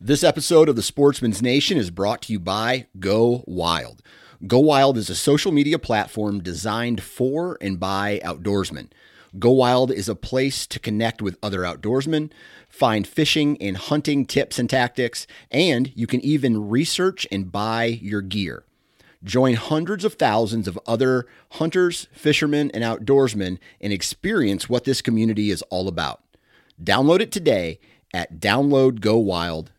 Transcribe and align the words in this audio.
This 0.00 0.22
episode 0.22 0.68
of 0.68 0.76
the 0.76 0.82
Sportsman's 0.82 1.42
Nation 1.42 1.76
is 1.76 1.90
brought 1.90 2.22
to 2.22 2.32
you 2.32 2.38
by 2.38 2.86
Go 3.00 3.42
Wild. 3.48 4.00
Go 4.46 4.60
Wild 4.60 4.96
is 4.96 5.10
a 5.10 5.16
social 5.16 5.50
media 5.50 5.76
platform 5.76 6.40
designed 6.40 7.02
for 7.02 7.58
and 7.60 7.80
by 7.80 8.20
outdoorsmen. 8.24 8.90
Go 9.40 9.50
Wild 9.50 9.90
is 9.90 10.08
a 10.08 10.14
place 10.14 10.68
to 10.68 10.78
connect 10.78 11.20
with 11.20 11.36
other 11.42 11.62
outdoorsmen, 11.62 12.30
find 12.68 13.08
fishing 13.08 13.60
and 13.60 13.76
hunting 13.76 14.24
tips 14.24 14.60
and 14.60 14.70
tactics, 14.70 15.26
and 15.50 15.90
you 15.96 16.06
can 16.06 16.20
even 16.20 16.68
research 16.68 17.26
and 17.32 17.50
buy 17.50 17.86
your 17.86 18.22
gear. 18.22 18.62
Join 19.24 19.54
hundreds 19.54 20.04
of 20.04 20.14
thousands 20.14 20.68
of 20.68 20.78
other 20.86 21.26
hunters, 21.54 22.06
fishermen, 22.12 22.70
and 22.70 22.84
outdoorsmen 22.84 23.58
and 23.80 23.92
experience 23.92 24.68
what 24.68 24.84
this 24.84 25.02
community 25.02 25.50
is 25.50 25.62
all 25.62 25.88
about. 25.88 26.22
Download 26.80 27.18
it 27.18 27.32
today 27.32 27.80
at 28.14 28.38
downloadgowild.com. 28.38 29.72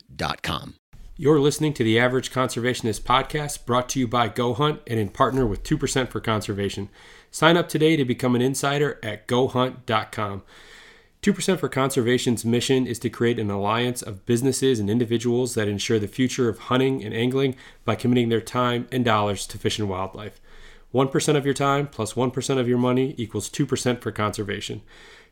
You're 1.16 1.40
listening 1.40 1.74
to 1.76 1.84
the 1.86 1.98
Average 1.98 2.34
Conservationist 2.34 3.04
podcast 3.04 3.66
brought 3.66 3.88
to 3.90 4.00
you 4.02 4.06
by 4.06 4.28
Go 4.28 4.54
Hunt 4.54 4.82
and 4.86 5.00
in 5.00 5.08
partner 5.08 5.46
with 5.46 5.64
2% 5.64 6.10
for 6.10 6.20
Conservation. 6.20 6.90
Sign 7.32 7.56
up 7.56 7.70
today 7.70 7.96
to 7.96 8.04
become 8.04 8.36
an 8.36 8.42
insider 8.42 9.00
at 9.02 9.30
gohunt.com. 9.30 10.44
2% 11.22 11.60
for 11.60 11.70
Conservation's 11.70 12.44
mission 12.44 12.86
is 12.86 13.00
to 13.00 13.10
create 13.10 13.40
an 13.40 13.50
alliance 13.50 14.02
of 14.02 14.26
businesses 14.26 14.78
and 14.78 14.90
individuals 14.90 15.56
that 15.56 15.70
ensure 15.70 16.00
the 16.00 16.08
future 16.10 16.50
of 16.50 16.60
hunting 16.60 17.02
and 17.02 17.14
angling 17.14 17.56
by 17.86 17.96
committing 17.96 18.28
their 18.28 18.42
time 18.42 18.90
and 18.92 19.06
dollars 19.06 19.48
to 19.48 19.58
fish 19.58 19.80
and 19.80 19.88
wildlife. 19.88 20.42
1% 20.94 21.36
of 21.38 21.46
your 21.46 21.54
time 21.54 21.88
plus 21.88 22.18
1 22.18 22.32
of 22.58 22.68
your 22.68 22.78
money 22.78 23.16
equals 23.18 23.50
2% 23.50 24.02
for 24.02 24.12
conservation. 24.12 24.82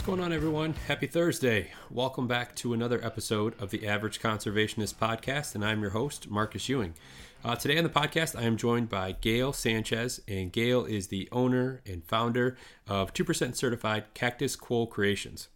What's 0.00 0.06
going 0.06 0.20
on, 0.20 0.32
everyone? 0.32 0.72
Happy 0.88 1.06
Thursday. 1.06 1.72
Welcome 1.90 2.26
back 2.26 2.56
to 2.56 2.72
another 2.72 3.04
episode 3.04 3.52
of 3.60 3.68
the 3.68 3.86
Average 3.86 4.18
Conservationist 4.18 4.94
Podcast, 4.94 5.54
and 5.54 5.62
I'm 5.62 5.82
your 5.82 5.90
host, 5.90 6.30
Marcus 6.30 6.70
Ewing. 6.70 6.94
Uh, 7.44 7.54
today 7.54 7.76
on 7.76 7.84
the 7.84 7.90
podcast, 7.90 8.34
I 8.34 8.44
am 8.44 8.56
joined 8.56 8.88
by 8.88 9.12
Gael 9.12 9.52
Sanchez, 9.52 10.22
and 10.26 10.50
Gael 10.50 10.86
is 10.86 11.08
the 11.08 11.28
owner 11.30 11.82
and 11.84 12.02
founder 12.02 12.56
of 12.88 13.12
2% 13.12 13.54
Certified 13.54 14.04
Cactus 14.14 14.56
Quoll 14.56 14.86
Creations. 14.86 15.48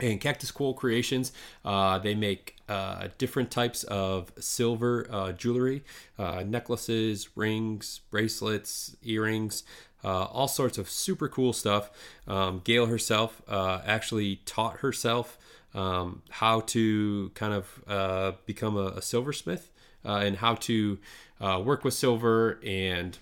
And 0.00 0.22
Cactus 0.22 0.50
Quoll 0.50 0.72
Creations, 0.72 1.32
uh, 1.62 1.98
they 1.98 2.14
make 2.14 2.56
uh, 2.70 3.08
different 3.18 3.50
types 3.50 3.84
of 3.84 4.32
silver 4.38 5.06
uh, 5.10 5.32
jewelry, 5.32 5.84
uh, 6.18 6.44
necklaces, 6.46 7.36
rings, 7.36 8.00
bracelets, 8.10 8.96
earrings, 9.02 9.64
uh, 10.04 10.24
all 10.24 10.48
sorts 10.48 10.78
of 10.78 10.88
super 10.88 11.28
cool 11.28 11.52
stuff. 11.52 11.90
Um, 12.26 12.60
Gael 12.64 12.86
herself 12.86 13.42
actually 13.48 14.36
taught 14.46 14.78
herself 14.78 15.38
um, 15.74 16.22
how 16.30 16.60
to 16.60 17.30
kind 17.34 17.52
of 17.54 18.46
become 18.46 18.76
a, 18.76 18.88
a 18.96 19.02
silversmith 19.02 19.70
uh, 20.06 20.18
and 20.18 20.36
how 20.36 20.54
to 20.54 20.98
uh, 21.40 21.60
work 21.62 21.84
with 21.84 21.94
silver 21.94 22.60
and 22.64 23.18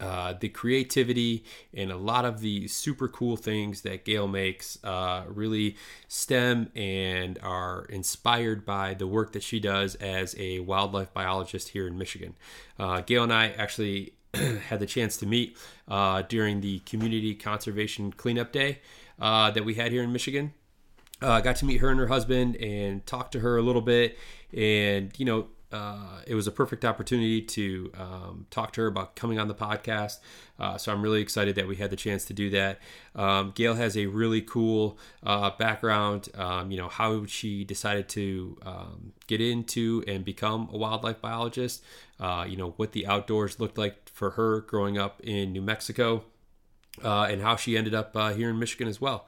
uh, 0.00 0.34
the 0.38 0.48
creativity 0.48 1.44
and 1.72 1.90
a 1.90 1.96
lot 1.96 2.24
of 2.24 2.40
the 2.40 2.68
super 2.68 3.08
cool 3.08 3.36
things 3.36 3.80
that 3.82 4.04
Gael 4.04 4.28
makes 4.28 4.82
uh, 4.84 5.24
really 5.26 5.76
stem 6.06 6.70
and 6.76 7.38
are 7.42 7.84
inspired 7.86 8.64
by 8.64 8.94
the 8.94 9.06
work 9.06 9.32
that 9.32 9.42
she 9.42 9.58
does 9.58 9.94
as 9.96 10.36
a 10.38 10.60
wildlife 10.60 11.12
biologist 11.12 11.70
here 11.70 11.86
in 11.86 11.96
Michigan. 11.96 12.34
Uh, 12.78 13.00
Gael 13.00 13.24
and 13.24 13.32
I 13.32 13.48
actually 13.50 14.12
had 14.68 14.80
the 14.80 14.86
chance 14.86 15.16
to 15.18 15.26
meet 15.26 15.56
uh, 15.88 16.22
during 16.22 16.60
the 16.60 16.80
Community 16.80 17.34
Conservation 17.34 18.12
Cleanup 18.12 18.52
Day 18.52 18.80
uh, 19.20 19.50
that 19.50 19.64
we 19.64 19.74
had 19.74 19.92
here 19.92 20.02
in 20.02 20.12
Michigan. 20.12 20.52
I 21.20 21.40
got 21.40 21.56
to 21.56 21.64
meet 21.64 21.78
her 21.78 21.88
and 21.88 21.98
her 21.98 22.06
husband 22.06 22.56
and 22.56 23.04
talk 23.04 23.32
to 23.32 23.40
her 23.40 23.56
a 23.56 23.62
little 23.62 23.82
bit 23.82 24.16
and, 24.52 25.12
you 25.18 25.24
know, 25.24 25.48
uh, 25.70 26.20
it 26.26 26.34
was 26.34 26.46
a 26.46 26.50
perfect 26.50 26.84
opportunity 26.84 27.42
to 27.42 27.92
um, 27.98 28.46
talk 28.50 28.72
to 28.72 28.80
her 28.80 28.86
about 28.86 29.16
coming 29.16 29.38
on 29.38 29.48
the 29.48 29.54
podcast. 29.54 30.18
Uh, 30.58 30.78
so 30.78 30.92
I'm 30.92 31.02
really 31.02 31.20
excited 31.20 31.56
that 31.56 31.68
we 31.68 31.76
had 31.76 31.90
the 31.90 31.96
chance 31.96 32.24
to 32.26 32.32
do 32.32 32.48
that. 32.50 32.78
Um, 33.14 33.52
Gail 33.54 33.74
has 33.74 33.96
a 33.96 34.06
really 34.06 34.40
cool 34.40 34.98
uh, 35.22 35.50
background. 35.58 36.30
Um, 36.34 36.70
you 36.70 36.78
know 36.78 36.88
how 36.88 37.26
she 37.26 37.64
decided 37.64 38.08
to 38.10 38.58
um, 38.64 39.12
get 39.26 39.40
into 39.40 40.02
and 40.08 40.24
become 40.24 40.68
a 40.72 40.78
wildlife 40.78 41.20
biologist. 41.20 41.84
Uh, 42.18 42.46
you 42.48 42.56
know 42.56 42.70
what 42.76 42.92
the 42.92 43.06
outdoors 43.06 43.60
looked 43.60 43.76
like 43.76 44.08
for 44.08 44.30
her 44.30 44.62
growing 44.62 44.96
up 44.96 45.20
in 45.22 45.52
New 45.52 45.62
Mexico, 45.62 46.24
uh, 47.04 47.24
and 47.24 47.42
how 47.42 47.56
she 47.56 47.76
ended 47.76 47.94
up 47.94 48.16
uh, 48.16 48.32
here 48.32 48.48
in 48.48 48.58
Michigan 48.58 48.88
as 48.88 49.00
well. 49.00 49.26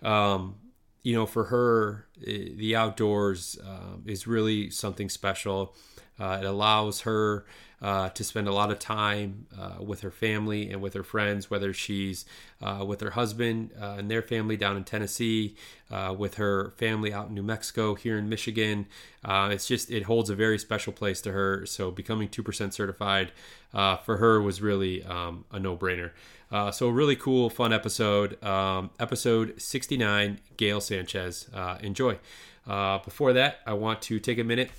Um, 0.00 0.56
you 1.02 1.14
know, 1.14 1.26
for 1.26 1.44
her, 1.44 2.06
eh, 2.26 2.48
the 2.54 2.76
outdoors 2.76 3.58
um, 3.66 4.04
is 4.06 4.26
really 4.26 4.70
something 4.70 5.08
special. 5.08 5.74
Uh, 6.18 6.38
it 6.40 6.46
allows 6.46 7.00
her 7.00 7.44
uh, 7.80 8.08
to 8.10 8.22
spend 8.22 8.46
a 8.46 8.52
lot 8.52 8.70
of 8.70 8.78
time 8.78 9.46
uh, 9.58 9.82
with 9.82 10.02
her 10.02 10.10
family 10.10 10.70
and 10.70 10.80
with 10.80 10.94
her 10.94 11.02
friends, 11.02 11.50
whether 11.50 11.72
she's 11.72 12.24
uh, 12.60 12.84
with 12.86 13.00
her 13.00 13.10
husband 13.10 13.70
uh, 13.80 13.96
and 13.98 14.08
their 14.08 14.22
family 14.22 14.56
down 14.56 14.76
in 14.76 14.84
Tennessee, 14.84 15.56
uh, 15.90 16.14
with 16.16 16.34
her 16.34 16.72
family 16.76 17.12
out 17.12 17.28
in 17.28 17.34
New 17.34 17.42
Mexico, 17.42 17.96
here 17.96 18.16
in 18.16 18.28
Michigan. 18.28 18.86
it's 19.24 19.66
just, 19.66 19.90
it 19.90 20.04
holds 20.04 20.30
a 20.30 20.36
very 20.36 20.58
special 20.58 20.92
place 20.92 21.20
to 21.22 21.32
her. 21.32 21.66
So 21.66 21.90
becoming 21.90 22.28
2% 22.28 22.72
certified 22.72 23.32
for 23.72 24.18
her 24.18 24.40
was 24.40 24.62
really 24.62 25.02
um, 25.02 25.44
a 25.50 25.58
no 25.58 25.76
brainer. 25.76 26.12
Uh, 26.52 26.70
so 26.70 26.88
a 26.88 26.92
really 26.92 27.16
cool, 27.16 27.48
fun 27.48 27.72
episode. 27.72 28.42
Um, 28.44 28.90
episode 29.00 29.60
69, 29.60 30.38
Gael 30.58 30.82
Sanchez. 30.82 31.48
Uh, 31.52 31.78
enjoy. 31.80 32.18
Uh, 32.66 32.98
before 32.98 33.32
that, 33.32 33.60
I 33.66 33.72
want 33.72 34.02
to 34.02 34.20
take 34.20 34.38
a 34.38 34.44
minute 34.44 34.70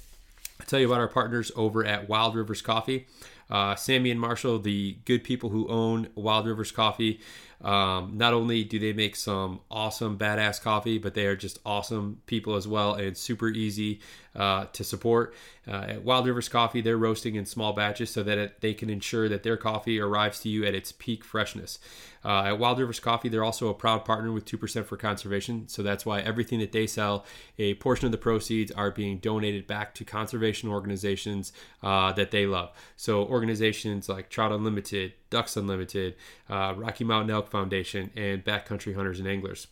to 0.60 0.68
tell 0.68 0.80
you 0.80 0.86
about 0.86 1.00
our 1.00 1.08
partners 1.08 1.52
over 1.56 1.84
at 1.84 2.08
Wild 2.08 2.36
Rivers 2.36 2.62
Coffee. 2.62 3.08
Uh, 3.50 3.74
Sammy 3.76 4.12
and 4.12 4.22
Marshall, 4.22 4.60
the 4.60 4.98
good 5.06 5.24
people 5.24 5.50
who 5.50 5.68
own 5.68 6.10
Wild 6.16 6.46
Rivers 6.46 6.72
Coffee, 6.72 7.20
um, 7.62 8.18
not 8.18 8.34
only 8.34 8.64
do 8.64 8.78
they 8.78 8.94
make 8.94 9.16
some 9.16 9.60
awesome, 9.72 10.18
badass 10.18 10.62
coffee, 10.62 10.98
but 11.00 11.16
they 11.16 11.26
are 11.26 11.36
just 11.36 11.60
awesome 11.66 12.22
people 12.28 12.56
as 12.56 12.68
well 12.68 12.94
and 12.94 13.18
super 13.18 13.50
easy 13.50 14.00
uh, 14.36 14.66
to 14.74 14.84
support. 14.84 15.34
Uh, 15.68 15.86
at 15.90 16.04
Wild 16.04 16.26
Rivers 16.26 16.50
Coffee, 16.50 16.82
they're 16.82 16.98
roasting 16.98 17.36
in 17.36 17.46
small 17.46 17.74
batches 17.74 18.10
so 18.10 18.24
that 18.24 18.38
it, 18.38 18.62
they 18.62 18.74
can 18.74 18.90
ensure 18.90 19.30
that 19.30 19.44
their 19.44 19.56
coffee 19.58 20.00
arrives 20.00 20.40
to 20.42 20.50
you 20.50 20.66
at 20.66 20.74
its 20.74 20.92
peak 20.92 21.24
freshness. 21.24 21.80
Uh, 22.26 22.44
at 22.46 22.60
Wild 22.60 22.80
Rivers 22.80 23.00
Coffee, 23.00 23.30
they're 23.30 23.44
also 23.44 23.70
a 23.70 23.74
proud 23.74 24.06
partner 24.06 24.32
with 24.32 24.46
2% 24.46 24.86
for 24.86 24.98
Conservation. 24.98 25.68
So 25.68 25.84
that's 25.84 26.06
why 26.06 26.22
everything 26.22 26.60
that 26.60 26.72
they 26.72 26.88
sell, 26.88 27.26
a 27.58 27.76
portion 27.76 28.06
of 28.06 28.12
the 28.12 28.18
proceeds 28.18 28.72
are 28.72 28.92
being 28.92 29.18
donated 29.20 29.68
back 29.68 29.94
to 29.96 30.06
conservation 30.06 30.70
organizations 30.70 31.54
uh, 31.82 32.12
that 32.14 32.32
they 32.32 32.46
love. 32.46 32.72
So 32.96 33.24
organizations 33.24 34.10
like 34.10 34.30
Trout 34.30 34.52
Unlimited, 34.52 35.14
Ducks 35.30 35.58
Unlimited, 35.58 36.16
uh, 36.50 36.74
Rocky 36.76 37.04
Mountain 37.04 37.32
Elk 37.32 37.50
Foundation, 37.50 38.10
and 38.16 38.44
Backcountry 38.44 38.96
Hunters 38.96 39.20
and 39.20 39.28
Anglers. 39.28 39.68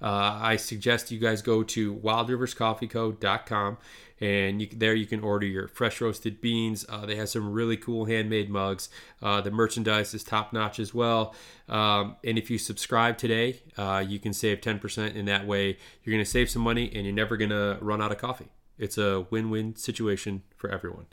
Uh, 0.00 0.38
I 0.42 0.56
suggest 0.56 1.10
you 1.10 1.18
guys 1.18 1.42
go 1.42 1.62
to 1.62 1.94
wildriverscoffeeco.com 1.94 3.78
and 4.20 4.60
you, 4.60 4.68
there 4.72 4.94
you 4.94 5.06
can 5.06 5.20
order 5.20 5.46
your 5.46 5.68
fresh 5.68 6.00
roasted 6.00 6.40
beans. 6.40 6.86
Uh, 6.88 7.04
they 7.04 7.16
have 7.16 7.28
some 7.28 7.52
really 7.52 7.76
cool 7.76 8.04
handmade 8.04 8.48
mugs. 8.48 8.88
Uh, 9.20 9.40
the 9.40 9.50
merchandise 9.50 10.14
is 10.14 10.22
top 10.22 10.52
notch 10.52 10.78
as 10.78 10.94
well. 10.94 11.34
Um, 11.68 12.16
and 12.24 12.38
if 12.38 12.50
you 12.50 12.58
subscribe 12.58 13.18
today, 13.18 13.60
uh, 13.76 14.04
you 14.06 14.18
can 14.18 14.32
save 14.32 14.60
10%. 14.60 15.14
In 15.14 15.24
that 15.26 15.46
way, 15.46 15.78
you're 16.02 16.12
going 16.12 16.24
to 16.24 16.30
save 16.30 16.48
some 16.48 16.62
money 16.62 16.90
and 16.94 17.04
you're 17.04 17.14
never 17.14 17.36
going 17.36 17.50
to 17.50 17.78
run 17.80 18.00
out 18.00 18.12
of 18.12 18.18
coffee. 18.18 18.48
It's 18.78 18.98
a 18.98 19.26
win-win 19.30 19.76
situation 19.76 20.42
for 20.56 20.70
everyone. 20.70 21.06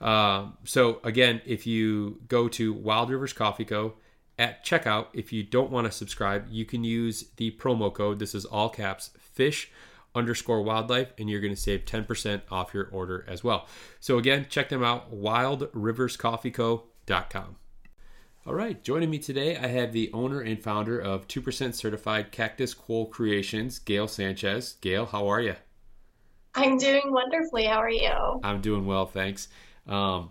Um, 0.00 0.58
so 0.64 1.00
again, 1.04 1.40
if 1.46 1.66
you 1.66 2.20
go 2.28 2.48
to 2.48 2.72
Wild 2.72 3.10
Rivers 3.10 3.32
Coffee 3.32 3.64
Co. 3.64 3.94
at 4.38 4.64
checkout, 4.64 5.08
if 5.12 5.32
you 5.32 5.42
don't 5.42 5.70
want 5.70 5.86
to 5.86 5.92
subscribe, 5.92 6.46
you 6.50 6.64
can 6.64 6.84
use 6.84 7.24
the 7.36 7.50
promo 7.52 7.92
code. 7.92 8.18
This 8.18 8.34
is 8.34 8.44
all 8.44 8.68
caps 8.68 9.10
fish 9.18 9.70
underscore 10.14 10.62
wildlife, 10.62 11.12
and 11.18 11.28
you're 11.28 11.40
going 11.40 11.54
to 11.54 11.60
save 11.60 11.84
10% 11.84 12.42
off 12.50 12.74
your 12.74 12.88
order 12.92 13.24
as 13.28 13.44
well. 13.44 13.66
So 14.00 14.18
again, 14.18 14.46
check 14.48 14.68
them 14.68 14.84
out, 14.84 15.14
wildriverscoffeeco.com. 15.14 17.56
All 18.46 18.54
right, 18.54 18.84
joining 18.84 19.08
me 19.08 19.18
today, 19.18 19.56
I 19.56 19.68
have 19.68 19.92
the 19.92 20.10
owner 20.12 20.42
and 20.42 20.62
founder 20.62 21.00
of 21.00 21.26
2% 21.28 21.74
Certified 21.74 22.30
Cactus 22.30 22.74
Quoll 22.74 23.06
Creations, 23.06 23.78
Gael 23.78 24.06
Sanchez. 24.06 24.74
Gael, 24.82 25.06
how 25.06 25.28
are 25.28 25.40
you? 25.40 25.54
I'm 26.54 26.76
doing 26.76 27.04
wonderfully. 27.06 27.64
How 27.64 27.78
are 27.78 27.90
you? 27.90 28.12
I'm 28.44 28.60
doing 28.60 28.84
well, 28.84 29.06
thanks. 29.06 29.48
Um, 29.86 30.30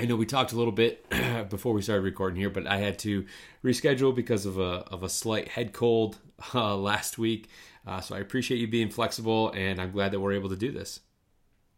I 0.00 0.06
know 0.06 0.16
we 0.16 0.24
talked 0.24 0.52
a 0.52 0.56
little 0.56 0.72
bit 0.72 1.04
before 1.50 1.74
we 1.74 1.82
started 1.82 2.00
recording 2.00 2.40
here, 2.40 2.48
but 2.48 2.66
I 2.66 2.78
had 2.78 2.98
to 3.00 3.26
reschedule 3.62 4.14
because 4.14 4.46
of 4.46 4.58
a 4.58 4.82
of 4.90 5.02
a 5.02 5.10
slight 5.10 5.48
head 5.48 5.74
cold 5.74 6.16
uh, 6.54 6.74
last 6.74 7.18
week. 7.18 7.50
Uh, 7.86 8.00
so 8.00 8.16
I 8.16 8.20
appreciate 8.20 8.56
you 8.56 8.66
being 8.66 8.88
flexible, 8.88 9.50
and 9.50 9.78
I'm 9.78 9.90
glad 9.90 10.12
that 10.12 10.20
we're 10.20 10.32
able 10.32 10.48
to 10.48 10.56
do 10.56 10.72
this. 10.72 11.00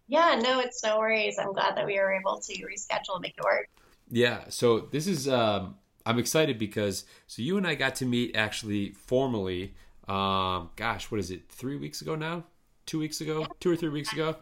Yeah, 0.07 0.41
no, 0.41 0.61
it's 0.61 0.85
no 0.85 1.01
worries. 1.01 1.37
I'm 1.37 1.53
glad 1.53 1.77
that 1.77 1.85
we 1.85 1.99
were 1.99 2.13
able 2.13 2.39
to 2.39 2.53
reschedule 2.65 3.15
and 3.15 3.23
make 3.23 3.35
it 3.37 3.43
work. 3.43 3.69
Yeah, 4.09 4.45
so 4.51 4.87
this 4.93 5.09
is 5.09 5.27
um, 5.27 5.75
I'm 6.07 6.21
excited 6.21 6.61
because 6.61 7.05
so 7.27 7.43
you 7.43 7.57
and 7.57 7.67
I 7.67 7.75
got 7.75 7.97
to 7.97 8.07
meet 8.07 8.37
actually 8.37 8.91
formally. 8.93 9.75
Um, 10.07 10.71
gosh, 10.77 11.11
what 11.11 11.19
is 11.19 11.33
it? 11.33 11.49
Three 11.49 11.77
weeks 11.77 12.03
ago 12.03 12.15
now? 12.15 12.45
Two 12.87 13.01
weeks 13.01 13.21
ago? 13.21 13.49
Two 13.59 13.73
or 13.73 13.77
three 13.77 13.89
weeks 13.89 14.13
ago? 14.13 14.37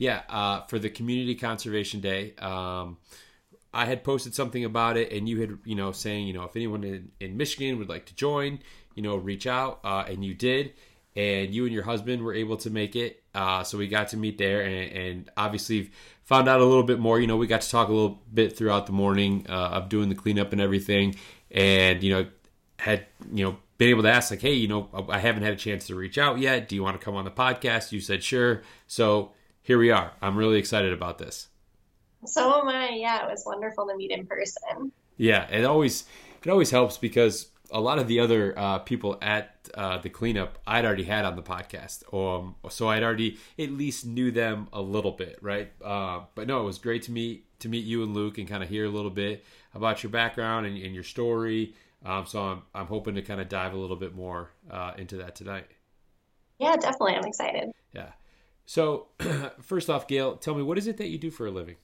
Yeah, 0.00 0.22
uh, 0.30 0.62
for 0.62 0.78
the 0.78 0.88
Community 0.88 1.34
Conservation 1.34 2.00
Day. 2.00 2.32
Um, 2.38 2.96
I 3.74 3.84
had 3.84 4.02
posted 4.02 4.34
something 4.34 4.64
about 4.64 4.96
it, 4.96 5.12
and 5.12 5.28
you 5.28 5.42
had, 5.42 5.58
you 5.66 5.74
know, 5.74 5.92
saying, 5.92 6.26
you 6.26 6.32
know, 6.32 6.44
if 6.44 6.56
anyone 6.56 6.82
in, 6.84 7.12
in 7.20 7.36
Michigan 7.36 7.78
would 7.78 7.90
like 7.90 8.06
to 8.06 8.14
join, 8.14 8.60
you 8.94 9.02
know, 9.02 9.16
reach 9.16 9.46
out, 9.46 9.80
uh, 9.84 10.04
and 10.08 10.24
you 10.24 10.32
did, 10.32 10.72
and 11.14 11.54
you 11.54 11.66
and 11.66 11.74
your 11.74 11.82
husband 11.82 12.22
were 12.22 12.32
able 12.32 12.56
to 12.56 12.70
make 12.70 12.96
it. 12.96 13.22
Uh, 13.34 13.62
so 13.62 13.76
we 13.76 13.88
got 13.88 14.08
to 14.08 14.16
meet 14.16 14.38
there, 14.38 14.62
and, 14.62 14.92
and, 14.92 15.30
obviously 15.36 15.90
found 16.24 16.48
out 16.48 16.62
a 16.62 16.64
little 16.64 16.82
bit 16.82 16.98
more. 16.98 17.20
You 17.20 17.26
know, 17.26 17.36
we 17.36 17.46
got 17.46 17.60
to 17.60 17.70
talk 17.70 17.88
a 17.88 17.92
little 17.92 18.22
bit 18.32 18.56
throughout 18.56 18.86
the 18.86 18.92
morning 18.92 19.44
uh, 19.50 19.52
of 19.52 19.90
doing 19.90 20.08
the 20.08 20.14
cleanup 20.14 20.52
and 20.52 20.62
everything, 20.62 21.14
and 21.50 22.02
you 22.02 22.14
know, 22.14 22.26
had 22.78 23.04
you 23.30 23.44
know 23.44 23.58
been 23.76 23.90
able 23.90 24.04
to 24.04 24.10
ask 24.10 24.30
like, 24.30 24.40
hey, 24.40 24.54
you 24.54 24.66
know, 24.66 25.06
I 25.10 25.18
haven't 25.18 25.42
had 25.42 25.52
a 25.52 25.56
chance 25.56 25.88
to 25.88 25.94
reach 25.94 26.16
out 26.16 26.38
yet. 26.38 26.70
Do 26.70 26.74
you 26.74 26.82
want 26.82 26.98
to 26.98 27.04
come 27.04 27.16
on 27.16 27.26
the 27.26 27.30
podcast? 27.30 27.92
You 27.92 28.00
said 28.00 28.24
sure. 28.24 28.62
So 28.86 29.32
here 29.70 29.78
we 29.78 29.92
are. 29.92 30.10
I'm 30.20 30.36
really 30.36 30.58
excited 30.58 30.92
about 30.92 31.18
this. 31.18 31.46
So 32.26 32.60
am 32.60 32.68
I. 32.68 32.88
Yeah, 32.88 33.24
it 33.24 33.30
was 33.30 33.44
wonderful 33.46 33.86
to 33.86 33.96
meet 33.96 34.10
in 34.10 34.26
person. 34.26 34.90
Yeah, 35.16 35.48
it 35.48 35.64
always 35.64 36.06
it 36.42 36.50
always 36.50 36.72
helps 36.72 36.98
because 36.98 37.50
a 37.70 37.80
lot 37.80 38.00
of 38.00 38.08
the 38.08 38.18
other 38.18 38.52
uh, 38.58 38.80
people 38.80 39.16
at 39.22 39.68
uh, 39.74 39.98
the 39.98 40.10
cleanup 40.10 40.58
I'd 40.66 40.84
already 40.84 41.04
had 41.04 41.24
on 41.24 41.36
the 41.36 41.42
podcast, 41.44 42.02
um, 42.12 42.56
so 42.68 42.88
I'd 42.88 43.04
already 43.04 43.38
at 43.60 43.70
least 43.70 44.06
knew 44.06 44.32
them 44.32 44.66
a 44.72 44.82
little 44.82 45.12
bit, 45.12 45.38
right? 45.40 45.70
Uh, 45.84 46.22
but 46.34 46.48
no, 46.48 46.62
it 46.62 46.64
was 46.64 46.78
great 46.78 47.02
to 47.02 47.12
meet 47.12 47.44
to 47.60 47.68
meet 47.68 47.84
you 47.84 48.02
and 48.02 48.12
Luke 48.12 48.38
and 48.38 48.48
kind 48.48 48.64
of 48.64 48.68
hear 48.68 48.86
a 48.86 48.90
little 48.90 49.08
bit 49.08 49.44
about 49.72 50.02
your 50.02 50.10
background 50.10 50.66
and, 50.66 50.76
and 50.82 50.92
your 50.92 51.04
story. 51.04 51.76
Um, 52.04 52.26
so 52.26 52.42
I'm 52.42 52.62
I'm 52.74 52.86
hoping 52.86 53.14
to 53.14 53.22
kind 53.22 53.40
of 53.40 53.48
dive 53.48 53.72
a 53.72 53.78
little 53.78 53.94
bit 53.94 54.16
more 54.16 54.50
uh, 54.68 54.94
into 54.98 55.18
that 55.18 55.36
tonight. 55.36 55.68
Yeah, 56.58 56.74
definitely. 56.74 57.14
I'm 57.14 57.24
excited. 57.24 57.70
Yeah. 57.92 58.10
So, 58.70 59.08
first 59.62 59.90
off, 59.90 60.06
Gael, 60.06 60.36
tell 60.36 60.54
me 60.54 60.62
what 60.62 60.78
is 60.78 60.86
it 60.86 60.96
that 60.98 61.08
you 61.08 61.18
do 61.18 61.32
for 61.32 61.44
a 61.44 61.50
living? 61.50 61.74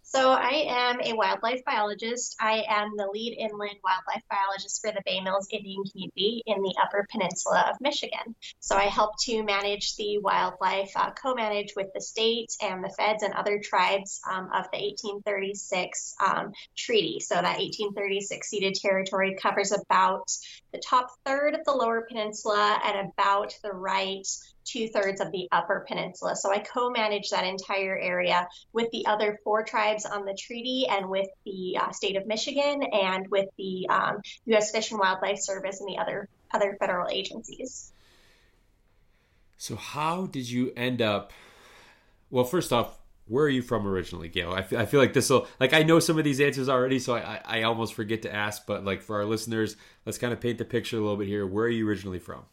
So 0.00 0.30
I 0.30 0.64
am 0.68 1.00
a 1.02 1.14
wildlife 1.14 1.64
biologist. 1.64 2.36
I 2.40 2.64
am 2.68 2.96
the 2.96 3.08
lead 3.12 3.36
inland 3.38 3.78
wildlife 3.82 4.22
biologist 4.30 4.80
for 4.82 4.90
the 4.90 5.02
Bay 5.04 5.20
Mills 5.20 5.48
Indian 5.50 5.82
Community 5.84 6.42
in 6.46 6.60
the 6.60 6.74
Upper 6.82 7.06
Peninsula 7.10 7.66
of 7.70 7.80
Michigan. 7.80 8.34
So 8.60 8.76
I 8.76 8.84
help 8.84 9.12
to 9.24 9.42
manage 9.42 9.96
the 9.96 10.18
wildlife, 10.18 10.92
uh, 10.96 11.12
co-manage 11.12 11.74
with 11.76 11.88
the 11.94 12.00
state 12.00 12.52
and 12.62 12.84
the 12.84 12.90
feds 12.90 13.22
and 13.22 13.34
other 13.34 13.58
tribes 13.58 14.20
um, 14.30 14.44
of 14.46 14.70
the 14.72 14.78
1836 14.78 16.14
um, 16.24 16.52
treaty. 16.76 17.20
So 17.20 17.34
that 17.34 17.58
1836 17.58 18.48
ceded 18.48 18.74
territory 18.74 19.36
covers 19.40 19.72
about 19.72 20.30
the 20.72 20.78
top 20.78 21.08
third 21.24 21.54
of 21.54 21.64
the 21.64 21.72
Lower 21.72 22.06
Peninsula 22.08 22.80
and 22.84 23.10
about 23.10 23.58
the 23.62 23.72
right 23.72 24.26
two 24.64 24.88
thirds 24.88 25.20
of 25.20 25.32
the 25.32 25.48
upper 25.52 25.84
peninsula. 25.86 26.36
So 26.36 26.52
I 26.52 26.58
co 26.58 26.90
manage 26.90 27.30
that 27.30 27.44
entire 27.44 27.98
area 27.98 28.48
with 28.72 28.90
the 28.90 29.06
other 29.06 29.38
four 29.44 29.64
tribes 29.64 30.06
on 30.06 30.24
the 30.24 30.34
treaty 30.34 30.86
and 30.88 31.08
with 31.08 31.28
the 31.44 31.78
uh, 31.80 31.90
state 31.92 32.16
of 32.16 32.26
Michigan 32.26 32.82
and 32.82 33.28
with 33.28 33.48
the 33.58 33.88
um, 33.88 34.20
U.S. 34.46 34.70
Fish 34.70 34.90
and 34.90 35.00
Wildlife 35.00 35.38
Service 35.38 35.80
and 35.80 35.88
the 35.88 35.98
other, 35.98 36.28
other 36.52 36.76
federal 36.78 37.08
agencies. 37.10 37.92
So, 39.56 39.76
how 39.76 40.26
did 40.26 40.50
you 40.50 40.72
end 40.76 41.00
up? 41.00 41.32
Well, 42.30 42.44
first 42.44 42.72
off, 42.72 42.98
where 43.26 43.44
are 43.44 43.48
you 43.48 43.62
from 43.62 43.86
originally, 43.86 44.28
Gael? 44.28 44.52
I 44.52 44.62
feel, 44.62 44.78
I 44.78 44.86
feel 44.86 45.00
like 45.00 45.12
this 45.12 45.30
will, 45.30 45.46
like, 45.60 45.72
I 45.72 45.84
know 45.84 46.00
some 46.00 46.18
of 46.18 46.24
these 46.24 46.40
answers 46.40 46.68
already, 46.68 46.98
so 46.98 47.14
I, 47.14 47.40
I 47.44 47.62
almost 47.62 47.94
forget 47.94 48.22
to 48.22 48.34
ask, 48.34 48.66
but 48.66 48.84
like 48.84 49.02
for 49.02 49.16
our 49.16 49.24
listeners, 49.24 49.76
let's 50.04 50.18
kind 50.18 50.32
of 50.32 50.40
paint 50.40 50.58
the 50.58 50.64
picture 50.64 50.96
a 50.96 51.00
little 51.00 51.16
bit 51.16 51.28
here. 51.28 51.46
Where 51.46 51.66
are 51.66 51.70
you 51.70 51.88
originally 51.88 52.18
from? 52.18 52.44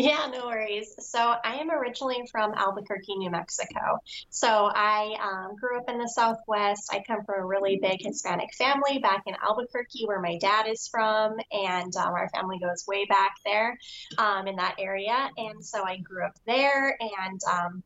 Yeah, 0.00 0.30
no 0.32 0.46
worries. 0.46 0.94
So 1.00 1.18
I 1.18 1.56
am 1.56 1.72
originally 1.72 2.22
from 2.30 2.54
Albuquerque, 2.54 3.16
New 3.16 3.30
Mexico. 3.30 3.98
So 4.30 4.70
I 4.72 5.16
um, 5.20 5.56
grew 5.56 5.76
up 5.76 5.90
in 5.90 5.98
the 5.98 6.06
Southwest. 6.06 6.88
I 6.92 7.02
come 7.04 7.24
from 7.24 7.40
a 7.40 7.44
really 7.44 7.80
big 7.82 8.00
Hispanic 8.00 8.54
family 8.56 9.00
back 9.00 9.24
in 9.26 9.34
Albuquerque, 9.42 10.06
where 10.06 10.20
my 10.20 10.38
dad 10.38 10.68
is 10.68 10.86
from, 10.86 11.36
and 11.50 11.96
um, 11.96 12.14
our 12.14 12.28
family 12.28 12.60
goes 12.60 12.84
way 12.86 13.06
back 13.06 13.32
there 13.44 13.76
um, 14.18 14.46
in 14.46 14.54
that 14.54 14.76
area. 14.78 15.30
And 15.36 15.64
so 15.64 15.82
I 15.84 15.96
grew 15.96 16.24
up 16.24 16.36
there, 16.46 16.96
and 17.00 17.40
um, 17.50 17.82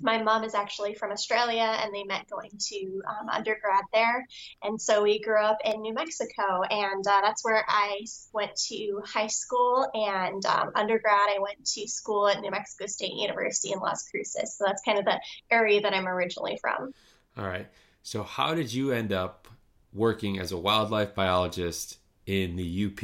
my 0.00 0.22
mom 0.22 0.44
is 0.44 0.54
actually 0.54 0.94
from 0.94 1.10
Australia 1.10 1.76
and 1.82 1.92
they 1.92 2.04
met 2.04 2.28
going 2.30 2.52
to 2.58 3.02
um, 3.06 3.28
undergrad 3.28 3.84
there. 3.92 4.26
And 4.62 4.80
so 4.80 5.02
we 5.02 5.20
grew 5.20 5.40
up 5.40 5.58
in 5.64 5.80
New 5.80 5.94
Mexico, 5.94 6.62
and 6.62 7.06
uh, 7.06 7.20
that's 7.22 7.44
where 7.44 7.64
I 7.66 8.04
went 8.32 8.54
to 8.68 9.02
high 9.04 9.26
school. 9.26 9.88
And 9.92 10.44
um, 10.46 10.70
undergrad, 10.74 11.28
I 11.28 11.38
went 11.40 11.64
to 11.64 11.88
school 11.88 12.28
at 12.28 12.40
New 12.40 12.50
Mexico 12.50 12.86
State 12.86 13.14
University 13.14 13.72
in 13.72 13.80
Las 13.80 14.08
Cruces. 14.08 14.56
So 14.56 14.64
that's 14.66 14.82
kind 14.82 14.98
of 14.98 15.04
the 15.04 15.20
area 15.50 15.80
that 15.80 15.94
I'm 15.94 16.06
originally 16.06 16.58
from. 16.60 16.92
All 17.36 17.46
right. 17.46 17.66
So, 18.02 18.22
how 18.22 18.54
did 18.54 18.72
you 18.72 18.92
end 18.92 19.12
up 19.12 19.48
working 19.92 20.38
as 20.38 20.52
a 20.52 20.56
wildlife 20.56 21.14
biologist 21.14 21.98
in 22.26 22.56
the 22.56 22.86
UP 22.86 23.02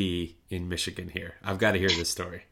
in 0.51 0.69
Michigan 0.69 1.09
here? 1.09 1.35
I've 1.43 1.59
got 1.59 1.73
to 1.73 1.79
hear 1.79 1.89
this 1.89 2.09
story 2.09 2.45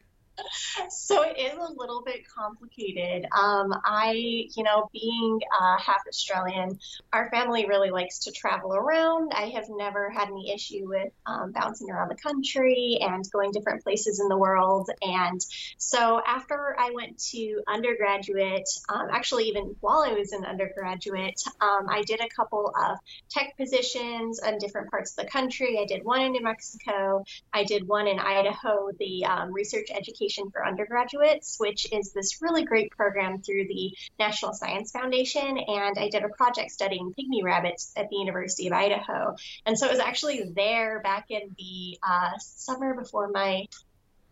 so 0.89 1.23
it 1.23 1.39
is 1.39 1.55
a 1.55 1.73
little 1.77 2.03
bit 2.03 2.23
complicated. 2.29 3.27
Um, 3.37 3.73
I, 3.85 4.13
you 4.15 4.63
know, 4.63 4.89
being 4.93 5.41
uh, 5.61 5.79
half 5.79 6.03
Australian, 6.09 6.79
our 7.13 7.31
family 7.31 7.67
really 7.67 7.91
likes 7.91 8.21
to 8.21 8.33
travel 8.33 8.75
around. 8.75 9.33
I 9.35 9.47
have 9.55 9.67
never 9.69 10.11
had 10.11 10.29
any 10.29 10.53
issue 10.53 10.89
with 10.89 11.13
um, 11.27 11.53
bouncing 11.53 11.91
around 11.91 12.09
the 12.09 12.17
country 12.17 12.99
and 13.01 13.25
going 13.33 13.53
different 13.53 13.83
places 13.83 14.21
in 14.21 14.29
the 14.29 14.37
world. 14.37 14.89
And 15.03 15.41
so 15.79 16.21
after 16.27 16.77
I 16.79 16.91
went 16.95 17.19
to 17.31 17.63
undergraduate, 17.69 18.69
um, 18.89 19.09
actually, 19.11 19.45
even 19.45 19.77
while 19.81 20.03
I 20.03 20.13
was 20.13 20.33
an 20.33 20.45
undergraduate, 20.45 21.41
um, 21.61 21.89
I 21.89 22.03
did 22.07 22.21
a 22.21 22.29
couple 22.29 22.73
of 22.81 22.99
tech 23.31 23.57
positions 23.57 24.41
in 24.47 24.59
different 24.59 24.91
parts 24.91 25.17
of 25.17 25.25
the 25.25 25.31
country. 25.31 25.79
I 25.81 25.85
did 25.85 26.05
one 26.05 26.23
in 26.23 26.33
New 26.33 26.43
Mexico, 26.43 27.25
I 27.53 27.65
did 27.65 27.87
one 27.87 28.07
in 28.07 28.19
Idaho, 28.19 28.91
the 28.99 29.25
um, 29.27 29.53
research 29.53 29.89
education 29.91 30.22
for 30.51 30.67
undergraduates, 30.67 31.59
which 31.59 31.93
is 31.93 32.13
this 32.13 32.41
really 32.43 32.65
great 32.65 32.91
program 32.91 33.43
through 33.43 33.67
the 33.69 33.93
National 34.19 34.53
Science 34.53 34.91
Foundation. 34.91 35.59
And 35.59 35.99
I 35.99 36.09
did 36.09 36.25
a 36.25 36.29
project 36.29 36.71
studying 36.71 37.13
pygmy 37.13 37.43
rabbits 37.43 37.93
at 37.97 38.09
the 38.11 38.17
University 38.17 38.67
of 38.67 38.73
Idaho. 38.73 39.37
And 39.67 39.79
so 39.79 39.87
it 39.87 39.91
was 39.91 40.01
actually 40.01 40.43
there 40.55 41.01
back 41.01 41.31
in 41.31 41.55
the 41.59 41.99
uh, 42.03 42.39
summer 42.39 42.95
before 42.95 43.29
my 43.29 43.67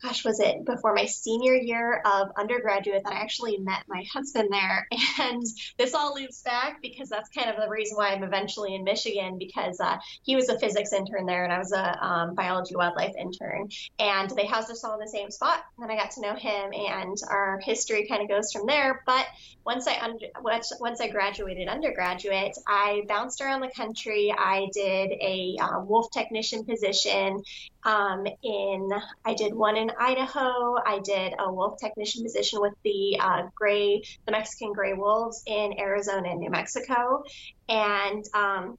gosh, 0.03 0.25
was 0.25 0.41
it 0.41 0.65
before 0.65 0.95
my 0.95 1.05
senior 1.05 1.55
year 1.55 2.03
of 2.05 2.29
undergraduate 2.37 3.03
that 3.05 3.13
I 3.13 3.21
actually 3.21 3.59
met 3.59 3.85
my 3.89 4.05
husband 4.13 4.49
there. 4.51 4.89
And 5.21 5.45
this 5.77 5.93
all 5.93 6.15
loops 6.15 6.43
back 6.43 6.81
because 6.81 7.09
that's 7.09 7.29
kind 7.31 7.51
of 7.51 7.57
the 7.57 7.69
reason 7.69 7.97
why 7.97 8.11
I'm 8.11 8.23
eventually 8.23 8.75
in 8.75 8.85
Michigan 8.85 9.37
because 9.39 9.79
uh, 9.81 9.99
he 10.23 10.35
was 10.35 10.49
a 10.49 10.59
physics 10.59 10.93
intern 10.93 11.27
there 11.27 11.45
and 11.45 11.53
I 11.53 11.59
was 11.59 11.73
a 11.73 12.05
um, 12.05 12.35
biology 12.35 12.75
wildlife 12.75 13.15
intern. 13.19 13.69
And 13.99 14.31
they 14.31 14.47
housed 14.47 14.71
us 14.71 14.83
all 14.83 14.95
in 14.95 15.01
the 15.01 15.09
same 15.09 15.31
spot. 15.31 15.63
And 15.77 15.89
then 15.89 15.97
I 15.97 16.01
got 16.01 16.13
to 16.13 16.23
know 16.23 16.35
him 16.35 16.73
and 16.73 17.17
our 17.29 17.61
history 17.63 18.07
kind 18.09 18.23
of 18.23 18.29
goes 18.29 18.51
from 18.53 18.67
there. 18.67 19.03
But 19.05 19.27
once 19.65 19.87
I 19.87 19.99
under, 20.01 20.27
once, 20.41 21.01
I 21.01 21.09
graduated 21.09 21.69
undergraduate, 21.69 22.57
I 22.67 23.03
bounced 23.07 23.41
around 23.41 23.61
the 23.61 23.71
country. 23.77 24.35
I 24.37 24.69
did 24.73 25.13
a 25.13 25.57
uh, 25.61 25.81
wolf 25.81 26.11
technician 26.11 26.65
position 26.65 27.43
um, 27.85 28.27
in 28.43 28.91
I 29.25 29.35
did 29.35 29.55
one 29.55 29.77
in 29.77 29.91
Idaho. 29.99 30.77
I 30.85 31.01
did 31.03 31.35
a 31.39 31.53
wolf 31.53 31.79
technician 31.81 32.23
position 32.23 32.61
with 32.61 32.75
the 32.85 33.19
uh, 33.21 33.43
gray, 33.55 34.03
the 34.27 34.33
Mexican 34.33 34.73
gray 34.73 34.93
wolves 34.93 35.43
in 35.47 35.79
Arizona 35.79 36.31
and 36.31 36.41
New 36.41 36.51
Mexico. 36.51 37.23
And 37.69 38.25
um, 38.35 38.79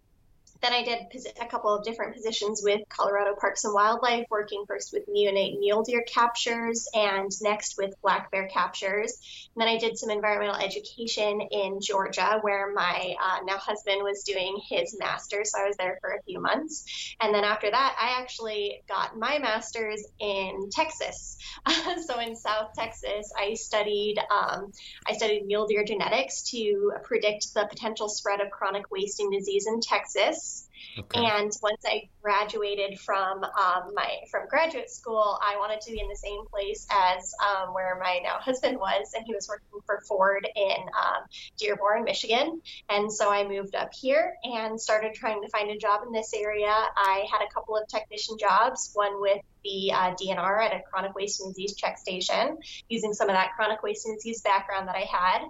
then 0.61 0.73
I 0.73 0.83
did 0.83 0.99
a 1.41 1.47
couple 1.47 1.73
of 1.73 1.83
different 1.83 2.15
positions 2.15 2.61
with 2.63 2.81
Colorado 2.87 3.35
Parks 3.39 3.63
and 3.63 3.73
Wildlife, 3.73 4.25
working 4.29 4.63
first 4.67 4.93
with 4.93 5.07
neonate 5.07 5.59
mule 5.59 5.81
deer 5.81 6.03
captures 6.07 6.87
and 6.93 7.31
next 7.41 7.77
with 7.77 7.99
black 8.01 8.29
bear 8.29 8.47
captures. 8.47 9.17
And 9.55 9.61
then 9.61 9.67
I 9.67 9.77
did 9.77 9.97
some 9.97 10.11
environmental 10.11 10.55
education 10.55 11.41
in 11.41 11.79
Georgia, 11.81 12.39
where 12.41 12.71
my 12.73 13.15
uh, 13.21 13.39
now 13.45 13.57
husband 13.57 14.03
was 14.03 14.23
doing 14.23 14.59
his 14.69 14.95
master's. 14.99 15.51
So 15.51 15.61
I 15.61 15.67
was 15.67 15.77
there 15.77 15.97
for 15.99 16.11
a 16.11 16.21
few 16.23 16.39
months. 16.39 17.15
And 17.19 17.33
then 17.33 17.43
after 17.43 17.69
that, 17.71 17.95
I 17.99 18.21
actually 18.21 18.83
got 18.87 19.17
my 19.17 19.39
master's 19.39 20.05
in 20.19 20.69
Texas. 20.71 21.37
so 22.05 22.19
in 22.19 22.35
South 22.35 22.69
Texas, 22.77 23.33
I 23.37 23.55
studied 23.55 24.17
um, 24.29 24.71
I 25.07 25.13
studied 25.13 25.45
mule 25.45 25.65
deer 25.65 25.83
genetics 25.83 26.43
to 26.51 26.93
predict 27.03 27.53
the 27.53 27.65
potential 27.67 28.09
spread 28.09 28.41
of 28.41 28.51
chronic 28.51 28.91
wasting 28.91 29.31
disease 29.31 29.65
in 29.67 29.81
Texas. 29.81 30.50
Okay. 30.97 31.25
And 31.25 31.51
once 31.61 31.83
I 31.85 32.09
graduated 32.21 32.99
from 32.99 33.43
um, 33.43 33.93
my 33.93 34.17
from 34.29 34.47
graduate 34.47 34.89
school, 34.89 35.39
I 35.41 35.57
wanted 35.57 35.81
to 35.81 35.91
be 35.91 35.99
in 35.99 36.07
the 36.07 36.15
same 36.15 36.45
place 36.47 36.85
as 36.91 37.33
um, 37.41 37.73
where 37.73 37.97
my 37.99 38.19
now 38.23 38.37
husband 38.39 38.77
was, 38.77 39.13
and 39.15 39.25
he 39.25 39.33
was 39.33 39.47
working 39.47 39.81
for 39.85 40.01
Ford 40.07 40.47
in 40.55 40.71
um, 40.71 41.23
Dearborn, 41.57 42.03
Michigan. 42.03 42.61
And 42.89 43.11
so 43.11 43.31
I 43.31 43.47
moved 43.47 43.75
up 43.75 43.93
here 43.93 44.35
and 44.43 44.79
started 44.79 45.13
trying 45.13 45.41
to 45.41 45.49
find 45.49 45.69
a 45.69 45.77
job 45.77 46.01
in 46.05 46.11
this 46.11 46.33
area. 46.33 46.73
I 46.95 47.25
had 47.31 47.41
a 47.41 47.53
couple 47.53 47.77
of 47.77 47.87
technician 47.87 48.37
jobs, 48.37 48.91
one 48.93 49.21
with 49.21 49.41
the 49.63 49.91
uh, 49.93 50.15
DNR 50.15 50.65
at 50.65 50.73
a 50.73 50.81
chronic 50.81 51.15
wasting 51.15 51.49
disease 51.49 51.75
check 51.75 51.97
station, 51.97 52.57
using 52.89 53.13
some 53.13 53.29
of 53.29 53.35
that 53.35 53.53
chronic 53.55 53.83
wasting 53.83 54.15
disease 54.15 54.41
background 54.41 54.87
that 54.87 54.95
I 54.95 55.07
had. 55.11 55.41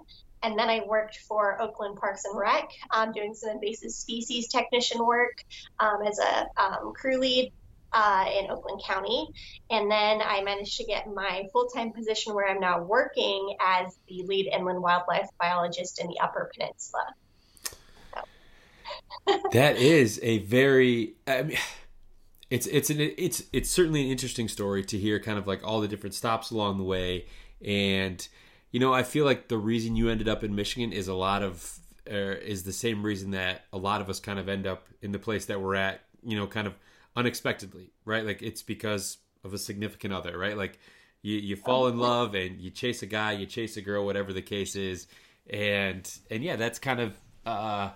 And 0.42 0.58
then 0.58 0.68
I 0.68 0.80
worked 0.86 1.18
for 1.28 1.60
Oakland 1.60 1.96
Parks 1.96 2.24
and 2.24 2.36
Rec, 2.36 2.68
um, 2.90 3.12
doing 3.12 3.34
some 3.34 3.50
invasive 3.50 3.92
species 3.92 4.48
technician 4.48 5.04
work 5.04 5.44
um, 5.78 6.02
as 6.06 6.18
a 6.18 6.46
um, 6.60 6.92
crew 6.94 7.18
lead 7.18 7.52
uh, 7.92 8.24
in 8.38 8.50
Oakland 8.50 8.82
County. 8.84 9.28
And 9.70 9.90
then 9.90 10.20
I 10.22 10.42
managed 10.42 10.76
to 10.78 10.84
get 10.84 11.06
my 11.12 11.44
full 11.52 11.68
time 11.68 11.92
position 11.92 12.34
where 12.34 12.48
I'm 12.48 12.60
now 12.60 12.82
working 12.82 13.56
as 13.60 13.96
the 14.08 14.24
lead 14.24 14.46
inland 14.52 14.82
wildlife 14.82 15.28
biologist 15.38 16.00
in 16.00 16.08
the 16.08 16.18
Upper 16.20 16.50
Peninsula. 16.54 17.06
that 19.52 19.76
is 19.76 20.18
a 20.22 20.38
very. 20.38 21.14
I 21.26 21.42
mean, 21.42 21.58
it's 22.50 22.66
it's 22.66 22.90
an 22.90 23.00
it's 23.00 23.44
it's 23.52 23.70
certainly 23.70 24.02
an 24.02 24.08
interesting 24.08 24.48
story 24.48 24.84
to 24.84 24.98
hear 24.98 25.20
kind 25.20 25.38
of 25.38 25.46
like 25.46 25.66
all 25.66 25.80
the 25.80 25.88
different 25.88 26.14
stops 26.14 26.50
along 26.50 26.78
the 26.78 26.84
way 26.84 27.26
and 27.64 28.28
you 28.72 28.80
know, 28.80 28.92
I 28.92 29.02
feel 29.02 29.24
like 29.24 29.48
the 29.48 29.58
reason 29.58 29.96
you 29.96 30.08
ended 30.08 30.28
up 30.28 30.42
in 30.42 30.54
Michigan 30.54 30.92
is 30.92 31.06
a 31.06 31.14
lot 31.14 31.42
of 31.42 31.78
uh, 32.10 32.14
is 32.14 32.64
the 32.64 32.72
same 32.72 33.02
reason 33.02 33.30
that 33.32 33.66
a 33.72 33.78
lot 33.78 34.00
of 34.00 34.10
us 34.10 34.18
kind 34.18 34.38
of 34.38 34.48
end 34.48 34.66
up 34.66 34.88
in 35.02 35.12
the 35.12 35.18
place 35.18 35.44
that 35.46 35.60
we're 35.60 35.76
at. 35.76 36.00
You 36.24 36.36
know, 36.36 36.46
kind 36.46 36.66
of 36.66 36.74
unexpectedly, 37.14 37.92
right? 38.04 38.24
Like 38.24 38.42
it's 38.42 38.62
because 38.62 39.18
of 39.44 39.52
a 39.52 39.58
significant 39.58 40.14
other, 40.14 40.36
right? 40.36 40.56
Like 40.56 40.78
you 41.20 41.36
you 41.36 41.54
fall 41.54 41.86
in 41.86 41.98
love 41.98 42.34
and 42.34 42.58
you 42.60 42.70
chase 42.70 43.02
a 43.02 43.06
guy, 43.06 43.32
you 43.32 43.46
chase 43.46 43.76
a 43.76 43.82
girl, 43.82 44.06
whatever 44.06 44.32
the 44.32 44.42
case 44.42 44.74
is, 44.74 45.06
and 45.48 46.10
and 46.30 46.42
yeah, 46.42 46.56
that's 46.56 46.78
kind 46.78 47.00
of. 47.00 47.16
uh 47.46 47.90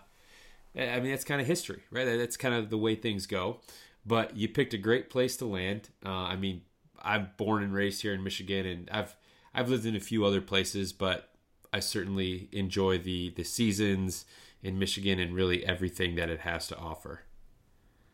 I 0.79 1.01
mean, 1.01 1.11
that's 1.11 1.25
kind 1.25 1.41
of 1.41 1.47
history, 1.47 1.83
right? 1.91 2.05
That's 2.05 2.37
kind 2.37 2.55
of 2.55 2.69
the 2.69 2.77
way 2.77 2.97
things 2.97 3.27
go. 3.27 3.61
But 4.05 4.37
you 4.37 4.47
picked 4.47 4.75
a 4.75 4.79
great 4.79 5.09
place 5.09 5.37
to 5.39 5.47
land. 5.47 5.89
Uh, 6.05 6.11
I 6.11 6.37
mean, 6.37 6.61
I'm 7.03 7.31
born 7.39 7.63
and 7.63 7.73
raised 7.73 8.03
here 8.03 8.13
in 8.13 8.23
Michigan, 8.23 8.67
and 8.67 8.91
I've 8.91 9.17
I've 9.57 9.71
lived 9.71 9.87
in 9.87 9.97
a 9.97 10.01
few 10.01 10.27
other 10.27 10.43
places, 10.43 10.93
but 10.93 11.31
I 11.73 11.81
certainly 11.81 12.49
enjoy 12.53 12.99
the 12.99 13.31
the 13.31 13.43
seasons 13.43 14.27
in 14.63 14.79
Michigan 14.79 15.19
and 15.19 15.35
really 15.35 15.65
everything 15.65 16.15
that 16.17 16.29
it 16.29 16.41
has 16.41 16.69
to 16.69 16.77
offer. 16.77 17.23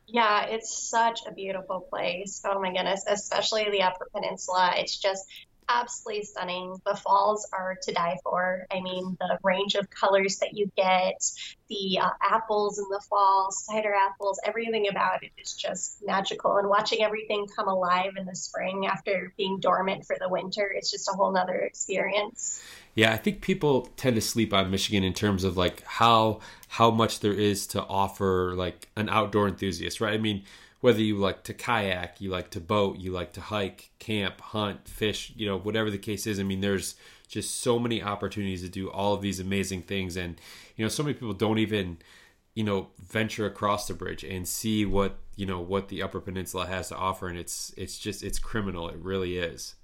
Yeah, 0.06 0.44
it's 0.46 0.88
such 0.88 1.20
a 1.26 1.32
beautiful 1.32 1.80
place. 1.80 2.42
Oh 2.44 2.60
my 2.60 2.72
goodness, 2.72 3.04
especially 3.08 3.68
the 3.70 3.82
Upper 3.82 4.08
Peninsula. 4.14 4.74
It's 4.76 4.96
just 4.98 5.24
absolutely 5.68 6.24
stunning. 6.24 6.80
The 6.84 6.96
falls 6.96 7.48
are 7.52 7.76
to 7.82 7.92
die 7.92 8.18
for. 8.22 8.66
I 8.70 8.80
mean, 8.80 9.16
the 9.20 9.38
range 9.42 9.74
of 9.74 9.88
colors 9.90 10.38
that 10.38 10.56
you 10.56 10.70
get, 10.76 11.22
the 11.68 11.98
uh, 12.00 12.10
apples 12.20 12.78
in 12.78 12.84
the 12.90 13.00
fall, 13.08 13.50
cider 13.50 13.94
apples, 13.94 14.40
everything 14.44 14.88
about 14.88 15.22
it 15.22 15.30
is 15.38 15.54
just 15.54 16.04
magical. 16.04 16.56
And 16.56 16.68
watching 16.68 17.02
everything 17.02 17.46
come 17.54 17.68
alive 17.68 18.12
in 18.16 18.26
the 18.26 18.36
spring 18.36 18.86
after 18.86 19.32
being 19.36 19.60
dormant 19.60 20.06
for 20.06 20.16
the 20.20 20.28
winter, 20.28 20.72
it's 20.74 20.90
just 20.90 21.08
a 21.08 21.12
whole 21.12 21.32
nother 21.32 21.56
experience. 21.60 22.62
Yeah, 22.94 23.12
I 23.12 23.16
think 23.16 23.40
people 23.40 23.88
tend 23.96 24.16
to 24.16 24.22
sleep 24.22 24.52
on 24.52 24.70
Michigan 24.70 25.02
in 25.02 25.14
terms 25.14 25.44
of 25.44 25.56
like 25.56 25.82
how 25.84 26.40
how 26.68 26.90
much 26.90 27.20
there 27.20 27.32
is 27.32 27.66
to 27.68 27.82
offer 27.84 28.54
like 28.54 28.88
an 28.96 29.08
outdoor 29.08 29.48
enthusiast, 29.48 30.00
right? 30.00 30.14
I 30.14 30.18
mean, 30.18 30.42
whether 30.82 31.00
you 31.00 31.16
like 31.16 31.44
to 31.44 31.54
kayak, 31.54 32.20
you 32.20 32.28
like 32.28 32.50
to 32.50 32.60
boat, 32.60 32.98
you 32.98 33.12
like 33.12 33.32
to 33.32 33.40
hike, 33.40 33.90
camp, 34.00 34.40
hunt, 34.40 34.88
fish, 34.88 35.32
you 35.36 35.46
know, 35.46 35.56
whatever 35.56 35.92
the 35.92 35.96
case 35.96 36.26
is. 36.26 36.40
I 36.40 36.42
mean, 36.42 36.60
there's 36.60 36.96
just 37.28 37.60
so 37.60 37.78
many 37.78 38.02
opportunities 38.02 38.62
to 38.62 38.68
do 38.68 38.90
all 38.90 39.14
of 39.14 39.22
these 39.22 39.38
amazing 39.38 39.82
things. 39.82 40.16
And, 40.16 40.40
you 40.76 40.84
know, 40.84 40.88
so 40.88 41.04
many 41.04 41.14
people 41.14 41.34
don't 41.34 41.58
even, 41.58 41.98
you 42.54 42.64
know, 42.64 42.88
venture 42.98 43.46
across 43.46 43.86
the 43.86 43.94
bridge 43.94 44.24
and 44.24 44.46
see 44.46 44.84
what, 44.84 45.18
you 45.36 45.46
know, 45.46 45.60
what 45.60 45.86
the 45.86 46.02
Upper 46.02 46.20
Peninsula 46.20 46.66
has 46.66 46.88
to 46.88 46.96
offer. 46.96 47.28
And 47.28 47.38
it's, 47.38 47.72
it's 47.76 47.96
just, 47.96 48.24
it's 48.24 48.40
criminal. 48.40 48.88
It 48.88 48.98
really 48.98 49.38
is. 49.38 49.76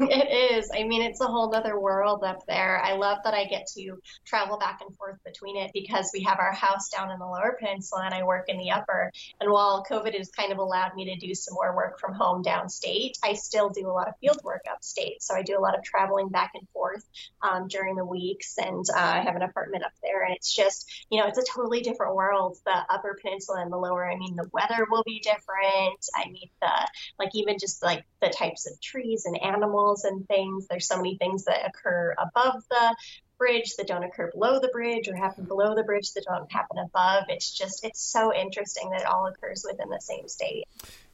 It 0.00 0.56
is. 0.56 0.70
I 0.74 0.82
mean, 0.82 1.02
it's 1.02 1.20
a 1.20 1.26
whole 1.26 1.54
other 1.54 1.78
world 1.78 2.24
up 2.24 2.44
there. 2.48 2.80
I 2.82 2.94
love 2.94 3.18
that 3.22 3.34
I 3.34 3.44
get 3.44 3.68
to 3.76 3.96
travel 4.24 4.58
back 4.58 4.80
and 4.80 4.94
forth 4.96 5.18
between 5.24 5.56
it 5.56 5.70
because 5.72 6.10
we 6.12 6.22
have 6.24 6.40
our 6.40 6.52
house 6.52 6.88
down 6.88 7.12
in 7.12 7.20
the 7.20 7.26
lower 7.26 7.56
peninsula 7.60 8.02
and 8.04 8.14
I 8.14 8.24
work 8.24 8.46
in 8.48 8.58
the 8.58 8.72
upper. 8.72 9.12
And 9.40 9.52
while 9.52 9.84
COVID 9.88 10.16
has 10.18 10.30
kind 10.30 10.50
of 10.50 10.58
allowed 10.58 10.96
me 10.96 11.04
to 11.14 11.26
do 11.26 11.32
some 11.34 11.54
more 11.54 11.76
work 11.76 12.00
from 12.00 12.14
home 12.14 12.42
downstate, 12.42 13.12
I 13.22 13.34
still 13.34 13.70
do 13.70 13.88
a 13.88 13.92
lot 13.92 14.08
of 14.08 14.14
field 14.20 14.40
work 14.42 14.62
upstate. 14.68 15.22
So 15.22 15.34
I 15.34 15.42
do 15.42 15.56
a 15.56 15.62
lot 15.62 15.78
of 15.78 15.84
traveling 15.84 16.28
back 16.28 16.52
and 16.54 16.68
forth 16.70 17.04
um, 17.42 17.68
during 17.68 17.94
the 17.94 18.04
weeks. 18.04 18.56
And 18.58 18.84
uh, 18.92 18.98
I 18.98 19.20
have 19.20 19.36
an 19.36 19.42
apartment 19.42 19.84
up 19.84 19.92
there. 20.02 20.24
And 20.24 20.34
it's 20.34 20.52
just, 20.52 21.06
you 21.08 21.20
know, 21.20 21.28
it's 21.28 21.38
a 21.38 21.44
totally 21.54 21.82
different 21.82 22.16
world. 22.16 22.58
The 22.66 22.78
upper 22.90 23.16
peninsula 23.22 23.62
and 23.62 23.72
the 23.72 23.76
lower, 23.76 24.10
I 24.10 24.16
mean, 24.16 24.34
the 24.34 24.48
weather 24.52 24.86
will 24.90 25.04
be 25.04 25.20
different. 25.20 26.04
I 26.16 26.28
mean, 26.30 26.48
the, 26.60 26.88
like, 27.20 27.30
even 27.34 27.58
just 27.60 27.80
like 27.80 28.04
the 28.20 28.30
types 28.30 28.68
of 28.68 28.80
trees 28.80 29.24
and 29.26 29.40
animals 29.40 29.73
and 30.04 30.26
things. 30.26 30.66
There's 30.68 30.86
so 30.86 30.96
many 30.96 31.16
things 31.16 31.44
that 31.44 31.66
occur 31.66 32.14
above 32.18 32.62
the 32.70 32.96
bridge 33.38 33.74
that 33.76 33.86
don't 33.86 34.04
occur 34.04 34.30
below 34.32 34.60
the 34.60 34.68
bridge 34.68 35.08
or 35.08 35.16
happen 35.16 35.44
below 35.44 35.74
the 35.74 35.82
bridge 35.82 36.12
that 36.12 36.24
don't 36.26 36.50
happen 36.50 36.78
above. 36.78 37.24
It's 37.28 37.52
just, 37.52 37.84
it's 37.84 38.00
so 38.00 38.34
interesting 38.34 38.90
that 38.90 39.02
it 39.02 39.06
all 39.06 39.26
occurs 39.26 39.64
within 39.68 39.88
the 39.88 40.00
same 40.00 40.28
state. 40.28 40.64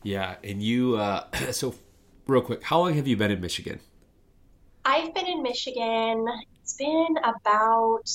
Yeah. 0.02 0.37
And 0.45 0.62
you, 0.62 0.97
uh, 0.97 1.25
so 1.52 1.75
real 2.26 2.43
quick, 2.43 2.62
how 2.62 2.81
long 2.81 2.95
have 2.95 3.09
you 3.09 3.17
been 3.17 3.31
in 3.31 3.40
Michigan? 3.40 3.81
I've 4.85 5.14
been 5.14 5.26
in 5.26 5.43
Michigan. 5.43 6.26
It's 6.62 6.75
been 6.75 7.17
about, 7.19 8.11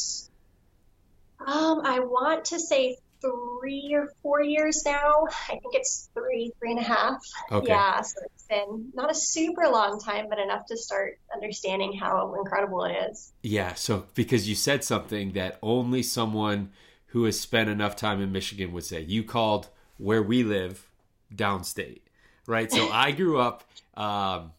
um, 1.40 1.82
I 1.84 2.00
want 2.00 2.46
to 2.46 2.60
say 2.60 2.98
three 3.26 3.92
or 3.94 4.08
four 4.22 4.42
years 4.44 4.84
now. 4.86 5.28
I 5.50 5.54
think 5.54 5.74
it's 5.74 6.10
three, 6.14 6.52
three 6.60 6.72
and 6.72 6.80
a 6.80 6.84
half. 6.84 7.22
Okay. 7.52 7.68
Yeah, 7.70 8.02
so 8.02 8.22
it's 8.26 8.46
been 8.48 8.92
not 8.94 9.12
a 9.12 9.16
super 9.16 9.68
long 9.68 10.00
time, 10.00 10.28
but 10.30 10.40
enough 10.40 10.66
to 10.68 10.78
start 10.78 11.20
understanding 11.34 11.94
how 11.94 12.36
incredible 12.36 12.84
it 12.86 12.96
is. 13.10 13.34
Yeah, 13.42 13.74
so 13.74 14.06
because 14.14 14.48
you 14.48 14.56
said 14.56 14.84
something 14.84 15.32
that 15.34 15.58
only 15.62 16.04
someone 16.04 16.72
who 17.16 17.24
has 17.24 17.40
spent 17.40 17.70
enough 17.70 17.96
time 17.96 18.22
in 18.22 18.30
Michigan 18.34 18.74
would 18.74 18.84
say. 18.84 19.00
You 19.00 19.24
called 19.24 19.70
where 19.98 20.22
we 20.22 20.44
live 20.44 20.86
downstate, 21.34 22.02
right? 22.46 22.70
So 22.70 22.90
I 22.90 23.12
grew 23.12 23.40
up 23.40 23.64
um, 23.96 24.52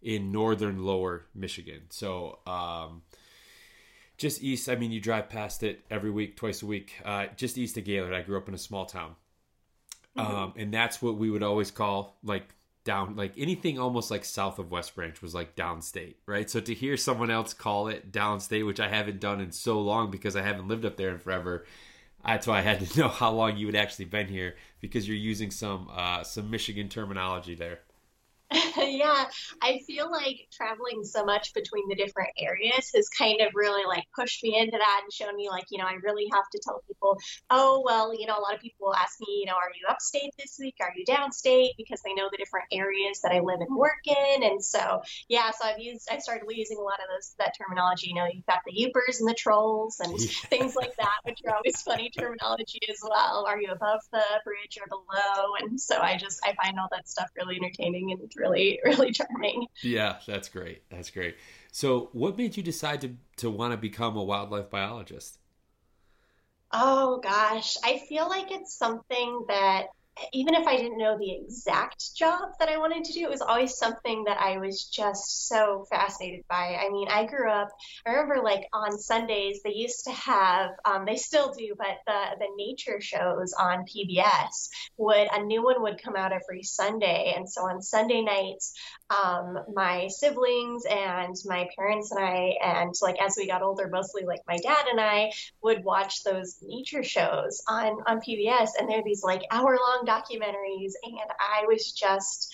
in 0.00 0.30
northern 0.30 0.84
lower 0.84 1.26
Michigan. 1.34 1.82
So, 1.88 2.38
um, 2.46 3.02
just 4.16 4.42
east. 4.42 4.68
I 4.68 4.76
mean, 4.76 4.92
you 4.92 5.00
drive 5.00 5.28
past 5.28 5.62
it 5.62 5.84
every 5.90 6.10
week, 6.10 6.36
twice 6.36 6.62
a 6.62 6.66
week. 6.66 6.94
Uh, 7.04 7.26
just 7.36 7.58
east 7.58 7.76
of 7.76 7.84
Gaylord. 7.84 8.12
I 8.12 8.22
grew 8.22 8.36
up 8.36 8.48
in 8.48 8.54
a 8.54 8.58
small 8.58 8.86
town, 8.86 9.16
mm-hmm. 10.16 10.34
um, 10.34 10.54
and 10.56 10.72
that's 10.72 11.02
what 11.02 11.16
we 11.16 11.30
would 11.30 11.42
always 11.42 11.70
call 11.70 12.16
like 12.22 12.54
down, 12.84 13.16
like 13.16 13.32
anything 13.36 13.78
almost 13.78 14.10
like 14.10 14.24
south 14.24 14.58
of 14.58 14.70
West 14.70 14.94
Branch 14.94 15.20
was 15.20 15.34
like 15.34 15.56
downstate, 15.56 16.16
right? 16.26 16.48
So 16.48 16.60
to 16.60 16.74
hear 16.74 16.96
someone 16.96 17.30
else 17.30 17.54
call 17.54 17.88
it 17.88 18.12
downstate, 18.12 18.66
which 18.66 18.80
I 18.80 18.88
haven't 18.88 19.20
done 19.20 19.40
in 19.40 19.50
so 19.52 19.80
long 19.80 20.10
because 20.10 20.36
I 20.36 20.42
haven't 20.42 20.68
lived 20.68 20.84
up 20.84 20.96
there 20.96 21.08
in 21.08 21.18
forever. 21.18 21.64
That's 22.24 22.46
why 22.46 22.58
I 22.58 22.62
had 22.62 22.80
to 22.80 22.98
know 23.00 23.08
how 23.08 23.32
long 23.32 23.56
you 23.56 23.66
had 23.66 23.76
actually 23.76 24.06
been 24.06 24.28
here 24.28 24.54
because 24.80 25.08
you're 25.08 25.16
using 25.16 25.50
some 25.50 25.88
uh, 25.92 26.22
some 26.22 26.50
Michigan 26.50 26.88
terminology 26.88 27.54
there. 27.54 27.80
Yeah, 28.78 29.24
I 29.62 29.80
feel 29.86 30.10
like 30.10 30.48
traveling 30.52 31.04
so 31.04 31.24
much 31.24 31.52
between 31.54 31.88
the 31.88 31.94
different 31.94 32.30
areas 32.38 32.90
has 32.94 33.08
kind 33.08 33.40
of 33.40 33.52
really 33.54 33.84
like 33.86 34.04
pushed 34.14 34.42
me 34.42 34.56
into 34.58 34.78
that 34.78 35.00
and 35.02 35.12
shown 35.12 35.34
me 35.36 35.48
like, 35.50 35.64
you 35.70 35.78
know, 35.78 35.86
I 35.86 35.94
really 36.02 36.26
have 36.32 36.48
to 36.52 36.60
tell 36.62 36.82
people, 36.86 37.18
oh, 37.50 37.82
well, 37.84 38.14
you 38.18 38.26
know, 38.26 38.38
a 38.38 38.40
lot 38.40 38.54
of 38.54 38.60
people 38.60 38.86
will 38.86 38.94
ask 38.94 39.18
me, 39.20 39.40
you 39.40 39.46
know, 39.46 39.54
are 39.54 39.72
you 39.74 39.86
upstate 39.88 40.30
this 40.38 40.56
week? 40.60 40.76
Are 40.80 40.92
you 40.96 41.04
downstate? 41.04 41.70
Because 41.76 42.00
they 42.04 42.14
know 42.14 42.28
the 42.30 42.38
different 42.38 42.66
areas 42.72 43.20
that 43.22 43.32
I 43.32 43.40
live 43.40 43.60
and 43.60 43.76
work 43.76 44.06
in. 44.06 44.42
And 44.44 44.64
so, 44.64 45.02
yeah, 45.28 45.50
so 45.50 45.66
I've 45.66 45.80
used, 45.80 46.08
I 46.10 46.18
started 46.18 46.44
using 46.48 46.78
a 46.78 46.82
lot 46.82 47.00
of 47.00 47.06
those, 47.14 47.34
that 47.38 47.54
terminology. 47.58 48.08
You 48.08 48.14
know, 48.14 48.26
you've 48.32 48.46
got 48.46 48.60
the 48.64 48.72
Yoopers 48.72 49.18
and 49.18 49.28
the 49.28 49.34
trolls 49.34 50.00
and 50.00 50.18
things 50.20 50.76
like 50.76 50.94
that, 50.96 51.18
which 51.24 51.40
are 51.46 51.56
always 51.56 51.82
funny 51.82 52.10
terminology 52.16 52.80
as 52.88 53.00
well. 53.02 53.46
Are 53.48 53.60
you 53.60 53.72
above 53.72 54.00
the 54.12 54.22
bridge 54.44 54.78
or 54.80 54.86
below? 54.88 55.54
And 55.60 55.80
so 55.80 55.98
I 56.00 56.16
just, 56.16 56.40
I 56.44 56.54
find 56.62 56.78
all 56.78 56.88
that 56.92 57.08
stuff 57.08 57.28
really 57.36 57.56
entertaining 57.56 58.12
and 58.12 58.20
really, 58.36 58.43
really 58.44 58.80
really 58.84 59.12
charming. 59.12 59.66
Yeah, 59.82 60.16
that's 60.26 60.48
great. 60.48 60.82
That's 60.90 61.10
great. 61.10 61.36
So, 61.72 62.10
what 62.12 62.38
made 62.38 62.56
you 62.56 62.62
decide 62.62 63.00
to, 63.02 63.16
to 63.38 63.50
want 63.50 63.72
to 63.72 63.76
become 63.76 64.16
a 64.16 64.22
wildlife 64.24 64.70
biologist? 64.70 65.38
Oh 66.72 67.20
gosh, 67.22 67.76
I 67.84 67.98
feel 68.08 68.28
like 68.28 68.50
it's 68.50 68.76
something 68.76 69.44
that 69.48 69.86
even 70.32 70.54
if 70.54 70.66
I 70.66 70.76
didn't 70.76 70.98
know 70.98 71.18
the 71.18 71.32
exact 71.32 72.14
job 72.14 72.50
that 72.60 72.68
I 72.68 72.76
wanted 72.76 73.04
to 73.04 73.12
do, 73.12 73.24
it 73.24 73.30
was 73.30 73.40
always 73.40 73.76
something 73.76 74.24
that 74.24 74.38
I 74.38 74.58
was 74.58 74.84
just 74.84 75.48
so 75.48 75.86
fascinated 75.90 76.44
by. 76.48 76.78
I 76.80 76.88
mean, 76.90 77.08
I 77.10 77.24
grew 77.26 77.50
up, 77.50 77.68
I 78.06 78.10
remember 78.10 78.42
like 78.42 78.68
on 78.72 78.96
Sundays, 78.98 79.60
they 79.64 79.72
used 79.72 80.04
to 80.04 80.12
have, 80.12 80.70
um, 80.84 81.04
they 81.04 81.16
still 81.16 81.52
do, 81.52 81.74
but 81.76 81.98
the, 82.06 82.36
the 82.38 82.48
nature 82.56 83.00
shows 83.00 83.52
on 83.58 83.84
PBS 83.84 84.68
would, 84.96 85.28
a 85.32 85.42
new 85.42 85.64
one 85.64 85.82
would 85.82 86.02
come 86.02 86.16
out 86.16 86.32
every 86.32 86.62
Sunday. 86.62 87.34
And 87.36 87.48
so 87.48 87.62
on 87.62 87.82
Sunday 87.82 88.22
nights, 88.22 88.72
um, 89.10 89.58
my 89.74 90.08
siblings 90.08 90.84
and 90.86 91.34
my 91.44 91.68
parents 91.76 92.10
and 92.10 92.24
I, 92.24 92.56
and 92.62 92.94
like 93.02 93.20
as 93.20 93.34
we 93.36 93.46
got 93.46 93.62
older, 93.62 93.88
mostly 93.90 94.24
like 94.24 94.40
my 94.48 94.56
dad 94.56 94.86
and 94.90 95.00
I 95.00 95.30
would 95.62 95.84
watch 95.84 96.24
those 96.24 96.58
nature 96.62 97.02
shows 97.02 97.62
on, 97.68 97.98
on 98.06 98.20
PBS. 98.20 98.70
And 98.78 98.88
they're 98.88 99.02
these 99.04 99.22
like 99.22 99.42
hour 99.50 99.76
long 99.78 100.04
documentaries, 100.06 100.92
and 101.02 101.30
I 101.38 101.64
was 101.66 101.92
just 101.92 102.52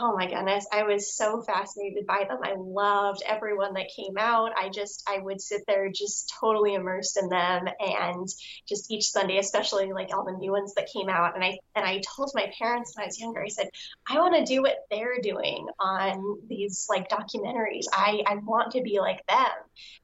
oh 0.00 0.14
my 0.14 0.26
goodness, 0.26 0.66
I 0.72 0.84
was 0.84 1.12
so 1.12 1.42
fascinated 1.42 2.06
by 2.06 2.24
them. 2.28 2.38
I 2.42 2.54
loved 2.56 3.22
everyone 3.26 3.74
that 3.74 3.90
came 3.94 4.16
out. 4.16 4.52
I 4.56 4.68
just, 4.68 5.02
I 5.08 5.18
would 5.18 5.40
sit 5.40 5.62
there 5.66 5.90
just 5.90 6.32
totally 6.40 6.74
immersed 6.74 7.18
in 7.20 7.28
them. 7.28 7.68
And 7.80 8.28
just 8.68 8.90
each 8.92 9.10
Sunday, 9.10 9.38
especially 9.38 9.92
like 9.92 10.10
all 10.14 10.24
the 10.24 10.38
new 10.38 10.52
ones 10.52 10.74
that 10.74 10.88
came 10.92 11.08
out. 11.08 11.34
And 11.34 11.42
I, 11.42 11.58
and 11.74 11.84
I 11.84 12.00
told 12.16 12.30
my 12.34 12.50
parents 12.58 12.94
when 12.94 13.04
I 13.04 13.06
was 13.06 13.18
younger, 13.18 13.42
I 13.42 13.48
said, 13.48 13.70
I 14.08 14.18
want 14.20 14.36
to 14.36 14.44
do 14.44 14.62
what 14.62 14.86
they're 14.90 15.20
doing 15.20 15.66
on 15.80 16.38
these 16.48 16.86
like 16.88 17.08
documentaries. 17.08 17.86
I, 17.92 18.22
I 18.26 18.36
want 18.36 18.72
to 18.72 18.82
be 18.82 19.00
like 19.00 19.26
them. 19.26 19.46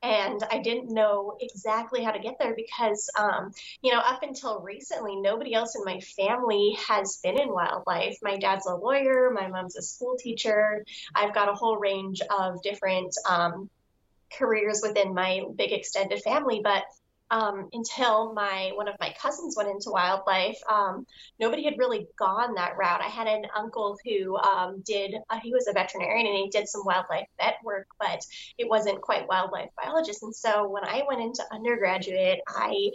And 0.02 0.42
I 0.50 0.58
didn't 0.58 0.92
know 0.92 1.36
exactly 1.40 2.02
how 2.02 2.10
to 2.10 2.18
get 2.18 2.36
there 2.38 2.54
because, 2.56 3.10
um, 3.18 3.52
you 3.80 3.92
know, 3.92 4.00
up 4.00 4.22
until 4.22 4.60
recently, 4.60 5.16
nobody 5.16 5.54
else 5.54 5.76
in 5.76 5.84
my 5.84 6.00
family 6.16 6.76
has 6.88 7.20
been 7.22 7.38
in 7.38 7.52
wildlife. 7.52 8.18
My 8.22 8.36
dad's 8.36 8.66
a 8.66 8.74
lawyer, 8.74 9.30
my 9.30 9.48
mom's 9.48 9.76
a 9.76 9.83
school 9.84 10.16
teacher. 10.18 10.84
I've 11.14 11.34
got 11.34 11.48
a 11.48 11.54
whole 11.54 11.78
range 11.78 12.20
of 12.36 12.62
different 12.62 13.14
um, 13.28 13.70
careers 14.36 14.80
within 14.82 15.14
my 15.14 15.42
big 15.56 15.72
extended 15.72 16.22
family, 16.22 16.60
but 16.62 16.84
um, 17.30 17.68
until 17.72 18.32
my 18.32 18.72
one 18.74 18.86
of 18.86 18.94
my 19.00 19.14
cousins 19.20 19.56
went 19.56 19.68
into 19.68 19.90
wildlife, 19.90 20.58
um, 20.70 21.06
nobody 21.40 21.64
had 21.64 21.78
really 21.78 22.06
gone 22.18 22.54
that 22.54 22.76
route. 22.76 23.00
I 23.00 23.08
had 23.08 23.26
an 23.26 23.46
uncle 23.56 23.98
who 24.04 24.36
um, 24.36 24.82
did 24.86 25.16
uh, 25.30 25.40
he 25.42 25.52
was 25.52 25.66
a 25.66 25.72
veterinarian 25.72 26.26
and 26.26 26.36
he 26.36 26.48
did 26.48 26.68
some 26.68 26.82
wildlife 26.84 27.26
vet 27.38 27.56
work, 27.64 27.88
but 27.98 28.24
it 28.58 28.68
wasn't 28.68 29.00
quite 29.00 29.26
wildlife 29.26 29.70
biologist. 29.82 30.22
And 30.22 30.34
so 30.34 30.68
when 30.68 30.84
I 30.84 31.02
went 31.08 31.22
into 31.22 31.42
undergraduate, 31.50 32.40
I 32.46 32.90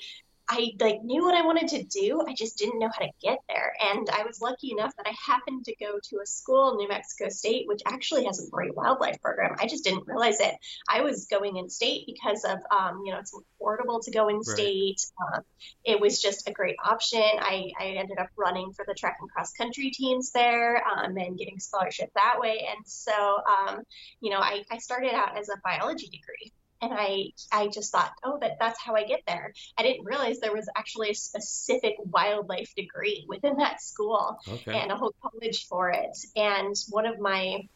I 0.51 0.71
like 0.79 1.03
knew 1.03 1.23
what 1.23 1.35
I 1.35 1.45
wanted 1.45 1.67
to 1.69 1.83
do. 1.83 2.23
I 2.27 2.33
just 2.33 2.57
didn't 2.57 2.79
know 2.79 2.89
how 2.91 3.05
to 3.05 3.11
get 3.21 3.37
there. 3.47 3.73
And 3.93 4.09
I 4.09 4.23
was 4.23 4.41
lucky 4.41 4.71
enough 4.71 4.95
that 4.97 5.05
I 5.05 5.13
happened 5.23 5.65
to 5.65 5.75
go 5.75 5.99
to 6.01 6.19
a 6.23 6.25
school, 6.25 6.75
New 6.75 6.87
Mexico 6.87 7.29
State, 7.29 7.67
which 7.67 7.81
actually 7.85 8.25
has 8.25 8.43
a 8.43 8.49
great 8.49 8.75
wildlife 8.75 9.21
program. 9.21 9.55
I 9.59 9.67
just 9.67 9.83
didn't 9.83 10.07
realize 10.07 10.39
it. 10.39 10.55
I 10.89 11.01
was 11.01 11.27
going 11.27 11.57
in 11.57 11.69
state 11.69 12.07
because 12.07 12.45
of, 12.45 12.57
um, 12.71 13.03
you 13.05 13.13
know, 13.13 13.19
it's 13.19 13.31
affordable 13.61 14.03
to 14.03 14.11
go 14.11 14.27
in 14.27 14.43
state. 14.43 14.99
Right. 15.19 15.37
Um, 15.37 15.43
it 15.83 16.01
was 16.01 16.19
just 16.19 16.49
a 16.49 16.51
great 16.51 16.77
option. 16.83 17.21
I, 17.21 17.71
I 17.79 17.85
ended 17.97 18.17
up 18.17 18.29
running 18.35 18.73
for 18.73 18.85
the 18.87 18.95
track 18.95 19.17
and 19.21 19.29
cross 19.29 19.53
country 19.53 19.91
teams 19.91 20.31
there 20.31 20.83
um, 20.83 21.15
and 21.15 21.37
getting 21.37 21.59
scholarship 21.59 22.09
that 22.15 22.39
way. 22.39 22.67
And 22.75 22.87
so, 22.87 23.13
um, 23.13 23.81
you 24.19 24.31
know, 24.31 24.39
I, 24.39 24.63
I 24.71 24.79
started 24.79 25.13
out 25.13 25.37
as 25.37 25.49
a 25.49 25.59
biology 25.63 26.07
degree 26.07 26.53
and 26.81 26.93
I 26.93 27.31
I 27.51 27.67
just 27.67 27.91
thought, 27.91 28.11
oh, 28.23 28.37
that 28.39 28.57
that's 28.59 28.81
how 28.81 28.95
I 28.95 29.03
get 29.05 29.21
there. 29.27 29.53
I 29.77 29.83
didn't 29.83 30.05
realize 30.05 30.39
there 30.39 30.53
was 30.53 30.69
actually 30.75 31.09
a 31.09 31.15
specific 31.15 31.95
wildlife 31.99 32.73
degree 32.75 33.25
within 33.27 33.57
that 33.57 33.81
school 33.81 34.37
okay. 34.47 34.79
and 34.79 34.91
a 34.91 34.95
whole 34.95 35.13
college 35.21 35.67
for 35.67 35.89
it. 35.89 36.17
And 36.35 36.75
one 36.89 37.05
of 37.05 37.19
my 37.19 37.67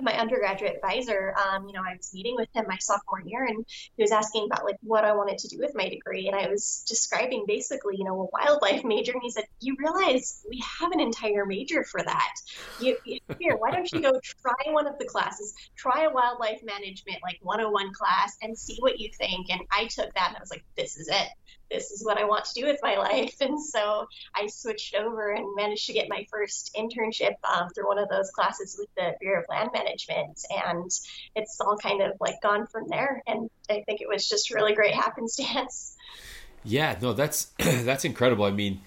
my 0.00 0.18
undergraduate 0.18 0.76
advisor, 0.76 1.34
um, 1.36 1.66
you 1.66 1.72
know, 1.72 1.80
I 1.80 1.96
was 1.96 2.12
meeting 2.14 2.34
with 2.36 2.48
him 2.54 2.66
my 2.68 2.76
sophomore 2.78 3.22
year, 3.24 3.44
and 3.46 3.64
he 3.96 4.02
was 4.02 4.12
asking 4.12 4.46
about 4.46 4.64
like 4.64 4.76
what 4.82 5.04
I 5.04 5.14
wanted 5.14 5.38
to 5.38 5.48
do 5.48 5.58
with 5.58 5.72
my 5.74 5.88
degree, 5.88 6.26
and 6.28 6.36
I 6.36 6.48
was 6.48 6.84
describing 6.86 7.44
basically, 7.46 7.96
you 7.98 8.04
know, 8.04 8.20
a 8.20 8.26
wildlife 8.32 8.84
major, 8.84 9.12
and 9.12 9.22
he 9.22 9.30
said, 9.30 9.44
"You 9.60 9.76
realize 9.78 10.44
we 10.48 10.62
have 10.80 10.92
an 10.92 11.00
entire 11.00 11.46
major 11.46 11.84
for 11.84 12.02
that. 12.02 12.34
You, 12.80 12.96
here, 13.38 13.56
why 13.56 13.70
don't 13.70 13.90
you 13.92 14.00
go 14.00 14.20
try 14.42 14.72
one 14.72 14.86
of 14.86 14.98
the 14.98 15.06
classes, 15.06 15.54
try 15.76 16.04
a 16.04 16.10
wildlife 16.10 16.60
management 16.62 17.18
like 17.22 17.38
101 17.42 17.92
class, 17.92 18.36
and 18.42 18.56
see 18.56 18.76
what 18.80 18.98
you 18.98 19.10
think." 19.16 19.50
And 19.50 19.60
I 19.70 19.86
took 19.86 20.12
that, 20.14 20.28
and 20.28 20.36
I 20.36 20.40
was 20.40 20.50
like, 20.50 20.64
"This 20.76 20.96
is 20.96 21.08
it 21.08 21.28
this 21.70 21.90
is 21.90 22.04
what 22.04 22.18
I 22.18 22.24
want 22.24 22.44
to 22.46 22.60
do 22.60 22.66
with 22.66 22.78
my 22.82 22.96
life. 22.98 23.36
And 23.40 23.62
so 23.62 24.06
I 24.34 24.46
switched 24.46 24.94
over 24.94 25.30
and 25.30 25.54
managed 25.56 25.86
to 25.86 25.92
get 25.92 26.08
my 26.08 26.26
first 26.30 26.74
internship 26.76 27.34
um, 27.44 27.68
through 27.70 27.86
one 27.86 27.98
of 27.98 28.08
those 28.08 28.30
classes 28.30 28.76
with 28.78 28.88
the 28.96 29.14
Bureau 29.20 29.40
of 29.40 29.46
Land 29.48 29.70
Management. 29.72 30.40
And 30.66 30.90
it's 31.34 31.60
all 31.60 31.76
kind 31.76 32.02
of 32.02 32.12
like 32.20 32.40
gone 32.42 32.66
from 32.66 32.88
there. 32.88 33.22
And 33.26 33.50
I 33.70 33.82
think 33.86 34.00
it 34.00 34.08
was 34.08 34.28
just 34.28 34.52
really 34.52 34.74
great 34.74 34.94
happenstance. 34.94 35.96
Yeah, 36.64 36.96
no, 37.00 37.12
that's 37.12 37.44
that's 37.58 38.04
incredible. 38.04 38.44
I 38.44 38.50
mean, 38.50 38.80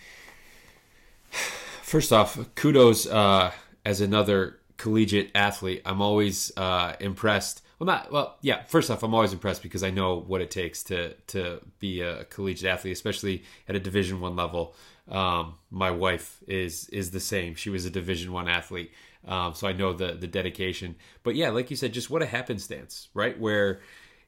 first 1.84 2.12
off, 2.12 2.38
kudos 2.56 3.08
uh, 3.08 3.52
as 3.86 4.02
another 4.02 4.60
collegiate 4.82 5.30
athlete. 5.36 5.82
I'm 5.86 6.02
always 6.02 6.52
uh, 6.58 6.94
impressed 7.00 7.61
well 7.82 7.88
not 7.88 8.12
well 8.12 8.38
yeah 8.41 8.62
first 8.67 8.91
off 8.91 9.02
i'm 9.02 9.15
always 9.15 9.34
impressed 9.34 9.63
because 9.63 9.82
i 9.82 9.89
know 9.89 10.20
what 10.20 10.39
it 10.39 10.52
takes 10.52 10.84
to 10.84 11.15
to 11.26 11.60
be 11.80 12.02
a 12.02 12.26
collegiate 12.26 12.70
athlete 12.70 12.94
especially 12.94 13.44
at 13.67 13.76
a 13.76 13.80
division 13.80 14.22
one 14.22 14.36
level. 14.36 14.76
Um, 15.10 15.56
my 15.72 15.89
wife 15.89 16.39
is 16.48 16.88
is 16.89 17.10
the 17.10 17.20
same. 17.20 17.56
She 17.56 17.70
was 17.72 17.86
a 17.86 17.89
division 17.89 18.32
one 18.32 18.48
athlete. 18.48 18.91
Um, 19.28 19.56
so 19.56 19.67
i 19.67 19.74
know 19.74 19.94
the 19.94 20.13
the 20.13 20.28
dedication. 20.28 20.96
But 21.24 21.36
yeah 21.36 21.50
like 21.50 21.72
you 21.72 21.76
said 21.76 21.91
just 21.91 22.12
what 22.12 22.22
a 22.22 22.28
happenstance 22.28 23.10
right? 23.15 23.38
Where 23.39 23.82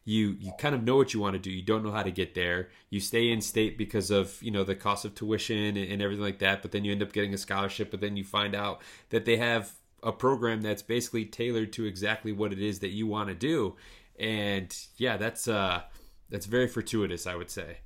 you 0.04 0.36
you 0.40 0.52
kind 0.58 0.74
of 0.74 0.84
know 0.84 0.96
what 0.96 1.14
you 1.14 1.20
want 1.20 1.34
to 1.34 1.40
do. 1.40 1.52
You 1.52 1.62
don't 1.62 1.84
know 1.84 1.92
how 1.92 2.04
to 2.04 2.12
get 2.12 2.34
there. 2.34 2.70
You 2.90 3.00
stay 3.00 3.30
in 3.30 3.40
state 3.40 3.78
because 3.78 4.10
of 4.10 4.42
you 4.42 4.50
know 4.50 4.64
the 4.64 4.76
cost 4.76 5.06
of 5.06 5.14
tuition 5.14 5.78
and, 5.78 5.92
and 5.92 6.02
everything 6.02 6.26
like 6.26 6.40
that 6.40 6.64
but 6.64 6.72
then 6.72 6.84
you 6.84 6.92
end 6.92 7.04
up 7.04 7.14
getting 7.14 7.36
a 7.36 7.38
scholarship 7.38 7.92
but 7.92 8.02
then 8.02 8.18
you 8.18 8.24
find 8.24 8.56
out 8.56 8.82
that 9.10 9.26
they 9.26 9.38
have 9.38 9.72
a 10.04 10.12
program 10.12 10.62
that's 10.62 10.82
basically 10.82 11.26
tailored 11.26 11.74
to 11.74 11.86
exactly 11.86 12.32
what 12.32 12.52
it 12.52 12.60
is 12.60 12.80
that 12.80 12.90
you 12.90 13.08
want 13.08 13.30
to 13.30 13.36
do. 13.36 13.76
And 14.20 14.76
yeah, 14.98 15.18
that's 15.18 15.48
uh 15.48 15.82
that's 16.30 16.46
very 16.46 16.68
fortuitous, 16.68 17.26
I 17.28 17.36
would 17.36 17.50
say. 17.50 17.78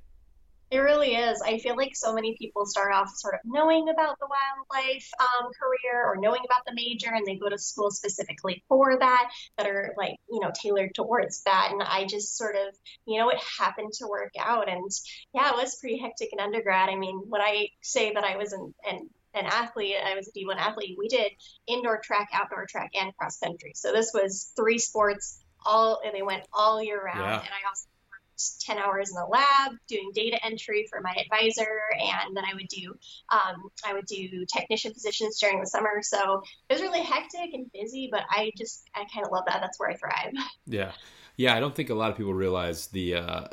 It 0.70 0.80
really 0.80 1.14
is. 1.14 1.40
I 1.40 1.58
feel 1.58 1.76
like 1.76 1.96
so 1.96 2.12
many 2.12 2.36
people 2.38 2.66
start 2.66 2.92
off 2.92 3.08
sort 3.14 3.34
of 3.34 3.40
knowing 3.44 3.88
about 3.88 4.18
the 4.18 4.26
wildlife 4.28 5.08
um, 5.18 5.50
career 5.58 6.04
or 6.04 6.16
knowing 6.18 6.42
about 6.44 6.60
the 6.66 6.74
major, 6.74 7.08
and 7.10 7.24
they 7.26 7.36
go 7.36 7.48
to 7.48 7.56
school 7.56 7.90
specifically 7.90 8.62
for 8.68 8.98
that, 8.98 9.30
that 9.56 9.66
are 9.66 9.94
like, 9.96 10.16
you 10.30 10.40
know, 10.40 10.50
tailored 10.54 10.94
towards 10.94 11.42
that. 11.44 11.70
And 11.72 11.82
I 11.82 12.04
just 12.04 12.36
sort 12.36 12.56
of, 12.56 12.74
you 13.06 13.18
know, 13.18 13.30
it 13.30 13.38
happened 13.58 13.94
to 13.94 14.08
work 14.08 14.32
out. 14.38 14.68
And 14.68 14.90
yeah, 15.32 15.50
it 15.50 15.56
was 15.56 15.78
pretty 15.80 15.98
hectic 15.98 16.28
in 16.32 16.40
undergrad. 16.40 16.90
I 16.90 16.96
mean, 16.96 17.22
when 17.26 17.40
I 17.40 17.68
say 17.80 18.12
that 18.12 18.24
I 18.24 18.36
was 18.36 18.52
an, 18.52 18.74
an 18.84 19.08
an 19.34 19.46
athlete, 19.46 19.96
I 20.04 20.14
was 20.14 20.28
a 20.28 20.32
D1 20.32 20.56
athlete, 20.56 20.96
we 20.98 21.08
did 21.08 21.32
indoor 21.66 22.00
track, 22.02 22.28
outdoor 22.32 22.66
track, 22.66 22.92
and 22.98 23.16
cross 23.16 23.38
country. 23.38 23.72
So 23.74 23.92
this 23.92 24.12
was 24.14 24.52
three 24.56 24.78
sports 24.78 25.40
all, 25.64 26.00
and 26.04 26.14
they 26.14 26.22
went 26.22 26.44
all 26.52 26.82
year 26.82 27.02
round. 27.02 27.18
Yeah. 27.18 27.40
And 27.40 27.48
I 27.48 27.68
also 27.68 27.88
worked 28.10 28.60
10 28.64 28.78
hours 28.78 29.10
in 29.10 29.16
the 29.16 29.26
lab 29.26 29.76
doing 29.88 30.10
data 30.14 30.38
entry 30.44 30.86
for 30.90 31.00
my 31.00 31.14
advisor. 31.20 31.80
And 32.00 32.36
then 32.36 32.44
I 32.44 32.54
would 32.54 32.68
do, 32.68 32.94
um, 33.30 33.68
I 33.84 33.92
would 33.92 34.06
do 34.06 34.44
technician 34.46 34.92
positions 34.92 35.38
during 35.38 35.60
the 35.60 35.66
summer. 35.66 36.00
So 36.02 36.42
it 36.68 36.74
was 36.74 36.82
really 36.82 37.02
hectic 37.02 37.52
and 37.52 37.70
busy, 37.72 38.08
but 38.10 38.22
I 38.30 38.50
just, 38.56 38.88
I 38.94 39.04
kind 39.12 39.26
of 39.26 39.32
love 39.32 39.44
that. 39.46 39.60
That's 39.60 39.78
where 39.78 39.90
I 39.90 39.96
thrive. 39.96 40.32
Yeah. 40.66 40.92
Yeah. 41.36 41.54
I 41.54 41.60
don't 41.60 41.74
think 41.74 41.90
a 41.90 41.94
lot 41.94 42.10
of 42.10 42.16
people 42.16 42.34
realize 42.34 42.88
the, 42.88 43.14
uh, 43.14 43.48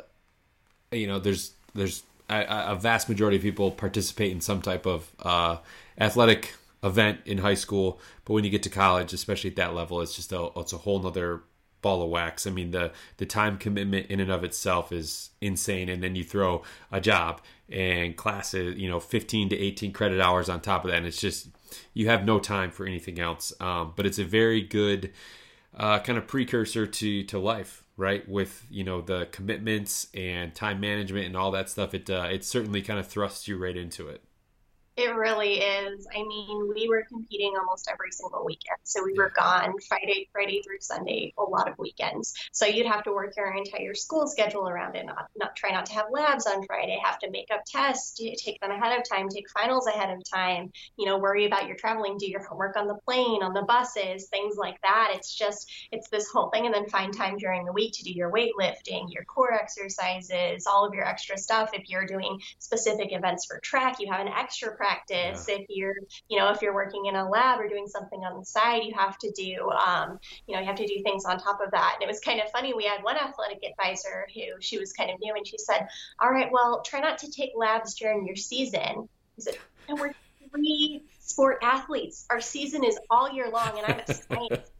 you 0.92 1.06
know, 1.06 1.18
there's, 1.18 1.52
there's 1.74 2.02
a, 2.28 2.76
vast 2.76 3.08
majority 3.08 3.36
of 3.36 3.42
people 3.42 3.70
participate 3.70 4.32
in 4.32 4.40
some 4.40 4.62
type 4.62 4.86
of 4.86 5.10
uh, 5.20 5.58
athletic 5.98 6.54
event 6.82 7.20
in 7.24 7.38
high 7.38 7.54
school, 7.54 8.00
but 8.24 8.34
when 8.34 8.44
you 8.44 8.50
get 8.50 8.62
to 8.64 8.70
college, 8.70 9.12
especially 9.12 9.50
at 9.50 9.56
that 9.56 9.74
level, 9.74 10.00
it's 10.00 10.14
just 10.14 10.32
a 10.32 10.48
it's 10.56 10.72
a 10.72 10.78
whole 10.78 11.00
nother 11.00 11.42
ball 11.82 12.02
of 12.02 12.10
wax. 12.10 12.46
I 12.46 12.50
mean, 12.50 12.70
the 12.70 12.92
the 13.18 13.26
time 13.26 13.58
commitment 13.58 14.06
in 14.06 14.20
and 14.20 14.30
of 14.30 14.44
itself 14.44 14.92
is 14.92 15.30
insane, 15.40 15.88
and 15.88 16.02
then 16.02 16.16
you 16.16 16.24
throw 16.24 16.62
a 16.90 17.00
job 17.00 17.40
and 17.68 18.16
classes, 18.16 18.76
you 18.78 18.88
know, 18.88 19.00
15 19.00 19.50
to 19.50 19.58
18 19.58 19.92
credit 19.92 20.20
hours 20.20 20.48
on 20.48 20.60
top 20.60 20.84
of 20.84 20.90
that, 20.90 20.98
and 20.98 21.06
it's 21.06 21.20
just 21.20 21.48
you 21.94 22.08
have 22.08 22.24
no 22.24 22.38
time 22.38 22.70
for 22.70 22.86
anything 22.86 23.18
else. 23.18 23.52
Um, 23.60 23.92
but 23.96 24.06
it's 24.06 24.18
a 24.18 24.24
very 24.24 24.62
good 24.62 25.12
uh, 25.76 25.98
kind 26.00 26.18
of 26.18 26.26
precursor 26.26 26.86
to 26.86 27.22
to 27.24 27.38
life, 27.38 27.84
right? 27.96 28.28
With 28.28 28.66
you 28.70 28.84
know 28.84 29.00
the 29.00 29.28
commitments 29.32 30.08
and 30.14 30.54
time 30.54 30.80
management 30.80 31.26
and 31.26 31.36
all 31.36 31.50
that 31.52 31.70
stuff. 31.70 31.94
It 31.94 32.08
uh, 32.10 32.28
it 32.30 32.44
certainly 32.44 32.82
kind 32.82 32.98
of 32.98 33.06
thrusts 33.06 33.48
you 33.48 33.56
right 33.56 33.76
into 33.76 34.08
it. 34.08 34.22
It 34.96 35.14
really 35.14 35.60
is. 35.60 36.06
I 36.10 36.22
mean, 36.22 36.72
we 36.74 36.88
were 36.88 37.04
competing 37.06 37.52
almost 37.58 37.86
every 37.92 38.10
single 38.12 38.46
weekend. 38.46 38.78
So 38.84 39.04
we 39.04 39.12
were 39.12 39.30
gone 39.36 39.74
Friday, 39.86 40.26
Friday 40.32 40.62
through 40.62 40.80
Sunday, 40.80 41.34
a 41.38 41.42
lot 41.42 41.68
of 41.68 41.78
weekends. 41.78 42.32
So 42.52 42.64
you'd 42.64 42.86
have 42.86 43.04
to 43.04 43.12
work 43.12 43.34
your 43.36 43.54
entire 43.54 43.92
school 43.92 44.26
schedule 44.26 44.66
around 44.66 44.96
it. 44.96 45.04
Not, 45.04 45.26
not 45.36 45.54
try 45.54 45.70
not 45.70 45.84
to 45.86 45.92
have 45.92 46.06
labs 46.10 46.46
on 46.46 46.64
Friday. 46.66 46.98
Have 47.04 47.18
to 47.18 47.30
make 47.30 47.48
up 47.52 47.60
tests. 47.66 48.18
Take 48.42 48.58
them 48.62 48.70
ahead 48.70 48.98
of 48.98 49.04
time. 49.06 49.28
Take 49.28 49.50
finals 49.50 49.86
ahead 49.86 50.16
of 50.16 50.22
time. 50.32 50.72
You 50.96 51.04
know, 51.04 51.18
worry 51.18 51.44
about 51.44 51.66
your 51.66 51.76
traveling. 51.76 52.16
Do 52.16 52.30
your 52.30 52.42
homework 52.46 52.76
on 52.78 52.86
the 52.86 52.98
plane, 53.04 53.42
on 53.42 53.52
the 53.52 53.66
buses, 53.68 54.28
things 54.28 54.56
like 54.56 54.80
that. 54.80 55.12
It's 55.12 55.34
just 55.34 55.70
it's 55.92 56.08
this 56.08 56.30
whole 56.32 56.48
thing, 56.48 56.64
and 56.64 56.74
then 56.74 56.88
find 56.88 57.14
time 57.14 57.36
during 57.36 57.66
the 57.66 57.72
week 57.72 57.92
to 57.96 58.02
do 58.02 58.12
your 58.12 58.32
weightlifting, 58.32 59.08
your 59.10 59.24
core 59.24 59.52
exercises, 59.52 60.66
all 60.66 60.86
of 60.86 60.94
your 60.94 61.04
extra 61.04 61.36
stuff. 61.36 61.70
If 61.74 61.90
you're 61.90 62.06
doing 62.06 62.40
specific 62.60 63.08
events 63.10 63.44
for 63.44 63.60
track, 63.60 63.96
you 64.00 64.10
have 64.10 64.24
an 64.24 64.32
extra 64.32 64.74
practice. 64.86 65.46
Yeah. 65.48 65.56
If 65.56 65.66
you're, 65.68 65.94
you 66.28 66.38
know, 66.38 66.50
if 66.50 66.62
you're 66.62 66.74
working 66.74 67.06
in 67.06 67.16
a 67.16 67.28
lab 67.28 67.60
or 67.60 67.68
doing 67.68 67.86
something 67.86 68.20
on 68.20 68.38
the 68.38 68.44
side, 68.44 68.82
you 68.84 68.94
have 68.94 69.18
to 69.18 69.30
do, 69.32 69.70
um, 69.70 70.18
you 70.46 70.54
know, 70.54 70.60
you 70.60 70.66
have 70.66 70.76
to 70.76 70.86
do 70.86 71.02
things 71.02 71.24
on 71.24 71.38
top 71.38 71.60
of 71.60 71.70
that. 71.72 71.94
And 71.94 72.02
it 72.02 72.06
was 72.06 72.20
kind 72.20 72.40
of 72.40 72.50
funny. 72.50 72.72
We 72.74 72.84
had 72.84 73.02
one 73.02 73.16
athletic 73.16 73.64
advisor 73.64 74.26
who 74.34 74.60
she 74.60 74.78
was 74.78 74.92
kind 74.92 75.10
of 75.10 75.18
new, 75.20 75.34
and 75.34 75.46
she 75.46 75.58
said, 75.58 75.88
"All 76.20 76.30
right, 76.30 76.50
well, 76.50 76.82
try 76.82 77.00
not 77.00 77.18
to 77.18 77.30
take 77.30 77.50
labs 77.56 77.94
during 77.94 78.26
your 78.26 78.36
season." 78.36 79.08
He 79.36 79.42
said, 79.42 79.58
"And 79.88 79.98
we're 79.98 80.12
three 80.50 81.02
sport 81.20 81.58
athletes. 81.62 82.26
Our 82.30 82.40
season 82.40 82.84
is 82.84 82.98
all 83.10 83.30
year 83.32 83.50
long, 83.50 83.78
and 83.78 83.86
I'm 83.86 84.00
a 84.00 84.14
science." 84.14 84.70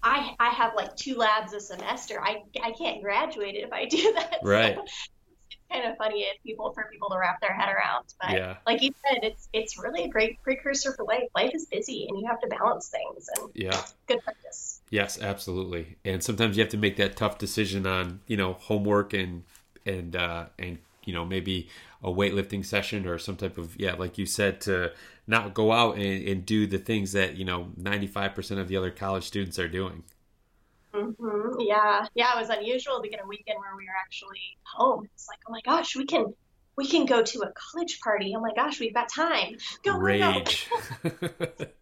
I, 0.00 0.34
I 0.38 0.50
have 0.50 0.74
like 0.76 0.94
two 0.94 1.16
labs 1.16 1.52
a 1.52 1.60
semester. 1.60 2.22
I, 2.22 2.42
I 2.62 2.70
can't 2.70 3.02
graduate 3.02 3.56
if 3.56 3.72
I 3.72 3.86
do 3.86 4.12
that. 4.14 4.38
Right. 4.44 4.76
So 4.76 4.84
kind 5.70 5.84
of 5.90 5.96
funny 5.96 6.22
if 6.22 6.42
people 6.42 6.72
for 6.72 6.88
people 6.90 7.10
to 7.10 7.18
wrap 7.18 7.40
their 7.40 7.54
head 7.54 7.68
around. 7.68 8.04
But 8.20 8.32
yeah. 8.32 8.56
like 8.66 8.82
you 8.82 8.92
said, 9.06 9.20
it's 9.22 9.48
it's 9.52 9.78
really 9.78 10.04
a 10.04 10.08
great 10.08 10.42
precursor 10.42 10.92
for 10.94 11.04
life. 11.04 11.24
Life 11.34 11.50
is 11.54 11.66
busy 11.66 12.06
and 12.08 12.18
you 12.18 12.26
have 12.26 12.40
to 12.40 12.46
balance 12.48 12.88
things 12.88 13.28
and 13.36 13.50
yeah. 13.54 13.80
good 14.06 14.22
practice. 14.22 14.80
Yes, 14.90 15.20
absolutely. 15.20 15.96
And 16.04 16.22
sometimes 16.22 16.56
you 16.56 16.62
have 16.62 16.70
to 16.70 16.78
make 16.78 16.96
that 16.96 17.16
tough 17.16 17.38
decision 17.38 17.86
on, 17.86 18.20
you 18.26 18.36
know, 18.36 18.54
homework 18.54 19.12
and 19.12 19.44
and 19.84 20.16
uh 20.16 20.46
and 20.58 20.78
you 21.04 21.14
know, 21.14 21.24
maybe 21.24 21.68
a 22.02 22.10
weightlifting 22.10 22.64
session 22.64 23.06
or 23.06 23.18
some 23.18 23.36
type 23.36 23.56
of 23.58 23.78
yeah, 23.80 23.94
like 23.94 24.18
you 24.18 24.26
said, 24.26 24.60
to 24.62 24.92
not 25.26 25.54
go 25.54 25.72
out 25.72 25.96
and, 25.96 26.28
and 26.28 26.46
do 26.46 26.66
the 26.66 26.78
things 26.78 27.12
that, 27.12 27.36
you 27.36 27.44
know, 27.44 27.68
ninety 27.76 28.06
five 28.06 28.34
percent 28.34 28.60
of 28.60 28.68
the 28.68 28.76
other 28.76 28.90
college 28.90 29.24
students 29.24 29.58
are 29.58 29.68
doing. 29.68 30.04
Mm-hmm. 30.94 31.60
Yeah, 31.60 32.06
yeah, 32.14 32.36
it 32.36 32.40
was 32.40 32.50
unusual 32.50 33.02
to 33.02 33.08
get 33.08 33.20
a 33.22 33.26
weekend 33.26 33.58
where 33.58 33.76
we 33.76 33.84
were 33.84 33.98
actually 34.00 34.56
home. 34.76 35.08
It's 35.14 35.28
like, 35.28 35.38
oh 35.48 35.52
my 35.52 35.60
gosh, 35.64 35.96
we 35.96 36.06
can 36.06 36.34
we 36.76 36.86
can 36.86 37.06
go 37.06 37.22
to 37.22 37.40
a 37.40 37.52
college 37.52 38.00
party. 38.00 38.34
Oh 38.36 38.40
my 38.40 38.52
gosh, 38.54 38.80
we've 38.80 38.94
got 38.94 39.08
time. 39.08 39.56
Go 39.84 39.96
rage. 39.98 40.68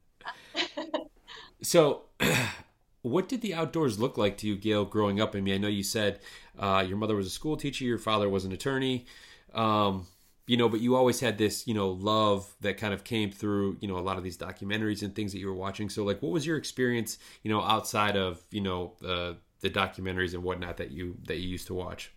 so, 1.62 2.02
what 3.02 3.28
did 3.28 3.42
the 3.42 3.54
outdoors 3.54 3.98
look 3.98 4.16
like 4.16 4.38
to 4.38 4.48
you, 4.48 4.56
Gael, 4.56 4.84
growing 4.84 5.20
up? 5.20 5.36
I 5.36 5.40
mean, 5.40 5.54
I 5.54 5.58
know 5.58 5.68
you 5.68 5.82
said 5.82 6.20
uh, 6.58 6.84
your 6.86 6.96
mother 6.96 7.14
was 7.14 7.26
a 7.26 7.30
school 7.30 7.56
teacher, 7.56 7.84
your 7.84 7.98
father 7.98 8.28
was 8.28 8.44
an 8.44 8.52
attorney. 8.52 9.06
Um, 9.54 10.06
you 10.46 10.56
know, 10.56 10.68
but 10.68 10.80
you 10.80 10.94
always 10.94 11.20
had 11.20 11.38
this, 11.38 11.66
you 11.66 11.74
know, 11.74 11.90
love 11.90 12.54
that 12.60 12.78
kind 12.78 12.94
of 12.94 13.04
came 13.04 13.30
through, 13.30 13.76
you 13.80 13.88
know, 13.88 13.98
a 13.98 14.00
lot 14.00 14.16
of 14.16 14.24
these 14.24 14.38
documentaries 14.38 15.02
and 15.02 15.14
things 15.14 15.32
that 15.32 15.38
you 15.38 15.46
were 15.46 15.54
watching. 15.54 15.88
So, 15.88 16.04
like, 16.04 16.22
what 16.22 16.32
was 16.32 16.46
your 16.46 16.56
experience, 16.56 17.18
you 17.42 17.50
know, 17.50 17.60
outside 17.62 18.16
of, 18.16 18.44
you 18.50 18.60
know, 18.60 18.92
the 19.00 19.36
the 19.60 19.70
documentaries 19.70 20.34
and 20.34 20.42
whatnot 20.42 20.76
that 20.76 20.90
you 20.90 21.16
that 21.26 21.38
you 21.38 21.48
used 21.48 21.66
to 21.68 21.74
watch? 21.74 22.12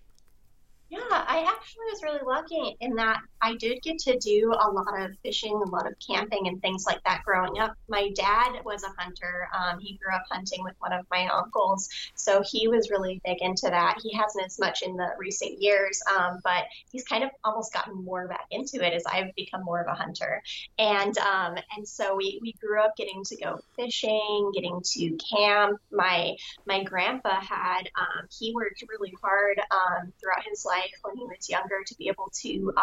Yeah, 0.89 0.99
I 1.09 1.45
actually 1.47 1.85
was 1.91 2.03
really 2.03 2.21
lucky 2.25 2.77
in 2.79 2.95
that 2.95 3.19
I 3.41 3.55
did 3.55 3.81
get 3.81 3.99
to 3.99 4.17
do 4.17 4.53
a 4.53 4.71
lot 4.71 4.99
of 4.99 5.17
fishing, 5.23 5.53
a 5.53 5.69
lot 5.69 5.87
of 5.87 5.93
camping, 5.99 6.47
and 6.47 6.61
things 6.61 6.85
like 6.85 7.03
that 7.03 7.23
growing 7.23 7.59
up. 7.59 7.75
My 7.87 8.11
dad 8.15 8.63
was 8.65 8.83
a 8.83 9.01
hunter. 9.01 9.47
Um, 9.57 9.79
he 9.79 9.97
grew 9.97 10.13
up 10.13 10.23
hunting 10.29 10.63
with 10.63 10.75
one 10.79 10.93
of 10.93 11.05
my 11.11 11.27
uncles, 11.27 11.89
so 12.15 12.43
he 12.45 12.67
was 12.67 12.89
really 12.89 13.21
big 13.23 13.41
into 13.41 13.67
that. 13.69 13.99
He 14.01 14.15
hasn't 14.15 14.45
as 14.45 14.59
much 14.59 14.81
in 14.81 14.95
the 14.95 15.09
recent 15.17 15.61
years, 15.61 16.01
um, 16.17 16.39
but 16.43 16.65
he's 16.91 17.03
kind 17.03 17.23
of 17.23 17.29
almost 17.43 17.73
gotten 17.73 18.03
more 18.03 18.27
back 18.27 18.45
into 18.51 18.85
it 18.85 18.93
as 18.93 19.03
I've 19.05 19.33
become 19.35 19.63
more 19.63 19.81
of 19.81 19.87
a 19.87 19.95
hunter. 19.95 20.41
And 20.77 21.17
um, 21.19 21.55
and 21.75 21.87
so 21.87 22.15
we, 22.15 22.39
we 22.41 22.53
grew 22.53 22.81
up 22.81 22.95
getting 22.97 23.23
to 23.25 23.37
go 23.37 23.59
fishing, 23.75 24.51
getting 24.53 24.81
to 24.83 25.17
camp. 25.17 25.79
My 25.91 26.35
my 26.65 26.83
grandpa 26.83 27.39
had 27.41 27.89
um, 27.99 28.27
he 28.37 28.53
worked 28.53 28.83
really 28.89 29.13
hard 29.21 29.59
um, 29.71 30.11
throughout 30.19 30.43
his 30.47 30.65
life 30.65 30.79
life 30.79 30.99
when 31.03 31.17
he 31.17 31.23
was 31.23 31.49
younger 31.49 31.83
to 31.85 31.95
be 31.95 32.07
able 32.07 32.29
to 32.41 32.73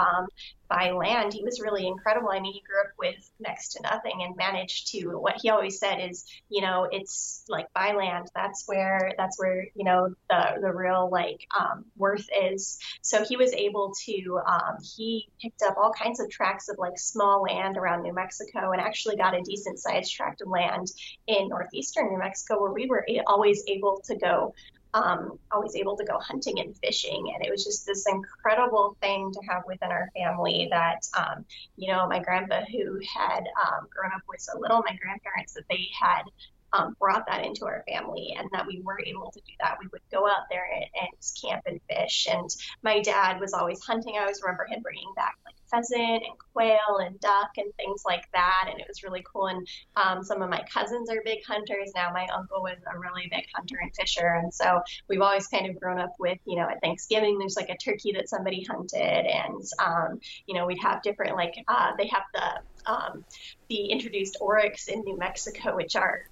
buy 0.69 0.91
land. 0.91 1.33
He 1.33 1.45
was 1.45 1.61
really 1.61 1.87
incredible. 1.87 2.31
I 2.31 2.41
mean, 2.41 2.53
he 2.53 2.63
grew 2.67 2.81
up 2.81 2.93
with 2.99 3.31
next 3.39 3.71
to 3.71 3.83
nothing 3.83 4.23
and 4.23 4.37
managed 4.37 4.89
to. 4.89 5.19
What 5.19 5.37
he 5.41 5.51
always 5.51 5.79
said 5.79 5.99
is, 5.99 6.25
you 6.49 6.61
know, 6.61 6.89
it's 6.91 7.45
like 7.49 7.73
buy 7.73 7.93
land. 7.93 8.29
That's 8.35 8.65
where 8.67 9.13
that's 9.17 9.39
where 9.39 9.67
you 9.75 9.85
know 9.85 10.15
the 10.29 10.59
the 10.61 10.73
real 10.73 11.09
like 11.11 11.47
um, 11.59 11.85
worth 11.97 12.27
is. 12.43 12.79
So 13.03 13.25
he 13.25 13.37
was 13.37 13.53
able 13.53 13.95
to. 14.07 14.41
Um, 14.47 14.77
he 14.97 15.29
picked 15.41 15.63
up 15.63 15.77
all 15.77 15.93
kinds 15.93 16.21
of 16.21 16.31
tracts 16.31 16.69
of 16.69 16.79
like 16.79 16.99
small 16.99 17.43
land 17.43 17.77
around 17.77 18.03
New 18.03 18.15
Mexico 18.15 18.73
and 18.73 18.81
actually 18.81 19.17
got 19.17 19.35
a 19.35 19.43
decent 19.43 19.79
sized 19.79 20.13
tract 20.13 20.41
of 20.41 20.49
land 20.49 20.91
in 21.27 21.49
northeastern 21.49 22.09
New 22.09 22.19
Mexico 22.19 22.61
where 22.61 22.73
we 22.73 22.87
were 22.87 23.07
always 23.27 23.63
able 23.69 24.01
to 24.07 24.17
go 24.17 24.55
um, 24.97 25.39
always 25.53 25.77
able 25.77 25.97
to 25.97 26.05
go 26.05 26.19
hunting 26.19 26.59
and 26.61 26.77
fishing. 26.79 27.33
And 27.35 27.45
it 27.45 27.51
was 27.51 27.65
just 27.65 27.85
this 27.85 28.07
incredible 28.09 28.97
thing 29.03 29.31
to 29.33 29.41
have 29.49 29.63
within 29.67 29.91
our 29.91 30.11
family 30.17 30.69
that, 30.71 31.07
um, 31.17 31.45
you 31.77 31.93
know, 31.93 32.09
my 32.09 32.19
grandpa, 32.21 32.63
who 32.73 32.99
had 33.15 33.41
um, 33.41 33.87
grown 33.95 34.13
up 34.15 34.23
with 34.29 34.41
so 34.41 34.59
little, 34.59 34.79
my 34.79 34.97
grandparents, 34.97 35.53
that 35.53 35.65
they 35.69 35.89
had 36.01 36.23
um, 36.73 36.97
brought 36.99 37.27
that 37.29 37.45
into 37.45 37.65
our 37.67 37.85
family 37.89 38.35
and 38.39 38.49
that 38.53 38.67
we 38.67 38.81
were 38.83 39.01
able 39.05 39.31
to 39.31 39.41
do 39.41 39.53
that. 39.61 39.77
We 39.81 39.89
would 39.93 40.03
go 40.11 40.27
out 40.27 40.49
there 40.51 40.67
and, 40.75 40.85
and 41.01 41.11
camp 41.43 41.63
and 41.67 41.81
fish. 41.89 42.27
And 42.31 42.49
my 42.83 43.01
dad 43.01 43.41
was 43.41 43.53
always 43.53 43.83
hunting. 43.83 44.15
I 44.17 44.23
always 44.23 44.41
remember 44.43 44.67
him 44.67 44.83
bringing 44.83 45.13
back 45.15 45.37
like 45.45 45.55
pheasant 45.71 46.23
and 46.23 46.39
quail 46.53 46.99
and 47.01 47.19
duck 47.21 47.51
and 47.57 47.73
things 47.77 48.03
like 48.05 48.25
that. 48.33 48.69
And 48.71 48.81
it 48.81 48.87
was 48.89 49.03
really 49.03 49.25
cool. 49.33 49.47
And 49.47 49.67
um, 49.97 50.23
some 50.23 50.43
of 50.43 50.51
my 50.51 50.63
cousins 50.73 51.11
are 51.11 51.23
big 51.25 51.45
hunters 51.47 51.93
now. 51.95 52.11
My 52.13 52.27
uncle 52.35 52.63
was 52.63 52.79
a 52.93 52.99
really 52.99 53.29
big 53.31 53.45
hunter 53.55 53.77
and 53.81 53.95
fisher. 53.95 54.41
And 54.43 54.53
so 54.53 54.81
we've 55.09 55.21
always 55.21 55.47
kind 55.47 55.69
of 55.69 55.79
grown 55.81 56.01
up 56.01 56.15
with, 56.19 56.39
you 56.45 56.57
know, 56.57 56.69
at 56.69 56.81
Thanksgiving, 56.83 57.39
there's 57.39 57.57
like 57.57 57.71
a 57.71 57.77
turkey 57.77 58.13
that 58.13 58.29
somebody 58.29 58.65
hunted. 58.69 59.01
And, 59.01 59.63
um, 59.79 60.21
you 60.47 60.55
know, 60.55 60.67
we'd 60.67 60.83
have 60.83 61.03
different, 61.03 61.37
like, 61.37 61.55
uh, 61.69 61.93
they 61.99 62.09
have 62.09 62.23
the, 62.35 62.91
um, 62.91 63.25
the 63.69 63.87
introduced 63.87 64.39
oryx 64.41 64.89
in 64.89 65.01
New 65.01 65.19
Mexico, 65.19 65.75
which 65.75 65.97
are 65.97 66.27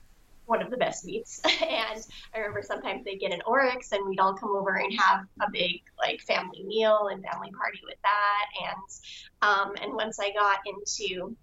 one 0.47 0.63
of 0.63 0.71
the 0.71 0.77
best 0.77 1.05
meats. 1.05 1.41
and 1.45 2.07
I 2.35 2.39
remember 2.39 2.63
sometimes 2.63 3.05
they'd 3.05 3.21
get 3.21 3.33
an 3.33 3.43
oryx 3.47 3.93
and 3.93 4.07
we'd 4.09 4.21
all 4.21 4.35
come 4.35 4.55
over 4.55 4.75
and 4.77 4.93
have 4.99 5.27
a 5.41 5.51
big 5.51 5.83
like 5.99 6.21
family 6.21 6.65
meal 6.65 7.09
and 7.11 7.25
family 7.25 7.51
party 7.53 7.81
with 7.85 7.99
that. 8.03 8.47
And 8.63 9.51
um, 9.51 9.75
and 9.83 9.95
once 9.95 10.19
I 10.21 10.33
got 10.33 10.59
into 10.67 11.37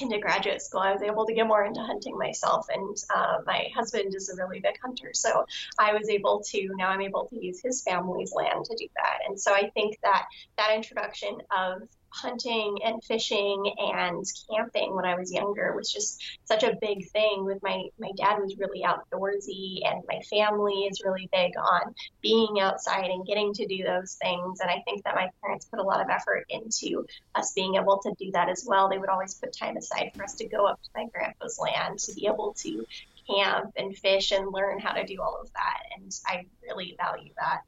into 0.00 0.18
graduate 0.18 0.62
school, 0.62 0.80
I 0.80 0.92
was 0.92 1.02
able 1.02 1.26
to 1.26 1.34
get 1.34 1.46
more 1.46 1.64
into 1.64 1.80
hunting 1.80 2.16
myself. 2.16 2.66
And 2.72 2.96
uh, 3.14 3.38
my 3.46 3.68
husband 3.74 4.14
is 4.14 4.28
a 4.30 4.36
really 4.36 4.60
big 4.60 4.78
hunter. 4.82 5.10
So 5.12 5.44
I 5.78 5.92
was 5.92 6.08
able 6.08 6.42
to, 6.46 6.70
now 6.76 6.88
I'm 6.88 7.02
able 7.02 7.26
to 7.26 7.44
use 7.44 7.60
his 7.60 7.82
family's 7.82 8.32
land 8.32 8.64
to 8.64 8.76
do 8.76 8.86
that. 8.96 9.18
And 9.28 9.38
so 9.38 9.52
I 9.52 9.70
think 9.70 9.98
that 10.02 10.26
that 10.56 10.72
introduction 10.74 11.38
of 11.50 11.82
hunting 12.12 12.78
and 12.84 13.02
fishing 13.04 13.72
and 13.78 14.24
camping 14.50 14.94
when 14.94 15.04
I 15.04 15.14
was 15.14 15.32
younger 15.32 15.74
was 15.76 15.92
just 15.92 16.22
such 16.44 16.62
a 16.62 16.76
big 16.80 17.08
thing 17.10 17.44
with 17.44 17.62
my 17.62 17.84
my 17.98 18.10
dad 18.16 18.40
was 18.40 18.56
really 18.58 18.82
outdoorsy 18.82 19.80
and 19.84 20.02
my 20.08 20.20
family 20.28 20.86
is 20.90 21.02
really 21.04 21.28
big 21.32 21.52
on 21.56 21.94
being 22.20 22.60
outside 22.60 23.10
and 23.10 23.26
getting 23.26 23.52
to 23.54 23.66
do 23.66 23.84
those 23.84 24.14
things 24.14 24.60
and 24.60 24.70
I 24.70 24.82
think 24.84 25.04
that 25.04 25.14
my 25.14 25.30
parents 25.42 25.66
put 25.66 25.80
a 25.80 25.84
lot 25.84 26.00
of 26.00 26.08
effort 26.10 26.46
into 26.48 27.06
us 27.34 27.52
being 27.52 27.76
able 27.76 27.98
to 27.98 28.12
do 28.18 28.32
that 28.32 28.48
as 28.48 28.64
well. 28.66 28.88
They 28.88 28.98
would 28.98 29.08
always 29.08 29.34
put 29.34 29.56
time 29.56 29.76
aside 29.76 30.10
for 30.14 30.24
us 30.24 30.34
to 30.34 30.48
go 30.48 30.66
up 30.66 30.82
to 30.82 30.90
my 30.96 31.06
grandpa's 31.12 31.58
land 31.58 32.00
to 32.00 32.14
be 32.14 32.26
able 32.26 32.54
to 32.58 32.84
camp 33.28 33.72
and 33.76 33.96
fish 33.96 34.32
and 34.32 34.52
learn 34.52 34.80
how 34.80 34.92
to 34.92 35.04
do 35.04 35.20
all 35.22 35.38
of 35.40 35.52
that 35.52 35.82
and 35.96 36.12
I 36.26 36.46
really 36.62 36.96
value 36.98 37.32
that. 37.38 37.62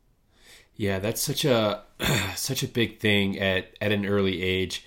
Yeah, 0.77 0.99
that's 0.99 1.21
such 1.21 1.45
a 1.45 1.83
such 2.35 2.63
a 2.63 2.69
big 2.69 3.01
thing 3.01 3.39
at 3.39 3.77
at 3.81 3.93
an 3.93 4.07
early 4.07 4.43
age. 4.43 4.85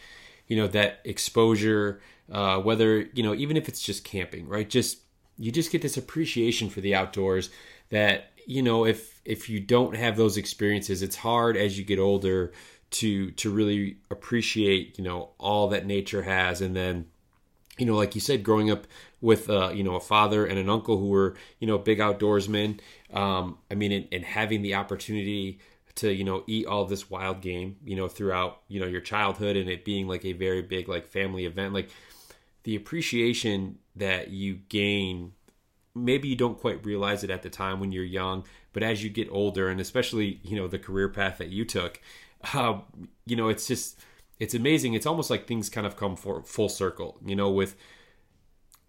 You 0.47 0.57
know 0.57 0.67
that 0.67 0.99
exposure 1.03 2.01
uh, 2.31 2.59
whether 2.59 3.01
you 3.13 3.23
know 3.23 3.33
even 3.33 3.57
if 3.57 3.69
it's 3.69 3.81
just 3.81 4.03
camping, 4.03 4.47
right? 4.47 4.69
Just 4.69 4.99
you 5.37 5.51
just 5.51 5.71
get 5.71 5.81
this 5.81 5.97
appreciation 5.97 6.69
for 6.69 6.81
the 6.81 6.95
outdoors 6.95 7.49
that 7.89 8.31
you 8.45 8.61
know 8.61 8.85
if 8.85 9.21
if 9.25 9.49
you 9.49 9.59
don't 9.59 9.95
have 9.95 10.17
those 10.17 10.37
experiences, 10.37 11.01
it's 11.01 11.17
hard 11.17 11.57
as 11.57 11.77
you 11.77 11.83
get 11.83 11.99
older 11.99 12.51
to 12.91 13.31
to 13.31 13.49
really 13.49 13.97
appreciate 14.09 14.97
you 14.97 15.03
know 15.03 15.29
all 15.37 15.67
that 15.69 15.85
nature 15.85 16.23
has, 16.23 16.61
and 16.61 16.75
then 16.75 17.05
you 17.77 17.85
know 17.85 17.95
like 17.95 18.15
you 18.15 18.21
said, 18.21 18.43
growing 18.43 18.71
up 18.71 18.87
with 19.21 19.49
uh, 19.49 19.69
you 19.73 19.83
know 19.83 19.95
a 19.95 19.99
father 19.99 20.45
and 20.45 20.57
an 20.57 20.69
uncle 20.69 20.97
who 20.97 21.09
were 21.09 21.35
you 21.59 21.67
know 21.67 21.77
big 21.77 21.99
outdoorsmen. 21.99 22.79
Um, 23.13 23.59
I 23.69 23.75
mean, 23.75 23.91
and, 23.91 24.07
and 24.11 24.25
having 24.25 24.61
the 24.61 24.75
opportunity 24.75 25.59
to 25.95 26.11
you 26.11 26.23
know 26.23 26.43
eat 26.47 26.65
all 26.65 26.85
this 26.85 27.09
wild 27.09 27.41
game 27.41 27.77
you 27.83 27.95
know 27.95 28.07
throughout 28.07 28.61
you 28.67 28.79
know 28.79 28.85
your 28.85 29.01
childhood 29.01 29.55
and 29.55 29.69
it 29.69 29.85
being 29.85 30.07
like 30.07 30.25
a 30.25 30.33
very 30.33 30.61
big 30.61 30.87
like 30.89 31.07
family 31.07 31.45
event 31.45 31.73
like 31.73 31.89
the 32.63 32.75
appreciation 32.75 33.77
that 33.95 34.29
you 34.29 34.55
gain 34.69 35.31
maybe 35.93 36.27
you 36.27 36.35
don't 36.35 36.59
quite 36.59 36.85
realize 36.85 37.23
it 37.23 37.29
at 37.29 37.41
the 37.41 37.49
time 37.49 37.79
when 37.79 37.91
you're 37.91 38.03
young 38.03 38.43
but 38.73 38.83
as 38.83 39.03
you 39.03 39.09
get 39.09 39.29
older 39.31 39.69
and 39.69 39.79
especially 39.79 40.39
you 40.43 40.55
know 40.55 40.67
the 40.67 40.79
career 40.79 41.07
path 41.07 41.37
that 41.37 41.49
you 41.49 41.63
took 41.63 42.01
uh, 42.53 42.77
you 43.25 43.35
know 43.35 43.49
it's 43.49 43.67
just 43.67 43.99
it's 44.39 44.53
amazing. 44.53 44.93
It's 44.93 45.05
almost 45.05 45.29
like 45.29 45.47
things 45.47 45.69
kind 45.69 45.87
of 45.87 45.95
come 45.95 46.15
for 46.15 46.43
full 46.43 46.69
circle 46.69 47.17
you 47.25 47.35
know 47.35 47.49
with 47.49 47.75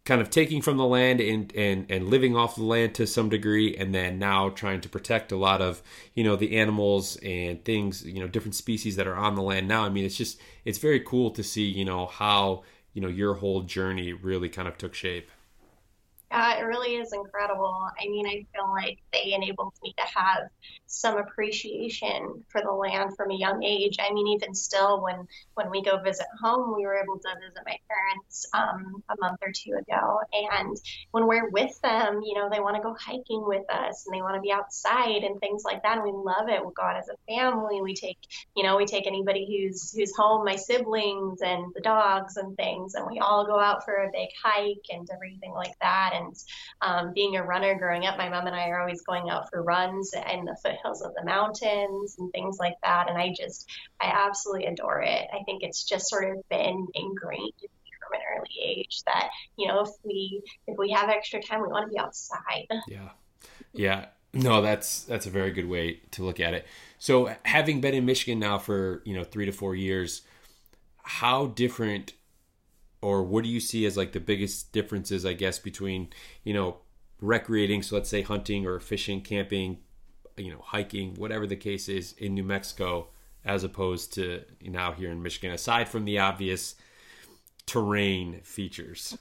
kind 0.06 0.20
of 0.20 0.30
taking 0.30 0.62
from 0.62 0.76
the 0.78 0.86
land 0.86 1.20
and, 1.20 1.54
and 1.54 1.84
and 1.90 2.08
living 2.08 2.36
off 2.36 2.54
the 2.54 2.62
land 2.62 2.94
to 2.94 3.06
some 3.06 3.28
degree 3.28 3.76
and 3.76 3.92
then 3.92 4.18
now 4.18 4.48
trying 4.48 4.80
to 4.80 4.88
protect 4.88 5.32
a 5.32 5.36
lot 5.36 5.60
of 5.60 5.82
you 6.14 6.24
know 6.24 6.36
the 6.36 6.56
animals 6.56 7.16
and 7.22 7.62
things 7.64 8.06
you 8.06 8.20
know 8.20 8.28
different 8.28 8.54
species 8.54 8.96
that 8.96 9.06
are 9.06 9.16
on 9.16 9.34
the 9.34 9.42
land 9.42 9.68
now. 9.68 9.84
I 9.84 9.90
mean 9.90 10.04
it's 10.04 10.16
just 10.16 10.40
it's 10.64 10.78
very 10.78 11.00
cool 11.00 11.30
to 11.32 11.42
see 11.42 11.64
you 11.66 11.84
know 11.84 12.06
how 12.06 12.62
you 12.94 13.02
know 13.02 13.08
your 13.08 13.34
whole 13.34 13.62
journey 13.62 14.12
really 14.12 14.48
kind 14.48 14.68
of 14.68 14.78
took 14.78 14.94
shape 14.94 15.28
uh, 16.30 16.56
it 16.58 16.62
really 16.62 16.96
is 16.96 17.12
incredible. 17.12 17.88
I 18.00 18.08
mean, 18.08 18.26
I 18.26 18.44
feel 18.52 18.68
like 18.70 18.98
they 19.12 19.32
enabled 19.32 19.72
me 19.82 19.94
to 19.96 20.18
have 20.18 20.48
some 20.86 21.18
appreciation 21.18 22.44
for 22.48 22.60
the 22.62 22.72
land 22.72 23.16
from 23.16 23.30
a 23.30 23.36
young 23.36 23.62
age. 23.62 23.96
I 24.00 24.12
mean, 24.12 24.26
even 24.28 24.54
still, 24.54 25.02
when 25.02 25.26
when 25.54 25.70
we 25.70 25.82
go 25.82 25.98
visit 25.98 26.26
home, 26.40 26.74
we 26.76 26.84
were 26.84 26.96
able 26.96 27.18
to 27.18 27.28
visit 27.40 27.62
my 27.64 27.76
parents 27.88 28.46
um, 28.54 29.02
a 29.08 29.14
month 29.20 29.38
or 29.42 29.52
two 29.52 29.72
ago, 29.74 30.20
and 30.32 30.76
when 31.12 31.26
we're 31.26 31.48
with 31.50 31.80
them, 31.82 32.20
you 32.24 32.34
know, 32.34 32.48
they 32.50 32.60
want 32.60 32.76
to 32.76 32.82
go 32.82 32.96
hiking 32.98 33.46
with 33.46 33.68
us 33.70 34.06
and 34.06 34.14
they 34.14 34.22
want 34.22 34.34
to 34.34 34.40
be 34.40 34.52
outside 34.52 35.22
and 35.22 35.38
things 35.40 35.62
like 35.64 35.82
that. 35.82 35.98
And 35.98 36.04
we 36.04 36.12
love 36.12 36.48
it. 36.48 36.64
We 36.64 36.72
go 36.74 36.82
out 36.82 36.96
as 36.96 37.08
a 37.08 37.32
family. 37.32 37.80
We 37.82 37.94
take, 37.94 38.18
you 38.56 38.62
know, 38.62 38.76
we 38.76 38.86
take 38.86 39.06
anybody 39.06 39.46
who's 39.46 39.92
who's 39.92 40.14
home, 40.16 40.44
my 40.44 40.56
siblings 40.56 41.40
and 41.42 41.72
the 41.74 41.80
dogs 41.80 42.36
and 42.36 42.56
things, 42.56 42.94
and 42.94 43.06
we 43.08 43.20
all 43.20 43.46
go 43.46 43.58
out 43.58 43.84
for 43.84 43.94
a 43.94 44.10
big 44.12 44.28
hike 44.42 44.86
and 44.90 45.08
everything 45.12 45.52
like 45.52 45.78
that. 45.80 46.12
And 46.16 46.36
um, 46.80 47.12
being 47.14 47.36
a 47.36 47.44
runner 47.44 47.78
growing 47.78 48.06
up, 48.06 48.18
my 48.18 48.28
mom 48.28 48.46
and 48.46 48.56
I 48.56 48.68
are 48.68 48.80
always 48.80 49.02
going 49.02 49.30
out 49.30 49.50
for 49.50 49.62
runs 49.62 50.12
in 50.14 50.44
the 50.44 50.56
foothills 50.64 51.02
of 51.02 51.12
the 51.14 51.24
mountains 51.24 52.16
and 52.18 52.32
things 52.32 52.58
like 52.58 52.76
that. 52.82 53.08
And 53.08 53.18
I 53.18 53.34
just, 53.36 53.68
I 54.00 54.06
absolutely 54.06 54.66
adore 54.66 55.02
it. 55.02 55.28
I 55.32 55.42
think 55.44 55.62
it's 55.62 55.84
just 55.84 56.08
sort 56.08 56.30
of 56.30 56.48
been 56.48 56.86
ingrained 56.94 57.52
from 58.08 58.20
an 58.20 58.26
early 58.36 58.50
age 58.64 59.02
that 59.06 59.30
you 59.56 59.66
know 59.66 59.80
if 59.80 59.88
we 60.04 60.42
if 60.66 60.76
we 60.78 60.90
have 60.90 61.08
extra 61.08 61.42
time 61.42 61.60
we 61.60 61.68
want 61.68 61.88
to 61.88 61.92
be 61.92 61.98
outside 61.98 62.66
yeah 62.86 63.08
yeah 63.72 64.06
no 64.32 64.62
that's 64.62 65.02
that's 65.04 65.26
a 65.26 65.30
very 65.30 65.50
good 65.50 65.68
way 65.68 66.00
to 66.10 66.22
look 66.22 66.40
at 66.40 66.54
it 66.54 66.66
so 66.98 67.34
having 67.44 67.80
been 67.80 67.94
in 67.94 68.04
michigan 68.04 68.38
now 68.38 68.58
for 68.58 69.02
you 69.04 69.14
know 69.14 69.24
three 69.24 69.46
to 69.46 69.52
four 69.52 69.74
years 69.74 70.22
how 71.02 71.46
different 71.46 72.12
or 73.00 73.22
what 73.22 73.44
do 73.44 73.50
you 73.50 73.60
see 73.60 73.86
as 73.86 73.96
like 73.96 74.12
the 74.12 74.20
biggest 74.20 74.72
differences 74.72 75.24
i 75.24 75.32
guess 75.32 75.58
between 75.58 76.08
you 76.44 76.52
know 76.54 76.76
recreating 77.20 77.82
so 77.82 77.94
let's 77.94 78.08
say 78.08 78.22
hunting 78.22 78.66
or 78.66 78.78
fishing 78.78 79.20
camping 79.20 79.78
you 80.36 80.50
know 80.50 80.60
hiking 80.62 81.14
whatever 81.14 81.46
the 81.46 81.56
case 81.56 81.88
is 81.88 82.12
in 82.14 82.34
new 82.34 82.44
mexico 82.44 83.08
as 83.44 83.64
opposed 83.64 84.12
to 84.12 84.42
now 84.62 84.92
here 84.92 85.10
in 85.10 85.22
michigan 85.22 85.52
aside 85.52 85.88
from 85.88 86.04
the 86.04 86.18
obvious 86.18 86.74
terrain 87.66 88.40
features 88.42 89.16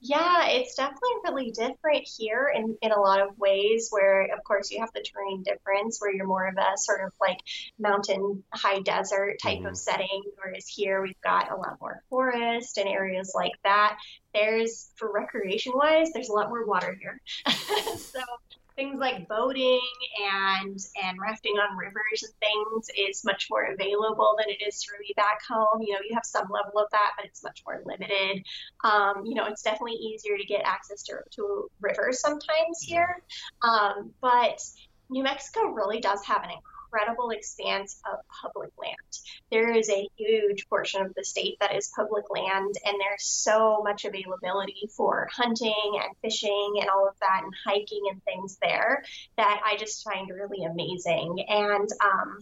yeah, 0.00 0.48
it's 0.48 0.74
definitely 0.74 1.10
really 1.24 1.50
different 1.50 2.08
here 2.16 2.52
in, 2.54 2.76
in 2.82 2.92
a 2.92 3.00
lot 3.00 3.20
of 3.20 3.38
ways, 3.38 3.88
where, 3.90 4.22
of 4.34 4.42
course, 4.44 4.70
you 4.70 4.80
have 4.80 4.92
the 4.94 5.02
terrain 5.02 5.42
difference 5.42 6.00
where 6.00 6.14
you're 6.14 6.26
more 6.26 6.46
of 6.46 6.56
a 6.56 6.76
sort 6.76 7.04
of 7.04 7.12
like 7.20 7.38
mountain, 7.78 8.42
high 8.52 8.80
desert 8.80 9.36
type 9.42 9.58
mm-hmm. 9.58 9.68
of 9.68 9.76
setting, 9.76 10.22
whereas 10.36 10.66
here 10.66 11.02
we've 11.02 11.20
got 11.22 11.50
a 11.50 11.56
lot 11.56 11.78
more 11.80 12.02
forest 12.10 12.78
and 12.78 12.88
areas 12.88 13.32
like 13.34 13.52
that. 13.64 13.98
There's, 14.34 14.90
for 14.96 15.12
recreation 15.12 15.72
wise, 15.74 16.10
there's 16.12 16.30
a 16.30 16.32
lot 16.32 16.48
more 16.48 16.66
water 16.66 16.96
here. 17.00 17.20
so 17.96 18.20
things 18.76 18.98
like 18.98 19.28
boating 19.28 19.80
and 20.32 20.78
and 21.02 21.18
rafting 21.20 21.54
on 21.54 21.76
rivers 21.76 22.22
and 22.22 22.32
things 22.40 22.88
is 22.96 23.24
much 23.24 23.48
more 23.50 23.64
available 23.64 24.34
than 24.38 24.48
it 24.48 24.62
is 24.66 24.82
for 24.82 24.96
me 25.00 25.12
back 25.16 25.40
home. 25.48 25.82
You 25.82 25.94
know, 25.94 26.00
you 26.08 26.14
have 26.14 26.24
some 26.24 26.48
level 26.50 26.80
of 26.80 26.90
that, 26.92 27.12
but 27.16 27.26
it's 27.26 27.42
much 27.42 27.62
more 27.66 27.82
limited. 27.84 28.44
Um, 28.84 29.24
you 29.24 29.34
know, 29.34 29.46
it's 29.46 29.62
definitely 29.62 29.94
easier 29.94 30.36
to 30.36 30.44
get 30.44 30.62
access 30.64 31.02
to, 31.04 31.18
to 31.32 31.70
rivers 31.80 32.20
sometimes 32.20 32.80
here, 32.82 33.22
um, 33.62 34.10
but 34.20 34.62
New 35.10 35.22
Mexico 35.22 35.66
really 35.66 36.00
does 36.00 36.24
have 36.24 36.42
an 36.42 36.50
incredible 36.50 36.71
expanse 37.32 38.00
of 38.10 38.20
public 38.42 38.70
land. 38.78 38.96
There 39.50 39.70
is 39.70 39.90
a 39.90 40.08
huge 40.16 40.68
portion 40.68 41.02
of 41.02 41.14
the 41.14 41.24
state 41.24 41.58
that 41.60 41.74
is 41.74 41.92
public 41.94 42.24
land, 42.30 42.74
and 42.84 43.00
there's 43.00 43.24
so 43.24 43.82
much 43.82 44.04
availability 44.04 44.88
for 44.96 45.28
hunting 45.32 45.74
and 45.94 46.16
fishing 46.22 46.74
and 46.80 46.88
all 46.88 47.08
of 47.08 47.14
that, 47.20 47.42
and 47.44 47.52
hiking 47.66 48.02
and 48.10 48.22
things 48.24 48.58
there 48.62 49.02
that 49.36 49.60
I 49.64 49.76
just 49.76 50.04
find 50.04 50.30
really 50.30 50.64
amazing. 50.64 51.44
And 51.48 51.88
um, 52.04 52.38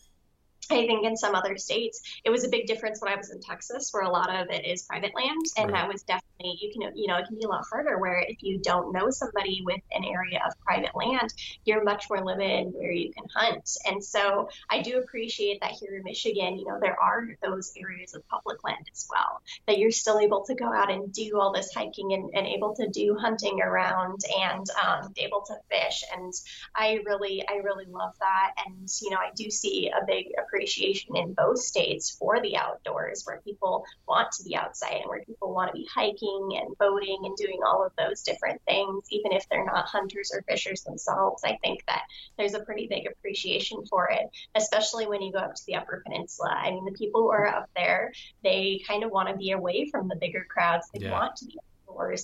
I 0.71 0.87
think 0.87 1.05
in 1.05 1.17
some 1.17 1.35
other 1.35 1.57
states, 1.57 2.03
it 2.25 2.31
was 2.31 2.45
a 2.45 2.49
big 2.49 2.67
difference 2.67 3.01
when 3.01 3.13
I 3.13 3.17
was 3.17 3.31
in 3.31 3.41
Texas, 3.41 3.91
where 3.93 4.05
a 4.05 4.11
lot 4.11 4.31
of 4.31 4.51
it 4.51 4.65
is 4.65 4.83
private 4.83 5.15
land, 5.15 5.45
and 5.57 5.71
right. 5.71 5.83
that 5.83 5.93
was 5.93 6.03
definitely 6.03 6.59
you 6.61 6.71
can 6.73 6.97
you 6.97 7.07
know 7.07 7.17
it 7.17 7.27
can 7.27 7.37
be 7.37 7.45
a 7.45 7.49
lot 7.49 7.65
harder 7.71 7.99
where 7.99 8.25
if 8.27 8.43
you 8.43 8.59
don't 8.59 8.93
know 8.93 9.11
somebody 9.11 9.63
with 9.65 9.81
an 9.93 10.05
area 10.05 10.41
of 10.47 10.59
private 10.65 10.95
land, 10.95 11.33
you're 11.65 11.85
much 11.85 12.09
more 12.09 12.25
limited 12.25 12.73
where 12.73 12.93
you 12.93 13.13
can 13.13 13.25
hunt. 13.35 13.77
And 13.87 14.03
so 14.03 14.49
I 14.71 14.81
do 14.81 14.99
appreciate 14.99 15.61
that 15.61 15.73
here 15.73 15.97
in 15.97 16.05
Michigan, 16.05 16.59
you 16.59 16.65
know, 16.65 16.79
there 16.81 16.99
are 16.99 17.29
those 17.43 17.73
areas 17.77 18.15
of 18.15 18.27
public 18.29 18.65
land 18.65 18.89
as 18.93 19.07
well 19.11 19.43
that 19.67 19.79
you're 19.79 19.91
still 19.91 20.19
able 20.19 20.45
to 20.45 20.55
go 20.55 20.73
out 20.73 20.91
and 20.91 21.13
do 21.13 21.39
all 21.39 21.53
this 21.53 21.73
hiking 21.75 22.13
and, 22.13 22.31
and 22.35 22.47
able 22.47 22.75
to 22.77 22.89
do 22.89 23.17
hunting 23.21 23.61
around 23.61 24.21
and 24.41 24.67
um, 24.83 25.13
able 25.17 25.43
to 25.43 25.55
fish. 25.71 26.05
And 26.17 26.33
I 26.75 27.01
really 27.05 27.45
I 27.49 27.57
really 27.57 27.87
love 27.87 28.15
that, 28.21 28.53
and 28.67 28.89
you 29.03 29.11
know 29.11 29.19
I 29.19 29.31
do 29.35 29.51
see 29.51 29.91
a 29.91 30.07
big 30.07 30.27
appreciation 30.39 30.60
appreciation 30.61 31.17
in 31.17 31.33
both 31.33 31.59
states 31.59 32.11
for 32.11 32.41
the 32.43 32.57
outdoors, 32.57 33.23
where 33.25 33.41
people 33.45 33.83
want 34.07 34.31
to 34.33 34.45
be 34.45 34.55
outside 34.55 34.97
and 34.97 35.09
where 35.09 35.25
people 35.25 35.55
want 35.55 35.73
to 35.73 35.79
be 35.79 35.89
hiking 35.93 36.59
and 36.61 36.77
boating 36.77 37.19
and 37.25 37.35
doing 37.37 37.61
all 37.67 37.85
of 37.85 37.93
those 37.97 38.21
different 38.23 38.61
things, 38.69 39.05
even 39.11 39.33
if 39.33 39.49
they're 39.49 39.65
not 39.65 39.87
hunters 39.87 40.31
or 40.35 40.43
fishers 40.43 40.83
themselves. 40.83 41.43
I 41.45 41.57
think 41.65 41.85
that 41.87 42.03
there's 42.37 42.55
a 42.55 42.61
pretty 42.61 42.87
big 42.89 43.07
appreciation 43.07 43.87
for 43.87 44.11
it, 44.11 44.29
especially 44.55 45.07
when 45.07 45.23
you 45.23 45.33
go 45.33 45.39
up 45.39 45.55
to 45.55 45.63
the 45.67 45.77
Upper 45.77 46.03
Peninsula. 46.07 46.55
I 46.55 46.71
mean, 46.71 46.85
the 46.85 46.93
people 46.93 47.23
who 47.23 47.31
are 47.31 47.47
up 47.47 47.71
there, 47.75 48.13
they 48.45 48.83
kind 48.87 49.03
of 49.03 49.11
want 49.11 49.31
to 49.31 49.37
be 49.37 49.53
away 49.53 49.89
from 49.91 50.09
the 50.09 50.17
bigger 50.17 50.47
crowds. 50.49 50.89
They 50.93 51.07
yeah. 51.07 51.13
want 51.13 51.37
to 51.37 51.47
be 51.47 51.59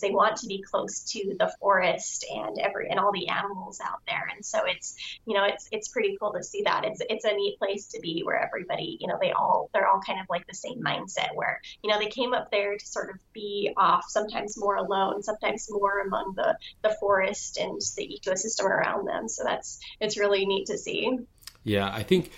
They 0.00 0.10
want 0.10 0.36
to 0.38 0.46
be 0.46 0.62
close 0.62 1.00
to 1.12 1.36
the 1.38 1.52
forest 1.60 2.26
and 2.30 2.58
every 2.58 2.88
and 2.90 2.98
all 2.98 3.12
the 3.12 3.28
animals 3.28 3.80
out 3.80 4.00
there. 4.06 4.28
And 4.34 4.44
so 4.44 4.60
it's 4.64 4.96
you 5.26 5.34
know 5.34 5.44
it's 5.44 5.68
it's 5.72 5.88
pretty 5.88 6.16
cool 6.20 6.32
to 6.32 6.42
see 6.42 6.62
that. 6.62 6.84
It's 6.84 7.00
it's 7.08 7.24
a 7.24 7.32
neat 7.32 7.58
place 7.58 7.86
to 7.88 8.00
be 8.00 8.22
where 8.24 8.42
everybody 8.42 8.98
you 9.00 9.08
know 9.08 9.18
they 9.20 9.32
all 9.32 9.70
they're 9.72 9.86
all 9.86 10.00
kind 10.00 10.20
of 10.20 10.26
like 10.28 10.46
the 10.46 10.54
same 10.54 10.82
mindset 10.82 11.34
where 11.34 11.60
you 11.82 11.90
know 11.90 11.98
they 11.98 12.08
came 12.08 12.34
up 12.34 12.50
there 12.50 12.76
to 12.76 12.86
sort 12.86 13.10
of 13.10 13.16
be 13.32 13.72
off 13.76 14.04
sometimes 14.08 14.58
more 14.58 14.76
alone, 14.76 15.22
sometimes 15.22 15.68
more 15.70 16.00
among 16.00 16.34
the 16.36 16.56
the 16.82 16.94
forest 17.00 17.58
and 17.58 17.80
the 17.96 18.20
ecosystem 18.20 18.64
around 18.64 19.06
them. 19.06 19.28
So 19.28 19.44
that's 19.44 19.78
it's 20.00 20.18
really 20.18 20.46
neat 20.46 20.66
to 20.66 20.78
see. 20.78 21.18
Yeah, 21.64 21.90
I 21.92 22.02
think 22.02 22.30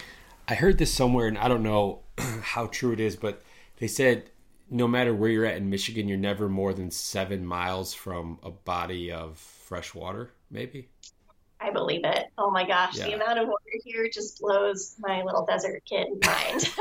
I 0.49 0.55
heard 0.55 0.79
this 0.79 0.93
somewhere, 0.93 1.27
and 1.27 1.39
I 1.39 1.49
don't 1.49 1.63
know 1.63 2.01
how 2.19 2.67
true 2.67 2.93
it 2.93 3.01
is, 3.01 3.17
but 3.17 3.43
they 3.77 3.87
said 3.87 4.31
no 4.71 4.87
matter 4.87 5.15
where 5.15 5.31
you're 5.31 5.47
at 5.47 5.57
in 5.57 5.71
Michigan, 5.71 6.09
you're 6.09 6.19
never 6.19 6.49
more 6.49 6.73
than 6.73 6.91
seven 6.91 7.47
miles 7.47 7.95
from 7.95 8.39
a 8.43 8.51
body 8.51 9.11
of 9.11 9.39
fresh 9.39 9.95
water, 9.95 10.31
maybe. 10.51 10.89
I 11.61 11.71
believe 11.73 12.05
it. 12.05 12.27
Oh 12.39 12.51
my 12.51 12.65
gosh, 12.65 12.97
yeah. 12.97 13.07
the 13.07 13.13
amount 13.15 13.41
of 13.41 13.49
water 13.49 13.59
here 13.85 14.09
just 14.09 14.41
blows 14.41 14.95
my 15.01 15.25
little 15.25 15.45
desert 15.45 15.83
kid 15.85 16.07
mind. 16.25 16.73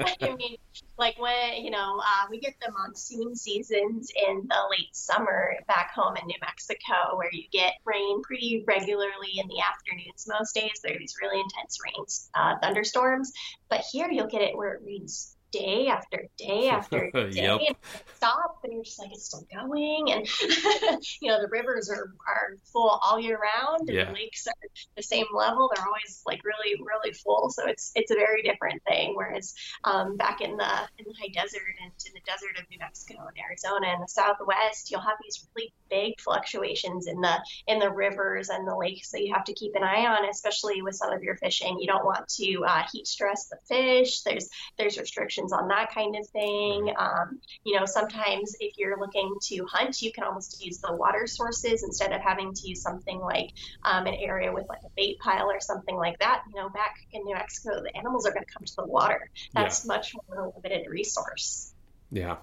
I 0.20 0.34
mean, 0.34 0.56
like 0.98 1.16
when 1.20 1.62
you 1.64 1.70
know 1.70 2.00
uh, 2.00 2.26
we 2.28 2.40
get 2.40 2.54
the 2.60 2.72
monsoon 2.72 3.36
seasons 3.36 4.10
in 4.28 4.48
the 4.48 4.56
late 4.70 4.94
summer 4.94 5.54
back 5.68 5.92
home 5.94 6.16
in 6.16 6.26
New 6.26 6.38
Mexico, 6.40 7.16
where 7.16 7.30
you 7.32 7.44
get 7.52 7.74
rain 7.84 8.22
pretty 8.22 8.64
regularly 8.66 9.38
in 9.38 9.46
the 9.46 9.60
afternoons 9.60 10.26
most 10.28 10.52
days. 10.52 10.80
There 10.82 10.96
are 10.96 10.98
these 10.98 11.14
really 11.22 11.40
intense 11.40 11.78
rains, 11.84 12.28
uh, 12.34 12.54
thunderstorms, 12.60 13.32
but 13.68 13.84
here 13.92 14.08
you'll 14.10 14.26
get 14.26 14.42
it 14.42 14.56
where 14.56 14.74
it 14.74 14.82
rains 14.84 15.33
day 15.54 15.86
after 15.86 16.28
day 16.36 16.68
after 16.78 17.10
day 17.12 17.30
yep. 17.30 17.60
and 17.66 17.76
stop 18.16 18.58
and 18.64 18.72
you're 18.72 18.82
just 18.82 18.98
like 18.98 19.10
it's 19.12 19.26
still 19.26 19.46
going 19.54 20.10
and 20.10 20.26
you 21.20 21.28
know 21.28 21.40
the 21.40 21.48
rivers 21.50 21.88
are, 21.88 22.12
are 22.26 22.56
full 22.72 23.00
all 23.04 23.20
year 23.20 23.38
round 23.38 23.88
and 23.88 23.96
Yeah. 23.96 24.06
the 24.06 24.12
lakes 24.12 24.46
are 24.48 24.68
the 24.96 25.02
same 25.02 25.26
level 25.32 25.70
they're 25.74 25.86
always 25.86 26.22
like 26.26 26.42
really 26.44 26.80
really 26.82 27.12
full 27.12 27.50
so 27.50 27.66
it's 27.66 27.92
it's 27.94 28.10
a 28.10 28.14
very 28.14 28.42
different 28.42 28.82
thing 28.88 29.12
whereas 29.14 29.54
um, 29.84 30.16
back 30.16 30.40
in 30.40 30.56
the 30.56 30.72
in 30.98 31.04
the 31.06 31.14
high 31.20 31.32
desert 31.32 31.62
and 31.82 31.92
in 32.06 32.12
the 32.14 32.20
desert 32.26 32.58
of 32.58 32.68
New 32.70 32.78
Mexico 32.78 33.14
and 33.28 33.38
Arizona 33.38 33.88
and 33.88 34.02
the 34.02 34.08
Southwest 34.08 34.90
you'll 34.90 35.00
have 35.00 35.18
these 35.22 35.46
really 35.54 35.72
big 35.90 36.20
fluctuations 36.20 37.06
in 37.06 37.20
the 37.20 37.36
in 37.68 37.78
the 37.78 37.90
rivers 37.90 38.48
and 38.48 38.66
the 38.66 38.76
lakes 38.76 39.10
that 39.12 39.22
you 39.22 39.32
have 39.32 39.44
to 39.44 39.52
keep 39.52 39.74
an 39.76 39.84
eye 39.84 40.06
on 40.06 40.28
especially 40.28 40.82
with 40.82 40.96
some 40.96 41.12
of 41.12 41.22
your 41.22 41.36
fishing 41.36 41.78
you 41.78 41.86
don't 41.86 42.04
want 42.04 42.26
to 42.28 42.64
uh, 42.64 42.82
heat 42.92 43.06
stress 43.06 43.48
the 43.48 43.58
fish 43.68 44.22
there's 44.22 44.48
there's 44.78 44.98
restrictions 44.98 45.43
on 45.52 45.68
that 45.68 45.92
kind 45.92 46.16
of 46.16 46.26
thing. 46.28 46.92
Um, 46.98 47.40
you 47.64 47.78
know, 47.78 47.86
sometimes 47.86 48.54
if 48.60 48.76
you're 48.78 48.98
looking 48.98 49.34
to 49.42 49.66
hunt, 49.70 50.02
you 50.02 50.12
can 50.12 50.24
almost 50.24 50.64
use 50.64 50.78
the 50.78 50.94
water 50.94 51.26
sources 51.26 51.82
instead 51.82 52.12
of 52.12 52.20
having 52.20 52.52
to 52.54 52.68
use 52.68 52.82
something 52.82 53.20
like 53.20 53.50
um, 53.82 54.06
an 54.06 54.14
area 54.14 54.52
with 54.52 54.66
like 54.68 54.80
a 54.84 54.90
bait 54.96 55.18
pile 55.18 55.50
or 55.50 55.60
something 55.60 55.96
like 55.96 56.18
that. 56.18 56.42
You 56.48 56.60
know, 56.60 56.68
back 56.68 56.96
in 57.12 57.24
New 57.24 57.34
Mexico, 57.34 57.82
the 57.82 57.96
animals 57.96 58.26
are 58.26 58.32
going 58.32 58.44
to 58.44 58.52
come 58.52 58.64
to 58.64 58.76
the 58.76 58.86
water. 58.86 59.30
That's 59.52 59.84
much 59.84 60.14
more 60.28 60.52
limited 60.56 60.88
resource. 60.90 61.72
Yeah. 62.10 62.36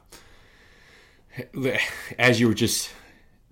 As 2.20 2.40
you 2.40 2.48
were 2.48 2.54
just 2.54 2.92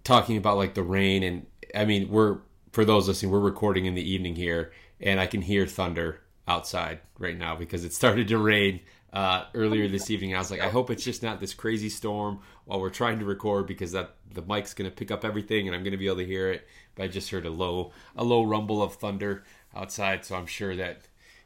talking 0.03 0.37
about 0.37 0.57
like 0.57 0.73
the 0.73 0.83
rain 0.83 1.23
and 1.23 1.45
I 1.75 1.85
mean 1.85 2.09
we're 2.09 2.39
for 2.71 2.83
those 2.83 3.07
listening 3.07 3.31
we're 3.31 3.39
recording 3.39 3.85
in 3.85 3.93
the 3.93 4.11
evening 4.11 4.35
here 4.35 4.71
and 4.99 5.19
I 5.19 5.27
can 5.27 5.41
hear 5.41 5.67
thunder 5.67 6.21
outside 6.47 6.99
right 7.19 7.37
now 7.37 7.55
because 7.55 7.85
it 7.85 7.93
started 7.93 8.27
to 8.29 8.37
rain 8.37 8.81
uh, 9.13 9.45
earlier 9.55 9.87
this 9.87 10.09
evening. 10.09 10.35
I 10.35 10.39
was 10.39 10.51
like 10.51 10.61
I 10.61 10.69
hope 10.69 10.89
it's 10.89 11.03
just 11.03 11.23
not 11.23 11.39
this 11.39 11.53
crazy 11.53 11.89
storm 11.89 12.39
while 12.65 12.79
we're 12.79 12.89
trying 12.89 13.19
to 13.19 13.25
record 13.25 13.67
because 13.67 13.91
that 13.93 14.15
the 14.33 14.41
mic's 14.43 14.73
going 14.73 14.89
to 14.89 14.95
pick 14.95 15.11
up 15.11 15.25
everything 15.25 15.67
and 15.67 15.75
I'm 15.75 15.83
going 15.83 15.91
to 15.91 15.97
be 15.97 16.07
able 16.07 16.17
to 16.17 16.25
hear 16.25 16.51
it. 16.51 16.67
But 16.95 17.03
I 17.03 17.07
just 17.07 17.29
heard 17.31 17.45
a 17.45 17.49
low 17.49 17.91
a 18.15 18.23
low 18.23 18.43
rumble 18.43 18.81
of 18.83 18.95
thunder 18.95 19.43
outside 19.75 20.25
so 20.25 20.35
I'm 20.35 20.45
sure 20.47 20.75
that 20.75 21.01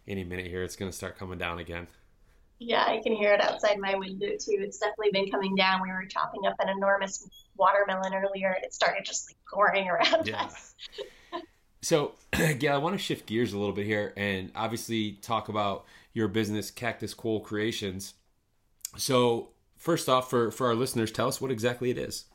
any 0.08 0.24
minute 0.24 0.48
here 0.48 0.64
it's 0.64 0.76
going 0.76 0.92
to 0.92 0.96
start 0.98 1.18
coming 1.18 1.38
down 1.38 1.60
again. 1.60 1.88
Yeah, 2.60 2.84
I 2.86 3.02
can 3.04 3.14
hear 3.14 3.34
it 3.34 3.42
outside 3.42 3.78
my 3.80 3.96
window 3.96 4.28
too. 4.40 4.58
It's 4.62 4.78
definitely 4.78 5.12
been 5.12 5.30
coming 5.30 5.56
down. 5.56 5.82
We 5.82 5.90
were 5.90 6.06
chopping 6.06 6.46
up 6.48 6.56
an 6.60 6.70
enormous 6.70 7.28
watermelon 7.58 8.14
earlier 8.14 8.52
and 8.52 8.64
it 8.64 8.74
started 8.74 9.04
just 9.06 9.30
like 9.30 9.38
pouring 9.52 9.88
around 9.90 10.28
Yeah. 10.28 10.46
us. 10.46 10.74
So, 11.82 12.14
Gael, 12.60 12.76
I 12.76 12.78
want 12.78 12.94
to 12.96 13.04
shift 13.04 13.26
gears 13.26 13.54
a 13.54 13.58
little 13.58 13.74
bit 13.76 13.86
here 13.86 14.14
and 14.16 14.52
obviously 14.56 15.14
talk 15.22 15.50
about 15.50 15.86
your 16.14 16.28
business, 16.28 16.72
Cactus 16.72 17.14
Quoll 17.14 17.42
Creations. 17.42 18.14
So, 18.98 19.50
first 19.78 20.08
off, 20.08 20.30
for, 20.30 20.52
for 20.52 20.68
our 20.68 20.76
listeners, 20.76 21.12
tell 21.12 21.28
us 21.28 21.42
what 21.42 21.52
exactly 21.52 21.90
it 21.90 21.98
is. 21.98 22.26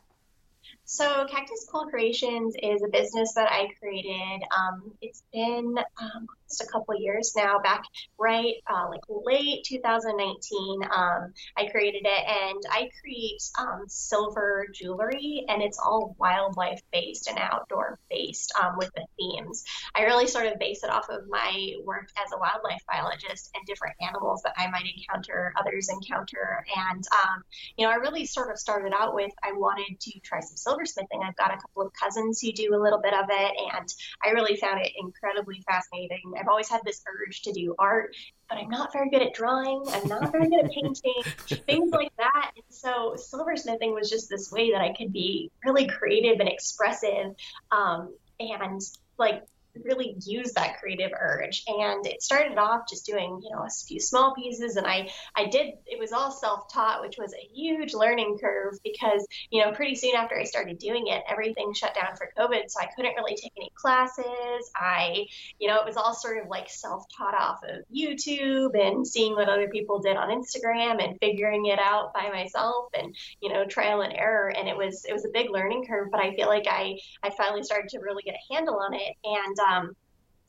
So, 0.85 1.27
Cactus 1.31 1.67
Quoll 1.71 1.87
Creations 1.87 2.55
is 2.63 2.83
a 2.83 2.89
business 2.89 3.33
that 3.35 3.49
I 3.51 3.69
created. 3.79 4.43
Um, 4.57 4.93
it's 5.01 5.23
been 5.33 5.77
um, 6.01 6.27
almost 6.49 6.63
a 6.63 6.73
couple 6.73 7.01
years 7.01 7.33
now. 7.37 7.59
Back 7.59 7.83
right, 8.19 8.55
uh, 8.71 8.89
like 8.89 9.01
late 9.09 9.65
2019, 9.65 10.83
um, 10.85 11.33
I 11.57 11.67
created 11.71 12.03
it, 12.05 12.25
and 12.27 12.63
I 12.71 12.89
create 13.01 13.43
um, 13.59 13.85
silver 13.87 14.67
jewelry, 14.75 15.45
and 15.49 15.63
it's 15.63 15.79
all 15.79 16.15
wildlife 16.19 16.81
based 16.93 17.29
and 17.29 17.39
outdoor 17.39 17.99
based 18.11 18.53
um, 18.61 18.77
with 18.79 18.91
the 18.95 19.05
themes. 19.19 19.65
I 19.95 20.03
really 20.03 20.27
sort 20.27 20.47
of 20.47 20.59
base 20.59 20.83
it 20.85 20.91
off 20.91 21.09
of 21.11 21.29
my 21.29 21.75
work 21.85 22.09
as 22.25 22.33
a 22.33 22.39
wildlife 22.39 22.83
biologist 22.91 23.51
and 23.55 23.67
different 23.67 23.97
animals 24.01 24.43
that 24.45 24.55
I 24.57 24.69
might 24.69 24.87
encounter, 24.97 25.53
others 25.59 25.89
encounter, 25.89 26.65
and 26.77 27.05
um, 27.13 27.43
you 27.77 27.87
know, 27.87 27.93
I 27.93 27.97
really 27.97 28.27
sort 28.27 28.51
of 28.51 28.59
started 28.59 28.93
out 28.99 29.15
with 29.15 29.33
I 29.43 29.53
wanted 29.53 30.01
to 30.01 30.21
try 30.21 30.41
some 30.41 30.57
silversmithing. 30.57 31.25
I've 31.25 31.37
got 31.37 31.53
a 31.53 31.59
couple 31.59 31.83
of 31.83 31.93
cousins 31.93 32.41
who 32.41 32.53
do 32.53 32.75
a 32.75 32.83
little 32.83 33.01
bit 33.01 33.15
of 33.15 33.27
it, 33.29 33.53
and 33.75 33.89
I 34.25 34.31
really 34.31 34.57
found 34.57 34.81
it 34.81 34.93
incredibly 34.99 35.63
fascinating. 35.67 36.38
I've 36.39 36.49
always 36.49 36.69
had 36.69 36.81
this 36.85 37.03
urge 37.07 37.43
to 37.43 37.53
do 37.53 37.75
art, 37.79 38.15
but 38.49 38.59
I'm 38.59 38.69
not 38.69 38.93
very 38.93 39.11
good 39.11 39.23
at 39.23 39.35
drawing. 39.35 39.83
I'm 39.89 40.09
not 40.09 40.33
very 40.33 40.49
good 40.49 40.65
at 40.65 40.71
painting, 40.71 41.23
things 41.67 41.91
like 41.91 42.13
that. 42.17 42.53
And 42.55 42.65
so 42.69 43.17
silversmithing 43.17 43.95
was 43.95 44.11
just 44.11 44.29
this 44.29 44.51
way 44.53 44.71
that 44.73 44.81
I 44.81 44.93
could 44.93 45.13
be 45.13 45.51
really 45.65 45.87
creative 45.87 46.41
and 46.41 46.49
expressive, 46.49 47.35
um, 47.71 48.15
and 48.41 48.81
like 49.19 49.45
really 49.85 50.17
use 50.25 50.53
that 50.53 50.81
creative 50.81 51.11
urge. 51.19 51.65
And 51.67 52.07
it 52.07 52.23
started 52.23 52.59
off 52.59 52.83
just 52.89 53.07
doing 53.07 53.41
you 53.43 53.51
know 53.51 53.63
a 53.63 53.71
few 53.71 54.01
small 54.01 54.35
pieces. 54.35 54.77
And 54.77 54.87
i 54.87 55.11
i 55.35 55.47
did 55.47 55.75
it 55.87 55.99
was 55.99 56.13
all 56.13 56.31
self-taught 56.31 57.01
which 57.03 57.17
was 57.19 57.33
a 57.35 57.49
huge 57.55 57.95
learning 57.95 58.39
curve 58.41 58.75
because 58.85 59.27
you 59.51 59.65
know 59.65 59.73
pretty 59.73 59.95
soon 59.95 60.15
after 60.15 60.39
i 60.39 60.45
started 60.45 60.79
doing 60.79 61.07
it 61.07 61.23
everything 61.29 61.73
shut 61.75 61.95
down 61.95 62.17
for 62.17 62.31
covid. 62.39 62.69
So 62.69 62.81
i 62.81 62.89
couldn't 62.95 63.15
really 63.17 63.37
take 63.37 63.53
any 63.57 63.71
classes. 63.75 64.71
I 64.75 65.27
you 65.59 65.69
know 65.69 65.77
it 65.77 65.87
was 65.87 65.97
all 65.97 66.15
sort 66.15 66.43
of 66.43 66.49
like 66.49 66.69
self-taught 66.69 67.35
off 67.35 67.61
of 67.65 67.85
youtube 67.95 68.79
and 68.79 69.07
seeing 69.07 69.35
what 69.35 69.49
other 69.49 69.69
people 69.69 70.01
did 70.01 70.17
on 70.17 70.31
instagram 70.31 71.03
and 71.03 71.19
figuring 71.21 71.67
it 71.67 71.79
out 71.79 72.13
by 72.15 72.29
myself 72.31 72.87
and 72.95 73.15
you 73.41 73.53
know 73.53 73.65
trial 73.65 74.03
and 74.03 74.13
error. 74.13 74.49
And 74.49 74.69
it 74.69 74.77
was 74.77 75.05
it 75.05 75.13
was 75.13 75.25
a 75.25 75.31
big 75.33 75.51
learning 75.51 75.85
curve 75.87 76.09
but 76.11 76.21
i 76.21 76.35
feel 76.35 76.49
like 76.49 76.67
i 76.69 76.99
i 77.23 77.31
finally 77.31 77.63
started 77.63 77.89
to 77.91 77.99
really 77.99 78.23
get 78.23 78.35
a 78.35 78.55
handle 78.55 78.79
on 78.79 78.95
it. 78.95 79.17
And 79.25 79.59
um, 79.69 79.95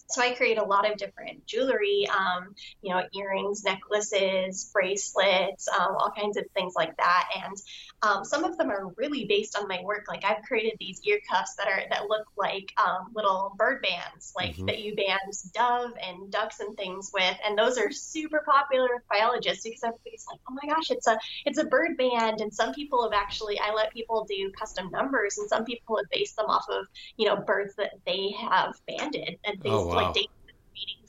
so 0.09 0.21
I 0.21 0.33
create 0.33 0.57
a 0.57 0.63
lot 0.63 0.89
of 0.89 0.97
different 0.97 1.45
jewelry, 1.45 2.07
um, 2.09 2.53
you 2.81 2.93
know, 2.93 3.03
earrings, 3.13 3.63
necklaces, 3.63 4.69
bracelets, 4.73 5.67
um, 5.67 5.95
all 5.97 6.11
kinds 6.17 6.37
of 6.37 6.45
things 6.55 6.73
like 6.75 6.95
that. 6.97 7.29
And 7.35 7.55
um, 8.01 8.23
some 8.23 8.43
of 8.43 8.57
them 8.57 8.69
are 8.69 8.87
really 8.97 9.25
based 9.25 9.57
on 9.57 9.67
my 9.67 9.81
work. 9.83 10.05
Like 10.07 10.23
I've 10.23 10.43
created 10.43 10.73
these 10.79 11.01
ear 11.05 11.19
cuffs 11.29 11.55
that 11.57 11.67
are 11.67 11.81
that 11.89 12.07
look 12.07 12.25
like 12.37 12.71
um, 12.77 13.11
little 13.13 13.53
bird 13.57 13.81
bands, 13.81 14.31
like 14.37 14.55
Mhm. 14.57 14.67
that 14.67 14.79
you 14.79 14.95
band 14.95 15.19
dove 15.53 15.91
and 16.01 16.31
ducks 16.31 16.59
and 16.59 16.75
things 16.77 17.09
with. 17.13 17.37
And 17.45 17.57
those 17.57 17.77
are 17.77 17.91
super 17.91 18.43
popular 18.49 18.87
with 18.93 19.03
biologists 19.09 19.63
because 19.63 19.83
everybody's 19.83 20.25
like, 20.31 20.39
oh 20.49 20.55
my 20.61 20.73
gosh, 20.73 20.91
it's 20.91 21.07
a 21.07 21.19
it's 21.45 21.59
a 21.59 21.65
bird 21.65 21.97
band. 21.97 22.41
And 22.41 22.53
some 22.53 22.73
people 22.73 23.03
have 23.03 23.13
actually 23.19 23.59
I 23.59 23.73
let 23.73 23.91
people 23.91 24.25
do 24.29 24.51
custom 24.57 24.89
numbers, 24.91 25.37
and 25.37 25.49
some 25.49 25.65
people 25.65 25.97
have 25.97 26.05
based 26.11 26.35
them 26.37 26.47
off 26.47 26.65
of 26.69 26.85
you 27.17 27.27
know 27.27 27.37
birds 27.37 27.73
that 27.77 27.91
they 28.05 28.31
have 28.39 28.73
banded 28.87 29.37
and 29.45 29.61
things 29.61 29.75
Oh, 29.75 29.85
wow. 29.85 29.98
Like 30.05 30.13
dates 30.13 30.33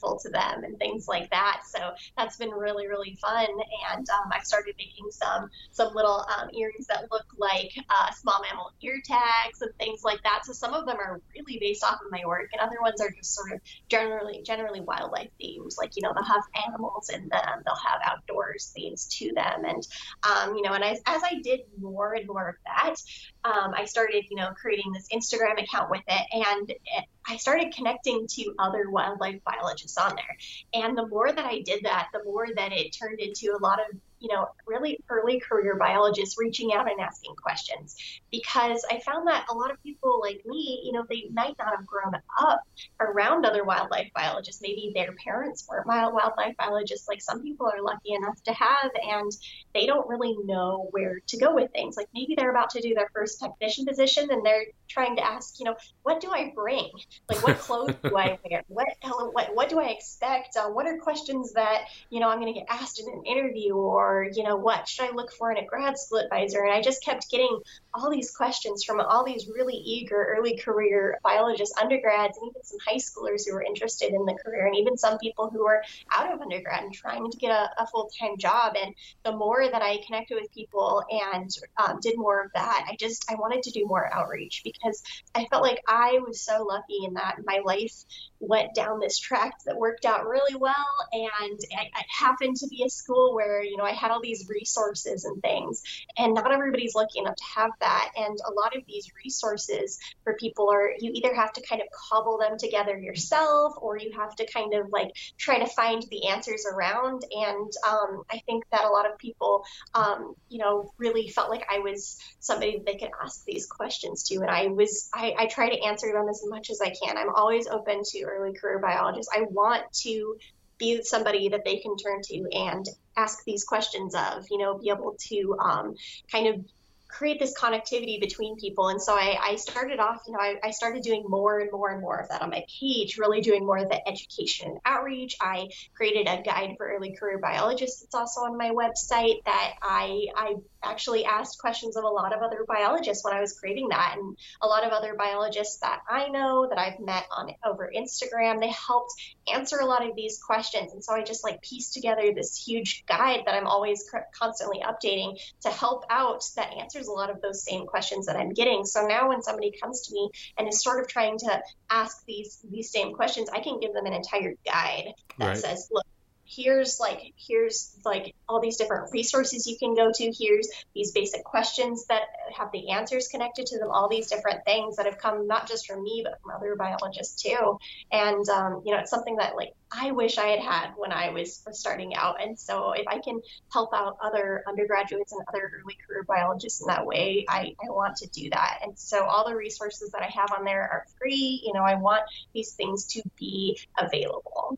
meaningful 0.01 0.19
to 0.19 0.29
them 0.29 0.63
and 0.63 0.77
things 0.77 1.07
like 1.07 1.29
that. 1.31 1.61
So 1.67 1.79
that's 2.17 2.37
been 2.37 2.51
really 2.51 2.87
really 2.87 3.17
fun. 3.21 3.47
And 3.93 4.09
um, 4.09 4.31
I 4.31 4.41
started 4.43 4.75
making 4.77 5.11
some 5.11 5.49
some 5.71 5.93
little 5.93 6.25
um, 6.37 6.49
earrings 6.53 6.87
that 6.87 7.07
look 7.11 7.25
like 7.37 7.71
uh, 7.89 8.11
small 8.11 8.41
mammal 8.41 8.71
ear 8.81 9.01
tags 9.03 9.61
and 9.61 9.71
things 9.77 10.03
like 10.03 10.21
that. 10.23 10.41
So 10.45 10.53
some 10.53 10.73
of 10.73 10.85
them 10.85 10.97
are 10.97 11.21
really 11.35 11.59
based 11.59 11.83
off 11.83 11.99
of 12.05 12.11
my 12.11 12.21
work, 12.25 12.49
and 12.53 12.61
other 12.61 12.81
ones 12.81 13.01
are 13.01 13.11
just 13.11 13.33
sort 13.33 13.53
of 13.53 13.59
generally 13.89 14.41
generally 14.45 14.81
wildlife 14.81 15.29
themes, 15.39 15.77
like 15.79 15.95
you 15.95 16.01
know 16.03 16.13
they'll 16.13 16.23
have 16.23 16.43
animals 16.67 17.09
in 17.09 17.27
them. 17.29 17.63
They'll 17.65 17.75
have 17.75 18.01
outdoors 18.03 18.71
themes 18.75 19.07
to 19.19 19.31
them, 19.33 19.65
and 19.65 19.87
um, 20.23 20.55
you 20.55 20.63
know, 20.63 20.73
and 20.73 20.83
I, 20.83 20.91
as 20.91 21.21
I 21.23 21.39
did 21.43 21.61
more 21.79 22.13
and 22.13 22.27
more 22.27 22.49
of 22.49 22.55
that, 22.65 22.95
um, 23.43 23.73
I 23.75 23.85
started 23.85 24.25
you 24.29 24.37
know 24.37 24.51
creating 24.55 24.91
this 24.93 25.07
Instagram 25.13 25.61
account 25.61 25.89
with 25.89 26.03
it, 26.07 26.47
and 26.47 26.69
it, 26.69 27.05
I 27.27 27.37
started 27.37 27.73
connecting 27.73 28.27
to 28.27 28.53
other 28.59 28.89
wildlife 28.89 29.41
biologists 29.43 29.97
on 29.97 30.15
there. 30.15 30.83
And 30.83 30.97
the 30.97 31.07
more 31.07 31.31
that 31.31 31.45
I 31.45 31.61
did 31.61 31.83
that, 31.83 32.09
the 32.13 32.23
more 32.23 32.47
that 32.55 32.71
it 32.71 32.91
turned 32.91 33.19
into 33.19 33.55
a 33.55 33.61
lot 33.61 33.79
of 33.79 33.97
you 34.21 34.29
know, 34.33 34.47
really 34.67 34.99
early 35.09 35.39
career 35.39 35.75
biologists 35.75 36.37
reaching 36.37 36.73
out 36.73 36.89
and 36.89 37.01
asking 37.01 37.35
questions 37.35 37.95
because 38.31 38.85
I 38.89 38.99
found 38.99 39.27
that 39.27 39.47
a 39.49 39.53
lot 39.53 39.71
of 39.71 39.81
people 39.83 40.21
like 40.21 40.41
me, 40.45 40.81
you 40.85 40.91
know, 40.91 41.03
they 41.09 41.25
might 41.33 41.55
not 41.57 41.75
have 41.75 41.85
grown 41.85 42.13
up 42.39 42.61
around 42.99 43.45
other 43.45 43.63
wildlife 43.63 44.11
biologists. 44.15 44.61
Maybe 44.61 44.91
their 44.93 45.13
parents 45.13 45.67
weren't 45.67 45.87
wildlife 45.87 46.55
biologists, 46.55 47.07
like 47.07 47.21
some 47.21 47.41
people 47.41 47.65
are 47.67 47.81
lucky 47.81 48.13
enough 48.13 48.41
to 48.43 48.53
have, 48.53 48.91
and 49.09 49.31
they 49.73 49.87
don't 49.87 50.07
really 50.07 50.37
know 50.45 50.87
where 50.91 51.19
to 51.27 51.37
go 51.37 51.55
with 51.55 51.71
things. 51.71 51.97
Like 51.97 52.07
maybe 52.13 52.35
they're 52.37 52.51
about 52.51 52.69
to 52.71 52.81
do 52.81 52.93
their 52.93 53.09
first 53.13 53.39
technician 53.39 53.85
position 53.85 54.29
and 54.31 54.45
they're 54.45 54.65
trying 54.91 55.15
to 55.15 55.25
ask, 55.25 55.59
you 55.59 55.65
know, 55.65 55.75
what 56.03 56.19
do 56.19 56.29
I 56.31 56.51
bring? 56.53 56.89
Like 57.29 57.45
what 57.45 57.59
clothes 57.59 57.95
do 58.03 58.17
I 58.17 58.37
wear? 58.49 58.63
What 58.67 58.87
what, 59.33 59.55
what 59.55 59.69
do 59.69 59.79
I 59.79 59.89
expect? 59.89 60.57
Uh, 60.57 60.69
what 60.69 60.85
are 60.85 60.97
questions 60.97 61.53
that 61.53 61.85
you 62.09 62.19
know 62.19 62.29
I'm 62.29 62.39
going 62.39 62.53
to 62.53 62.59
get 62.59 62.67
asked 62.69 62.99
in 62.99 63.07
an 63.11 63.23
interview, 63.25 63.75
or 63.75 64.27
you 64.33 64.43
know 64.43 64.57
what 64.57 64.87
should 64.87 65.05
I 65.05 65.15
look 65.15 65.31
for 65.31 65.51
in 65.51 65.57
a 65.57 65.65
grad 65.65 65.97
school 65.97 66.19
advisor? 66.19 66.63
And 66.63 66.73
I 66.73 66.81
just 66.81 67.03
kept 67.03 67.29
getting 67.29 67.59
all 67.93 68.09
these 68.09 68.31
questions 68.31 68.83
from 68.83 68.99
all 68.99 69.23
these 69.23 69.47
really 69.47 69.75
eager 69.75 70.35
early 70.37 70.57
career 70.57 71.19
biologists, 71.23 71.77
undergrads, 71.79 72.37
and 72.37 72.49
even 72.49 72.63
some 72.63 72.79
high 72.85 72.97
schoolers 72.97 73.43
who 73.45 73.53
were 73.53 73.63
interested 73.63 74.13
in 74.13 74.25
the 74.25 74.37
career, 74.43 74.67
and 74.67 74.75
even 74.75 74.97
some 74.97 75.17
people 75.19 75.49
who 75.49 75.63
were 75.63 75.83
out 76.11 76.33
of 76.33 76.41
undergrad 76.41 76.83
and 76.83 76.93
trying 76.93 77.29
to 77.29 77.37
get 77.37 77.51
a, 77.51 77.69
a 77.81 77.87
full 77.87 78.09
time 78.19 78.37
job. 78.37 78.75
And 78.81 78.93
the 79.23 79.35
more 79.35 79.69
that 79.69 79.81
I 79.81 79.99
connected 80.05 80.35
with 80.39 80.51
people 80.53 81.03
and 81.09 81.49
um, 81.77 81.99
did 82.01 82.17
more 82.17 82.43
of 82.43 82.51
that, 82.53 82.85
I 82.89 82.95
just 82.95 83.31
I 83.31 83.35
wanted 83.35 83.63
to 83.63 83.71
do 83.71 83.85
more 83.85 84.11
outreach 84.13 84.61
because 84.63 84.80
because 84.81 85.01
I 85.35 85.45
felt 85.45 85.63
like 85.63 85.81
I 85.87 86.19
was 86.25 86.41
so 86.41 86.63
lucky 86.63 87.05
in 87.05 87.13
that 87.15 87.37
my 87.45 87.61
life 87.65 87.93
went 88.41 88.73
down 88.73 88.99
this 88.99 89.19
track 89.19 89.53
that 89.65 89.77
worked 89.77 90.03
out 90.03 90.27
really 90.27 90.55
well. 90.55 90.73
And 91.13 91.59
I, 91.77 91.89
I 91.93 92.03
happened 92.09 92.57
to 92.57 92.67
be 92.67 92.83
a 92.83 92.89
school 92.89 93.35
where, 93.35 93.63
you 93.63 93.77
know, 93.77 93.83
I 93.83 93.91
had 93.91 94.11
all 94.11 94.21
these 94.21 94.49
resources 94.49 95.25
and 95.25 95.41
things. 95.41 95.83
And 96.17 96.33
not 96.33 96.51
everybody's 96.51 96.95
lucky 96.95 97.19
enough 97.19 97.35
to 97.35 97.43
have 97.55 97.71
that. 97.79 98.11
And 98.17 98.37
a 98.45 98.53
lot 98.53 98.75
of 98.75 98.83
these 98.87 99.09
resources 99.23 99.99
for 100.23 100.33
people 100.33 100.69
are 100.71 100.91
you 100.99 101.11
either 101.13 101.33
have 101.35 101.53
to 101.53 101.61
kind 101.61 101.81
of 101.81 101.87
cobble 101.91 102.39
them 102.39 102.57
together 102.57 102.97
yourself 102.97 103.73
or 103.79 103.97
you 103.97 104.11
have 104.17 104.35
to 104.37 104.45
kind 104.51 104.73
of 104.73 104.91
like 104.91 105.11
try 105.37 105.59
to 105.59 105.67
find 105.67 106.03
the 106.09 106.27
answers 106.29 106.65
around. 106.71 107.23
And 107.31 107.71
um, 107.87 108.23
I 108.31 108.39
think 108.47 108.63
that 108.71 108.85
a 108.85 108.89
lot 108.89 109.09
of 109.09 109.17
people, 109.19 109.63
um, 109.93 110.35
you 110.49 110.57
know, 110.57 110.91
really 110.97 111.27
felt 111.27 111.49
like 111.49 111.65
I 111.71 111.79
was 111.79 112.17
somebody 112.39 112.77
that 112.77 112.85
they 112.85 112.97
could 112.97 113.11
ask 113.23 113.45
these 113.45 113.67
questions 113.67 114.23
to. 114.23 114.35
And 114.37 114.49
I 114.49 114.67
was, 114.67 115.09
I, 115.13 115.35
I 115.37 115.45
try 115.45 115.69
to 115.69 115.83
answer 115.83 116.11
them 116.11 116.27
as 116.27 116.43
much 116.47 116.71
as 116.71 116.81
I 116.81 116.89
can. 116.89 117.17
I'm 117.17 117.33
always 117.33 117.67
open 117.67 118.01
to 118.03 118.30
early 118.31 118.53
career 118.53 118.79
biologists. 118.79 119.31
I 119.35 119.41
want 119.49 119.83
to 120.03 120.37
be 120.77 121.03
somebody 121.03 121.49
that 121.49 121.63
they 121.63 121.77
can 121.77 121.95
turn 121.95 122.21
to 122.23 122.49
and 122.53 122.85
ask 123.15 123.43
these 123.45 123.63
questions 123.63 124.15
of, 124.15 124.45
you 124.49 124.57
know, 124.57 124.77
be 124.77 124.89
able 124.89 125.15
to 125.29 125.55
um, 125.59 125.95
kind 126.31 126.47
of 126.47 126.65
create 127.11 127.39
this 127.39 127.53
connectivity 127.57 128.19
between 128.19 128.57
people. 128.57 128.87
And 128.87 129.01
so 129.01 129.13
I, 129.13 129.37
I 129.41 129.55
started 129.55 129.99
off, 129.99 130.21
you 130.25 130.33
know, 130.33 130.39
I, 130.39 130.55
I, 130.63 130.71
started 130.71 131.03
doing 131.03 131.25
more 131.27 131.59
and 131.59 131.69
more 131.71 131.91
and 131.91 132.01
more 132.01 132.17
of 132.17 132.29
that 132.29 132.41
on 132.41 132.49
my 132.49 132.63
page, 132.79 133.17
really 133.17 133.41
doing 133.41 133.65
more 133.65 133.77
of 133.77 133.89
the 133.89 134.07
education 134.07 134.71
and 134.71 134.79
outreach. 134.85 135.35
I 135.41 135.69
created 135.93 136.27
a 136.27 136.41
guide 136.41 136.75
for 136.77 136.89
early 136.89 137.13
career 137.13 137.37
biologists 137.37 138.01
that's 138.01 138.15
also 138.15 138.41
on 138.41 138.57
my 138.57 138.69
website 138.69 139.43
that 139.45 139.73
I, 139.81 140.27
I 140.35 140.55
actually 140.83 141.25
asked 141.25 141.59
questions 141.59 141.97
of 141.97 142.03
a 142.03 142.07
lot 142.07 142.33
of 142.33 142.41
other 142.41 142.65
biologists 142.67 143.23
when 143.23 143.33
I 143.33 143.41
was 143.41 143.53
creating 143.59 143.89
that. 143.89 144.15
And 144.17 144.37
a 144.61 144.67
lot 144.67 144.83
of 144.83 144.91
other 144.91 145.13
biologists 145.15 145.79
that 145.79 145.99
I 146.09 146.29
know 146.29 146.67
that 146.69 146.79
I've 146.79 146.99
met 146.99 147.25
on 147.35 147.51
over 147.65 147.91
Instagram, 147.95 148.61
they 148.61 148.71
helped 148.71 149.13
answer 149.51 149.77
a 149.79 149.85
lot 149.85 150.07
of 150.07 150.15
these 150.15 150.39
questions. 150.41 150.93
And 150.93 151.03
so 151.03 151.13
I 151.13 151.23
just 151.23 151.43
like 151.43 151.61
pieced 151.61 151.93
together 151.93 152.33
this 152.33 152.57
huge 152.57 153.05
guide 153.05 153.41
that 153.45 153.55
I'm 153.55 153.67
always 153.67 154.09
constantly 154.33 154.81
updating 154.81 155.37
to 155.61 155.69
help 155.69 156.05
out 156.09 156.43
that 156.55 156.73
answers 156.73 157.00
a 157.07 157.11
lot 157.11 157.29
of 157.29 157.41
those 157.41 157.63
same 157.63 157.85
questions 157.85 158.25
that 158.25 158.35
I'm 158.35 158.53
getting. 158.53 158.85
So 158.85 159.07
now 159.07 159.29
when 159.29 159.41
somebody 159.41 159.73
comes 159.81 160.01
to 160.07 160.13
me 160.13 160.29
and 160.57 160.67
is 160.67 160.83
sort 160.83 161.01
of 161.01 161.07
trying 161.07 161.37
to 161.39 161.61
ask 161.89 162.25
these 162.25 162.59
these 162.69 162.91
same 162.91 163.13
questions, 163.13 163.49
I 163.49 163.59
can 163.59 163.79
give 163.79 163.93
them 163.93 164.05
an 164.05 164.13
entire 164.13 164.55
guide 164.65 165.13
that 165.39 165.47
right. 165.47 165.57
says, 165.57 165.89
look, 165.91 166.05
here's 166.53 166.99
like 166.99 167.33
here's 167.37 167.95
like 168.03 168.35
all 168.47 168.59
these 168.59 168.77
different 168.77 169.11
resources 169.11 169.67
you 169.67 169.77
can 169.77 169.95
go 169.95 170.11
to. 170.13 170.31
Here's 170.37 170.67
these 170.93 171.11
basic 171.11 171.43
questions 171.43 172.05
that 172.07 172.23
have 172.55 172.71
the 172.73 172.91
answers 172.91 173.27
connected 173.27 173.65
to 173.67 173.79
them 173.79 173.89
all 173.89 174.09
these 174.09 174.27
different 174.27 174.65
things 174.65 174.97
that 174.97 175.05
have 175.05 175.17
come 175.17 175.47
not 175.47 175.67
just 175.67 175.87
from 175.87 176.03
me 176.03 176.21
but 176.23 176.39
from 176.41 176.51
other 176.55 176.75
biologists 176.75 177.41
too. 177.41 177.77
And 178.11 178.47
um, 178.49 178.81
you 178.85 178.93
know 178.93 178.99
it's 178.99 179.09
something 179.09 179.37
that 179.37 179.55
like 179.55 179.73
i 179.93 180.11
wish 180.11 180.37
i 180.37 180.47
had 180.47 180.59
had 180.59 180.91
when 180.97 181.11
i 181.11 181.29
was 181.29 181.65
starting 181.71 182.15
out. 182.15 182.41
And 182.41 182.57
so 182.59 182.91
if 182.91 183.07
i 183.07 183.19
can 183.19 183.39
help 183.71 183.93
out 183.93 184.17
other 184.21 184.63
undergraduates 184.67 185.31
and 185.31 185.41
other 185.47 185.71
early 185.81 185.97
career 186.07 186.23
biologists 186.27 186.81
in 186.81 186.87
that 186.87 187.05
way 187.05 187.45
i, 187.47 187.73
I 187.81 187.89
want 187.89 188.17
to 188.17 188.27
do 188.27 188.49
that. 188.49 188.79
And 188.83 188.97
so 188.97 189.23
all 189.23 189.47
the 189.47 189.55
resources 189.55 190.11
that 190.11 190.21
i 190.21 190.27
have 190.27 190.51
on 190.57 190.65
there 190.65 190.81
are 190.81 191.05
free. 191.17 191.61
You 191.63 191.73
know 191.73 191.83
i 191.83 191.95
want 191.95 192.23
these 192.53 192.73
things 192.73 193.05
to 193.13 193.21
be 193.37 193.79
available 193.97 194.77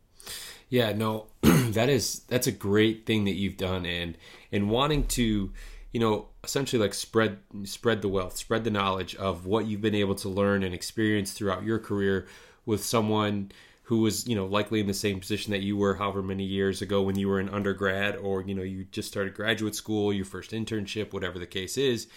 yeah, 0.74 0.92
no, 0.92 1.28
that 1.42 1.88
is 1.88 2.22
that's 2.22 2.48
a 2.48 2.52
great 2.52 3.06
thing 3.06 3.26
that 3.26 3.36
you've 3.36 3.58
done, 3.58 3.86
and 3.86 4.18
and 4.52 4.72
wanting 4.72 5.06
to, 5.10 5.52
you 5.92 6.00
know, 6.00 6.30
essentially 6.44 6.82
like 6.82 6.96
spread 6.96 7.38
spread 7.64 8.02
the 8.02 8.08
wealth, 8.08 8.38
spread 8.38 8.64
the 8.64 8.72
knowledge 8.72 9.14
of 9.18 9.46
what 9.46 9.68
you've 9.68 9.82
been 9.82 9.94
able 9.94 10.16
to 10.16 10.30
learn 10.30 10.64
and 10.64 10.74
experience 10.74 11.32
throughout 11.32 11.64
your 11.64 11.78
career 11.78 12.26
with 12.66 12.84
someone 12.84 13.52
who 13.84 14.00
was 14.00 14.28
you 14.28 14.36
know 14.36 14.48
likely 14.48 14.80
in 14.80 14.88
the 14.88 14.96
same 14.96 15.20
position 15.20 15.52
that 15.52 15.62
you 15.62 15.78
were 15.78 15.94
however 15.94 16.24
many 16.24 16.44
years 16.44 16.82
ago 16.82 17.04
when 17.04 17.20
you 17.20 17.28
were 17.28 17.40
in 17.40 17.50
undergrad 17.50 18.16
or 18.16 18.42
you 18.42 18.56
know 18.56 18.64
you 18.64 18.86
just 18.86 19.08
started 19.08 19.36
graduate 19.36 19.76
school 19.76 20.12
your 20.12 20.26
first 20.26 20.50
internship 20.50 21.14
whatever 21.14 21.38
the 21.38 21.46
case 21.46 21.78
is. 21.78 22.08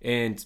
And 0.00 0.42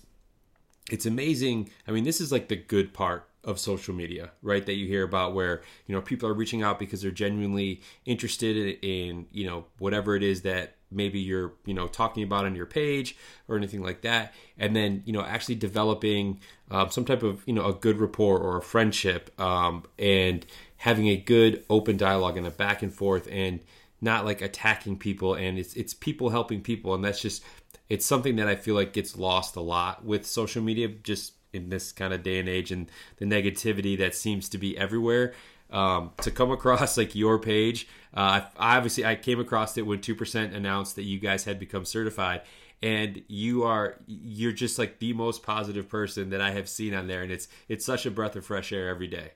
it's 0.92 1.06
amazing 1.06 1.68
i 1.86 1.90
mean 1.90 2.04
this 2.04 2.20
is 2.20 2.30
like 2.30 2.48
the 2.48 2.56
good 2.56 2.92
part 2.92 3.30
of 3.42 3.58
social 3.58 3.94
media, 3.94 4.30
right? 4.42 4.64
That 4.66 4.74
you 4.74 4.86
hear 4.86 5.02
about 5.02 5.34
where, 5.34 5.62
you 5.86 5.94
know, 5.94 6.02
people 6.02 6.28
are 6.28 6.34
reaching 6.34 6.62
out 6.62 6.78
because 6.78 7.00
they're 7.00 7.10
genuinely 7.10 7.80
interested 8.04 8.56
in, 8.56 8.76
in, 8.82 9.26
you 9.32 9.46
know, 9.46 9.64
whatever 9.78 10.14
it 10.14 10.22
is 10.22 10.42
that 10.42 10.76
maybe 10.90 11.20
you're, 11.20 11.52
you 11.64 11.72
know, 11.72 11.86
talking 11.86 12.22
about 12.22 12.44
on 12.44 12.54
your 12.54 12.66
page 12.66 13.16
or 13.48 13.56
anything 13.56 13.82
like 13.82 14.02
that. 14.02 14.34
And 14.58 14.76
then, 14.76 15.02
you 15.06 15.12
know, 15.12 15.22
actually 15.22 15.54
developing 15.54 16.40
um, 16.70 16.90
some 16.90 17.04
type 17.04 17.22
of, 17.22 17.42
you 17.46 17.54
know, 17.54 17.66
a 17.66 17.72
good 17.72 17.98
rapport 17.98 18.38
or 18.38 18.58
a 18.58 18.62
friendship 18.62 19.30
um, 19.40 19.84
and 19.98 20.44
having 20.76 21.08
a 21.08 21.16
good 21.16 21.64
open 21.70 21.96
dialogue 21.96 22.36
and 22.36 22.46
a 22.46 22.50
back 22.50 22.82
and 22.82 22.92
forth 22.92 23.26
and 23.30 23.60
not 24.00 24.24
like 24.24 24.40
attacking 24.40 24.98
people. 24.98 25.34
And 25.34 25.58
it's, 25.58 25.74
it's 25.74 25.94
people 25.94 26.30
helping 26.30 26.60
people. 26.60 26.94
And 26.94 27.04
that's 27.04 27.20
just, 27.20 27.42
it's 27.88 28.06
something 28.06 28.36
that 28.36 28.48
I 28.48 28.56
feel 28.56 28.74
like 28.74 28.92
gets 28.92 29.16
lost 29.16 29.56
a 29.56 29.60
lot 29.60 30.04
with 30.04 30.26
social 30.26 30.62
media, 30.62 30.88
just 30.88 31.32
in 31.52 31.68
this 31.68 31.92
kind 31.92 32.12
of 32.12 32.22
day 32.22 32.38
and 32.38 32.48
age 32.48 32.70
and 32.70 32.90
the 33.16 33.24
negativity 33.24 33.98
that 33.98 34.14
seems 34.14 34.48
to 34.48 34.58
be 34.58 34.76
everywhere 34.76 35.32
um, 35.70 36.12
to 36.22 36.30
come 36.30 36.50
across 36.52 36.96
like 36.96 37.14
your 37.14 37.38
page 37.38 37.88
uh, 38.14 38.42
I, 38.58 38.76
obviously 38.76 39.04
i 39.04 39.14
came 39.14 39.40
across 39.40 39.76
it 39.76 39.86
when 39.86 39.98
2% 39.98 40.54
announced 40.54 40.96
that 40.96 41.04
you 41.04 41.18
guys 41.18 41.44
had 41.44 41.58
become 41.58 41.84
certified 41.84 42.42
and 42.82 43.22
you 43.28 43.64
are 43.64 43.96
you're 44.06 44.52
just 44.52 44.78
like 44.78 44.98
the 44.98 45.12
most 45.12 45.42
positive 45.42 45.88
person 45.88 46.30
that 46.30 46.40
i 46.40 46.50
have 46.52 46.68
seen 46.68 46.94
on 46.94 47.08
there 47.08 47.22
and 47.22 47.32
it's 47.32 47.48
it's 47.68 47.84
such 47.84 48.06
a 48.06 48.10
breath 48.10 48.36
of 48.36 48.44
fresh 48.44 48.72
air 48.72 48.88
every 48.88 49.08
day 49.08 49.32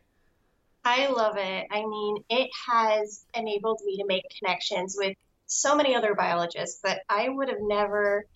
i 0.85 1.07
love 1.09 1.37
it 1.37 1.67
i 1.71 1.85
mean 1.85 2.17
it 2.29 2.51
has 2.67 3.25
enabled 3.35 3.81
me 3.85 3.97
to 3.97 4.07
make 4.07 4.25
connections 4.39 4.97
with 4.99 5.17
so 5.47 5.77
many 5.77 5.95
other 5.95 6.15
biologists 6.15 6.81
that 6.83 7.01
i 7.09 7.29
would 7.29 7.49
have 7.49 7.61
never 7.61 8.27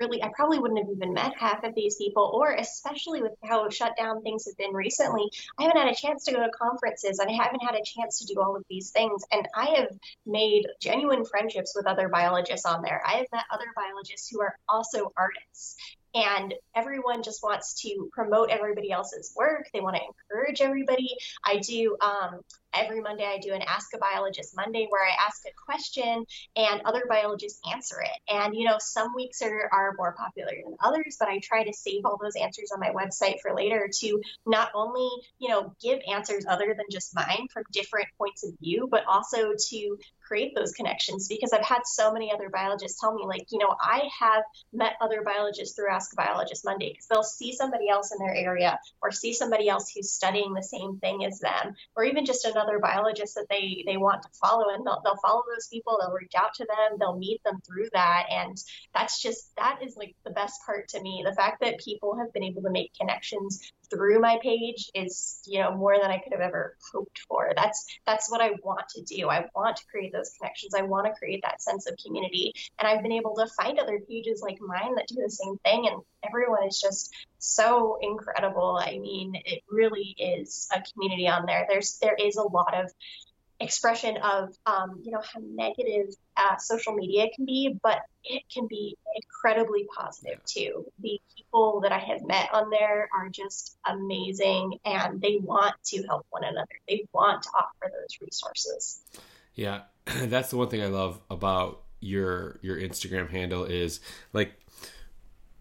really, 0.00 0.22
I 0.22 0.30
probably 0.34 0.58
wouldn't 0.58 0.80
have 0.80 0.88
even 0.88 1.12
met 1.12 1.34
half 1.38 1.62
of 1.62 1.74
these 1.74 1.96
people, 1.96 2.30
or 2.34 2.52
especially 2.52 3.22
with 3.22 3.32
how 3.44 3.68
shut 3.68 3.96
down 3.96 4.22
things 4.22 4.46
have 4.46 4.56
been 4.56 4.72
recently, 4.72 5.30
I 5.58 5.64
haven't 5.64 5.78
had 5.78 5.92
a 5.92 5.94
chance 5.94 6.24
to 6.24 6.32
go 6.32 6.40
to 6.40 6.50
conferences 6.50 7.18
and 7.18 7.30
I 7.30 7.34
haven't 7.34 7.60
had 7.60 7.74
a 7.74 7.84
chance 7.84 8.18
to 8.20 8.32
do 8.32 8.40
all 8.40 8.56
of 8.56 8.64
these 8.68 8.90
things. 8.90 9.22
And 9.30 9.46
I 9.54 9.76
have 9.76 9.90
made 10.26 10.66
genuine 10.80 11.24
friendships 11.24 11.74
with 11.76 11.86
other 11.86 12.08
biologists 12.08 12.66
on 12.66 12.82
there. 12.82 13.02
I 13.06 13.18
have 13.18 13.26
met 13.32 13.44
other 13.50 13.66
biologists 13.76 14.28
who 14.30 14.40
are 14.40 14.56
also 14.68 15.12
artists 15.16 15.76
and 16.14 16.54
everyone 16.74 17.22
just 17.22 17.42
wants 17.42 17.80
to 17.82 18.08
promote 18.12 18.50
everybody 18.50 18.90
else's 18.90 19.32
work. 19.36 19.68
They 19.72 19.80
want 19.80 19.96
to 19.96 20.02
encourage 20.02 20.60
everybody. 20.60 21.16
I 21.44 21.58
do 21.58 21.96
um, 22.00 22.40
every 22.74 23.00
Monday, 23.00 23.24
I 23.24 23.38
do 23.38 23.52
an 23.52 23.62
Ask 23.62 23.94
a 23.94 23.98
Biologist 23.98 24.54
Monday 24.56 24.86
where 24.90 25.04
I 25.04 25.12
ask 25.26 25.42
a 25.46 25.50
question 25.64 26.24
and 26.56 26.80
other 26.84 27.04
biologists 27.08 27.60
answer 27.72 28.00
it. 28.00 28.32
And, 28.32 28.54
you 28.54 28.64
know, 28.64 28.76
some 28.78 29.14
weeks 29.14 29.42
are, 29.42 29.68
are 29.72 29.94
more 29.96 30.14
popular 30.16 30.52
than 30.64 30.76
others, 30.82 31.16
but 31.18 31.28
I 31.28 31.40
try 31.42 31.64
to 31.64 31.72
save 31.72 32.04
all 32.04 32.18
those 32.20 32.36
answers 32.36 32.70
on 32.72 32.80
my 32.80 32.90
website 32.90 33.40
for 33.40 33.54
later 33.54 33.88
to 34.00 34.20
not 34.46 34.70
only, 34.74 35.08
you 35.38 35.48
know, 35.48 35.74
give 35.80 36.00
answers 36.10 36.44
other 36.48 36.74
than 36.76 36.86
just 36.90 37.14
mine 37.14 37.46
from 37.52 37.64
different 37.72 38.08
points 38.18 38.44
of 38.44 38.52
view, 38.60 38.88
but 38.90 39.04
also 39.06 39.52
to 39.68 39.98
create 40.30 40.54
those 40.54 40.70
connections 40.72 41.26
because 41.26 41.52
I've 41.52 41.64
had 41.64 41.80
so 41.84 42.12
many 42.12 42.32
other 42.32 42.48
biologists 42.50 43.00
tell 43.00 43.12
me, 43.12 43.24
like, 43.26 43.46
you 43.50 43.58
know, 43.58 43.74
I 43.80 44.08
have 44.20 44.44
met 44.72 44.92
other 45.00 45.22
biologists 45.24 45.74
through 45.74 45.90
Ask 45.90 46.12
a 46.12 46.16
Biologist 46.16 46.64
Monday 46.64 46.92
because 46.92 47.06
they'll 47.10 47.24
see 47.24 47.52
somebody 47.52 47.88
else 47.88 48.12
in 48.12 48.24
their 48.24 48.34
area 48.34 48.78
or 49.02 49.10
see 49.10 49.32
somebody 49.34 49.68
else 49.68 49.90
who's 49.92 50.12
studying 50.12 50.54
the 50.54 50.62
same 50.62 50.98
thing 50.98 51.24
as 51.24 51.40
them, 51.40 51.74
or 51.96 52.04
even 52.04 52.24
just 52.24 52.44
another 52.44 52.78
biologist 52.78 53.34
that 53.34 53.46
they 53.50 53.82
they 53.86 53.96
want 53.96 54.22
to 54.22 54.28
follow, 54.40 54.72
and 54.72 54.86
they'll 54.86 55.00
they'll 55.02 55.16
follow 55.16 55.42
those 55.52 55.66
people, 55.66 55.98
they'll 56.00 56.14
reach 56.14 56.34
out 56.38 56.54
to 56.54 56.64
them, 56.64 56.98
they'll 57.00 57.18
meet 57.18 57.42
them 57.42 57.60
through 57.66 57.88
that, 57.92 58.26
and 58.30 58.56
that's 58.94 59.20
just 59.20 59.50
that 59.56 59.80
is 59.82 59.96
like 59.96 60.14
the 60.24 60.30
best 60.30 60.60
part 60.64 60.86
to 60.90 61.02
me. 61.02 61.24
The 61.26 61.34
fact 61.34 61.60
that 61.62 61.80
people 61.80 62.16
have 62.18 62.32
been 62.32 62.44
able 62.44 62.62
to 62.62 62.70
make 62.70 62.92
connections 62.94 63.72
through 63.90 64.20
my 64.20 64.38
page 64.42 64.90
is 64.94 65.42
you 65.46 65.60
know 65.60 65.74
more 65.76 65.96
than 66.00 66.10
I 66.10 66.18
could 66.18 66.32
have 66.32 66.40
ever 66.40 66.76
hoped 66.92 67.20
for. 67.28 67.52
That's 67.56 67.86
that's 68.06 68.30
what 68.30 68.40
I 68.40 68.52
want 68.62 68.88
to 68.90 69.02
do. 69.02 69.28
I 69.28 69.46
want 69.54 69.76
to 69.76 69.86
create 69.86 70.12
those 70.12 70.30
connections. 70.38 70.74
I 70.74 70.82
want 70.82 71.06
to 71.06 71.18
create 71.18 71.42
that 71.42 71.62
sense 71.62 71.86
of 71.88 71.96
community, 72.04 72.54
and 72.78 72.88
I've 72.88 73.02
been 73.02 73.12
able 73.12 73.34
to 73.36 73.46
find 73.46 73.78
other 73.78 74.00
pages 74.08 74.42
like 74.42 74.58
mine 74.60 74.94
that 74.94 75.08
do 75.08 75.16
the 75.22 75.30
same 75.30 75.58
thing, 75.58 75.88
and 75.88 76.02
everyone 76.26 76.66
is 76.66 76.80
just 76.80 77.14
so 77.38 77.98
incredible. 78.02 78.80
I 78.80 78.98
mean, 78.98 79.34
it 79.44 79.62
really 79.70 80.14
is 80.18 80.68
a 80.74 80.82
community 80.92 81.28
on 81.28 81.46
there. 81.46 81.66
There's 81.68 81.98
there 81.98 82.16
is 82.18 82.36
a 82.36 82.42
lot 82.42 82.74
of 82.74 82.90
expression 83.60 84.16
of 84.18 84.56
um, 84.66 85.00
you 85.04 85.12
know 85.12 85.20
how 85.20 85.40
negative 85.40 86.14
uh, 86.36 86.56
social 86.56 86.94
media 86.94 87.26
can 87.34 87.44
be, 87.44 87.76
but 87.82 88.00
it 88.24 88.42
can 88.52 88.66
be 88.66 88.96
incredibly 89.14 89.86
positive 89.96 90.42
too. 90.44 90.86
The 91.00 91.20
people 91.36 91.80
that 91.82 91.92
I 91.92 91.98
have 91.98 92.22
met 92.22 92.48
on 92.52 92.70
there 92.70 93.08
are 93.14 93.28
just 93.28 93.76
amazing, 93.86 94.78
and 94.84 95.20
they 95.20 95.38
want 95.42 95.74
to 95.86 96.02
help 96.04 96.26
one 96.30 96.44
another. 96.44 96.66
They 96.88 97.06
want 97.12 97.42
to 97.42 97.50
offer 97.50 97.92
those 97.92 98.18
resources. 98.20 99.02
Yeah, 99.54 99.82
that's 100.04 100.50
the 100.50 100.56
one 100.56 100.68
thing 100.68 100.82
I 100.82 100.86
love 100.86 101.20
about 101.30 101.82
your 102.00 102.58
your 102.62 102.76
Instagram 102.76 103.30
handle 103.30 103.64
is 103.64 104.00
like 104.32 104.52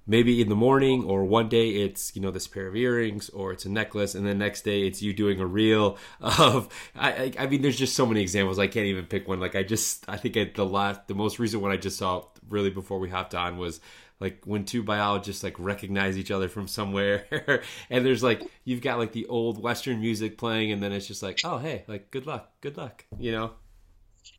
maybe 0.10 0.41
in 0.41 0.49
the 0.49 0.55
morning 0.55 1.03
or 1.05 1.24
one 1.24 1.47
day 1.47 1.70
it's 1.70 2.14
you 2.16 2.22
know 2.22 2.32
this 2.32 2.47
pair 2.47 2.68
of 2.68 2.76
earrings 2.76 3.30
or 3.30 3.53
it's 3.53 3.66
a 3.66 3.70
necklace 3.70 4.16
and 4.16 4.26
the 4.26 4.34
next 4.34 4.64
day 4.64 4.82
it's 4.82 5.01
you 5.01 5.14
doing 5.14 5.39
a 5.39 5.45
reel 5.45 5.97
of 6.20 6.68
I, 6.95 7.32
I, 7.38 7.45
mean 7.45 7.62
there's 7.62 7.78
just 7.78 7.95
so 7.95 8.05
many 8.05 8.22
examples. 8.22 8.60
I 8.60 8.68
can't 8.68 8.88
even 8.88 9.05
pick 9.05 9.28
one. 9.28 9.39
Like 9.39 9.55
I 9.55 9.64
just 9.64 10.03
I 10.10 10.18
think 10.18 10.55
the 10.55 10.66
last 10.66 11.07
the 11.07 11.14
most 11.14 11.39
recent 11.39 11.62
one 11.62 11.72
I 11.72 11.78
just 11.78 11.97
saw 11.97 12.26
really 12.49 12.72
before 12.72 12.99
we 12.99 13.10
hopped 13.10 13.36
on 13.36 13.57
was 13.57 13.80
like 14.20 14.41
when 14.45 14.66
two 14.66 14.84
biologists 14.84 15.43
like 15.43 15.55
recognize 15.60 16.18
each 16.18 16.32
other 16.32 16.49
from 16.49 16.68
somewhere. 16.68 17.26
And 17.89 18.05
there's 18.05 18.24
like 18.24 18.41
you've 18.64 18.82
got 18.82 18.97
like 18.97 19.12
the 19.12 19.28
old 19.28 19.62
western 19.62 20.01
music 20.01 20.38
playing 20.38 20.72
and 20.72 20.82
then 20.82 20.91
it's 20.91 21.07
just 21.07 21.22
like 21.22 21.39
oh 21.43 21.57
hey 21.60 21.84
like 21.88 22.10
good 22.10 22.26
luck 22.26 22.51
good 22.62 22.78
luck 22.78 23.05
you 23.18 23.32
know 23.32 23.51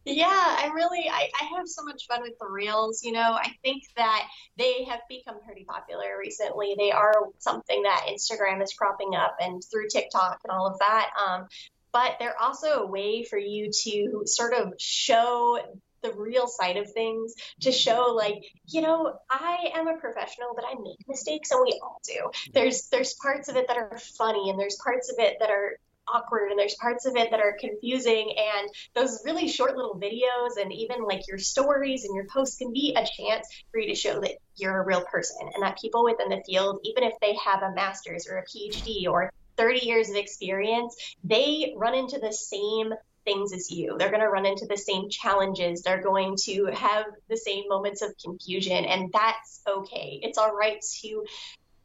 yeah, 0.04 0.56
I'm 0.58 0.74
really, 0.74 1.08
I, 1.10 1.28
I 1.40 1.44
have 1.56 1.68
so 1.68 1.84
much 1.84 2.06
fun 2.06 2.22
with 2.22 2.38
the 2.40 2.48
reels. 2.48 3.02
You 3.02 3.12
know, 3.12 3.38
I 3.38 3.52
think 3.62 3.82
that 3.96 4.26
they 4.56 4.84
have 4.84 5.00
become 5.08 5.36
pretty 5.44 5.64
popular 5.64 6.16
recently. 6.18 6.74
They 6.76 6.90
are 6.90 7.14
something 7.38 7.82
that 7.82 8.06
Instagram 8.08 8.62
is 8.62 8.72
cropping 8.72 9.14
up 9.14 9.36
and 9.40 9.62
through 9.70 9.88
TikTok 9.88 10.40
and 10.44 10.50
all 10.50 10.66
of 10.66 10.78
that. 10.78 11.10
Um, 11.26 11.46
but 11.92 12.16
they're 12.18 12.40
also 12.40 12.82
a 12.82 12.86
way 12.86 13.24
for 13.24 13.38
you 13.38 13.70
to 13.84 14.22
sort 14.24 14.54
of 14.54 14.74
show 14.78 15.58
the 16.02 16.12
real 16.12 16.46
side 16.46 16.76
of 16.76 16.90
things 16.90 17.34
to 17.60 17.70
show 17.70 18.14
like 18.16 18.42
you 18.68 18.80
know 18.80 19.18
i 19.28 19.70
am 19.74 19.86
a 19.86 19.98
professional 19.98 20.52
but 20.54 20.64
i 20.64 20.74
make 20.80 20.96
mistakes 21.06 21.50
and 21.50 21.60
we 21.62 21.78
all 21.82 22.00
do 22.06 22.30
there's 22.54 22.88
there's 22.88 23.14
parts 23.14 23.50
of 23.50 23.56
it 23.56 23.66
that 23.68 23.76
are 23.76 23.98
funny 24.16 24.48
and 24.48 24.58
there's 24.58 24.78
parts 24.82 25.12
of 25.12 25.18
it 25.18 25.36
that 25.40 25.50
are 25.50 25.76
awkward 26.08 26.50
and 26.50 26.58
there's 26.58 26.74
parts 26.76 27.06
of 27.06 27.16
it 27.16 27.30
that 27.30 27.40
are 27.40 27.56
confusing 27.60 28.34
and 28.36 28.68
those 28.94 29.22
really 29.24 29.48
short 29.48 29.76
little 29.76 29.98
videos 29.98 30.60
and 30.60 30.72
even 30.72 31.04
like 31.04 31.26
your 31.28 31.38
stories 31.38 32.04
and 32.04 32.14
your 32.14 32.26
posts 32.26 32.56
can 32.56 32.72
be 32.72 32.96
a 32.96 33.06
chance 33.16 33.46
for 33.70 33.80
you 33.80 33.88
to 33.88 33.94
show 33.94 34.20
that 34.20 34.32
you're 34.56 34.82
a 34.82 34.86
real 34.86 35.04
person 35.10 35.48
and 35.54 35.62
that 35.62 35.78
people 35.80 36.04
within 36.04 36.28
the 36.28 36.42
field 36.46 36.80
even 36.84 37.04
if 37.04 37.12
they 37.20 37.34
have 37.44 37.62
a 37.62 37.74
master's 37.74 38.26
or 38.28 38.38
a 38.38 38.44
phd 38.44 39.06
or 39.08 39.30
30 39.56 39.86
years 39.86 40.10
of 40.10 40.16
experience 40.16 41.14
they 41.24 41.74
run 41.76 41.94
into 41.94 42.18
the 42.18 42.32
same 42.32 42.92
things 43.24 43.52
as 43.52 43.70
you. 43.70 43.96
They're 43.98 44.10
going 44.10 44.22
to 44.22 44.28
run 44.28 44.46
into 44.46 44.66
the 44.66 44.76
same 44.76 45.08
challenges. 45.10 45.82
They're 45.82 46.02
going 46.02 46.36
to 46.44 46.66
have 46.66 47.04
the 47.28 47.36
same 47.36 47.64
moments 47.68 48.02
of 48.02 48.14
confusion, 48.22 48.84
and 48.84 49.12
that's 49.12 49.60
okay. 49.68 50.20
It's 50.22 50.38
all 50.38 50.54
right 50.54 50.80
to 51.00 51.24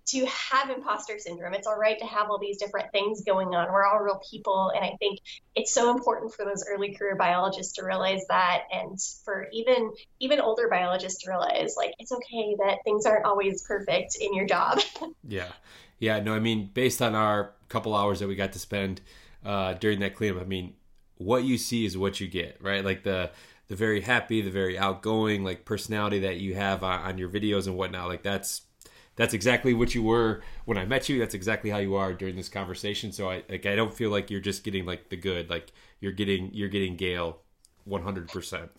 to 0.08 0.26
have 0.26 0.70
imposter 0.70 1.18
syndrome. 1.18 1.54
It's 1.54 1.68
all 1.68 1.78
right 1.78 1.98
to 1.98 2.06
have 2.06 2.30
all 2.30 2.38
these 2.38 2.58
different 2.58 2.92
things 2.92 3.24
going 3.24 3.56
on. 3.56 3.72
We're 3.72 3.86
all 3.86 4.00
real 4.00 4.22
people. 4.30 4.72
And 4.76 4.86
I 4.86 4.96
think 5.00 5.20
it's 5.56 5.74
so 5.74 5.92
important 5.92 6.34
for 6.34 6.46
those 6.46 6.64
early 6.70 6.94
career 6.94 7.16
biologists 7.16 7.74
to 7.74 7.86
realize 7.86 8.22
that 8.30 8.64
and 8.72 9.00
for 9.24 9.48
even 9.52 9.92
even 10.20 10.40
older 10.40 10.68
biologists 10.70 11.24
to 11.24 11.32
realize 11.32 11.76
like 11.76 11.94
it's 11.98 12.12
okay 12.12 12.56
that 12.60 12.78
things 12.84 13.06
aren't 13.06 13.26
always 13.26 13.64
perfect 13.64 14.18
in 14.20 14.34
your 14.34 14.46
job. 14.46 14.80
yeah. 15.28 15.52
Yeah, 15.98 16.20
no, 16.20 16.36
I 16.36 16.40
mean, 16.40 16.70
based 16.74 17.02
on 17.02 17.16
our 17.16 17.54
couple 17.70 17.96
hours 17.96 18.20
that 18.20 18.28
we 18.28 18.36
got 18.36 18.54
to 18.54 18.60
spend 18.60 19.02
uh, 19.46 19.74
during 19.74 20.00
that 20.00 20.14
cleanup, 20.14 20.42
I 20.42 20.46
mean, 20.46 20.74
what 21.18 21.44
you 21.46 21.58
see 21.58 21.86
is 21.86 21.98
what 21.98 22.20
you 22.20 22.28
get, 22.28 22.58
right? 22.62 22.84
Like 22.84 23.04
the 23.04 23.32
the 23.68 23.76
very 23.76 24.02
happy, 24.02 24.42
the 24.42 24.52
very 24.52 24.78
outgoing, 24.78 25.44
like 25.44 25.66
personality 25.66 26.20
that 26.20 26.38
you 26.38 26.54
have 26.54 26.84
on, 26.84 27.00
on 27.00 27.18
your 27.18 27.30
videos 27.30 27.66
and 27.66 27.76
whatnot. 27.76 28.10
Like 28.10 28.22
that's 28.22 28.62
that's 29.16 29.34
exactly 29.34 29.74
what 29.74 29.96
you 29.96 30.04
were 30.04 30.42
when 30.66 30.78
I 30.78 30.86
met 30.86 31.10
you. 31.10 31.20
That's 31.20 31.34
exactly 31.34 31.70
how 31.70 31.78
you 31.78 31.96
are 31.96 32.14
during 32.14 32.36
this 32.36 32.50
conversation. 32.50 33.12
So 33.12 33.30
I 33.30 33.44
like 33.50 33.66
I 33.66 33.76
don't 33.76 33.94
feel 33.94 34.10
like 34.10 34.30
you're 34.30 34.42
just 34.42 34.64
getting 34.64 34.86
like 34.86 35.10
the 35.10 35.18
good. 35.18 35.50
Like 35.50 35.72
you're 36.00 36.12
getting 36.12 36.54
you're 36.54 36.70
getting 36.70 36.96
Gael, 36.96 37.40
one 37.86 38.04
hundred 38.04 38.30
percent. 38.30 38.72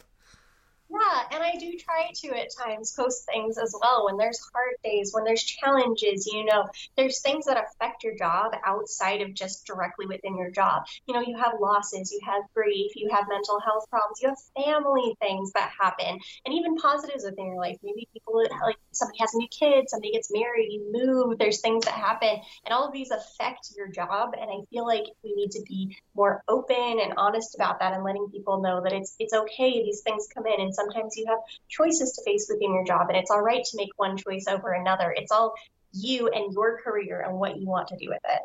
Yeah, 0.98 1.22
and 1.32 1.42
I 1.42 1.56
do 1.58 1.76
try 1.78 2.10
to 2.14 2.28
at 2.38 2.48
times 2.56 2.92
post 2.92 3.26
things 3.26 3.58
as 3.58 3.74
well 3.78 4.06
when 4.06 4.16
there's 4.16 4.40
hard 4.54 4.76
days, 4.82 5.10
when 5.12 5.24
there's 5.24 5.42
challenges, 5.42 6.26
you 6.26 6.44
know, 6.44 6.68
there's 6.96 7.20
things 7.20 7.44
that 7.46 7.62
affect 7.62 8.02
your 8.04 8.14
job 8.16 8.52
outside 8.64 9.20
of 9.20 9.34
just 9.34 9.66
directly 9.66 10.06
within 10.06 10.36
your 10.36 10.50
job. 10.50 10.84
You 11.06 11.14
know, 11.14 11.20
you 11.20 11.36
have 11.36 11.54
losses, 11.60 12.12
you 12.12 12.20
have 12.24 12.42
grief, 12.54 12.92
you 12.96 13.10
have 13.10 13.26
mental 13.28 13.60
health 13.60 13.88
problems, 13.90 14.20
you 14.22 14.28
have 14.28 14.64
family 14.64 15.16
things 15.20 15.52
that 15.52 15.70
happen, 15.78 16.18
and 16.44 16.54
even 16.54 16.76
positives 16.76 17.24
within 17.24 17.46
your 17.46 17.60
life. 17.60 17.76
Maybe 17.82 18.08
people 18.12 18.42
like 18.64 18.76
somebody 18.92 19.18
has 19.20 19.34
a 19.34 19.38
new 19.38 19.48
kid, 19.48 19.88
somebody 19.88 20.12
gets 20.12 20.32
married, 20.32 20.70
you 20.70 20.90
move, 20.92 21.38
there's 21.38 21.60
things 21.60 21.84
that 21.84 21.94
happen, 21.94 22.40
and 22.64 22.72
all 22.72 22.86
of 22.86 22.92
these 22.92 23.10
affect 23.10 23.72
your 23.76 23.88
job. 23.88 24.34
And 24.40 24.50
I 24.50 24.64
feel 24.70 24.86
like 24.86 25.04
we 25.22 25.34
need 25.34 25.50
to 25.52 25.62
be 25.66 25.96
more 26.14 26.42
open 26.48 27.00
and 27.02 27.14
honest 27.18 27.54
about 27.54 27.80
that 27.80 27.92
and 27.92 28.04
letting 28.04 28.28
people 28.30 28.62
know 28.62 28.80
that 28.82 28.92
it's 28.92 29.14
it's 29.18 29.34
okay, 29.34 29.82
these 29.82 30.00
things 30.00 30.26
come 30.32 30.46
in 30.46 30.60
and 30.60 30.74
sometimes 30.86 31.16
you 31.16 31.26
have 31.26 31.38
choices 31.68 32.12
to 32.12 32.22
face 32.24 32.46
within 32.50 32.72
your 32.72 32.84
job, 32.84 33.08
and 33.08 33.16
it's 33.16 33.30
all 33.30 33.42
right 33.42 33.64
to 33.64 33.76
make 33.76 33.90
one 33.96 34.16
choice 34.16 34.46
over 34.48 34.72
another. 34.72 35.14
It's 35.16 35.32
all 35.32 35.54
you 35.92 36.28
and 36.28 36.52
your 36.52 36.78
career 36.78 37.22
and 37.26 37.38
what 37.38 37.58
you 37.58 37.66
want 37.66 37.88
to 37.88 37.96
do 37.96 38.08
with 38.08 38.22
it. 38.24 38.42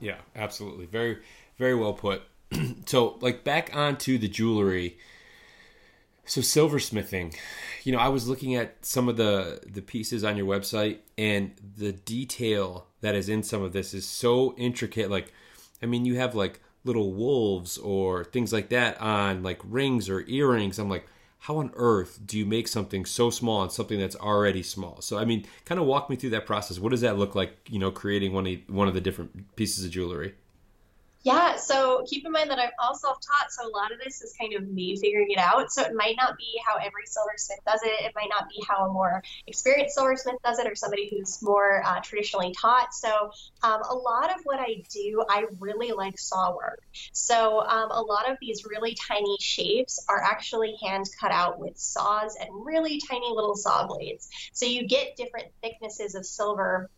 Yeah, 0.00 0.16
absolutely. 0.36 0.86
Very, 0.86 1.18
very 1.58 1.74
well 1.74 1.92
put. 1.92 2.22
so, 2.86 3.18
like, 3.20 3.44
back 3.44 3.74
onto 3.74 4.18
the 4.18 4.28
jewelry. 4.28 4.98
So, 6.24 6.40
silversmithing. 6.40 7.36
You 7.84 7.92
know, 7.92 7.98
I 7.98 8.08
was 8.08 8.28
looking 8.28 8.54
at 8.54 8.84
some 8.84 9.08
of 9.08 9.16
the 9.16 9.60
the 9.66 9.82
pieces 9.82 10.24
on 10.24 10.36
your 10.36 10.46
website, 10.46 10.98
and 11.16 11.52
the 11.76 11.92
detail 11.92 12.86
that 13.00 13.14
is 13.14 13.28
in 13.28 13.42
some 13.42 13.62
of 13.62 13.72
this 13.72 13.94
is 13.94 14.06
so 14.06 14.54
intricate. 14.56 15.10
Like, 15.10 15.32
I 15.82 15.86
mean, 15.86 16.04
you 16.04 16.16
have 16.16 16.34
like 16.34 16.60
little 16.84 17.12
wolves 17.12 17.76
or 17.78 18.24
things 18.24 18.52
like 18.52 18.68
that 18.70 19.00
on 19.00 19.42
like 19.42 19.60
rings 19.64 20.08
or 20.08 20.24
earrings. 20.26 20.78
I'm 20.78 20.90
like, 20.90 21.06
how 21.40 21.58
on 21.58 21.70
earth 21.74 22.18
do 22.26 22.36
you 22.36 22.44
make 22.44 22.68
something 22.68 23.04
so 23.04 23.30
small 23.30 23.62
and 23.62 23.70
something 23.70 23.98
that's 23.98 24.16
already 24.16 24.62
small? 24.62 25.00
So 25.00 25.18
I 25.18 25.24
mean, 25.24 25.46
kind 25.64 25.80
of 25.80 25.86
walk 25.86 26.10
me 26.10 26.16
through 26.16 26.30
that 26.30 26.46
process. 26.46 26.78
What 26.78 26.90
does 26.90 27.00
that 27.02 27.18
look 27.18 27.34
like? 27.34 27.56
You 27.68 27.78
know, 27.78 27.90
creating 27.90 28.32
one 28.32 28.46
of 28.46 28.58
one 28.68 28.88
of 28.88 28.94
the 28.94 29.00
different 29.00 29.54
pieces 29.56 29.84
of 29.84 29.90
jewelry. 29.90 30.34
Yeah, 31.28 31.56
so 31.56 32.04
keep 32.08 32.24
in 32.24 32.32
mind 32.32 32.48
that 32.48 32.58
I'm 32.58 32.70
all 32.82 32.94
self 32.94 33.18
taught, 33.20 33.52
so 33.52 33.68
a 33.68 33.72
lot 33.76 33.92
of 33.92 33.98
this 34.02 34.22
is 34.22 34.32
kind 34.40 34.54
of 34.54 34.66
me 34.66 34.96
figuring 34.96 35.30
it 35.30 35.38
out. 35.38 35.70
So 35.70 35.82
it 35.82 35.92
might 35.94 36.16
not 36.16 36.38
be 36.38 36.58
how 36.66 36.76
every 36.76 37.04
silversmith 37.04 37.58
does 37.66 37.82
it, 37.82 38.06
it 38.06 38.12
might 38.16 38.30
not 38.30 38.48
be 38.48 38.64
how 38.66 38.86
a 38.88 38.90
more 38.90 39.22
experienced 39.46 39.94
silversmith 39.94 40.36
does 40.42 40.58
it, 40.58 40.66
or 40.66 40.74
somebody 40.74 41.10
who's 41.10 41.42
more 41.42 41.82
uh, 41.84 42.00
traditionally 42.00 42.54
taught. 42.58 42.94
So 42.94 43.30
um, 43.62 43.82
a 43.90 43.94
lot 43.94 44.34
of 44.34 44.40
what 44.44 44.58
I 44.58 44.82
do, 44.90 45.22
I 45.28 45.44
really 45.60 45.92
like 45.92 46.18
saw 46.18 46.56
work. 46.56 46.80
So 47.12 47.60
um, 47.60 47.90
a 47.90 48.00
lot 48.00 48.30
of 48.30 48.38
these 48.40 48.64
really 48.64 48.96
tiny 49.06 49.36
shapes 49.38 50.02
are 50.08 50.22
actually 50.22 50.76
hand 50.82 51.04
cut 51.20 51.30
out 51.30 51.60
with 51.60 51.76
saws 51.76 52.36
and 52.40 52.48
really 52.64 53.02
tiny 53.06 53.28
little 53.28 53.54
saw 53.54 53.86
blades. 53.86 54.30
So 54.54 54.64
you 54.64 54.88
get 54.88 55.16
different 55.18 55.48
thicknesses 55.62 56.14
of 56.14 56.24
silver 56.24 56.88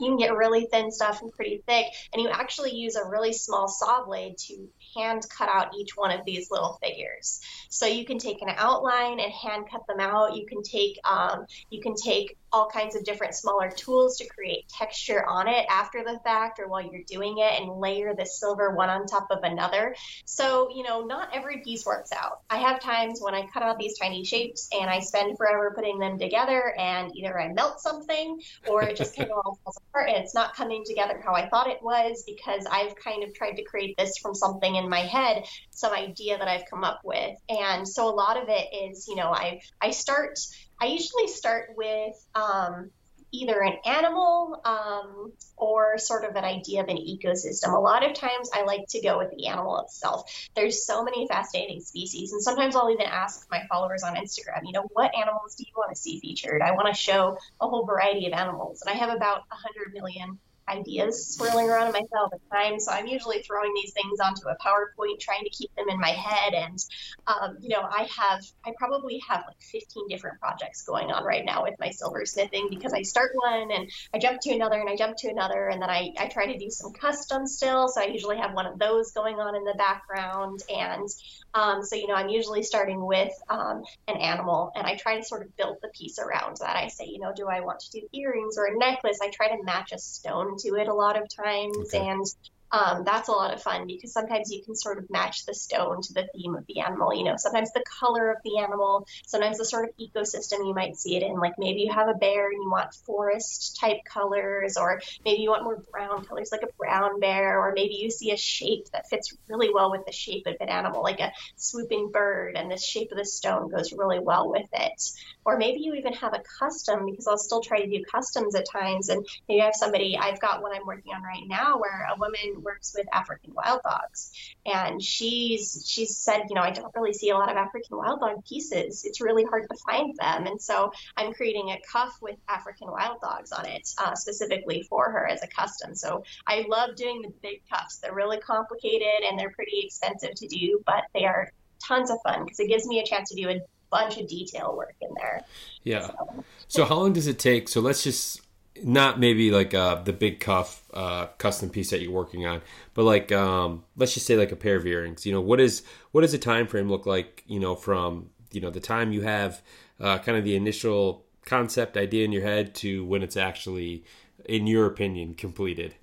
you 0.00 0.08
can 0.08 0.16
get 0.16 0.36
really 0.36 0.66
thin 0.66 0.90
stuff 0.90 1.22
and 1.22 1.32
pretty 1.32 1.62
thick, 1.66 1.86
and 2.12 2.22
you 2.22 2.28
actually 2.28 2.74
use 2.74 2.96
a 2.96 3.08
really 3.08 3.32
small 3.32 3.68
saw 3.68 4.04
blade 4.04 4.36
to 4.38 4.68
hand 4.96 5.26
cut 5.28 5.48
out 5.48 5.74
each 5.78 5.96
one 5.96 6.10
of 6.10 6.24
these 6.24 6.50
little 6.50 6.78
figures. 6.82 7.40
So 7.68 7.86
you 7.86 8.04
can 8.04 8.18
take 8.18 8.42
an 8.42 8.52
outline 8.56 9.20
and 9.20 9.32
hand 9.32 9.64
cut 9.70 9.86
them 9.86 10.00
out. 10.00 10.36
You 10.36 10.46
can 10.46 10.62
take 10.62 10.98
um, 11.04 11.46
you 11.70 11.80
can 11.80 11.94
take 11.94 12.36
all 12.52 12.68
kinds 12.68 12.94
of 12.94 13.04
different 13.04 13.34
smaller 13.34 13.70
tools 13.70 14.18
to 14.18 14.26
create 14.28 14.68
texture 14.68 15.24
on 15.26 15.48
it 15.48 15.64
after 15.70 16.04
the 16.04 16.18
fact 16.24 16.58
or 16.58 16.68
while 16.68 16.82
you're 16.82 17.02
doing 17.06 17.38
it 17.38 17.60
and 17.60 17.80
layer 17.80 18.14
the 18.14 18.26
silver 18.26 18.74
one 18.74 18.90
on 18.90 19.06
top 19.06 19.28
of 19.30 19.38
another. 19.42 19.94
So, 20.24 20.68
you 20.74 20.82
know, 20.82 21.02
not 21.04 21.30
every 21.34 21.62
piece 21.62 21.86
works 21.86 22.12
out. 22.12 22.40
I 22.50 22.58
have 22.58 22.80
times 22.80 23.20
when 23.20 23.34
I 23.34 23.46
cut 23.46 23.62
out 23.62 23.78
these 23.78 23.98
tiny 23.98 24.24
shapes 24.24 24.68
and 24.72 24.90
I 24.90 25.00
spend 25.00 25.38
forever 25.38 25.72
putting 25.74 25.98
them 25.98 26.18
together 26.18 26.74
and 26.78 27.10
either 27.16 27.38
I 27.40 27.52
melt 27.52 27.80
something 27.80 28.40
or 28.68 28.82
it 28.82 28.96
just 28.96 29.16
kind 29.16 29.30
of 29.30 29.36
all 29.38 29.58
falls 29.64 29.78
apart 29.88 30.08
and 30.08 30.22
it's 30.22 30.34
not 30.34 30.54
coming 30.54 30.84
together 30.86 31.22
how 31.24 31.34
I 31.34 31.48
thought 31.48 31.68
it 31.68 31.82
was 31.82 32.24
because 32.26 32.66
I've 32.70 32.94
kind 32.96 33.22
of 33.24 33.34
tried 33.34 33.52
to 33.52 33.64
create 33.64 33.96
this 33.96 34.18
from 34.18 34.34
something 34.34 34.76
in 34.76 34.88
my 34.88 35.00
head, 35.00 35.44
some 35.70 35.92
idea 35.92 36.38
that 36.38 36.48
I've 36.48 36.68
come 36.68 36.84
up 36.84 37.00
with. 37.04 37.36
And 37.48 37.88
so 37.88 38.08
a 38.08 38.14
lot 38.14 38.36
of 38.36 38.48
it 38.48 38.68
is, 38.72 39.06
you 39.08 39.16
know, 39.16 39.30
I 39.32 39.60
I 39.80 39.90
start 39.90 40.38
I 40.82 40.86
usually 40.86 41.28
start 41.28 41.74
with 41.76 42.16
um, 42.34 42.90
either 43.30 43.62
an 43.62 43.74
animal 43.86 44.60
um, 44.64 45.32
or 45.56 45.96
sort 45.96 46.24
of 46.24 46.34
an 46.34 46.42
idea 46.42 46.82
of 46.82 46.88
an 46.88 46.96
ecosystem. 46.96 47.72
A 47.72 47.78
lot 47.78 48.04
of 48.04 48.14
times 48.14 48.50
I 48.52 48.64
like 48.64 48.88
to 48.88 49.00
go 49.00 49.16
with 49.18 49.30
the 49.30 49.46
animal 49.46 49.78
itself. 49.78 50.28
There's 50.56 50.84
so 50.84 51.04
many 51.04 51.28
fascinating 51.28 51.82
species, 51.82 52.32
and 52.32 52.42
sometimes 52.42 52.74
I'll 52.74 52.90
even 52.90 53.06
ask 53.06 53.46
my 53.48 53.62
followers 53.68 54.02
on 54.02 54.16
Instagram, 54.16 54.62
you 54.64 54.72
know, 54.72 54.82
what 54.90 55.14
animals 55.14 55.54
do 55.54 55.62
you 55.64 55.72
want 55.76 55.94
to 55.94 55.96
see 55.96 56.18
featured? 56.18 56.62
I 56.62 56.72
want 56.72 56.88
to 56.92 57.00
show 57.00 57.38
a 57.60 57.68
whole 57.68 57.86
variety 57.86 58.26
of 58.26 58.32
animals, 58.32 58.82
and 58.82 58.92
I 58.92 58.98
have 58.98 59.14
about 59.14 59.42
100 59.50 59.94
million 59.94 60.40
ideas 60.68 61.34
swirling 61.34 61.68
around 61.68 61.88
in 61.88 61.92
my 61.92 61.98
head 61.98 62.08
all 62.16 62.30
the 62.30 62.38
time. 62.50 62.78
So 62.80 62.92
I'm 62.92 63.06
usually 63.06 63.42
throwing 63.42 63.72
these 63.74 63.92
things 63.92 64.20
onto 64.20 64.48
a 64.48 64.56
PowerPoint, 64.64 65.20
trying 65.20 65.44
to 65.44 65.50
keep 65.50 65.74
them 65.74 65.88
in 65.88 65.98
my 65.98 66.10
head. 66.10 66.54
And, 66.54 66.78
um, 67.26 67.56
you 67.60 67.68
know, 67.70 67.82
I 67.82 68.08
have, 68.16 68.44
I 68.64 68.72
probably 68.78 69.20
have 69.28 69.44
like 69.46 69.60
15 69.60 70.08
different 70.08 70.40
projects 70.40 70.82
going 70.82 71.10
on 71.10 71.24
right 71.24 71.44
now 71.44 71.64
with 71.64 71.74
my 71.78 71.88
silversmithing 71.88 72.70
because 72.70 72.92
I 72.92 73.02
start 73.02 73.32
one 73.34 73.70
and 73.72 73.90
I 74.14 74.18
jump 74.18 74.40
to 74.42 74.54
another 74.54 74.78
and 74.80 74.88
I 74.88 74.96
jump 74.96 75.16
to 75.18 75.28
another. 75.28 75.68
And 75.68 75.82
then 75.82 75.90
I, 75.90 76.12
I 76.18 76.28
try 76.28 76.46
to 76.46 76.58
do 76.58 76.70
some 76.70 76.92
custom 76.92 77.46
still. 77.46 77.88
So 77.88 78.00
I 78.00 78.06
usually 78.06 78.38
have 78.38 78.54
one 78.54 78.66
of 78.66 78.78
those 78.78 79.12
going 79.12 79.36
on 79.36 79.56
in 79.56 79.64
the 79.64 79.74
background. 79.76 80.62
And 80.68 81.08
um, 81.54 81.82
so, 81.82 81.96
you 81.96 82.06
know, 82.06 82.14
I'm 82.14 82.28
usually 82.28 82.62
starting 82.62 83.04
with 83.04 83.32
um, 83.48 83.82
an 84.08 84.16
animal 84.16 84.72
and 84.74 84.86
I 84.86 84.96
try 84.96 85.18
to 85.18 85.24
sort 85.24 85.42
of 85.42 85.56
build 85.56 85.78
the 85.82 85.88
piece 85.88 86.18
around 86.18 86.56
that. 86.60 86.76
I 86.76 86.88
say, 86.88 87.06
you 87.06 87.18
know, 87.18 87.32
do 87.34 87.46
I 87.48 87.60
want 87.60 87.80
to 87.80 88.00
do 88.00 88.08
earrings 88.12 88.56
or 88.56 88.66
a 88.66 88.78
necklace? 88.78 89.18
I 89.22 89.28
try 89.28 89.48
to 89.48 89.62
match 89.62 89.92
a 89.92 89.98
stone 89.98 90.51
to 90.58 90.76
it 90.76 90.88
a 90.88 90.94
lot 90.94 91.20
of 91.20 91.28
times. 91.28 91.76
Okay. 91.94 92.08
And 92.08 92.26
um, 92.72 93.04
that's 93.04 93.28
a 93.28 93.32
lot 93.32 93.52
of 93.52 93.62
fun 93.62 93.86
because 93.86 94.12
sometimes 94.12 94.50
you 94.50 94.62
can 94.64 94.74
sort 94.74 94.96
of 94.96 95.10
match 95.10 95.44
the 95.44 95.54
stone 95.54 96.00
to 96.00 96.12
the 96.14 96.26
theme 96.34 96.54
of 96.54 96.64
the 96.66 96.80
animal. 96.80 97.14
You 97.14 97.24
know, 97.24 97.36
sometimes 97.36 97.70
the 97.72 97.84
color 98.00 98.30
of 98.30 98.38
the 98.44 98.58
animal, 98.58 99.06
sometimes 99.26 99.58
the 99.58 99.64
sort 99.66 99.88
of 99.88 99.94
ecosystem 99.98 100.66
you 100.66 100.74
might 100.74 100.96
see 100.96 101.16
it 101.16 101.22
in. 101.22 101.34
Like 101.34 101.58
maybe 101.58 101.80
you 101.80 101.92
have 101.92 102.08
a 102.08 102.14
bear 102.14 102.48
and 102.50 102.62
you 102.62 102.70
want 102.70 102.94
forest 102.94 103.78
type 103.78 103.98
colors, 104.06 104.78
or 104.78 105.02
maybe 105.24 105.42
you 105.42 105.50
want 105.50 105.64
more 105.64 105.82
brown 105.92 106.24
colors, 106.24 106.48
like 106.50 106.62
a 106.62 106.72
brown 106.78 107.20
bear, 107.20 107.60
or 107.60 107.72
maybe 107.74 107.94
you 107.94 108.10
see 108.10 108.30
a 108.30 108.38
shape 108.38 108.86
that 108.92 109.08
fits 109.08 109.36
really 109.48 109.68
well 109.72 109.90
with 109.90 110.06
the 110.06 110.12
shape 110.12 110.46
of 110.46 110.56
an 110.60 110.70
animal, 110.70 111.02
like 111.02 111.20
a 111.20 111.32
swooping 111.56 112.10
bird, 112.10 112.56
and 112.56 112.70
the 112.70 112.78
shape 112.78 113.12
of 113.12 113.18
the 113.18 113.24
stone 113.26 113.68
goes 113.68 113.92
really 113.92 114.18
well 114.18 114.48
with 114.48 114.68
it. 114.72 115.10
Or 115.44 115.58
maybe 115.58 115.80
you 115.80 115.94
even 115.94 116.14
have 116.14 116.32
a 116.32 116.42
custom 116.58 117.04
because 117.04 117.26
I'll 117.26 117.36
still 117.36 117.60
try 117.60 117.82
to 117.82 117.86
do 117.86 118.02
customs 118.10 118.54
at 118.54 118.64
times, 118.70 119.10
and 119.10 119.26
maybe 119.46 119.60
I 119.60 119.66
have 119.66 119.74
somebody. 119.74 120.16
I've 120.16 120.40
got 120.40 120.62
one 120.62 120.72
I'm 120.74 120.86
working 120.86 121.12
on 121.14 121.22
right 121.22 121.46
now 121.46 121.78
where 121.78 122.08
a 122.10 122.18
woman 122.18 122.61
works 122.62 122.94
with 122.96 123.06
African 123.12 123.54
wild 123.54 123.80
dogs, 123.82 124.32
and 124.64 125.02
she's 125.02 125.84
she's 125.86 126.16
said, 126.16 126.42
you 126.48 126.54
know, 126.54 126.62
I 126.62 126.70
don't 126.70 126.94
really 126.94 127.12
see 127.12 127.30
a 127.30 127.36
lot 127.36 127.50
of 127.50 127.56
African 127.56 127.96
wild 127.96 128.20
dog 128.20 128.44
pieces. 128.44 129.04
It's 129.04 129.20
really 129.20 129.44
hard 129.44 129.68
to 129.70 129.76
find 129.86 130.16
them, 130.16 130.46
and 130.46 130.60
so 130.60 130.92
I'm 131.16 131.32
creating 131.32 131.70
a 131.70 131.80
cuff 131.90 132.16
with 132.20 132.36
African 132.48 132.90
wild 132.90 133.20
dogs 133.20 133.52
on 133.52 133.66
it 133.66 133.88
uh, 133.98 134.14
specifically 134.14 134.82
for 134.88 135.10
her 135.10 135.26
as 135.26 135.42
a 135.42 135.46
custom. 135.48 135.94
So 135.94 136.24
I 136.46 136.64
love 136.68 136.96
doing 136.96 137.22
the 137.22 137.32
big 137.42 137.62
cuffs. 137.70 137.98
They're 137.98 138.14
really 138.14 138.38
complicated 138.38 139.24
and 139.28 139.38
they're 139.38 139.50
pretty 139.50 139.80
expensive 139.84 140.34
to 140.36 140.48
do, 140.48 140.82
but 140.86 141.04
they 141.14 141.24
are 141.24 141.50
tons 141.86 142.10
of 142.10 142.18
fun 142.22 142.44
because 142.44 142.60
it 142.60 142.68
gives 142.68 142.86
me 142.86 143.00
a 143.00 143.04
chance 143.04 143.30
to 143.30 143.36
do 143.36 143.48
a 143.48 143.60
bunch 143.90 144.18
of 144.18 144.26
detail 144.26 144.74
work 144.76 144.94
in 145.00 145.10
there. 145.16 145.42
Yeah. 145.84 146.06
So, 146.06 146.44
so 146.68 146.84
how 146.84 146.96
long 146.96 147.12
does 147.12 147.26
it 147.26 147.38
take? 147.38 147.68
So 147.68 147.80
let's 147.80 148.02
just 148.02 148.41
not 148.82 149.20
maybe 149.20 149.50
like 149.50 149.74
uh, 149.74 149.96
the 149.96 150.12
big 150.12 150.40
cuff 150.40 150.82
uh, 150.94 151.26
custom 151.38 151.70
piece 151.70 151.90
that 151.90 152.00
you're 152.00 152.12
working 152.12 152.46
on, 152.46 152.62
but 152.94 153.04
like 153.04 153.32
um, 153.32 153.84
let's 153.96 154.14
just 154.14 154.26
say 154.26 154.36
like 154.36 154.52
a 154.52 154.56
pair 154.56 154.76
of 154.76 154.86
earrings. 154.86 155.26
You 155.26 155.32
know, 155.32 155.40
what 155.40 155.60
is 155.60 155.82
what 156.12 156.22
does 156.22 156.32
the 156.32 156.38
time 156.38 156.66
frame 156.66 156.88
look 156.88 157.06
like? 157.06 157.44
You 157.46 157.60
know, 157.60 157.74
from 157.74 158.30
you 158.50 158.60
know 158.60 158.70
the 158.70 158.80
time 158.80 159.12
you 159.12 159.22
have 159.22 159.62
uh, 160.00 160.18
kind 160.18 160.38
of 160.38 160.44
the 160.44 160.56
initial 160.56 161.24
concept 161.44 161.96
idea 161.96 162.24
in 162.24 162.32
your 162.32 162.42
head 162.42 162.74
to 162.76 163.04
when 163.04 163.22
it's 163.22 163.36
actually, 163.36 164.04
in 164.44 164.66
your 164.66 164.86
opinion, 164.86 165.34
completed. 165.34 165.94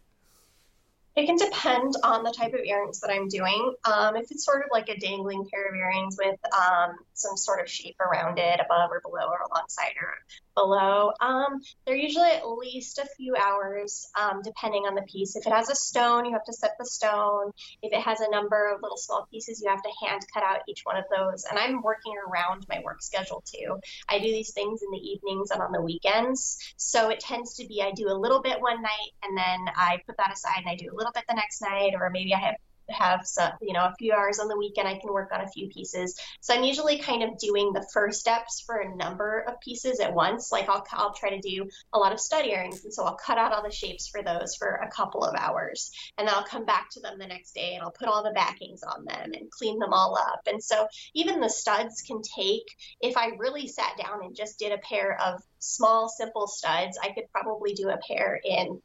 It 1.16 1.26
can 1.26 1.36
depend 1.36 1.96
on 2.04 2.24
the 2.24 2.32
type 2.32 2.54
of 2.54 2.62
earrings 2.62 3.02
that 3.02 3.12
I'm 3.12 3.28
doing. 3.28 3.74
Um, 3.84 4.16
if 4.16 4.32
it's 4.32 4.46
sort 4.46 4.64
of 4.64 4.70
like 4.72 4.88
a 4.88 4.98
dangling 4.98 5.46
pair 5.52 5.68
of 5.68 5.76
earrings 5.76 6.18
with 6.18 6.40
um, 6.58 6.96
some 7.14 7.36
sort 7.36 7.60
of 7.60 7.70
shape 7.70 8.00
around 8.00 8.40
it, 8.40 8.62
above 8.64 8.90
or 8.92 9.02
below 9.02 9.28
or 9.28 9.42
alongside 9.52 9.96
or 10.02 10.14
below. 10.60 11.12
Um, 11.22 11.62
they're 11.86 11.96
usually 11.96 12.30
at 12.30 12.48
least 12.48 13.00
a 13.00 13.06
few 13.18 13.36
hours, 13.36 14.10
um, 14.20 14.42
depending 14.44 14.84
on 14.84 14.96
the 14.96 15.04
piece. 15.04 15.36
If 15.36 15.48
it 15.48 15.54
has 15.54 15.70
a 15.70 15.76
stone, 15.76 16.26
you 16.26 16.34
have 16.34 16.44
to 16.46 16.54
set 16.54 16.72
the 16.78 16.86
stone. 16.86 17.52
If 17.82 17.94
it 17.94 18.02
has 18.02 18.20
a 18.20 18.30
number 18.30 18.74
of 18.74 18.82
little 18.82 18.98
small 18.98 19.28
pieces, 19.32 19.62
you 19.62 19.70
have 19.70 19.82
to 19.82 19.90
hand 20.06 20.22
cut 20.34 20.44
out 20.44 20.62
each 20.68 20.82
one 20.84 20.98
of 20.98 21.06
those. 21.16 21.46
And 21.50 21.58
I'm 21.58 21.82
working 21.82 22.14
around 22.28 22.66
my 22.68 22.82
work 22.84 23.02
schedule 23.02 23.44
too. 23.46 23.80
I 24.10 24.20
do 24.20 24.26
these 24.26 24.52
things 24.52 24.82
in 24.82 24.92
the 24.92 24.98
evenings 24.98 25.52
and 25.52 25.62
on 25.62 25.72
the 25.72 25.82
weekends. 25.82 26.58
So 26.78 27.10
it 27.10 27.20
tends 27.20 27.56
to 27.56 27.68
be 27.68 27.82
I 27.82 27.92
do 27.92 28.10
a 28.10 28.18
little 28.18 28.42
bit 28.42 28.60
one 28.60 28.82
night 28.82 29.12
and 29.24 29.38
then 29.38 29.60
I 29.76 30.02
put 30.06 30.18
that 30.18 30.34
aside 30.34 30.60
and 30.60 30.70
I 30.70 30.76
do 30.76 30.90
a 30.92 30.96
little 30.96 31.12
bit 31.14 31.24
the 31.28 31.36
next 31.36 31.62
night, 31.62 31.94
or 31.96 32.10
maybe 32.10 32.34
I 32.34 32.40
have 32.40 32.56
have 32.92 33.26
some, 33.26 33.52
you 33.62 33.74
know, 33.74 33.86
a 33.86 33.96
few 33.98 34.14
hours 34.14 34.40
on 34.40 34.48
the 34.48 34.58
weekend, 34.58 34.88
I 34.88 34.98
can 34.98 35.12
work 35.14 35.32
on 35.34 35.42
a 35.42 35.48
few 35.48 35.68
pieces. 35.70 36.20
So 36.42 36.54
I'm 36.54 36.64
usually 36.64 37.00
kind 37.00 37.24
of 37.24 37.38
doing 37.38 37.74
the 37.74 37.88
first 37.94 38.20
steps 38.20 38.62
for 38.66 38.78
a 38.78 38.96
number 38.96 39.46
of 39.48 39.60
pieces 39.62 40.00
at 40.00 40.14
once. 40.14 40.52
Like 40.52 40.70
I'll, 40.70 40.86
I'll 40.92 41.14
try 41.14 41.30
to 41.30 41.40
do 41.40 41.70
a 41.94 42.00
lot 42.00 42.14
of 42.14 42.20
stud 42.20 42.46
earrings. 42.46 42.84
And 42.84 42.94
so 42.94 43.04
I'll 43.04 43.18
cut 43.18 43.38
out 43.38 43.54
all 43.54 43.64
the 43.64 43.72
shapes 43.72 44.08
for 44.08 44.24
those 44.24 44.56
for 44.56 44.68
a 44.68 44.90
couple 44.92 45.24
of 45.24 45.36
hours. 45.36 45.92
And 46.18 46.28
then 46.28 46.36
I'll 46.36 46.44
come 46.44 46.66
back 46.66 46.90
to 46.92 47.00
them 47.00 47.18
the 47.18 47.28
next 47.28 47.54
day 47.54 47.74
and 47.74 47.84
I'll 47.84 47.92
put 47.92 48.08
all 48.08 48.24
the 48.24 48.32
backings 48.32 48.82
on 48.84 49.06
them 49.06 49.32
and 49.34 49.52
clean 49.52 49.80
them 49.80 49.94
all 49.94 50.18
up. 50.18 50.42
And 50.48 50.64
so 50.64 50.88
even 51.14 51.40
the 51.40 51.50
studs 51.50 52.02
can 52.02 52.22
take, 52.22 52.66
if 53.02 53.18
I 53.18 53.32
really 53.38 53.68
sat 53.68 53.98
down 53.98 54.24
and 54.24 54.36
just 54.36 54.60
did 54.60 54.72
a 54.72 54.78
pair 54.78 55.20
of 55.20 55.42
small, 55.60 56.10
simple 56.10 56.48
studs, 56.48 56.98
I 57.02 57.10
could 57.10 57.32
probably 57.32 57.74
do 57.74 57.90
a 57.90 58.00
pair 58.08 58.40
in 58.44 58.82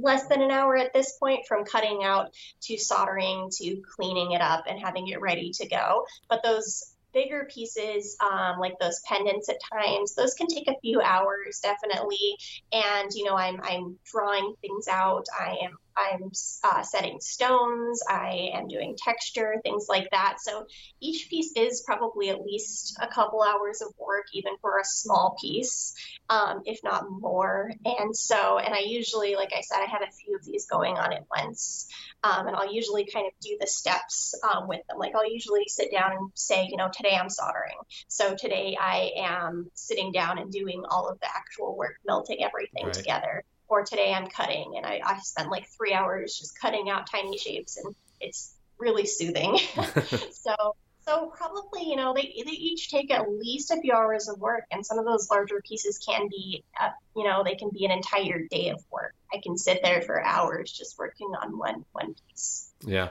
less 0.00 0.26
than 0.28 0.42
an 0.42 0.50
hour 0.50 0.76
at 0.76 0.92
this 0.92 1.12
point 1.18 1.46
from 1.46 1.64
cutting 1.64 2.04
out 2.04 2.34
to 2.62 2.76
soldering 2.76 3.48
to 3.52 3.82
cleaning 3.96 4.32
it 4.32 4.40
up 4.40 4.64
and 4.68 4.78
having 4.78 5.08
it 5.08 5.20
ready 5.20 5.50
to 5.52 5.68
go. 5.68 6.04
But 6.28 6.42
those 6.42 6.94
bigger 7.12 7.48
pieces, 7.52 8.16
um, 8.20 8.58
like 8.58 8.78
those 8.78 9.00
pendants 9.06 9.48
at 9.48 9.56
times, 9.72 10.14
those 10.14 10.34
can 10.34 10.46
take 10.46 10.68
a 10.68 10.78
few 10.80 11.00
hours 11.00 11.60
definitely. 11.62 12.36
And, 12.72 13.10
you 13.14 13.24
know, 13.24 13.36
I'm, 13.36 13.60
I'm 13.62 13.98
drawing 14.04 14.54
things 14.60 14.86
out. 14.86 15.24
I 15.38 15.56
am 15.62 15.78
I'm 15.96 16.30
uh, 16.62 16.82
setting 16.82 17.20
stones, 17.20 18.02
I 18.08 18.50
am 18.54 18.68
doing 18.68 18.96
texture, 18.96 19.56
things 19.62 19.86
like 19.88 20.10
that. 20.10 20.36
So 20.40 20.66
each 21.00 21.28
piece 21.28 21.52
is 21.56 21.82
probably 21.86 22.30
at 22.30 22.42
least 22.42 22.98
a 23.00 23.06
couple 23.06 23.42
hours 23.42 23.80
of 23.80 23.88
work, 23.98 24.26
even 24.32 24.52
for 24.60 24.78
a 24.78 24.84
small 24.84 25.36
piece, 25.40 25.94
um, 26.28 26.62
if 26.66 26.80
not 26.84 27.10
more. 27.10 27.70
And 27.84 28.14
so, 28.16 28.58
and 28.58 28.74
I 28.74 28.80
usually, 28.80 29.36
like 29.36 29.52
I 29.56 29.62
said, 29.62 29.78
I 29.78 29.86
have 29.90 30.02
a 30.02 30.12
few 30.12 30.36
of 30.36 30.44
these 30.44 30.66
going 30.66 30.96
on 30.96 31.12
at 31.12 31.24
once. 31.34 31.88
Um, 32.22 32.48
and 32.48 32.56
I'll 32.56 32.72
usually 32.72 33.06
kind 33.06 33.26
of 33.26 33.32
do 33.40 33.56
the 33.60 33.66
steps 33.66 34.34
um, 34.42 34.68
with 34.68 34.80
them. 34.88 34.98
Like 34.98 35.14
I'll 35.14 35.30
usually 35.30 35.64
sit 35.68 35.90
down 35.92 36.12
and 36.12 36.30
say, 36.34 36.66
you 36.70 36.76
know, 36.76 36.90
today 36.92 37.16
I'm 37.16 37.30
soldering. 37.30 37.76
So 38.08 38.34
today 38.34 38.76
I 38.80 39.12
am 39.16 39.70
sitting 39.74 40.12
down 40.12 40.38
and 40.38 40.50
doing 40.50 40.82
all 40.88 41.08
of 41.08 41.20
the 41.20 41.28
actual 41.28 41.76
work, 41.76 41.96
melting 42.06 42.42
everything 42.42 42.86
right. 42.86 42.94
together 42.94 43.44
or 43.68 43.84
today 43.84 44.12
I'm 44.12 44.28
cutting 44.28 44.74
and 44.76 44.86
I, 44.86 45.00
I 45.04 45.18
spent 45.20 45.50
like 45.50 45.66
three 45.76 45.92
hours 45.92 46.36
just 46.38 46.58
cutting 46.60 46.88
out 46.88 47.10
tiny 47.10 47.38
shapes 47.38 47.76
and 47.76 47.94
it's 48.20 48.54
really 48.78 49.06
soothing. 49.06 49.58
so 50.32 50.76
so 51.08 51.32
probably, 51.36 51.88
you 51.88 51.94
know, 51.94 52.12
they, 52.14 52.22
they 52.44 52.50
each 52.50 52.90
take 52.90 53.12
at 53.12 53.30
least 53.30 53.70
a 53.70 53.80
few 53.80 53.92
hours 53.92 54.28
of 54.28 54.40
work, 54.40 54.64
and 54.72 54.84
some 54.84 54.98
of 54.98 55.04
those 55.04 55.30
larger 55.30 55.62
pieces 55.64 55.98
can 55.98 56.28
be, 56.28 56.64
uh, 56.80 56.88
you 57.14 57.22
know, 57.22 57.44
they 57.44 57.54
can 57.54 57.70
be 57.70 57.84
an 57.84 57.92
entire 57.92 58.42
day 58.50 58.70
of 58.70 58.84
work. 58.90 59.14
I 59.32 59.38
can 59.40 59.56
sit 59.56 59.80
there 59.84 60.02
for 60.02 60.20
hours 60.20 60.72
just 60.72 60.98
working 60.98 61.28
on 61.40 61.56
one 61.56 61.84
one 61.92 62.14
piece. 62.14 62.72
Yeah, 62.84 63.10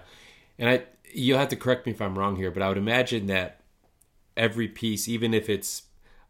and 0.59 0.69
I 0.69 0.83
you'll 1.13 1.39
have 1.39 1.49
to 1.49 1.55
correct 1.55 1.85
me 1.85 1.93
if 1.93 2.01
I'm 2.01 2.19
wrong 2.19 2.35
here, 2.35 2.51
but 2.51 2.61
I 2.61 2.67
would 2.67 2.77
imagine 2.77 3.27
that 3.27 3.61
every 4.35 4.67
piece, 4.67 5.07
even 5.07 5.33
if 5.33 5.49
it's 5.49 5.83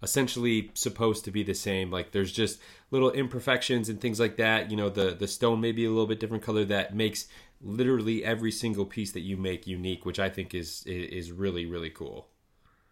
essentially 0.03 0.69
supposed 0.76 1.26
to 1.26 1.32
be 1.32 1.41
the 1.41 1.55
same. 1.55 1.89
Like 1.91 2.11
there's 2.11 2.32
just 2.32 2.59
little 2.95 3.11
imperfections 3.11 3.89
and 3.89 4.01
things 4.01 4.19
like 4.19 4.37
that. 4.37 4.71
You 4.71 4.77
know, 4.77 4.89
the 4.89 5.11
the 5.11 5.27
stone 5.27 5.61
may 5.61 5.71
be 5.71 5.85
a 5.85 5.89
little 5.89 6.07
bit 6.07 6.19
different 6.19 6.43
color 6.43 6.65
that 6.65 6.95
makes 6.95 7.27
literally 7.61 8.23
every 8.23 8.51
single 8.51 8.85
piece 8.85 9.11
that 9.11 9.21
you 9.21 9.37
make 9.37 9.67
unique, 9.67 10.05
which 10.05 10.19
I 10.19 10.29
think 10.29 10.53
is 10.55 10.83
is 10.85 11.31
really 11.31 11.65
really 11.65 11.89
cool. 11.89 12.27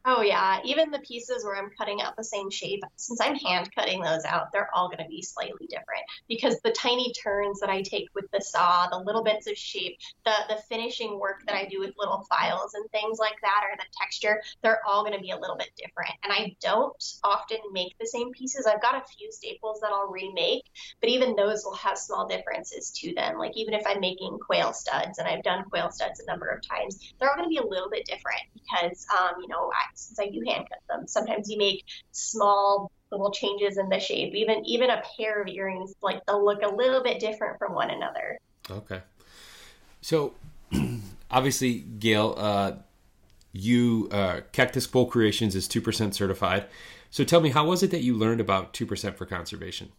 Oh 0.06 0.22
yeah, 0.22 0.60
even 0.66 0.92
the 0.92 1.00
pieces 1.00 1.46
where 1.46 1.56
I'm 1.56 1.70
cutting 1.78 2.02
out 2.02 2.18
the 2.18 2.26
same 2.26 2.50
shape, 2.50 2.82
since 2.98 3.22
I'm 3.22 3.36
hand 3.36 3.70
cutting 3.74 4.02
those 4.02 4.26
out, 4.26 4.48
they're 4.52 4.68
all 4.76 4.90
going 4.90 4.98
to 5.02 5.08
be 5.08 5.22
slightly 5.22 5.66
different 5.70 6.04
because 6.28 6.60
the 6.62 6.72
tiny 6.72 7.14
turns 7.24 7.62
that 7.62 7.70
I 7.70 7.82
take 7.84 8.10
with 8.14 8.26
the 8.34 8.42
saw, 8.42 8.88
the 8.90 8.98
little 8.98 9.24
bits 9.24 9.48
of 9.48 9.56
shape, 9.58 9.96
the 10.26 10.34
the 10.50 10.62
finishing 10.68 11.20
work 11.20 11.38
that 11.48 11.56
I 11.56 11.68
do 11.72 11.80
with 11.80 11.94
little 11.98 12.26
files 12.30 12.74
and 12.74 12.90
things 12.92 13.18
like 13.18 13.36
that, 13.44 13.62
or 13.64 13.78
the 13.78 13.86
texture, 13.98 14.42
they're 14.62 14.82
all 14.86 15.04
going 15.06 15.16
to 15.16 15.22
be 15.22 15.32
a 15.32 15.40
little 15.40 15.56
bit 15.56 15.70
different. 15.78 16.12
And 16.26 16.34
I 16.34 16.54
don't 16.60 17.02
often 17.24 17.60
make 17.72 17.94
the 17.98 18.08
same 18.08 18.32
pieces. 18.34 18.66
I've 18.66 18.82
got 18.82 18.96
a 19.02 19.06
few 19.18 19.32
staples 19.32 19.80
that 19.82 19.92
I'll 19.94 20.12
remake, 20.12 20.64
but 21.00 21.10
even 21.10 21.38
those 21.38 21.64
will 21.64 21.76
have 21.76 21.98
small 21.98 22.28
differences 22.28 22.92
to 22.98 23.14
them. 23.14 23.38
Like 23.38 23.56
even 23.56 23.74
if 23.74 23.84
I'm 23.88 24.02
making 24.02 24.38
quail 24.46 24.74
studs, 24.74 25.18
and 25.18 25.30
I've 25.30 25.44
done 25.44 25.64
quail 25.70 25.92
studs 25.92 26.20
a 26.20 26.30
number 26.30 26.48
of 26.50 26.60
times, 26.70 27.00
they're 27.20 27.30
all 27.30 27.38
going 27.38 27.48
to 27.48 27.50
be 27.50 27.66
a 27.66 27.66
little 27.66 27.90
bit 27.90 28.06
different 28.06 28.42
because, 28.54 29.06
um, 29.18 29.36
you 29.42 29.48
know, 29.48 29.72
I 29.72 29.93
since 29.96 30.20
I 30.20 30.28
do 30.28 30.44
hand 30.48 30.66
cut 30.70 30.80
them. 30.90 31.08
Sometimes 31.08 31.50
you 31.50 31.58
make 31.58 31.84
small 32.12 32.92
little 33.12 33.32
changes 33.32 33.78
in 33.78 33.90
the 33.90 34.00
shape. 34.00 34.34
Even 34.34 34.66
even 34.66 34.90
a 34.90 35.02
pair 35.18 35.42
of 35.42 35.48
earrings, 35.48 35.94
like 36.02 36.26
they'll 36.26 36.44
look 36.44 36.62
a 36.62 36.70
little 36.70 37.04
bit 37.04 37.20
different 37.20 37.60
from 37.60 37.74
one 37.74 37.90
another. 37.90 38.40
Okay. 38.70 39.02
So 40.02 40.34
obviously, 41.32 41.80
Gael, 41.80 42.36
uh, 42.38 42.72
you 43.52 44.10
uh, 44.12 44.42
Cactus 44.52 44.88
Quoll 44.88 45.06
Creations 45.06 45.56
is 45.56 45.68
two 45.68 45.82
percent 45.82 46.16
certified. 46.16 46.66
So 47.10 47.24
tell 47.24 47.42
me, 47.42 47.52
how 47.52 47.66
was 47.66 47.84
it 47.84 47.92
that 47.92 48.02
you 48.02 48.16
learned 48.16 48.42
about 48.42 48.74
two 48.74 48.86
percent 48.86 49.18
for 49.18 49.26
conservation? 49.26 49.92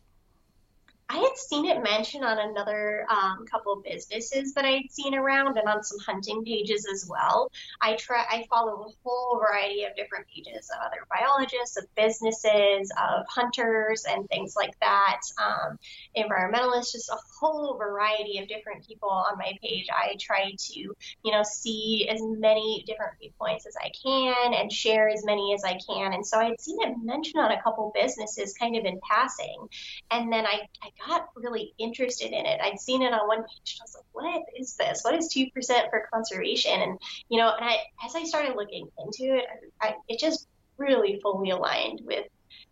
I 1.11 1.19
had 1.19 1.37
seen 1.37 1.67
it 1.67 1.83
mentioned 1.83 2.25
on 2.25 2.39
another 2.39 3.07
um, 3.11 3.45
couple 3.51 3.75
of 3.75 3.85
businesses 3.85 4.55
that 4.55 4.65
I'd 4.65 4.91
seen 4.91 5.15
around 5.15 5.59
and 5.59 5.69
on 5.69 5.83
some 5.83 5.99
hunting 5.99 6.43
pages 6.45 6.87
as 6.91 7.07
well. 7.09 7.53
I 7.83 7.95
try 7.97 8.25
I 8.29 8.47
follow 8.49 8.87
a 8.87 8.89
whole 9.03 9.39
variety 9.39 9.85
of 9.85 9.95
different 9.97 10.27
pages 10.29 10.71
of 10.71 10.81
other 10.81 11.07
biologists, 11.11 11.77
of 11.77 11.85
businesses, 11.95 12.91
of 12.99 13.27
hunters 13.29 14.05
and 14.09 14.27
things 14.29 14.55
like 14.57 14.73
that. 14.81 15.21
Um, 15.39 15.79
environmentalists, 16.17 16.93
just 16.93 17.11
a 17.11 17.19
whole 17.39 17.77
variety 17.77 18.39
of 18.39 18.49
different 18.49 18.87
people 18.87 19.11
on 19.11 19.37
my 19.37 19.53
page. 19.63 19.87
I 19.95 20.17
try 20.19 20.53
to, 20.57 20.81
you 20.81 21.33
know, 21.33 21.43
see 21.43 22.09
as 22.11 22.21
many 22.23 22.83
different 22.87 23.13
viewpoints 23.21 23.67
as 23.67 23.77
I 23.79 23.91
can 24.03 24.55
and 24.55 24.73
share 24.73 25.11
as 25.11 25.23
many 25.25 25.53
as 25.53 25.65
I 25.65 25.79
can. 25.87 26.15
And 26.15 26.27
so 26.27 26.39
I 26.39 26.47
had 26.47 26.61
seen 26.61 26.79
it 26.81 26.95
mentioned 27.03 27.43
on 27.43 27.53
a 27.53 27.63
couple 27.63 27.93
businesses 27.95 28.55
kind 28.55 28.75
of 28.77 28.87
in 28.87 28.99
passing. 29.09 29.69
And 30.11 30.33
then 30.33 30.47
I, 30.47 30.63
I 30.83 30.91
got 31.07 31.29
really 31.37 31.75
interested 31.79 32.29
in 32.29 32.47
it. 32.47 32.61
I'd 32.63 32.81
seen 32.81 33.03
it 33.03 33.13
on 33.13 33.27
one 33.27 33.43
page. 33.43 33.79
And 33.79 33.81
I 33.81 33.85
was 33.85 33.97
like, 33.97 34.05
what 34.13 34.43
is 34.59 34.75
this? 34.77 35.03
What 35.03 35.15
is 35.15 35.33
2% 35.35 35.91
for 35.91 36.09
conservation? 36.13 36.81
And, 36.81 36.99
you 37.29 37.39
know, 37.39 37.53
and 37.55 37.65
I, 37.65 37.79
as 38.05 38.15
I 38.15 38.25
started 38.25 38.57
looking 38.57 38.89
into 38.99 39.37
it, 39.37 39.45
I, 39.81 39.95
it 40.09 40.19
just 40.19 40.49
really 40.77 41.21
fully 41.23 41.51
aligned 41.51 42.01
with 42.05 42.27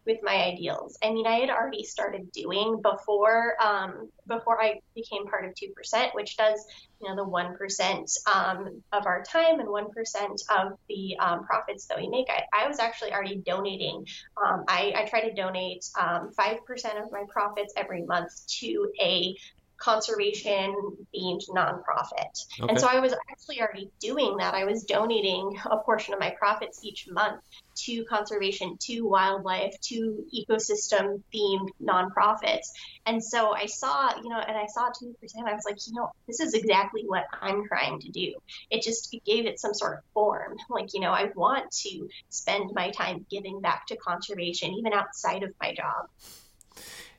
with 0.04 0.18
my 0.22 0.34
ideals. 0.34 0.98
I 1.02 1.10
mean, 1.10 1.26
I 1.26 1.36
had 1.36 1.50
already 1.50 1.84
started 1.84 2.32
doing 2.32 2.80
before 2.82 3.54
um, 3.62 4.08
before 4.26 4.60
I 4.60 4.80
became 4.94 5.26
part 5.26 5.44
of 5.44 5.54
two 5.54 5.68
percent, 5.76 6.14
which 6.14 6.36
does 6.36 6.64
you 7.00 7.08
know 7.08 7.16
the 7.16 7.28
one 7.28 7.56
percent 7.56 8.10
um, 8.32 8.82
of 8.92 9.06
our 9.06 9.22
time 9.22 9.60
and 9.60 9.68
one 9.68 9.90
percent 9.90 10.42
of 10.50 10.72
the 10.88 11.16
um, 11.18 11.44
profits 11.44 11.86
that 11.86 11.98
we 11.98 12.08
make. 12.08 12.26
I, 12.30 12.64
I, 12.64 12.68
was 12.68 12.78
actually 12.78 13.12
already 13.12 13.36
donating. 13.36 14.06
Um, 14.44 14.64
I, 14.68 14.92
I, 14.96 15.06
try 15.06 15.20
to 15.20 15.34
donate 15.34 15.84
um, 16.00 16.30
five 16.36 16.64
percent 16.64 16.98
of 16.98 17.10
my 17.12 17.24
profits 17.28 17.72
every 17.76 18.02
month 18.02 18.30
to 18.60 18.92
a 19.00 19.36
conservation 19.82 20.74
themed 21.14 21.42
nonprofit. 21.48 22.46
Okay. 22.60 22.68
And 22.68 22.78
so 22.78 22.86
I 22.86 23.00
was 23.00 23.12
actually 23.30 23.60
already 23.60 23.90
doing 23.98 24.36
that. 24.36 24.54
I 24.54 24.64
was 24.64 24.84
donating 24.84 25.58
a 25.68 25.78
portion 25.78 26.14
of 26.14 26.20
my 26.20 26.30
profits 26.30 26.80
each 26.84 27.08
month 27.10 27.40
to 27.74 28.04
conservation, 28.04 28.76
to 28.82 29.00
wildlife, 29.02 29.74
to 29.88 30.24
ecosystem 30.32 31.22
themed 31.34 31.70
nonprofits. 31.82 32.68
And 33.06 33.22
so 33.22 33.52
I 33.54 33.66
saw, 33.66 34.14
you 34.22 34.28
know, 34.28 34.38
and 34.38 34.56
I 34.56 34.66
saw 34.66 34.90
2%, 34.90 35.14
I 35.46 35.54
was 35.54 35.64
like, 35.66 35.78
you 35.88 35.94
know, 35.94 36.12
this 36.28 36.38
is 36.38 36.54
exactly 36.54 37.02
what 37.04 37.24
I'm 37.40 37.66
trying 37.66 37.98
to 38.00 38.10
do. 38.10 38.34
It 38.70 38.82
just 38.82 39.12
it 39.12 39.24
gave 39.24 39.46
it 39.46 39.58
some 39.58 39.74
sort 39.74 39.98
of 39.98 40.04
form. 40.14 40.58
Like, 40.70 40.94
you 40.94 41.00
know, 41.00 41.10
I 41.10 41.30
want 41.34 41.72
to 41.82 42.08
spend 42.28 42.70
my 42.72 42.90
time 42.90 43.26
giving 43.28 43.60
back 43.60 43.86
to 43.88 43.96
conservation, 43.96 44.74
even 44.74 44.92
outside 44.92 45.42
of 45.42 45.52
my 45.60 45.74
job. 45.74 46.06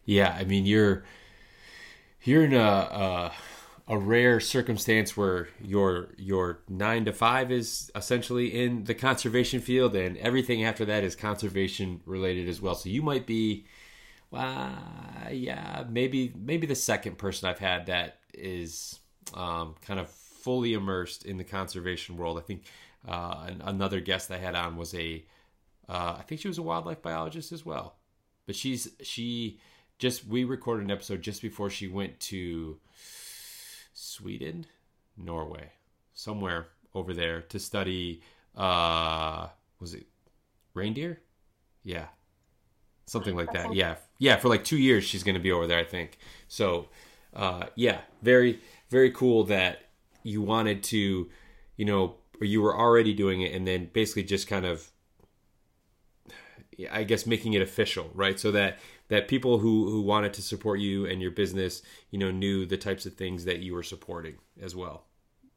Yeah, 0.06 0.36
I 0.38 0.46
mean, 0.46 0.66
you're 0.66 1.04
you're 2.24 2.46
in 2.46 2.54
a, 2.54 2.60
a, 2.60 3.32
a 3.88 3.98
rare 3.98 4.40
circumstance 4.40 5.18
where 5.18 5.50
your 5.62 6.10
your 6.18 6.60
nine 6.70 7.06
to 7.06 7.14
five 7.14 7.52
is 7.52 7.92
essentially 7.96 8.48
in 8.64 8.86
the 8.86 8.94
conservation 8.94 9.60
field, 9.60 9.96
and 9.96 10.18
everything 10.18 10.64
after 10.64 10.86
that 10.86 11.04
is 11.04 11.16
conservation 11.16 12.02
related 12.06 12.48
as 12.48 12.62
well. 12.62 12.76
So 12.76 12.90
you 12.90 13.02
might 13.02 13.28
be, 13.28 13.66
uh, 14.32 14.72
yeah, 15.32 15.84
maybe 15.90 16.34
maybe 16.36 16.66
the 16.68 16.76
second 16.76 17.18
person 17.18 17.50
I've 17.50 17.60
had 17.60 17.88
that 17.88 18.20
is 18.34 19.00
um, 19.34 19.76
kind 19.82 20.00
of 20.00 20.10
fully 20.10 20.74
immersed 20.74 21.26
in 21.26 21.38
the 21.38 21.44
conservation 21.44 22.18
world. 22.18 22.38
I 22.38 22.42
think 22.42 22.64
uh, 23.08 23.50
another 23.62 24.00
guest 24.00 24.32
I 24.32 24.38
had 24.38 24.56
on 24.56 24.76
was 24.76 24.94
a, 24.94 25.26
uh, 25.88 26.16
I 26.20 26.24
think 26.24 26.42
she 26.42 26.48
was 26.48 26.58
a 26.58 26.64
wildlife 26.64 27.02
biologist 27.02 27.52
as 27.52 27.66
well, 27.66 27.96
but 28.46 28.56
she's 28.56 28.90
she 29.02 29.60
just 30.04 30.28
we 30.28 30.44
recorded 30.44 30.84
an 30.84 30.92
episode 30.92 31.22
just 31.22 31.42
before 31.42 31.70
she 31.70 31.88
went 31.88 32.20
to 32.20 32.78
Sweden, 33.94 34.66
Norway, 35.16 35.72
somewhere 36.14 36.68
over 36.94 37.14
there 37.14 37.44
to 37.44 37.58
study. 37.58 38.22
Uh, 38.54 39.48
was 39.80 39.94
it 39.94 40.06
reindeer? 40.74 41.22
Yeah, 41.86 42.08
something 43.06 43.34
like 43.34 43.54
that. 43.54 43.74
Yeah, 43.74 43.96
yeah. 44.20 44.36
For 44.36 44.50
like 44.50 44.66
two 44.66 44.78
years, 44.78 45.06
she's 45.06 45.24
going 45.24 45.36
to 45.36 45.42
be 45.42 45.54
over 45.54 45.68
there, 45.68 45.80
I 45.80 45.86
think. 45.86 46.18
So, 46.50 46.90
uh, 47.34 47.68
yeah, 47.76 48.02
very, 48.22 48.60
very 48.90 49.10
cool 49.10 49.46
that 49.46 49.86
you 50.22 50.42
wanted 50.42 50.84
to, 50.84 51.30
you 51.78 51.86
know, 51.86 52.16
or 52.42 52.46
you 52.46 52.62
were 52.62 52.78
already 52.78 53.14
doing 53.14 53.42
it, 53.42 53.54
and 53.56 53.66
then 53.66 53.90
basically 53.94 54.24
just 54.24 54.50
kind 54.50 54.66
of 54.66 54.92
I 56.92 57.04
guess 57.04 57.26
making 57.26 57.54
it 57.54 57.62
official, 57.62 58.12
right? 58.14 58.40
So 58.40 58.52
that 58.52 58.80
that 59.10 59.28
people 59.28 59.60
who 59.60 59.90
who 59.90 60.02
wanted 60.02 60.34
to 60.34 60.42
support 60.42 60.80
you 60.80 61.06
and 61.06 61.22
your 61.22 61.32
business, 61.32 61.82
you 62.12 62.20
know, 62.20 62.32
knew 62.32 62.66
the 62.66 62.78
types 62.78 63.06
of 63.06 63.14
things 63.14 63.46
that 63.46 63.60
you 63.60 63.74
were 63.74 63.84
supporting 63.84 64.38
as 64.62 64.76
well. 64.76 65.06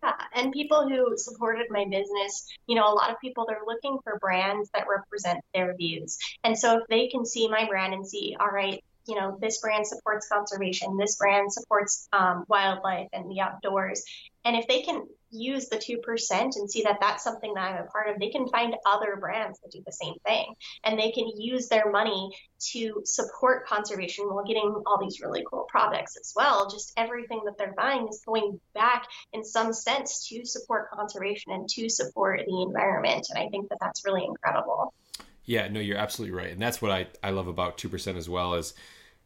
Yeah, 0.02 0.12
and 0.34 0.52
people 0.52 0.88
who 0.88 1.16
supported 1.16 1.66
my 1.70 1.84
business, 1.84 2.46
you 2.66 2.74
know, 2.74 2.86
a 2.86 2.94
lot 2.94 3.10
of 3.10 3.20
people 3.20 3.46
they're 3.48 3.58
looking 3.66 3.98
for 4.04 4.18
brands 4.18 4.70
that 4.74 4.86
represent 4.88 5.40
their 5.54 5.74
views. 5.74 6.18
And 6.44 6.56
so 6.58 6.78
if 6.78 6.86
they 6.88 7.08
can 7.08 7.24
see 7.24 7.48
my 7.48 7.66
brand 7.66 7.94
and 7.94 8.06
see, 8.06 8.36
all 8.38 8.50
right, 8.50 8.82
you 9.06 9.14
know, 9.14 9.38
this 9.40 9.60
brand 9.60 9.86
supports 9.86 10.28
conservation, 10.28 10.96
this 10.96 11.16
brand 11.16 11.52
supports 11.52 12.08
um, 12.12 12.44
wildlife 12.48 13.08
and 13.12 13.30
the 13.30 13.40
outdoors. 13.40 14.04
And 14.46 14.54
if 14.54 14.68
they 14.68 14.82
can 14.82 15.02
use 15.30 15.68
the 15.68 15.76
2% 15.76 16.30
and 16.30 16.70
see 16.70 16.82
that 16.84 16.98
that's 17.00 17.24
something 17.24 17.52
that 17.54 17.60
I'm 17.60 17.82
a 17.82 17.86
part 17.88 18.08
of, 18.08 18.20
they 18.20 18.30
can 18.30 18.46
find 18.46 18.76
other 18.86 19.16
brands 19.16 19.58
that 19.58 19.72
do 19.72 19.82
the 19.84 19.92
same 19.92 20.14
thing. 20.24 20.54
And 20.84 20.96
they 20.96 21.10
can 21.10 21.28
use 21.36 21.66
their 21.66 21.90
money 21.90 22.30
to 22.70 23.02
support 23.04 23.66
conservation 23.66 24.26
while 24.26 24.44
getting 24.44 24.82
all 24.86 25.00
these 25.02 25.20
really 25.20 25.42
cool 25.50 25.66
products 25.68 26.16
as 26.16 26.32
well. 26.36 26.70
Just 26.70 26.92
everything 26.96 27.42
that 27.44 27.58
they're 27.58 27.74
buying 27.76 28.06
is 28.08 28.22
going 28.24 28.60
back 28.72 29.08
in 29.32 29.44
some 29.44 29.72
sense 29.72 30.28
to 30.28 30.44
support 30.44 30.92
conservation 30.92 31.50
and 31.50 31.68
to 31.70 31.88
support 31.88 32.42
the 32.46 32.62
environment. 32.62 33.26
And 33.30 33.44
I 33.44 33.48
think 33.48 33.68
that 33.70 33.78
that's 33.80 34.04
really 34.04 34.24
incredible. 34.24 34.94
Yeah, 35.44 35.66
no, 35.66 35.80
you're 35.80 35.98
absolutely 35.98 36.36
right. 36.36 36.52
And 36.52 36.62
that's 36.62 36.80
what 36.80 36.92
I, 36.92 37.08
I 37.20 37.30
love 37.30 37.48
about 37.48 37.78
2% 37.78 38.16
as 38.16 38.28
well 38.28 38.54
is, 38.54 38.74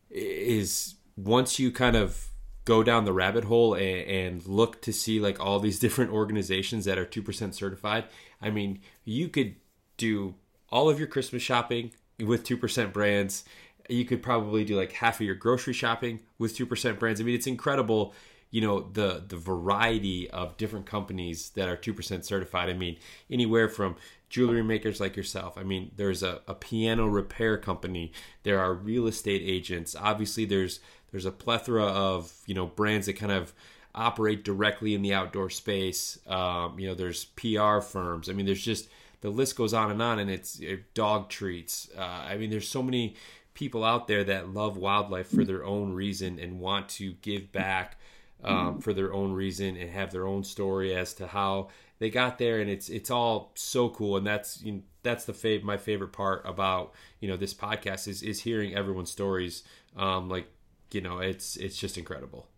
is 0.09 0.95
once 1.15 1.59
you 1.59 1.71
kind 1.71 1.97
of 1.97 2.30
go 2.71 2.85
down 2.85 3.05
the 3.05 3.13
rabbit 3.13 3.43
hole 3.43 3.75
and, 3.75 4.09
and, 4.09 4.47
look 4.47 4.81
to 4.81 4.93
see 4.93 5.19
like 5.19 5.41
all 5.41 5.59
these 5.59 5.81
different 5.85 6.13
organizations 6.13 6.85
that 6.85 6.99
are 6.99 7.05
2% 7.05 7.53
certified. 7.53 8.05
I 8.41 8.51
mean 8.51 8.79
you 9.05 9.29
could 9.29 9.57
do 9.97 10.37
all 10.71 10.89
of 10.89 10.97
your 10.97 11.09
christmas 11.09 11.43
shopping 11.43 11.91
with 12.21 12.45
2% 12.45 12.93
brands. 12.93 13.45
You 13.89 14.05
could 14.05 14.23
probably 14.23 14.65
do 14.65 14.77
like 14.77 14.93
half 14.93 15.19
of 15.19 15.27
your 15.27 15.35
grocery 15.35 15.73
shopping 15.73 16.21
with 16.39 16.57
2% 16.57 17.01
brands. 17.01 17.21
I 17.21 17.25
mean 17.25 17.35
it's 17.35 17.49
incredible 17.49 18.15
you 18.53 18.61
know 18.61 18.89
the 18.93 19.25
the 19.27 19.37
variety 19.37 20.31
of 20.31 20.57
different 20.57 20.87
companies 20.87 21.51
that 21.51 21.69
are 21.69 21.77
2% 21.77 22.25
certified. 22.25 22.71
I 22.71 22.75
mean 22.75 22.99
anywhere 23.29 23.69
from 23.69 23.97
jewelry 24.29 24.63
makers 24.63 25.01
like 25.01 25.17
yourself. 25.17 25.59
I 25.59 25.65
mean 25.65 25.91
there's 25.97 26.23
a, 26.23 26.41
a 26.47 26.55
piano 26.55 27.09
repair 27.09 27.59
company. 27.59 28.13
There 28.45 28.61
are 28.61 28.75
real 28.75 29.09
estate 29.09 29.43
agents. 29.45 29.97
Obviously 29.99 30.45
there's 30.45 30.79
there's 31.11 31.27
a 31.27 31.33
plethora 31.33 31.85
of 31.85 32.33
you 32.47 32.55
know 32.55 32.67
brands 32.67 33.07
that 33.07 33.15
kind 33.15 33.33
of 33.33 33.53
operate 33.95 34.45
directly 34.45 34.95
in 34.95 35.03
the 35.03 35.13
outdoor 35.15 35.51
space. 35.51 36.19
Um, 36.27 36.79
you 36.79 36.89
know 36.89 36.95
there's 36.95 37.25
pr 37.25 37.81
firms. 37.81 38.29
I 38.29 38.33
mean 38.33 38.47
there's 38.47 38.65
just 38.65 38.89
the 39.21 39.31
list 39.31 39.57
goes 39.57 39.75
on 39.75 39.91
and 39.91 40.01
on 40.01 40.19
and 40.19 40.31
it's 40.31 40.59
it, 40.61 40.95
dog 40.95 41.29
treats. 41.29 41.89
Uh, 41.97 42.01
i 42.01 42.37
mean 42.37 42.51
there's 42.51 42.69
so 42.69 42.83
many 42.83 43.15
people 43.55 43.85
out 43.85 44.07
there 44.07 44.25
that 44.25 44.55
love 44.55 44.77
wildlife 44.77 45.29
for 45.29 45.45
their 45.45 45.65
own 45.65 45.93
reason 45.93 46.39
and 46.39 46.61
want 46.61 46.89
to 46.89 47.13
give 47.21 47.53
back 47.53 47.99
um, 48.45 48.81
for 48.81 48.93
their 48.93 49.13
own 49.13 49.33
reason 49.33 49.77
and 49.77 49.91
have 49.91 50.11
their 50.13 50.27
own 50.27 50.45
story 50.45 50.95
as 50.95 51.15
to 51.15 51.27
how 51.27 51.69
they 51.99 52.11
got 52.11 52.39
there. 52.39 52.61
And 52.61 52.71
it's 52.71 52.89
it's 52.89 53.11
all 53.11 53.53
so 53.55 53.91
cool. 53.91 54.17
And 54.17 54.27
that's 54.27 54.63
you 54.63 54.73
know, 54.73 54.81
that's 55.03 55.25
the 55.25 55.33
fav- 55.33 55.63
my 55.63 55.77
favorite 55.77 56.13
part 56.13 56.43
about 56.45 56.93
you 57.21 57.29
know 57.29 57.37
this 57.37 57.55
podcast 57.55 58.09
is 58.09 58.23
is 58.23 58.41
hearing 58.41 58.75
everyone's 58.75 59.11
stories. 59.11 59.63
Um, 59.97 60.29
like 60.29 60.47
you 60.93 61.01
know 61.01 61.19
it's 61.19 61.57
it's 61.57 61.77
just 61.77 61.99
incredible 61.99 62.49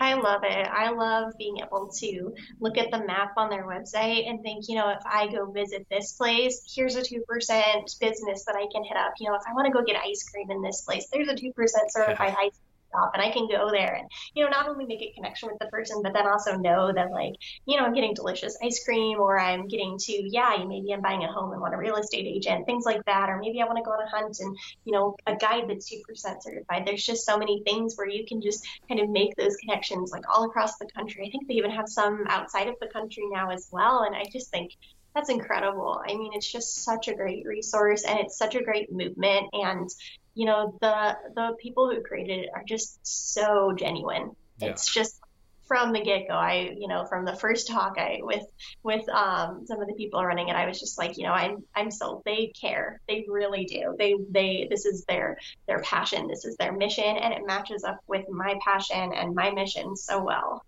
I 0.00 0.14
love 0.14 0.42
it. 0.42 0.66
I 0.66 0.90
love 0.90 1.34
being 1.38 1.58
able 1.58 1.88
to 2.00 2.34
look 2.60 2.78
at 2.78 2.90
the 2.90 2.98
map 3.06 3.34
on 3.36 3.48
their 3.48 3.64
website 3.64 4.28
and 4.28 4.42
think, 4.42 4.68
you 4.68 4.74
know, 4.74 4.90
if 4.90 4.98
I 5.06 5.28
go 5.28 5.50
visit 5.50 5.86
this 5.88 6.12
place, 6.14 6.64
here's 6.74 6.96
a 6.96 7.00
2% 7.00 8.00
business 8.00 8.44
that 8.44 8.56
I 8.56 8.66
can 8.72 8.82
hit 8.82 8.96
up. 8.96 9.14
You 9.20 9.30
know, 9.30 9.36
if 9.36 9.42
I 9.48 9.54
want 9.54 9.66
to 9.66 9.72
go 9.72 9.84
get 9.84 9.96
ice 9.96 10.28
cream 10.28 10.50
in 10.50 10.62
this 10.62 10.80
place, 10.80 11.06
there's 11.12 11.28
a 11.28 11.34
2% 11.34 11.52
certified 11.88 12.34
ice 12.40 12.58
shop 12.94 13.12
and 13.14 13.22
I 13.22 13.30
can 13.30 13.48
go 13.48 13.70
there 13.70 13.94
and, 13.94 14.08
you 14.34 14.44
know, 14.44 14.50
not 14.50 14.68
only 14.68 14.86
make 14.86 15.02
a 15.02 15.12
connection 15.14 15.48
with 15.50 15.58
the 15.58 15.66
person, 15.66 16.00
but 16.02 16.12
then 16.12 16.26
also 16.26 16.56
know 16.56 16.92
that 16.92 17.10
like, 17.10 17.34
you 17.66 17.76
know, 17.76 17.84
I'm 17.84 17.94
getting 17.94 18.14
delicious 18.14 18.56
ice 18.62 18.84
cream 18.84 19.20
or 19.20 19.38
I'm 19.38 19.68
getting 19.68 19.98
to, 19.98 20.12
yeah, 20.12 20.64
maybe 20.66 20.92
I'm 20.92 21.00
buying 21.00 21.24
a 21.24 21.32
home 21.32 21.52
and 21.52 21.60
want 21.60 21.74
a 21.74 21.78
real 21.78 21.96
estate 21.96 22.26
agent, 22.26 22.66
things 22.66 22.84
like 22.84 23.04
that. 23.06 23.28
Or 23.28 23.38
maybe 23.38 23.60
I 23.60 23.66
want 23.66 23.78
to 23.78 23.84
go 23.84 23.92
on 23.92 24.06
a 24.06 24.10
hunt 24.10 24.38
and, 24.40 24.56
you 24.84 24.92
know, 24.92 25.16
a 25.26 25.36
guide 25.36 25.64
that's 25.68 25.92
2% 25.92 26.00
certified. 26.40 26.86
There's 26.86 27.04
just 27.04 27.26
so 27.26 27.38
many 27.38 27.62
things 27.64 27.94
where 27.96 28.08
you 28.08 28.24
can 28.26 28.40
just 28.40 28.66
kind 28.88 29.00
of 29.00 29.08
make 29.08 29.34
those 29.36 29.56
connections 29.56 30.12
like 30.12 30.24
all 30.28 30.44
across 30.44 30.78
the 30.78 30.86
country. 30.86 31.26
I 31.26 31.30
think 31.30 31.48
they 31.48 31.54
even 31.54 31.70
have 31.70 31.88
some 31.88 32.24
outside 32.28 32.68
of 32.68 32.76
the 32.80 32.88
country 32.88 33.24
now 33.30 33.50
as 33.50 33.68
well. 33.70 34.02
And 34.02 34.14
I 34.14 34.24
just 34.30 34.50
think 34.50 34.72
that's 35.14 35.30
incredible. 35.30 36.02
I 36.06 36.14
mean, 36.14 36.32
it's 36.34 36.50
just 36.50 36.84
such 36.84 37.08
a 37.08 37.14
great 37.14 37.46
resource 37.46 38.04
and 38.04 38.18
it's 38.18 38.36
such 38.36 38.56
a 38.56 38.62
great 38.62 38.92
movement. 38.92 39.46
And 39.52 39.88
you 40.34 40.46
know 40.46 40.76
the 40.80 41.16
the 41.34 41.56
people 41.60 41.90
who 41.90 42.02
created 42.02 42.44
it 42.44 42.50
are 42.54 42.64
just 42.66 42.98
so 43.02 43.72
genuine. 43.72 44.32
Yeah. 44.58 44.68
It's 44.68 44.92
just 44.92 45.20
from 45.66 45.92
the 45.92 46.00
get 46.00 46.28
go. 46.28 46.34
I, 46.34 46.74
you 46.76 46.88
know, 46.88 47.06
from 47.06 47.24
the 47.24 47.34
first 47.34 47.68
talk 47.68 47.96
I 47.98 48.18
with 48.20 48.44
with 48.82 49.08
um, 49.08 49.64
some 49.66 49.80
of 49.80 49.88
the 49.88 49.94
people 49.94 50.24
running 50.24 50.48
it, 50.48 50.56
I 50.56 50.66
was 50.66 50.78
just 50.78 50.98
like, 50.98 51.16
you 51.16 51.24
know, 51.24 51.32
I'm 51.32 51.64
I'm 51.74 51.90
so 51.90 52.22
they 52.24 52.52
care. 52.58 53.00
They 53.08 53.24
really 53.28 53.64
do. 53.64 53.94
They 53.98 54.14
they 54.30 54.66
this 54.70 54.84
is 54.84 55.04
their 55.04 55.38
their 55.66 55.80
passion. 55.80 56.28
This 56.28 56.44
is 56.44 56.56
their 56.56 56.72
mission, 56.72 57.04
and 57.04 57.32
it 57.32 57.46
matches 57.46 57.84
up 57.84 57.98
with 58.06 58.28
my 58.28 58.58
passion 58.64 59.12
and 59.14 59.34
my 59.34 59.50
mission 59.50 59.96
so 59.96 60.22
well. 60.22 60.64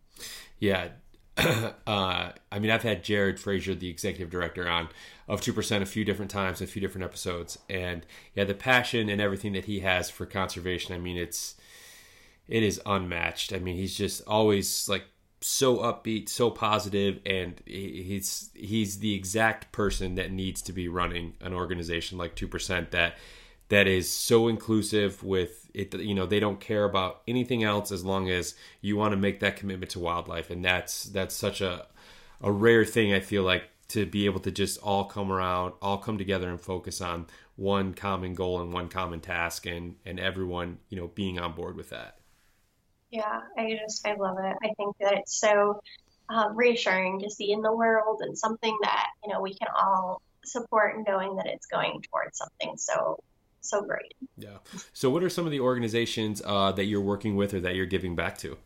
Yeah. 0.58 0.88
uh, 1.36 1.72
I 2.50 2.58
mean, 2.58 2.70
I've 2.70 2.82
had 2.82 3.04
Jared 3.04 3.38
Frazier, 3.38 3.74
the 3.74 3.90
executive 3.90 4.30
director, 4.30 4.66
on 4.66 4.88
of 5.28 5.40
two 5.40 5.52
percent 5.52 5.82
a 5.82 5.86
few 5.86 6.04
different 6.04 6.30
times, 6.30 6.60
a 6.60 6.66
few 6.66 6.80
different 6.80 7.04
episodes, 7.04 7.58
and 7.68 8.06
yeah, 8.34 8.44
the 8.44 8.54
passion 8.54 9.08
and 9.08 9.20
everything 9.20 9.52
that 9.52 9.64
he 9.64 9.80
has 9.80 10.10
for 10.10 10.26
conservation. 10.26 10.94
I 10.94 10.98
mean, 10.98 11.16
it's 11.16 11.56
it 12.48 12.62
is 12.62 12.80
unmatched. 12.86 13.52
I 13.52 13.58
mean, 13.58 13.76
he's 13.76 13.96
just 13.96 14.22
always 14.26 14.88
like 14.88 15.04
so 15.40 15.78
upbeat, 15.78 16.28
so 16.28 16.50
positive, 16.50 17.20
and 17.26 17.60
he's 17.66 18.50
he's 18.54 18.98
the 19.00 19.14
exact 19.14 19.72
person 19.72 20.14
that 20.14 20.30
needs 20.30 20.62
to 20.62 20.72
be 20.72 20.88
running 20.88 21.34
an 21.40 21.52
organization 21.52 22.18
like 22.18 22.34
two 22.34 22.48
percent 22.48 22.92
that 22.92 23.16
that 23.68 23.86
is 23.86 24.10
so 24.10 24.48
inclusive 24.48 25.22
with 25.22 25.70
it 25.74 25.94
you 25.94 26.14
know 26.14 26.26
they 26.26 26.40
don't 26.40 26.60
care 26.60 26.84
about 26.84 27.22
anything 27.26 27.64
else 27.64 27.90
as 27.90 28.04
long 28.04 28.30
as 28.30 28.54
you 28.80 28.96
want 28.96 29.12
to 29.12 29.16
make 29.16 29.40
that 29.40 29.56
commitment 29.56 29.90
to 29.90 29.98
wildlife 29.98 30.50
and 30.50 30.64
that's 30.64 31.04
that's 31.04 31.34
such 31.34 31.60
a 31.60 31.86
a 32.42 32.52
rare 32.52 32.84
thing 32.84 33.12
i 33.12 33.20
feel 33.20 33.42
like 33.42 33.64
to 33.88 34.06
be 34.06 34.26
able 34.26 34.40
to 34.40 34.50
just 34.50 34.78
all 34.82 35.04
come 35.04 35.30
around 35.30 35.72
all 35.80 35.98
come 35.98 36.18
together 36.18 36.48
and 36.48 36.60
focus 36.60 37.00
on 37.00 37.26
one 37.56 37.94
common 37.94 38.34
goal 38.34 38.60
and 38.60 38.72
one 38.72 38.88
common 38.88 39.20
task 39.20 39.66
and 39.66 39.96
and 40.04 40.18
everyone 40.20 40.78
you 40.88 40.96
know 40.96 41.08
being 41.08 41.38
on 41.38 41.52
board 41.52 41.76
with 41.76 41.90
that 41.90 42.16
yeah, 43.10 43.40
I 43.56 43.78
just 43.82 44.06
I 44.06 44.14
love 44.14 44.36
it. 44.38 44.56
I 44.62 44.74
think 44.76 44.96
that 45.00 45.14
it's 45.14 45.38
so 45.38 45.80
um, 46.28 46.56
reassuring 46.56 47.20
to 47.20 47.30
see 47.30 47.52
in 47.52 47.62
the 47.62 47.72
world 47.72 48.20
and 48.20 48.36
something 48.36 48.76
that 48.82 49.06
you 49.24 49.32
know 49.32 49.40
we 49.40 49.54
can 49.54 49.68
all 49.74 50.20
support, 50.44 50.96
knowing 51.06 51.36
that 51.36 51.46
it's 51.46 51.66
going 51.66 52.02
towards 52.10 52.38
something 52.38 52.76
so 52.76 53.18
so 53.60 53.82
great. 53.82 54.14
Yeah. 54.36 54.58
So, 54.92 55.10
what 55.10 55.22
are 55.22 55.30
some 55.30 55.44
of 55.44 55.52
the 55.52 55.60
organizations 55.60 56.42
uh, 56.44 56.72
that 56.72 56.84
you're 56.84 57.00
working 57.00 57.36
with 57.36 57.54
or 57.54 57.60
that 57.60 57.74
you're 57.74 57.86
giving 57.86 58.16
back 58.16 58.38
to? 58.38 58.58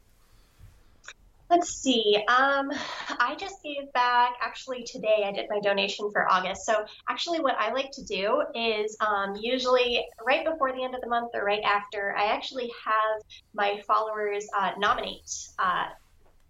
Let's 1.51 1.71
see. 1.71 2.17
Um, 2.29 2.71
I 3.19 3.35
just 3.37 3.57
gave 3.65 3.93
back 3.93 4.35
actually 4.41 4.85
today. 4.85 5.25
I 5.27 5.33
did 5.33 5.47
my 5.51 5.59
donation 5.61 6.09
for 6.13 6.31
August. 6.31 6.65
So 6.65 6.85
actually, 7.09 7.41
what 7.41 7.57
I 7.59 7.73
like 7.73 7.91
to 7.95 8.05
do 8.05 8.43
is 8.55 8.97
um, 9.01 9.35
usually 9.35 10.05
right 10.25 10.45
before 10.45 10.73
the 10.73 10.85
end 10.85 10.95
of 10.95 11.01
the 11.01 11.09
month 11.09 11.31
or 11.35 11.45
right 11.45 11.63
after, 11.65 12.15
I 12.17 12.27
actually 12.27 12.71
have 12.85 13.23
my 13.53 13.83
followers 13.85 14.47
uh, 14.57 14.73
nominate 14.79 15.29
uh, 15.59 15.87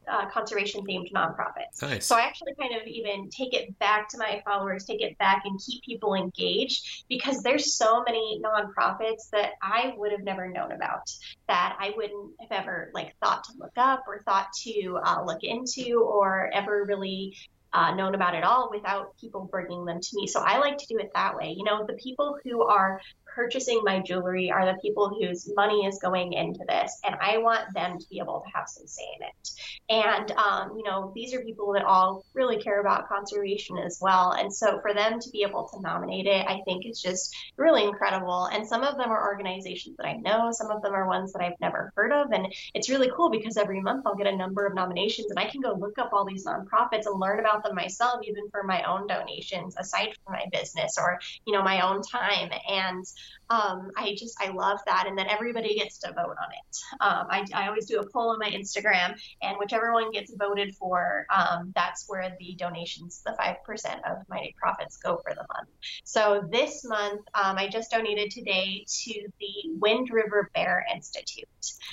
uh, 0.09 0.29
conservation 0.31 0.85
themed 0.87 1.13
nonprofits. 1.13 1.83
Nice. 1.83 2.07
So 2.07 2.17
I 2.17 2.23
actually 2.23 2.55
kind 2.61 2.75
of 2.81 2.87
even 2.87 3.29
take 3.31 3.55
it 3.55 3.79
back 3.79 4.09
to 4.11 4.19
my 4.19 4.43
followers, 4.45 4.85
take 4.85 5.03
it 5.03 5.17
back 5.19 5.43
and 5.45 5.61
keep 5.61 5.83
people 5.83 6.15
engaged 6.15 7.05
because 7.09 7.43
there's 7.43 7.75
so 7.75 8.03
many 8.03 8.41
nonprofits 8.45 9.31
that 9.33 9.53
I 9.63 9.95
would 9.97 10.13
have 10.13 10.23
never 10.23 10.49
known 10.49 10.73
about 10.73 11.11
that 11.49 11.77
I 11.79 11.93
wouldn't 11.97 12.33
have 12.41 12.53
ever 12.53 12.91
like 12.95 13.15
thought 13.23 13.45
to 13.45 13.53
look 13.59 13.73
up 13.77 14.05
or 14.07 14.23
thought 14.25 14.49
to 14.65 14.99
uh, 15.03 15.23
look 15.25 15.43
into 15.43 16.01
or 16.01 16.51
ever 16.53 16.85
really 16.85 17.37
uh, 17.73 17.95
known 17.95 18.15
about 18.15 18.35
at 18.35 18.43
all 18.43 18.69
without 18.73 19.17
people 19.19 19.49
bringing 19.51 19.85
them 19.85 20.01
to 20.01 20.11
me. 20.15 20.27
So 20.27 20.41
I 20.41 20.59
like 20.59 20.79
to 20.79 20.87
do 20.89 20.99
it 20.99 21.11
that 21.15 21.37
way. 21.37 21.55
You 21.57 21.65
know, 21.65 21.87
the 21.87 21.95
people 21.95 22.39
who 22.43 22.63
are 22.63 23.01
purchasing 23.35 23.81
my 23.85 24.01
jewelry 24.01 24.51
are 24.51 24.67
the 24.67 24.79
people 24.81 25.09
whose 25.21 25.51
money 25.55 25.87
is 25.87 25.99
going 26.01 26.33
into 26.33 26.65
this, 26.69 26.99
and 27.05 27.17
I 27.21 27.39
want 27.39 27.73
them 27.75 27.99
to 27.99 28.09
be 28.09 28.19
able 28.19 28.41
to 28.41 28.59
have 28.59 28.69
some 28.69 28.87
say 28.87 29.07
in 29.19 29.27
it. 29.27 29.51
And, 29.91 30.31
um, 30.33 30.77
you 30.77 30.85
know, 30.85 31.13
these 31.15 31.35
are 31.35 31.41
people 31.41 31.73
that 31.73 31.85
all 31.85 32.25
really 32.35 32.59
care 32.63 32.81
about 32.81 33.09
conservation 33.09 33.77
as 33.79 33.99
well. 34.01 34.33
And 34.33 34.55
so 34.55 34.81
for 34.81 34.95
them 34.95 35.19
to 35.19 35.31
be 35.31 35.43
able 35.43 35.69
to 35.69 35.81
nominate 35.81 36.27
it, 36.27 36.47
I 36.47 36.61
think 36.65 36.87
is 36.87 37.03
just 37.03 37.35
really 37.57 37.85
incredible. 37.85 38.47
And 38.47 38.67
some 38.67 38.85
of 38.85 38.97
them 38.97 39.11
are 39.11 39.29
organizations 39.29 39.97
that 39.97 40.07
I 40.07 40.15
know, 40.15 40.51
some 40.53 40.71
of 40.71 40.83
them 40.83 40.95
are 40.95 41.09
ones 41.09 41.33
that 41.33 41.43
I've 41.43 41.61
never 41.61 41.93
heard 41.97 42.13
of. 42.13 42.31
And 42.31 42.55
it's 42.75 42.89
really 42.89 43.11
cool 43.17 43.31
because 43.31 43.57
every 43.57 43.81
month 43.81 44.07
I'll 44.07 44.15
get 44.15 44.29
a 44.29 44.37
number 44.37 44.65
of 44.65 44.75
nominations 44.75 45.31
and 45.31 45.39
I 45.39 45.51
can 45.51 45.61
go 45.61 45.75
look 45.75 45.99
up 45.99 46.11
all 46.13 46.25
these 46.25 46.47
nonprofits 46.47 47.07
and 47.07 47.19
learn 47.19 47.41
about 47.41 47.65
them 47.65 47.75
myself, 47.75 48.21
even 48.25 48.49
for 48.51 48.63
my 48.63 48.83
own 48.85 49.07
donations, 49.09 49.75
aside 49.77 50.11
from 50.25 50.35
my 50.35 50.45
business 50.53 50.99
or, 50.99 51.19
you 51.47 51.53
know, 51.53 51.63
my 51.63 51.81
own 51.81 52.03
time. 52.03 52.51
And 52.69 53.05
um, 53.51 53.91
I 53.97 54.15
just 54.17 54.41
I 54.41 54.51
love 54.51 54.79
that, 54.87 55.07
and 55.09 55.19
then 55.19 55.27
everybody 55.29 55.75
gets 55.75 55.99
to 55.99 56.13
vote 56.13 56.37
on 56.41 56.53
it. 56.53 56.77
Um, 57.01 57.27
I, 57.29 57.45
I 57.53 57.69
always 57.69 57.87
do 57.87 57.99
a 57.99 58.09
poll 58.09 58.31
on 58.31 58.39
my 58.39 58.51
Instagram, 58.51 59.19
and 59.43 59.57
whichever 59.59 59.93
one 59.93 60.13
gets 60.13 60.33
voted 60.35 60.75
for, 60.77 61.27
um, 61.35 61.73
that's 61.75 62.05
where 62.09 62.37
the 62.39 62.55
donations, 62.57 63.23
the 63.27 63.33
five 63.33 63.57
percent 63.65 64.01
of 64.09 64.19
my 64.29 64.53
profits, 64.57 64.99
go 64.99 65.17
for 65.17 65.35
the 65.35 65.45
month. 65.55 65.69
So 66.05 66.49
this 66.51 66.85
month, 66.85 67.23
um, 67.35 67.59
I 67.59 67.69
just 67.69 67.91
donated 67.91 68.31
today 68.31 68.85
to 69.05 69.29
the 69.41 69.71
Wind 69.81 70.11
River 70.11 70.51
Bear 70.55 70.87
Institute, 70.95 71.49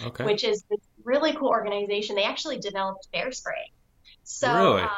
okay. 0.06 0.26
which 0.26 0.44
is 0.44 0.64
this 0.70 0.80
really 1.04 1.34
cool 1.34 1.50
organization. 1.50 2.16
They 2.16 2.24
actually 2.24 2.60
developed 2.60 3.08
bear 3.12 3.32
spray. 3.32 3.72
So. 4.24 4.54
Really? 4.54 4.82
Uh, 4.84 4.90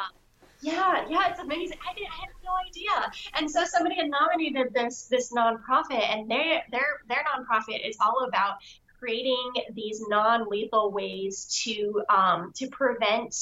yeah, 0.60 1.06
yeah, 1.08 1.30
it's 1.30 1.40
amazing. 1.40 1.78
I 1.88 1.94
did, 1.94 2.06
I 2.06 2.20
had 2.20 2.30
no 2.44 2.52
idea. 2.68 3.12
And 3.34 3.50
so 3.50 3.64
somebody 3.64 3.96
had 3.96 4.10
nominated 4.10 4.74
this 4.74 5.04
this 5.04 5.32
nonprofit, 5.32 6.06
and 6.08 6.30
their 6.30 6.62
their 6.70 7.00
their 7.08 7.24
nonprofit 7.24 7.88
is 7.88 7.96
all 8.00 8.24
about 8.26 8.56
creating 8.98 9.52
these 9.72 10.06
non-lethal 10.08 10.92
ways 10.92 11.62
to 11.64 12.02
um, 12.08 12.52
to 12.56 12.68
prevent 12.68 13.34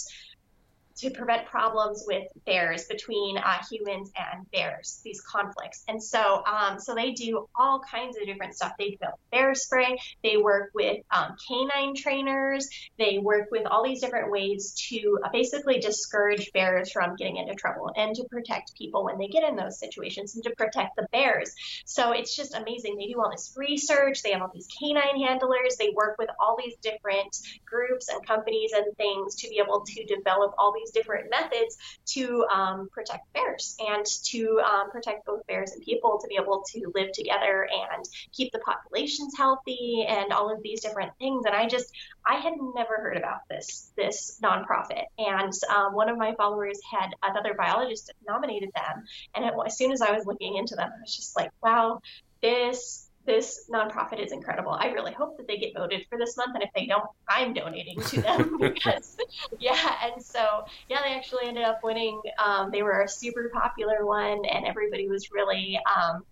to 0.98 1.10
prevent 1.10 1.46
problems 1.46 2.04
with 2.06 2.24
bears 2.44 2.84
between 2.86 3.38
uh, 3.38 3.58
humans 3.70 4.10
and 4.16 4.50
bears, 4.50 5.00
these 5.04 5.20
conflicts. 5.20 5.84
And 5.88 6.02
so, 6.02 6.42
um, 6.44 6.78
so 6.80 6.94
they 6.94 7.12
do 7.12 7.48
all 7.54 7.80
kinds 7.80 8.16
of 8.16 8.26
different 8.26 8.54
stuff. 8.54 8.72
They 8.78 8.90
develop 8.90 9.18
bear 9.30 9.54
spray. 9.54 9.98
They 10.22 10.36
work 10.36 10.70
with 10.74 10.98
um, 11.10 11.36
canine 11.46 11.94
trainers. 11.94 12.68
They 12.98 13.18
work 13.18 13.48
with 13.50 13.66
all 13.66 13.84
these 13.84 14.00
different 14.00 14.30
ways 14.30 14.72
to 14.88 15.18
uh, 15.24 15.28
basically 15.32 15.78
discourage 15.78 16.50
bears 16.52 16.90
from 16.90 17.16
getting 17.16 17.36
into 17.36 17.54
trouble 17.54 17.92
and 17.96 18.14
to 18.16 18.24
protect 18.24 18.76
people 18.76 19.04
when 19.04 19.18
they 19.18 19.28
get 19.28 19.44
in 19.44 19.56
those 19.56 19.78
situations 19.78 20.34
and 20.34 20.44
to 20.44 20.50
protect 20.56 20.96
the 20.96 21.06
bears. 21.12 21.54
So 21.84 22.12
it's 22.12 22.34
just 22.34 22.54
amazing. 22.54 22.96
They 22.96 23.06
do 23.06 23.20
all 23.20 23.30
this 23.30 23.54
research. 23.56 24.22
They 24.22 24.32
have 24.32 24.42
all 24.42 24.50
these 24.52 24.68
canine 24.80 25.20
handlers. 25.20 25.76
They 25.78 25.90
work 25.94 26.16
with 26.18 26.30
all 26.40 26.56
these 26.58 26.76
different 26.82 27.36
groups 27.64 28.08
and 28.08 28.26
companies 28.26 28.72
and 28.72 28.96
things 28.96 29.36
to 29.36 29.48
be 29.48 29.60
able 29.64 29.84
to 29.86 30.04
develop 30.04 30.54
all 30.58 30.72
these 30.74 30.87
different 30.90 31.30
methods 31.30 31.76
to 32.06 32.44
um, 32.52 32.88
protect 32.92 33.32
bears 33.32 33.76
and 33.80 34.04
to 34.24 34.60
um, 34.60 34.90
protect 34.90 35.26
both 35.26 35.46
bears 35.46 35.72
and 35.72 35.82
people 35.82 36.18
to 36.20 36.28
be 36.28 36.38
able 36.40 36.62
to 36.72 36.92
live 36.94 37.12
together 37.12 37.68
and 37.72 38.04
keep 38.32 38.52
the 38.52 38.60
populations 38.60 39.34
healthy 39.36 40.04
and 40.08 40.32
all 40.32 40.52
of 40.52 40.62
these 40.62 40.80
different 40.80 41.12
things. 41.18 41.44
And 41.46 41.54
I 41.54 41.68
just, 41.68 41.92
I 42.26 42.36
had 42.36 42.54
never 42.74 42.96
heard 42.96 43.16
about 43.16 43.40
this 43.48 43.90
this 43.96 44.38
nonprofit. 44.42 45.04
And 45.18 45.52
um, 45.74 45.94
one 45.94 46.08
of 46.08 46.18
my 46.18 46.34
followers 46.34 46.78
had 46.90 47.10
another 47.22 47.54
biologist 47.54 48.12
nominated 48.26 48.70
them, 48.74 49.04
and 49.34 49.44
it, 49.44 49.54
as 49.66 49.76
soon 49.76 49.92
as 49.92 50.02
I 50.02 50.12
was 50.12 50.26
looking 50.26 50.56
into 50.56 50.76
them, 50.76 50.90
I 50.94 51.00
was 51.00 51.14
just 51.14 51.36
like, 51.36 51.50
wow, 51.62 52.00
this 52.42 53.07
this 53.28 53.68
nonprofit 53.70 54.24
is 54.24 54.32
incredible. 54.32 54.72
I 54.72 54.86
really 54.86 55.12
hope 55.12 55.36
that 55.36 55.46
they 55.46 55.58
get 55.58 55.74
voted 55.76 56.06
for 56.08 56.16
this 56.18 56.36
month, 56.36 56.54
and 56.54 56.64
if 56.64 56.70
they 56.74 56.86
don't, 56.86 57.04
I'm 57.28 57.52
donating 57.52 58.00
to 58.00 58.22
them 58.22 58.56
because, 58.60 59.18
yeah. 59.60 59.96
And 60.02 60.20
so, 60.20 60.64
yeah, 60.88 61.02
they 61.04 61.14
actually 61.14 61.46
ended 61.46 61.64
up 61.64 61.80
winning. 61.84 62.20
Um, 62.42 62.70
they 62.72 62.82
were 62.82 63.02
a 63.02 63.08
super 63.08 63.50
popular 63.52 64.06
one, 64.06 64.46
and 64.46 64.66
everybody 64.66 65.08
was 65.08 65.30
really 65.30 65.78
um, 65.94 66.24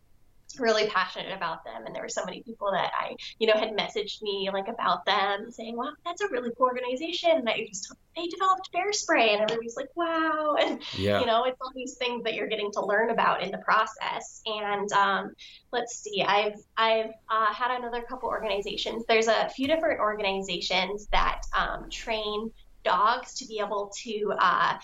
really 0.60 0.88
passionate 0.88 1.34
about 1.34 1.64
them. 1.64 1.84
And 1.86 1.94
there 1.94 2.02
were 2.02 2.08
so 2.08 2.24
many 2.24 2.42
people 2.42 2.70
that 2.72 2.92
i 2.98 3.14
you 3.38 3.46
know 3.46 3.54
had 3.54 3.76
messaged 3.76 4.22
me 4.22 4.48
like 4.52 4.68
about 4.68 5.04
them 5.04 5.50
saying 5.50 5.76
wow 5.76 5.92
that's 6.04 6.20
a 6.20 6.28
really 6.28 6.50
cool 6.56 6.66
organization 6.66 7.30
and 7.30 7.48
i 7.48 7.66
just 7.66 7.92
they 8.16 8.26
developed 8.28 8.72
bear 8.72 8.92
spray. 8.92 9.34
And 9.34 9.42
everybody's 9.42 9.76
like 9.76 9.94
wow. 9.94 10.56
And 10.58 10.80
yeah. 10.96 11.20
you 11.20 11.26
know 11.26 11.44
it's 11.44 11.58
all 11.60 11.72
these 11.74 11.94
things 11.94 12.24
that 12.24 12.34
you're 12.34 12.48
getting 12.48 12.72
to 12.72 12.84
learn 12.84 13.10
about 13.10 13.42
in 13.42 13.50
the 13.50 13.58
process. 13.58 14.40
And 14.46 14.90
um, 14.92 15.32
let's 15.72 15.96
see 15.98 16.22
i've 16.22 16.58
i've 16.76 17.12
uh, 17.28 17.52
had 17.52 17.76
another 17.76 18.02
couple 18.02 18.28
organizations. 18.28 19.04
There's 19.06 19.28
a 19.28 19.48
few 19.50 19.66
different 19.66 20.00
organizations 20.00 21.08
that 21.12 21.42
um, 21.56 21.90
train 21.90 22.50
dogs 22.84 23.34
to 23.34 23.46
be 23.46 23.60
able 23.60 23.92
to 24.04 24.32
uh, 24.38 24.78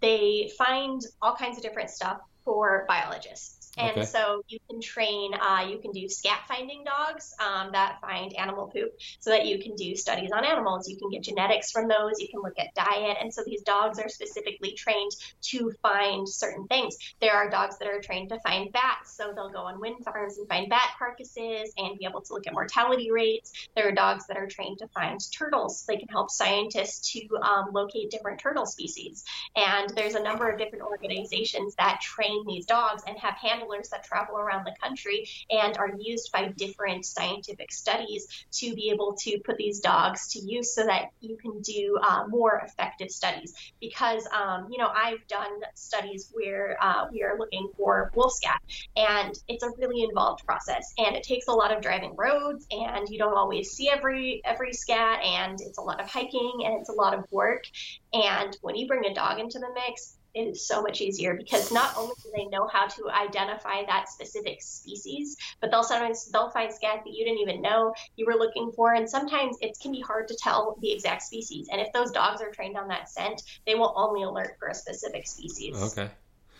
they 0.00 0.50
find 0.56 1.00
all 1.20 1.34
kinds 1.34 1.56
of 1.56 1.62
different 1.62 1.90
stuff 1.90 2.18
for 2.44 2.84
biologists 2.88 3.57
And 3.78 3.98
Okay. 3.98 4.02
so 4.02 4.42
you 4.48 4.58
can 4.68 4.80
train, 4.80 5.32
uh, 5.34 5.66
you 5.68 5.78
can 5.78 5.92
do 5.92 6.08
scat 6.08 6.42
finding 6.48 6.84
dogs 6.84 7.32
um, 7.40 7.70
that 7.72 8.00
find 8.00 8.34
animal 8.36 8.70
poop 8.74 8.90
so 9.20 9.30
that 9.30 9.46
you 9.46 9.58
can 9.62 9.74
do 9.76 9.94
studies 9.96 10.30
on 10.32 10.44
animals. 10.44 10.88
You 10.88 10.96
can 10.98 11.10
get 11.10 11.22
genetics 11.22 11.70
from 11.70 11.88
those, 11.88 12.18
you 12.18 12.28
can 12.28 12.40
look 12.42 12.58
at 12.58 12.74
diet. 12.74 13.18
And 13.20 13.32
so 13.32 13.42
these 13.44 13.62
dogs 13.62 13.98
are 13.98 14.08
specifically 14.08 14.74
trained 14.76 15.12
to 15.50 15.70
find 15.82 16.28
certain 16.28 16.66
things. 16.66 16.96
There 17.20 17.34
are 17.34 17.50
dogs 17.50 17.78
that 17.78 17.88
are 17.88 18.00
trained 18.00 18.30
to 18.30 18.40
find 18.40 18.72
bats, 18.72 19.16
so 19.16 19.32
they'll 19.34 19.50
go 19.50 19.60
on 19.60 19.80
wind 19.80 20.04
farms 20.04 20.38
and 20.38 20.48
find 20.48 20.68
bat 20.68 20.90
carcasses 20.98 21.72
and 21.76 21.98
be 21.98 22.06
able 22.06 22.22
to 22.22 22.32
look 22.32 22.46
at 22.46 22.52
mortality 22.52 23.10
rates. 23.10 23.52
There 23.76 23.88
are 23.88 23.92
dogs 23.92 24.26
that 24.28 24.36
are 24.36 24.48
trained 24.48 24.78
to 24.78 24.88
find 24.88 25.18
turtles. 25.36 25.84
They 25.86 25.96
can 25.96 26.08
help 26.08 26.30
scientists 26.30 27.12
to 27.12 27.20
um, 27.42 27.66
locate 27.72 28.10
different 28.10 28.40
turtle 28.40 28.66
species. 28.66 29.24
And 29.56 29.88
there's 29.96 30.14
a 30.14 30.22
number 30.22 30.48
of 30.48 30.58
different 30.58 30.84
organizations 30.84 31.74
that 31.76 32.00
train 32.00 32.44
these 32.46 32.66
dogs 32.66 33.02
and 33.06 33.16
have 33.18 33.34
handlers 33.68 33.88
that 33.90 34.04
travel 34.04 34.36
around 34.36 34.64
the 34.64 34.74
country 34.82 35.28
and 35.50 35.76
are 35.78 35.90
used 35.98 36.32
by 36.32 36.48
different 36.56 37.04
scientific 37.04 37.72
studies 37.72 38.26
to 38.52 38.74
be 38.74 38.90
able 38.90 39.14
to 39.14 39.38
put 39.44 39.56
these 39.56 39.80
dogs 39.80 40.28
to 40.28 40.40
use 40.40 40.74
so 40.74 40.84
that 40.84 41.10
you 41.20 41.36
can 41.36 41.60
do 41.60 41.98
uh, 42.02 42.26
more 42.28 42.62
effective 42.64 43.10
studies. 43.10 43.54
Because, 43.80 44.26
um, 44.34 44.68
you 44.70 44.78
know, 44.78 44.88
I've 44.88 45.26
done 45.28 45.60
studies 45.74 46.30
where 46.32 46.76
uh, 46.80 47.06
we 47.12 47.22
are 47.22 47.38
looking 47.38 47.70
for 47.76 48.10
wolf 48.14 48.32
scat, 48.32 48.60
and 48.96 49.34
it's 49.48 49.62
a 49.62 49.70
really 49.78 50.02
involved 50.02 50.44
process, 50.44 50.92
and 50.98 51.16
it 51.16 51.22
takes 51.22 51.48
a 51.48 51.52
lot 51.52 51.74
of 51.74 51.82
driving 51.82 52.14
roads, 52.16 52.66
and 52.70 53.08
you 53.08 53.18
don't 53.18 53.36
always 53.36 53.70
see 53.70 53.88
every 53.88 54.40
every 54.44 54.72
scat, 54.72 55.24
and 55.24 55.60
it's 55.60 55.78
a 55.78 55.82
lot 55.82 56.00
of 56.00 56.08
hiking, 56.10 56.62
and 56.64 56.80
it's 56.80 56.88
a 56.88 56.92
lot 56.92 57.14
of 57.14 57.24
work. 57.30 57.64
And 58.12 58.56
when 58.62 58.76
you 58.76 58.86
bring 58.86 59.04
a 59.06 59.14
dog 59.14 59.38
into 59.38 59.58
the 59.58 59.68
mix, 59.74 60.17
it 60.34 60.42
is 60.42 60.66
so 60.66 60.82
much 60.82 61.00
easier 61.00 61.34
because 61.34 61.72
not 61.72 61.96
only 61.96 62.14
do 62.22 62.30
they 62.34 62.46
know 62.46 62.66
how 62.66 62.86
to 62.86 63.10
identify 63.10 63.84
that 63.86 64.08
specific 64.08 64.62
species, 64.62 65.36
but 65.60 65.70
they'll 65.70 65.82
sometimes 65.82 66.30
they'll 66.30 66.50
find 66.50 66.72
scat 66.72 67.02
that 67.04 67.12
you 67.12 67.24
didn't 67.24 67.40
even 67.40 67.62
know 67.62 67.94
you 68.16 68.26
were 68.26 68.34
looking 68.34 68.72
for. 68.72 68.94
And 68.94 69.08
sometimes 69.08 69.56
it 69.60 69.76
can 69.80 69.92
be 69.92 70.00
hard 70.00 70.28
to 70.28 70.36
tell 70.40 70.76
the 70.80 70.92
exact 70.92 71.22
species. 71.22 71.68
And 71.70 71.80
if 71.80 71.92
those 71.92 72.10
dogs 72.10 72.40
are 72.40 72.50
trained 72.50 72.76
on 72.76 72.88
that 72.88 73.08
scent, 73.08 73.42
they 73.66 73.74
will 73.74 73.92
only 73.96 74.22
alert 74.22 74.56
for 74.58 74.68
a 74.68 74.74
specific 74.74 75.26
species. 75.26 75.76
Okay. 75.76 76.10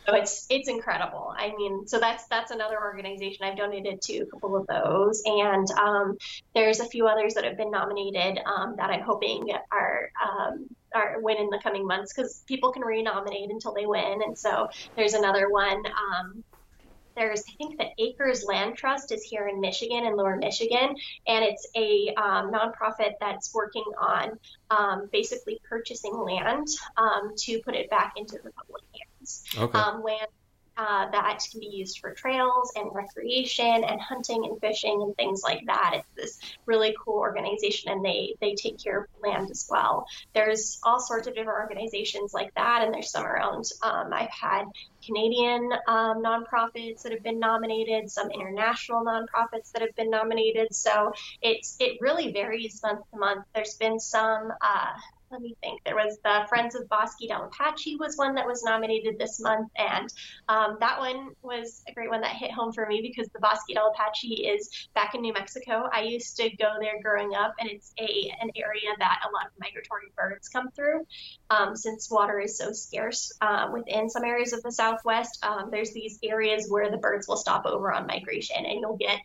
So 0.09 0.15
it's 0.15 0.47
it's 0.49 0.69
incredible. 0.69 1.35
I 1.37 1.53
mean, 1.55 1.87
so 1.87 1.99
that's 1.99 2.27
that's 2.29 2.51
another 2.51 2.81
organization 2.81 3.45
I've 3.45 3.59
donated 3.59 4.01
to 4.03 4.21
a 4.21 4.27
couple 4.27 4.57
of 4.57 4.67
those, 4.67 5.23
and 5.27 5.71
um, 5.73 6.17
there's 6.55 6.81
a 6.81 6.87
few 6.87 7.07
others 7.07 7.35
that 7.35 7.45
have 7.45 7.59
been 7.59 7.71
nominated 7.71 8.41
um, 8.47 8.77
that 8.79 8.89
I'm 8.89 9.03
hoping 9.03 9.51
are 9.71 10.11
um, 10.25 10.67
are 10.95 11.21
win 11.21 11.37
in 11.37 11.51
the 11.51 11.61
coming 11.63 11.87
months 11.87 12.15
because 12.15 12.43
people 12.47 12.73
can 12.73 12.83
renominate 12.83 13.51
until 13.51 13.75
they 13.75 13.85
win, 13.85 14.23
and 14.25 14.39
so 14.39 14.69
there's 14.97 15.13
another 15.13 15.51
one. 15.51 15.83
There's 17.19 17.43
I 17.49 17.53
think 17.59 17.79
the 17.79 17.89
Acres 17.99 18.45
Land 18.45 18.77
Trust 18.77 19.11
is 19.11 19.25
here 19.25 19.49
in 19.49 19.61
Michigan 19.61 20.05
in 20.05 20.17
Lower 20.17 20.37
Michigan, 20.37 20.95
and 21.27 21.45
it's 21.45 21.67
a 21.77 22.15
um, 22.15 22.53
nonprofit 22.53 23.15
that's 23.21 23.53
working 23.53 23.85
on 24.01 24.39
um, 24.71 25.09
basically 25.11 25.61
purchasing 25.69 26.17
land 26.17 26.69
um, 26.97 27.33
to 27.39 27.61
put 27.65 27.75
it 27.75 27.91
back 27.91 28.13
into 28.17 28.39
the 28.43 28.51
public 28.53 28.85
hands 28.95 29.45
Okay. 29.59 29.79
um, 29.79 30.03
land 30.03 30.29
uh, 30.79 31.11
that 31.11 31.41
can 31.51 31.59
be 31.59 31.67
used 31.67 31.99
for 31.99 32.15
trails 32.15 32.73
and 32.77 32.89
recreation 32.95 33.67
and 33.85 34.01
hunting 34.01 34.45
and 34.45 34.61
fishing 34.61 35.03
and 35.03 35.15
things 35.17 35.43
like 35.43 35.61
that. 35.67 35.95
It's 35.95 36.09
this 36.17 36.39
really 36.67 36.95
cool 37.05 37.19
organization, 37.19 37.91
and 37.91 38.05
they 38.05 38.35
they 38.41 38.55
take 38.55 38.83
care 38.83 39.01
of 39.01 39.07
land 39.23 39.51
as 39.51 39.67
well. 39.69 40.07
There's 40.35 40.79
all 40.85 41.01
sorts 41.01 41.27
of 41.27 41.35
different 41.35 41.59
organizations 41.59 42.33
like 42.33 42.55
that, 42.55 42.83
and 42.85 42.95
there's 42.95 43.11
some 43.11 43.27
around. 43.27 43.65
Um, 43.83 44.11
I've 44.13 44.31
had 44.31 44.65
Canadian 45.05 45.69
um, 45.89 46.23
nonprofits 46.23 47.03
that 47.03 47.13
have 47.13 47.25
been 47.25 47.41
nominated, 47.41 48.09
some 48.11 48.31
international 48.31 49.05
nonprofits 49.05 49.73
that 49.73 49.83
have 49.83 49.95
been 49.97 50.11
nominated. 50.11 50.73
So 50.73 51.13
it's 51.43 51.77
it 51.81 51.99
really 52.01 52.33
varies 52.33 52.81
month 52.85 53.01
to 53.13 53.19
month. 53.19 53.45
There's 53.53 53.75
been 53.75 53.99
some. 53.99 54.53
Uh, 54.61 54.93
let 55.31 55.41
me 55.41 55.55
think. 55.63 55.83
There 55.85 55.95
was 55.95 56.19
the 56.25 56.47
Friends 56.49 56.75
of 56.75 56.89
Bosque 56.89 57.19
del 57.27 57.45
Apache 57.45 57.97
was 57.97 58.17
one 58.17 58.35
that 58.35 58.47
was 58.47 58.63
nominated 58.63 59.19
this 59.19 59.41
month, 59.41 59.71
and 59.77 60.13
um, 60.49 60.77
that 60.81 60.99
one 60.99 61.31
was 61.43 61.83
a 61.89 61.93
great 61.93 62.11
one 62.11 62.21
that 62.23 62.37
hit 62.37 62.51
home 62.51 62.73
for 62.73 62.87
me 62.87 63.01
because 63.03 63.29
the 63.33 63.41
Bosque 63.41 63.67
del 63.73 63.93
Apache 63.93 64.47
is 64.47 64.89
back 64.95 65.15
in 65.15 65.21
New 65.21 65.33
Mexico. 65.33 65.89
I 65.93 66.03
used 66.03 66.37
to 66.39 66.51
go 66.57 66.75
there 66.81 67.01
growing 67.03 67.35
up, 67.35 67.55
and 67.59 67.69
it's 67.69 67.93
a 67.99 68.33
an 68.41 68.51
area 68.57 68.91
that 68.99 69.21
a 69.29 69.33
lot 69.33 69.47
of 69.47 69.53
migratory 69.61 70.13
birds 70.17 70.49
come 70.49 70.71
through. 70.71 71.07
Um, 71.51 71.77
since 71.77 72.11
water 72.11 72.41
is 72.41 72.57
so 72.57 72.73
scarce 72.73 73.33
uh, 73.41 73.69
within 73.73 74.09
some 74.09 74.25
areas 74.25 74.53
of 74.53 74.63
the 74.63 74.73
Southwest, 74.73 75.45
um, 75.45 75.71
there's 75.71 75.93
these 75.93 76.19
areas 76.23 76.67
where 76.69 76.91
the 76.91 76.99
birds 76.99 77.29
will 77.29 77.37
stop 77.37 77.67
over 77.67 77.93
on 77.93 78.07
migration, 78.07 78.65
and 78.65 78.81
you'll 78.81 78.97
get 78.97 79.19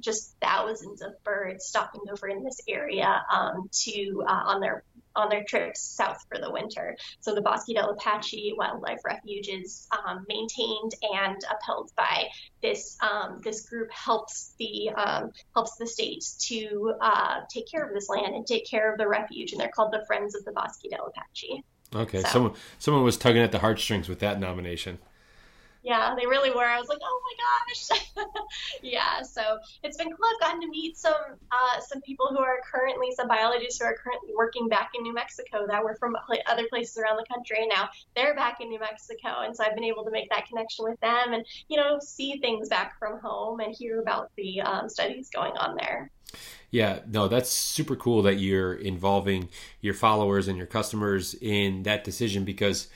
just 0.00 0.34
thousands 0.40 1.02
of 1.02 1.12
birds 1.24 1.64
stopping 1.66 2.02
over 2.10 2.28
in 2.28 2.42
this 2.44 2.60
area 2.68 3.22
um, 3.32 3.68
to 3.72 4.22
uh, 4.26 4.42
on 4.46 4.60
their 4.60 4.84
on 5.14 5.30
their 5.30 5.44
trips 5.44 5.80
south 5.80 6.18
for 6.28 6.38
the 6.38 6.50
winter. 6.52 6.94
So 7.20 7.34
the 7.34 7.40
Bosque 7.40 7.68
del 7.74 7.88
Apache 7.90 8.52
Wildlife 8.56 8.98
Refuge 9.04 9.48
is 9.48 9.88
um, 10.06 10.26
maintained 10.28 10.92
and 11.02 11.36
upheld 11.50 11.90
by 11.96 12.24
this 12.62 12.98
um, 13.00 13.40
this 13.42 13.66
group 13.68 13.90
helps 13.90 14.54
the 14.58 14.90
um, 14.90 15.30
helps 15.54 15.76
the 15.76 15.86
state 15.86 16.24
to 16.48 16.92
uh, 17.00 17.40
take 17.52 17.70
care 17.70 17.86
of 17.86 17.94
this 17.94 18.08
land 18.08 18.34
and 18.34 18.46
take 18.46 18.68
care 18.68 18.92
of 18.92 18.98
the 18.98 19.08
refuge, 19.08 19.52
and 19.52 19.60
they're 19.60 19.70
called 19.74 19.92
the 19.92 20.04
Friends 20.06 20.34
of 20.34 20.44
the 20.44 20.52
Bosque 20.52 20.82
del 20.90 21.06
Apache. 21.06 21.64
Okay. 21.94 22.20
so- 22.22 22.28
Someone 22.28 22.52
someone 22.78 23.02
was 23.04 23.16
tugging 23.16 23.42
at 23.42 23.52
the 23.52 23.60
heartstrings 23.60 24.08
with 24.08 24.18
that 24.18 24.38
nomination. 24.38 24.98
Yeah, 25.86 26.16
they 26.18 26.26
really 26.26 26.50
were. 26.50 26.64
I 26.64 26.80
was 26.80 26.88
like, 26.88 26.98
oh 27.00 27.20
my 27.22 27.94
gosh. 27.94 28.26
yeah, 28.82 29.22
so 29.22 29.58
it's 29.84 29.96
been 29.96 30.08
cool. 30.08 30.26
I've 30.34 30.40
gotten 30.40 30.60
to 30.62 30.68
meet 30.68 30.96
some 30.96 31.14
uh, 31.52 31.80
some 31.80 32.02
people 32.02 32.26
who 32.30 32.40
are 32.40 32.56
currently 32.68 33.12
some 33.14 33.28
biologists 33.28 33.78
who 33.78 33.86
are 33.86 33.94
currently 33.94 34.30
working 34.36 34.68
back 34.68 34.90
in 34.96 35.04
New 35.04 35.14
Mexico 35.14 35.64
that 35.68 35.84
were 35.84 35.94
from 35.94 36.16
other 36.48 36.66
places 36.70 36.98
around 36.98 37.18
the 37.18 37.24
country, 37.32 37.58
and 37.60 37.70
now 37.72 37.88
they're 38.16 38.34
back 38.34 38.60
in 38.60 38.68
New 38.68 38.80
Mexico, 38.80 39.42
and 39.44 39.54
so 39.54 39.62
I've 39.62 39.76
been 39.76 39.84
able 39.84 40.04
to 40.04 40.10
make 40.10 40.28
that 40.30 40.48
connection 40.48 40.86
with 40.86 40.98
them, 40.98 41.34
and 41.34 41.46
you 41.68 41.76
know, 41.76 42.00
see 42.00 42.38
things 42.38 42.68
back 42.68 42.98
from 42.98 43.20
home 43.20 43.60
and 43.60 43.72
hear 43.72 44.00
about 44.00 44.32
the 44.36 44.62
um, 44.62 44.88
studies 44.88 45.30
going 45.30 45.56
on 45.56 45.76
there. 45.76 46.10
Yeah, 46.72 46.98
no, 47.06 47.28
that's 47.28 47.48
super 47.48 47.94
cool 47.94 48.22
that 48.22 48.40
you're 48.40 48.74
involving 48.74 49.50
your 49.80 49.94
followers 49.94 50.48
and 50.48 50.58
your 50.58 50.66
customers 50.66 51.34
in 51.34 51.84
that 51.84 52.02
decision 52.02 52.44
because 52.44 52.88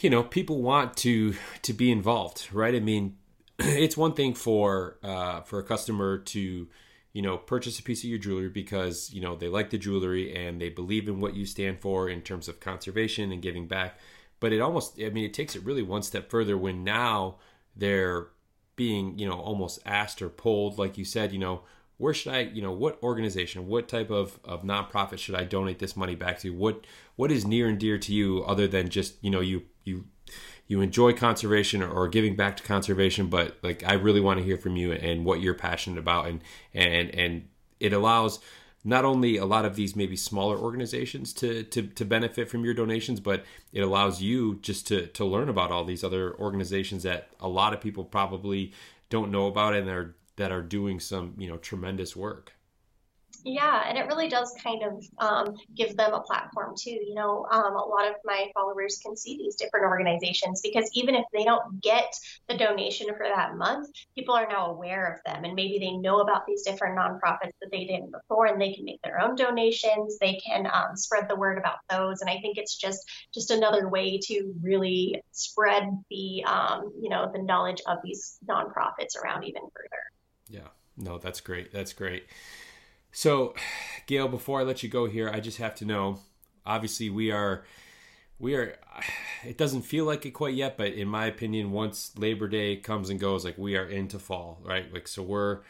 you 0.00 0.10
know 0.10 0.22
people 0.22 0.62
want 0.62 0.96
to 0.98 1.34
to 1.62 1.72
be 1.72 1.90
involved, 1.90 2.48
right? 2.52 2.74
I 2.74 2.80
mean, 2.80 3.16
it's 3.58 3.96
one 3.96 4.14
thing 4.14 4.34
for 4.34 4.98
uh, 5.02 5.42
for 5.42 5.58
a 5.58 5.64
customer 5.64 6.18
to 6.18 6.68
you 7.12 7.22
know 7.22 7.36
purchase 7.36 7.78
a 7.78 7.82
piece 7.82 8.02
of 8.02 8.10
your 8.10 8.18
jewelry 8.18 8.48
because 8.48 9.12
you 9.12 9.20
know 9.20 9.36
they 9.36 9.48
like 9.48 9.70
the 9.70 9.78
jewelry 9.78 10.34
and 10.34 10.60
they 10.60 10.68
believe 10.68 11.08
in 11.08 11.20
what 11.20 11.34
you 11.34 11.46
stand 11.46 11.80
for 11.80 12.08
in 12.08 12.22
terms 12.22 12.48
of 12.48 12.60
conservation 12.60 13.32
and 13.32 13.42
giving 13.42 13.66
back. 13.66 13.98
But 14.40 14.52
it 14.52 14.60
almost, 14.60 15.00
I 15.00 15.10
mean, 15.10 15.24
it 15.24 15.34
takes 15.34 15.54
it 15.54 15.64
really 15.64 15.82
one 15.82 16.02
step 16.02 16.28
further 16.28 16.58
when 16.58 16.82
now 16.82 17.36
they're 17.76 18.28
being 18.74 19.18
you 19.18 19.28
know 19.28 19.38
almost 19.38 19.80
asked 19.84 20.22
or 20.22 20.28
pulled, 20.28 20.78
like 20.78 20.98
you 20.98 21.04
said, 21.04 21.32
you 21.32 21.38
know 21.38 21.62
where 22.02 22.12
should 22.12 22.32
I, 22.32 22.40
you 22.40 22.62
know, 22.62 22.72
what 22.72 23.00
organization, 23.00 23.68
what 23.68 23.86
type 23.86 24.10
of, 24.10 24.40
of 24.44 24.64
nonprofit 24.64 25.18
should 25.18 25.36
I 25.36 25.44
donate 25.44 25.78
this 25.78 25.96
money 25.96 26.16
back 26.16 26.40
to? 26.40 26.50
What 26.50 26.84
what 27.14 27.30
is 27.30 27.46
near 27.46 27.68
and 27.68 27.78
dear 27.78 27.96
to 27.96 28.12
you 28.12 28.42
other 28.42 28.66
than 28.66 28.88
just, 28.88 29.22
you 29.22 29.30
know, 29.30 29.38
you 29.38 29.62
you 29.84 30.06
you 30.66 30.80
enjoy 30.80 31.12
conservation 31.12 31.82
or 31.82 32.08
giving 32.08 32.36
back 32.36 32.56
to 32.56 32.62
conservation, 32.62 33.26
but 33.26 33.58
like 33.62 33.82
I 33.86 33.94
really 33.94 34.20
want 34.20 34.38
to 34.38 34.44
hear 34.44 34.56
from 34.56 34.76
you 34.76 34.92
and 34.92 35.24
what 35.24 35.40
you're 35.40 35.54
passionate 35.54 35.98
about. 35.98 36.28
And 36.28 36.40
and 36.72 37.14
and 37.14 37.48
it 37.80 37.92
allows 37.92 38.40
not 38.84 39.04
only 39.04 39.36
a 39.36 39.44
lot 39.44 39.64
of 39.64 39.76
these 39.76 39.94
maybe 39.94 40.16
smaller 40.16 40.56
organizations 40.56 41.32
to, 41.32 41.62
to, 41.64 41.82
to 41.82 42.04
benefit 42.04 42.48
from 42.48 42.64
your 42.64 42.74
donations, 42.74 43.20
but 43.20 43.44
it 43.72 43.80
allows 43.80 44.20
you 44.20 44.58
just 44.60 44.88
to, 44.88 45.06
to 45.06 45.24
learn 45.24 45.48
about 45.48 45.70
all 45.70 45.84
these 45.84 46.02
other 46.02 46.34
organizations 46.34 47.04
that 47.04 47.28
a 47.38 47.48
lot 47.48 47.72
of 47.72 47.80
people 47.80 48.04
probably 48.04 48.72
don't 49.08 49.30
know 49.30 49.46
about 49.46 49.74
and 49.74 49.88
are 49.88 50.16
that 50.36 50.50
are 50.50 50.62
doing 50.62 50.98
some 50.98 51.34
you 51.36 51.46
know 51.46 51.58
tremendous 51.58 52.16
work 52.16 52.54
Yeah, 53.44 53.82
and 53.88 53.98
it 53.98 54.06
really 54.06 54.28
does 54.28 54.54
kind 54.62 54.82
of 54.84 55.04
um, 55.18 55.56
give 55.74 55.96
them 55.96 56.14
a 56.14 56.20
platform 56.20 56.74
too. 56.78 56.90
You 56.90 57.14
know, 57.14 57.46
um, 57.50 57.74
a 57.74 57.84
lot 57.84 58.08
of 58.08 58.14
my 58.24 58.46
followers 58.54 59.00
can 59.02 59.16
see 59.16 59.36
these 59.36 59.56
different 59.56 59.86
organizations 59.86 60.60
because 60.62 60.88
even 60.94 61.14
if 61.14 61.24
they 61.32 61.44
don't 61.44 61.80
get 61.80 62.14
the 62.48 62.56
donation 62.56 63.08
for 63.08 63.26
that 63.26 63.56
month, 63.56 63.88
people 64.14 64.34
are 64.34 64.46
now 64.48 64.66
aware 64.70 65.12
of 65.12 65.20
them 65.24 65.44
and 65.44 65.54
maybe 65.54 65.78
they 65.78 65.92
know 65.92 66.20
about 66.20 66.46
these 66.46 66.62
different 66.62 66.96
nonprofits 66.96 67.52
that 67.60 67.70
they 67.72 67.84
didn't 67.84 68.12
before, 68.12 68.46
and 68.46 68.60
they 68.60 68.74
can 68.74 68.84
make 68.84 69.02
their 69.02 69.20
own 69.20 69.34
donations. 69.34 70.18
They 70.18 70.40
can 70.46 70.66
um, 70.72 70.96
spread 70.96 71.28
the 71.28 71.36
word 71.36 71.58
about 71.58 71.78
those, 71.90 72.20
and 72.20 72.30
I 72.30 72.38
think 72.40 72.58
it's 72.58 72.76
just 72.76 73.10
just 73.34 73.50
another 73.50 73.88
way 73.88 74.18
to 74.24 74.54
really 74.62 75.22
spread 75.32 75.84
the 76.10 76.44
um, 76.44 76.92
you 77.00 77.08
know 77.08 77.30
the 77.32 77.42
knowledge 77.42 77.82
of 77.86 77.98
these 78.04 78.38
nonprofits 78.48 79.16
around 79.22 79.44
even 79.44 79.62
further. 79.74 80.02
yeah 80.48 80.68
no 80.96 81.18
that's 81.18 81.40
great 81.40 81.72
that's 81.72 81.92
great 81.92 82.26
so 83.12 83.54
gael 84.06 84.26
before 84.26 84.60
i 84.60 84.64
let 84.64 84.82
you 84.82 84.88
go 84.88 85.06
here 85.06 85.30
i 85.30 85.38
just 85.38 85.58
have 85.58 85.74
to 85.74 85.84
know 85.84 86.18
obviously 86.66 87.08
we 87.08 87.30
are 87.30 87.64
we 88.38 88.54
are 88.54 88.76
it 89.44 89.56
doesn't 89.56 89.82
feel 89.82 90.04
like 90.04 90.26
it 90.26 90.32
quite 90.32 90.54
yet 90.54 90.76
but 90.76 90.92
in 90.92 91.06
my 91.06 91.26
opinion 91.26 91.70
once 91.70 92.12
labor 92.18 92.48
day 92.48 92.76
comes 92.76 93.10
and 93.10 93.20
goes 93.20 93.44
like 93.44 93.56
we 93.56 93.76
are 93.76 93.86
into 93.86 94.18
fall 94.18 94.60
right? 94.64 94.92
Like 94.92 95.08
so 95.08 95.22
we're 95.22 95.60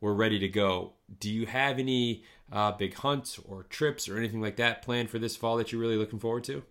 we're 0.00 0.14
ready 0.14 0.38
to 0.38 0.48
go. 0.48 0.92
Do 1.18 1.30
you 1.30 1.46
have 1.46 1.78
any 1.78 2.24
uh, 2.50 2.72
big 2.72 2.94
hunts 2.94 3.38
or 3.44 3.64
trips 3.64 4.08
or 4.08 4.16
anything 4.16 4.40
like 4.40 4.56
that 4.56 4.82
planned 4.82 5.10
for 5.10 5.18
this 5.18 5.36
fall 5.36 5.56
that 5.58 5.72
you're 5.72 5.80
really 5.80 5.96
looking 5.96 6.18
forward 6.18 6.44
to 6.44 6.62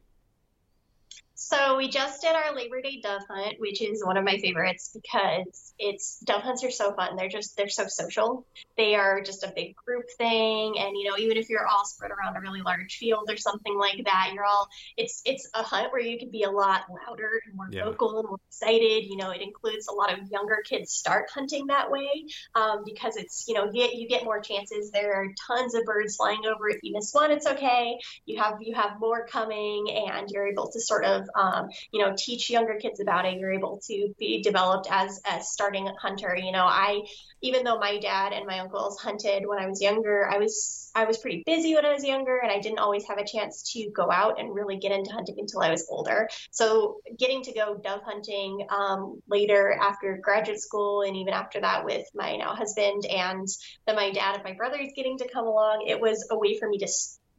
so 1.42 1.78
we 1.78 1.88
just 1.88 2.22
did 2.22 2.36
our 2.36 2.54
Labor 2.54 2.82
Day 2.82 3.00
dove 3.02 3.22
hunt, 3.30 3.56
which 3.60 3.82
is 3.82 4.04
one 4.04 4.18
of 4.18 4.26
my 4.26 4.38
favorites 4.40 4.92
because 4.94 5.74
it's 5.80 6.20
dove 6.20 6.42
hunts 6.42 6.66
are 6.66 6.70
so 6.70 6.92
fun. 6.92 7.16
They're 7.16 7.30
just 7.30 7.56
they're 7.56 7.70
so 7.70 7.86
social. 7.88 8.46
They 8.76 8.96
are 8.96 9.22
just 9.22 9.46
a 9.46 9.54
big 9.56 9.74
group 9.78 10.04
thing, 10.18 10.76
and 10.78 10.98
you 10.98 11.10
know 11.10 11.18
even 11.18 11.38
if 11.38 11.50
you're 11.50 11.66
all 11.66 11.86
spread 11.86 12.12
around 12.12 12.36
a 12.36 12.42
really 12.42 12.62
large 12.62 12.98
field 12.98 13.30
or 13.30 13.38
something 13.38 13.74
like 13.80 14.04
that, 14.04 14.32
you're 14.34 14.44
all 14.44 14.68
it's 14.98 15.22
it's 15.24 15.50
a 15.56 15.64
hunt 15.64 15.94
where 15.94 16.02
you 16.02 16.20
can 16.20 16.30
be 16.30 16.44
a 16.44 16.52
lot 16.52 16.82
louder 17.08 17.40
and 17.46 17.56
more 17.56 17.70
yeah. 17.72 17.86
vocal 17.86 18.20
and 18.20 18.28
more 18.28 18.40
excited. 18.50 19.06
You 19.06 19.16
know, 19.16 19.32
it 19.32 19.42
includes 19.42 19.88
a 19.88 19.94
lot 19.94 20.12
of 20.12 20.30
younger 20.30 20.58
kids 20.68 20.92
start 20.92 21.30
hunting 21.34 21.68
that 21.68 21.90
way 21.90 22.26
um, 22.54 22.84
because 22.84 23.16
it's 23.16 23.46
you 23.48 23.54
know 23.54 23.70
you 23.72 23.88
get 23.88 23.96
you 23.96 24.10
get 24.10 24.26
more 24.26 24.42
chances. 24.42 24.92
There 24.92 25.14
are 25.14 25.28
tons 25.48 25.74
of 25.74 25.86
birds 25.86 26.18
flying 26.18 26.42
over. 26.46 26.68
If 26.68 26.80
you 26.84 26.92
miss 26.96 27.14
one, 27.14 27.32
it's 27.32 27.48
okay. 27.48 27.98
You 28.26 28.42
have 28.42 28.56
you 28.60 28.76
have 28.76 29.00
more 29.00 29.26
coming, 29.26 29.88
and 29.90 30.28
you're 30.30 30.50
able 30.50 30.70
to 30.70 30.82
sort 30.82 31.06
of 31.06 31.29
um, 31.36 31.70
you 31.92 32.02
know, 32.04 32.14
teach 32.18 32.50
younger 32.50 32.76
kids 32.76 33.00
about 33.00 33.26
it. 33.26 33.40
You're 33.40 33.54
able 33.54 33.80
to 33.88 34.14
be 34.18 34.42
developed 34.42 34.88
as 34.92 35.22
a 35.32 35.42
starting 35.42 35.90
hunter. 36.02 36.36
You 36.36 36.52
know, 36.52 36.66
I 36.66 37.02
even 37.42 37.64
though 37.64 37.80
my 37.80 38.00
dad 38.00 38.34
and 38.34 38.46
my 38.46 38.60
uncles 38.60 39.00
hunted 39.00 39.44
when 39.46 39.60
I 39.60 39.68
was 39.68 39.82
younger, 39.82 40.30
I 40.30 40.38
was 40.38 40.92
I 40.96 41.06
was 41.06 41.18
pretty 41.18 41.44
busy 41.46 41.76
when 41.76 41.86
I 41.86 41.94
was 41.94 42.04
younger, 42.04 42.40
and 42.40 42.52
I 42.52 42.60
didn't 42.60 42.80
always 42.80 43.08
have 43.08 43.18
a 43.18 43.26
chance 43.26 43.72
to 43.74 43.90
go 43.96 44.12
out 44.12 44.40
and 44.40 44.54
really 44.54 44.78
get 44.78 44.92
into 44.92 45.12
hunting 45.12 45.36
until 45.38 45.62
I 45.62 45.70
was 45.70 45.88
older. 45.90 46.28
So 46.52 46.98
getting 47.18 47.44
to 47.44 47.54
go 47.54 47.76
dove 47.76 48.02
hunting 48.04 48.66
um, 48.70 49.22
later 49.30 49.78
after 49.80 50.20
graduate 50.22 50.60
school, 50.60 51.04
and 51.04 51.16
even 51.16 51.34
after 51.34 51.62
that 51.62 51.86
with 51.86 52.06
my 52.14 52.36
now 52.36 52.56
husband 52.56 53.06
and 53.06 53.48
then 53.86 53.96
my 53.96 54.12
dad 54.12 54.36
and 54.36 54.44
my 54.44 54.54
brothers 54.54 54.90
getting 54.96 55.18
to 55.20 55.30
come 55.32 55.46
along, 55.46 55.86
it 55.88 56.00
was 56.00 56.28
a 56.32 56.38
way 56.38 56.58
for 56.58 56.68
me 56.68 56.80
to 56.80 56.88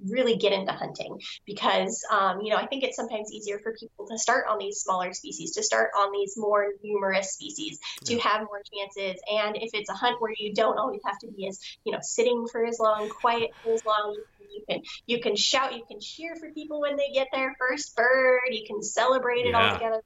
really 0.09 0.37
get 0.37 0.53
into 0.53 0.73
hunting 0.73 1.21
because 1.47 2.05
um, 2.11 2.41
you 2.41 2.51
know 2.51 2.57
I 2.57 2.67
think 2.67 2.85
it's 2.85 2.97
sometimes 2.97 3.33
easier 3.33 3.59
for 3.59 3.75
people 3.75 4.07
to 4.09 4.19
start 4.19 4.47
on 4.49 4.59
these 4.59 4.79
smaller 4.81 5.13
species, 5.13 5.53
to 5.53 5.63
start 5.63 5.91
on 5.97 6.13
these 6.13 6.35
more 6.37 6.69
numerous 6.83 7.33
species, 7.33 7.79
to 8.05 8.19
have 8.19 8.43
more 8.43 8.63
chances. 8.75 9.21
And 9.31 9.57
if 9.57 9.71
it's 9.75 9.91
a 9.91 9.95
hunt 9.95 10.21
where 10.21 10.35
you 10.39 10.55
don't 10.55 10.79
always 10.79 11.01
have 11.05 11.19
to 11.21 11.29
be 11.29 11.49
as 11.49 11.59
you 11.85 11.93
know 11.93 11.99
sitting 12.03 12.47
for 12.51 12.65
as 12.65 12.79
long, 12.79 13.09
quiet 13.09 13.51
for 13.63 13.75
as 13.75 13.85
long, 13.85 14.17
you 14.53 14.63
can 14.69 14.83
you 15.07 15.21
can 15.21 15.37
shout, 15.37 15.75
you 15.75 15.85
can 15.87 16.01
cheer 16.01 16.37
for 16.37 16.51
people 16.51 16.81
when 16.81 16.97
they 16.97 17.11
get 17.13 17.29
their 17.33 17.55
first 17.59 17.97
bird, 17.97 18.41
you 18.51 18.67
can 18.67 18.83
celebrate 18.83 19.47
it 19.47 19.51
yeah. 19.51 19.69
all 19.69 19.75
together, 19.75 20.03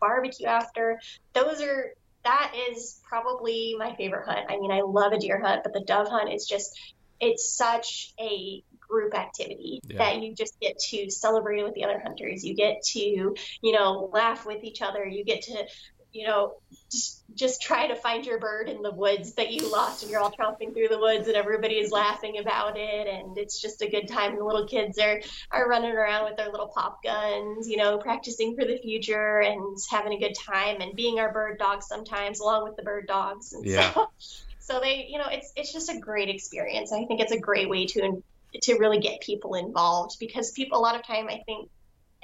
barbecue 0.00 0.46
after. 0.46 1.00
Those 1.32 1.60
are 1.60 1.94
that 2.24 2.54
is 2.70 3.00
probably 3.06 3.76
my 3.78 3.94
favorite 3.96 4.26
hunt. 4.26 4.46
I 4.48 4.58
mean, 4.58 4.72
I 4.72 4.80
love 4.80 5.12
a 5.12 5.18
deer 5.18 5.40
hunt, 5.40 5.62
but 5.62 5.72
the 5.72 5.84
dove 5.86 6.08
hunt 6.08 6.32
is 6.32 6.46
just 6.46 6.76
it's 7.20 7.56
such 7.56 8.12
a 8.18 8.62
group 8.88 9.14
activity 9.14 9.80
yeah. 9.86 9.98
that 9.98 10.22
you 10.22 10.34
just 10.34 10.58
get 10.60 10.78
to 10.78 11.10
celebrate 11.10 11.62
with 11.62 11.74
the 11.74 11.84
other 11.84 12.00
hunters. 12.04 12.44
You 12.44 12.54
get 12.54 12.82
to, 12.92 13.00
you 13.00 13.72
know, 13.72 14.10
laugh 14.12 14.46
with 14.46 14.64
each 14.64 14.82
other. 14.82 15.04
You 15.06 15.24
get 15.24 15.42
to, 15.42 15.64
you 16.12 16.26
know, 16.26 16.54
just 16.90 17.22
just 17.34 17.60
try 17.60 17.88
to 17.88 17.96
find 17.96 18.24
your 18.24 18.38
bird 18.38 18.68
in 18.68 18.80
the 18.82 18.92
woods 18.92 19.34
that 19.34 19.52
you 19.52 19.70
lost 19.70 20.02
and 20.02 20.12
you're 20.12 20.20
all 20.20 20.30
tromping 20.30 20.72
through 20.72 20.86
the 20.88 20.98
woods 20.98 21.26
and 21.26 21.36
everybody 21.36 21.74
is 21.74 21.90
laughing 21.90 22.38
about 22.38 22.76
it 22.76 23.08
and 23.08 23.36
it's 23.36 23.60
just 23.60 23.82
a 23.82 23.90
good 23.90 24.06
time. 24.06 24.36
The 24.36 24.44
little 24.44 24.68
kids 24.68 24.98
are 25.00 25.20
are 25.50 25.68
running 25.68 25.90
around 25.90 26.26
with 26.26 26.36
their 26.36 26.50
little 26.50 26.68
pop 26.68 27.02
guns, 27.02 27.68
you 27.68 27.76
know, 27.76 27.98
practicing 27.98 28.54
for 28.54 28.64
the 28.64 28.78
future 28.78 29.40
and 29.40 29.76
having 29.90 30.12
a 30.12 30.20
good 30.20 30.34
time 30.34 30.80
and 30.80 30.94
being 30.94 31.18
our 31.18 31.32
bird 31.32 31.58
dogs 31.58 31.88
sometimes 31.88 32.38
along 32.38 32.64
with 32.64 32.76
the 32.76 32.84
bird 32.84 33.08
dogs. 33.08 33.52
And 33.52 33.64
yeah. 33.64 33.92
so 33.92 34.06
so 34.64 34.80
they 34.80 35.06
you 35.10 35.18
know 35.18 35.26
it's 35.30 35.52
it's 35.56 35.72
just 35.72 35.90
a 35.90 35.98
great 35.98 36.28
experience 36.28 36.90
i 36.92 37.04
think 37.04 37.20
it's 37.20 37.32
a 37.32 37.38
great 37.38 37.68
way 37.68 37.86
to 37.86 38.22
to 38.62 38.74
really 38.78 38.98
get 38.98 39.20
people 39.20 39.54
involved 39.54 40.16
because 40.20 40.52
people 40.52 40.78
a 40.78 40.80
lot 40.80 40.96
of 40.96 41.06
time 41.06 41.28
I 41.28 41.42
think 41.46 41.68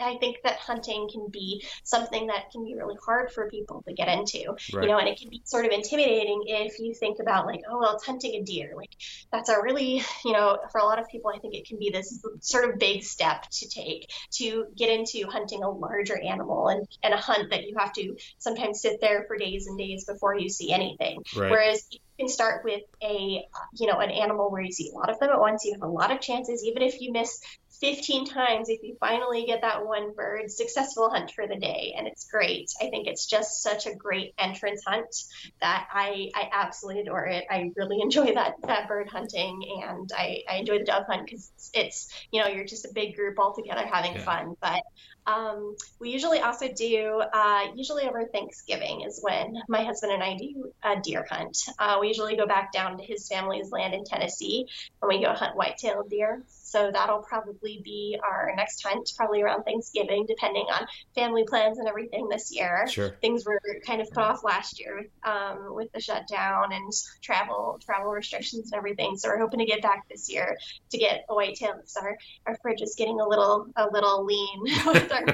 I 0.01 0.17
think 0.19 0.39
that 0.45 0.57
hunting 0.57 1.09
can 1.11 1.29
be 1.31 1.65
something 1.85 2.29
that 2.29 2.51
can 2.53 2.65
be 2.65 2.75
really 2.75 2.97
hard 3.05 3.31
for 3.31 3.49
people 3.49 3.83
to 3.87 3.95
get 3.95 4.09
into, 4.09 4.57
right. 4.73 4.83
you 4.83 4.89
know, 4.89 4.99
and 4.99 5.09
it 5.09 5.19
can 5.19 5.31
be 5.31 5.43
sort 5.45 5.67
of 5.67 5.73
intimidating 5.73 6.43
if 6.47 6.79
you 6.79 6.95
think 6.95 7.19
about 7.21 7.47
like, 7.47 7.61
oh, 7.69 7.79
well, 7.79 7.95
it's 7.95 8.05
hunting 8.05 8.41
a 8.41 8.45
deer. 8.45 8.73
Like 8.77 8.91
that's 9.33 9.49
a 9.49 9.61
really, 9.63 10.03
you 10.25 10.33
know, 10.33 10.59
for 10.73 10.79
a 10.79 10.85
lot 10.85 10.99
of 10.99 11.09
people, 11.09 11.33
I 11.35 11.39
think 11.39 11.55
it 11.55 11.67
can 11.67 11.79
be 11.79 11.91
this 11.91 12.25
sort 12.41 12.69
of 12.69 12.79
big 12.79 13.03
step 13.03 13.43
to 13.51 13.69
take 13.69 14.11
to 14.33 14.67
get 14.77 14.91
into 14.91 15.29
hunting 15.29 15.63
a 15.63 15.71
larger 15.71 16.19
animal 16.19 16.69
and, 16.69 16.87
and 17.03 17.15
a 17.15 17.19
hunt 17.19 17.51
that 17.51 17.67
you 17.67 17.77
have 17.79 17.93
to 17.95 18.17
sometimes 18.39 18.81
sit 18.81 19.01
there 19.01 19.25
for 19.27 19.37
days 19.37 19.67
and 19.67 19.79
days 19.79 20.05
before 20.05 20.37
you 20.37 20.49
see 20.49 20.73
anything. 20.73 21.23
Right. 21.37 21.51
Whereas 21.51 21.87
you 21.91 21.99
can 22.19 22.29
start 22.29 22.65
with 22.65 22.83
a, 23.03 23.45
you 23.75 23.87
know, 23.87 23.99
an 23.99 24.11
animal 24.11 24.51
where 24.51 24.63
you 24.63 24.73
see 24.73 24.91
a 24.91 24.99
lot 24.99 25.11
of 25.11 25.19
them 25.19 25.31
at 25.31 25.41
once. 25.41 25.65
You 25.65 25.73
have 25.73 25.83
a 25.83 25.93
lot 25.93 26.11
of 26.11 26.21
chances, 26.21 26.65
even 26.65 26.83
if 26.83 27.01
you 27.01 27.13
miss 27.13 27.41
15 27.81 28.27
times 28.27 28.69
if 28.69 28.83
you 28.83 28.97
finally 29.01 29.45
get 29.47 29.63
that 29.63 29.87
one 29.87 30.13
bird 30.15 30.51
successful 30.51 31.09
hunt 31.11 31.31
for 31.31 31.47
the 31.47 31.57
day. 31.57 31.95
And 31.97 32.07
it's 32.07 32.25
great. 32.31 32.71
I 32.81 32.91
think 32.91 33.07
it's 33.07 33.27
just 33.27 33.63
such 33.63 33.87
a 33.87 33.95
great 33.95 34.35
entrance 34.39 34.83
hunt 34.87 35.15
that 35.61 35.89
i 35.93 36.31
i 36.35 36.49
absolutely 36.53 37.03
adore 37.03 37.27
it. 37.27 37.45
I 37.51 37.71
really 37.77 38.01
enjoy 38.03 38.35
that 38.35 38.55
that 38.67 38.89
bird 38.89 39.09
hunting 39.09 39.83
and 39.85 40.11
i 40.15 40.43
i 40.49 40.57
enjoy 40.57 40.79
the 40.79 40.85
dove 40.85 41.07
hunt 41.07 41.25
because 41.25 41.51
it's, 41.57 41.71
it's, 41.75 42.27
you 42.31 42.43
know 42.43 42.49
you're 42.49 42.65
just 42.65 42.85
a 42.85 42.93
big 42.95 43.17
group 43.17 43.39
all 43.39 43.55
together 43.55 43.87
having 43.87 44.15
yeah. 44.15 44.23
fun. 44.23 44.57
But 44.61 44.83
um, 45.27 45.77
we 46.01 46.11
usually 46.11 46.41
also 46.41 46.69
do 46.69 47.23
uh, 47.33 47.67
usually 47.75 48.05
over 48.05 48.25
thanksgiving 48.27 49.03
is 49.03 49.21
when 49.23 49.57
my 49.69 49.85
husband 49.85 50.13
and 50.13 50.23
i 50.23 50.37
do 50.37 50.73
a 50.83 51.01
deer 51.01 51.27
hunt. 51.29 51.59
Uh, 51.79 51.99
we 52.01 52.09
usually 52.09 52.37
go 52.37 52.47
back 52.47 52.73
down 52.73 52.99
to 52.99 53.05
his 53.05 53.29
family's 53.29 53.71
land 53.71 53.95
in 53.95 54.05
tennessee 54.05 54.67
and 55.01 55.09
we 55.09 55.23
go 55.23 55.33
hunt 55.33 55.57
white-tailed 55.57 56.09
deer 56.11 56.43
so 56.71 56.89
that'll 56.93 57.23
probably 57.23 57.81
be 57.85 58.17
our 58.23 58.53
next 58.55 58.87
hunt, 58.87 59.13
probably 59.17 59.43
around 59.43 59.65
Thanksgiving, 59.65 60.25
depending 60.29 60.67
on 60.73 60.87
family 61.17 61.45
plans 61.45 61.81
and 61.81 61.89
everything 61.89 62.29
this 62.29 62.55
year. 62.55 62.87
Sure. 62.89 63.17
Things 63.21 63.45
were 63.45 63.61
kind 63.85 64.01
of 64.01 64.09
put 64.11 64.23
off 64.23 64.45
last 64.45 64.79
year 64.79 65.07
um, 65.25 65.75
with 65.75 65.91
the 65.91 66.01
shutdown 66.01 66.73
and 66.73 66.93
travel 67.23 67.81
travel 67.85 68.13
restrictions 68.13 68.71
and 68.71 68.79
everything. 68.79 69.17
So 69.17 69.31
we're 69.31 69.41
hoping 69.41 69.59
to 69.59 69.67
get 69.67 69.83
back 69.83 70.09
this 70.09 70.31
year 70.31 70.57
to 70.91 70.99
get 70.99 71.25
a 71.29 71.35
whitetail 71.35 71.73
because 71.75 71.97
our, 71.97 72.17
our 72.47 72.57
fridge 72.63 72.83
is 72.83 72.95
getting 72.97 73.19
a 73.19 73.29
little 73.29 73.67
a 73.75 73.89
little 73.93 74.25
lean 74.25 74.63
with 74.87 75.13
our 75.13 75.27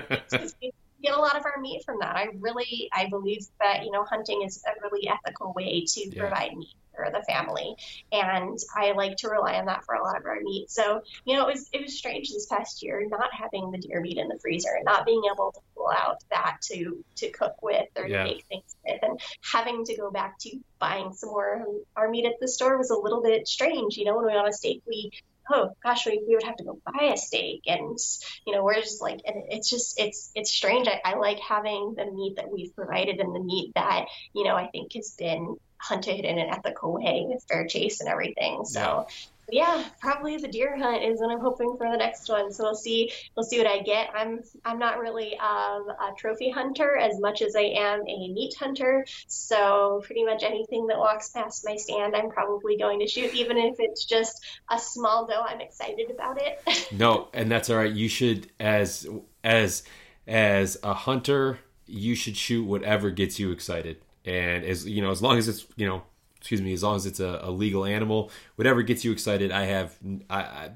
get 1.02 1.14
a 1.14 1.20
lot 1.20 1.36
of 1.36 1.44
our 1.44 1.60
meat 1.60 1.82
from 1.84 1.98
that. 2.00 2.16
I 2.16 2.28
really 2.38 2.88
I 2.94 3.08
believe 3.10 3.46
that 3.60 3.84
you 3.84 3.90
know 3.90 4.04
hunting 4.04 4.40
is 4.40 4.64
a 4.66 4.70
really 4.82 5.06
ethical 5.06 5.52
way 5.52 5.84
to 5.86 6.00
yeah. 6.08 6.18
provide 6.18 6.56
meat 6.56 6.76
for 6.96 7.10
the 7.10 7.22
family, 7.24 7.74
and 8.12 8.58
I 8.74 8.92
like 8.92 9.16
to 9.18 9.28
rely 9.28 9.54
on 9.54 9.66
that 9.66 9.84
for 9.84 9.94
a 9.94 10.02
lot 10.02 10.16
of 10.16 10.24
our 10.26 10.40
meat. 10.40 10.70
So 10.70 11.00
you 11.24 11.36
know 11.36 11.48
it 11.48 11.54
was 11.54 11.68
it 11.72 11.82
was 11.82 11.96
strange 11.96 12.30
this 12.30 12.46
past 12.46 12.82
year 12.82 13.06
not 13.08 13.30
having 13.32 13.70
the 13.70 13.78
deer 13.78 14.00
meat 14.00 14.18
in 14.18 14.28
the 14.28 14.38
freezer 14.40 14.70
and 14.74 14.84
not 14.84 15.06
being 15.06 15.22
able 15.32 15.52
to 15.52 15.60
pull 15.74 15.90
out 15.90 16.22
that 16.30 16.58
to 16.62 17.04
to 17.16 17.30
cook 17.30 17.62
with 17.62 17.88
or 17.96 18.06
yeah. 18.06 18.24
to 18.24 18.24
make 18.24 18.44
things 18.46 18.76
with, 18.84 18.98
and 19.02 19.20
having 19.52 19.84
to 19.84 19.96
go 19.96 20.10
back 20.10 20.38
to 20.40 20.58
buying 20.78 21.12
some 21.12 21.30
more 21.30 21.66
our 21.96 22.08
meat 22.08 22.26
at 22.26 22.34
the 22.40 22.48
store 22.48 22.76
was 22.76 22.90
a 22.90 22.96
little 22.96 23.22
bit 23.22 23.46
strange. 23.46 23.96
You 23.96 24.06
know 24.06 24.16
when 24.16 24.26
we 24.26 24.32
want 24.32 24.48
a 24.48 24.52
steak 24.52 24.82
we 24.86 25.10
oh 25.52 25.70
gosh, 25.82 26.06
we, 26.06 26.22
we 26.26 26.34
would 26.34 26.44
have 26.44 26.56
to 26.56 26.64
go 26.64 26.80
buy 26.84 27.12
a 27.12 27.16
steak. 27.16 27.62
And, 27.66 27.98
you 28.46 28.54
know, 28.54 28.64
we're 28.64 28.80
just 28.80 29.02
like, 29.02 29.20
and 29.26 29.44
it's 29.48 29.70
just, 29.70 30.00
it's, 30.00 30.30
it's 30.34 30.50
strange. 30.50 30.88
I, 30.88 31.00
I 31.04 31.14
like 31.16 31.38
having 31.38 31.94
the 31.96 32.10
meat 32.10 32.36
that 32.36 32.50
we've 32.50 32.74
provided 32.74 33.20
and 33.20 33.34
the 33.34 33.40
meat 33.40 33.72
that, 33.74 34.06
you 34.34 34.44
know, 34.44 34.56
I 34.56 34.68
think 34.68 34.94
has 34.94 35.10
been 35.18 35.56
hunted 35.78 36.24
in 36.24 36.38
an 36.38 36.48
ethical 36.50 36.92
way 36.92 37.24
with 37.28 37.44
fair 37.48 37.66
chase 37.66 38.00
and 38.00 38.08
everything. 38.08 38.64
So, 38.64 39.06
yeah 39.50 39.84
probably 40.00 40.36
the 40.36 40.48
deer 40.48 40.76
hunt 40.76 41.02
is 41.02 41.20
what 41.20 41.30
I'm 41.30 41.40
hoping 41.40 41.76
for 41.76 41.90
the 41.90 41.96
next 41.96 42.28
one. 42.28 42.52
So 42.52 42.64
we'll 42.64 42.74
see. 42.74 43.12
We'll 43.36 43.44
see 43.44 43.58
what 43.58 43.66
I 43.66 43.80
get. 43.80 44.10
I'm 44.14 44.42
I'm 44.64 44.78
not 44.78 44.98
really 44.98 45.36
um, 45.38 45.88
a 45.88 46.12
trophy 46.16 46.50
hunter 46.50 46.96
as 46.96 47.18
much 47.20 47.42
as 47.42 47.56
I 47.56 47.62
am 47.62 48.00
a 48.00 48.28
meat 48.32 48.54
hunter. 48.58 49.06
So 49.26 50.02
pretty 50.04 50.24
much 50.24 50.42
anything 50.42 50.86
that 50.88 50.98
walks 50.98 51.30
past 51.30 51.64
my 51.64 51.76
stand, 51.76 52.14
I'm 52.14 52.30
probably 52.30 52.76
going 52.76 53.00
to 53.00 53.06
shoot, 53.06 53.34
even 53.34 53.56
if 53.56 53.76
it's 53.78 54.04
just 54.04 54.44
a 54.70 54.78
small 54.78 55.26
doe. 55.26 55.42
I'm 55.46 55.60
excited 55.60 56.10
about 56.10 56.40
it. 56.40 56.88
no, 56.92 57.28
and 57.32 57.50
that's 57.50 57.70
all 57.70 57.76
right. 57.76 57.92
You 57.92 58.08
should 58.08 58.50
as 58.60 59.06
as 59.44 59.82
as 60.26 60.78
a 60.82 60.94
hunter, 60.94 61.58
you 61.86 62.14
should 62.14 62.36
shoot 62.36 62.64
whatever 62.64 63.10
gets 63.10 63.38
you 63.38 63.50
excited. 63.50 63.98
And 64.24 64.64
as 64.64 64.86
you 64.86 65.02
know, 65.02 65.10
as 65.10 65.22
long 65.22 65.38
as 65.38 65.48
it's 65.48 65.66
you 65.76 65.86
know 65.86 66.02
excuse 66.46 66.62
me, 66.62 66.72
as 66.72 66.84
long 66.84 66.94
as 66.94 67.06
it's 67.06 67.18
a, 67.18 67.40
a 67.42 67.50
legal 67.50 67.84
animal, 67.84 68.30
whatever 68.54 68.80
gets 68.82 69.04
you 69.04 69.10
excited. 69.10 69.50
I 69.50 69.64
have, 69.64 69.98
I, 70.30 70.40
I, 70.42 70.70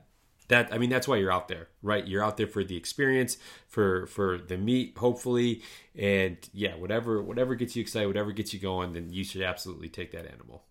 that, 0.49 0.75
I 0.75 0.79
mean, 0.79 0.91
that's 0.91 1.07
why 1.07 1.15
you're 1.15 1.31
out 1.31 1.47
there, 1.47 1.69
right? 1.81 2.05
You're 2.05 2.25
out 2.25 2.39
there 2.39 2.49
for 2.49 2.65
the 2.65 2.77
experience, 2.77 3.39
for, 3.69 4.07
for 4.07 4.37
the 4.37 4.57
meat, 4.57 4.99
hopefully. 4.99 5.63
And 5.97 6.37
yeah, 6.53 6.75
whatever, 6.75 7.23
whatever 7.23 7.55
gets 7.55 7.77
you 7.77 7.83
excited, 7.83 8.09
whatever 8.09 8.33
gets 8.33 8.53
you 8.53 8.59
going, 8.59 8.95
then 8.95 9.13
you 9.13 9.23
should 9.23 9.43
absolutely 9.43 9.89
take 9.89 10.11
that 10.11 10.27
animal. 10.27 10.65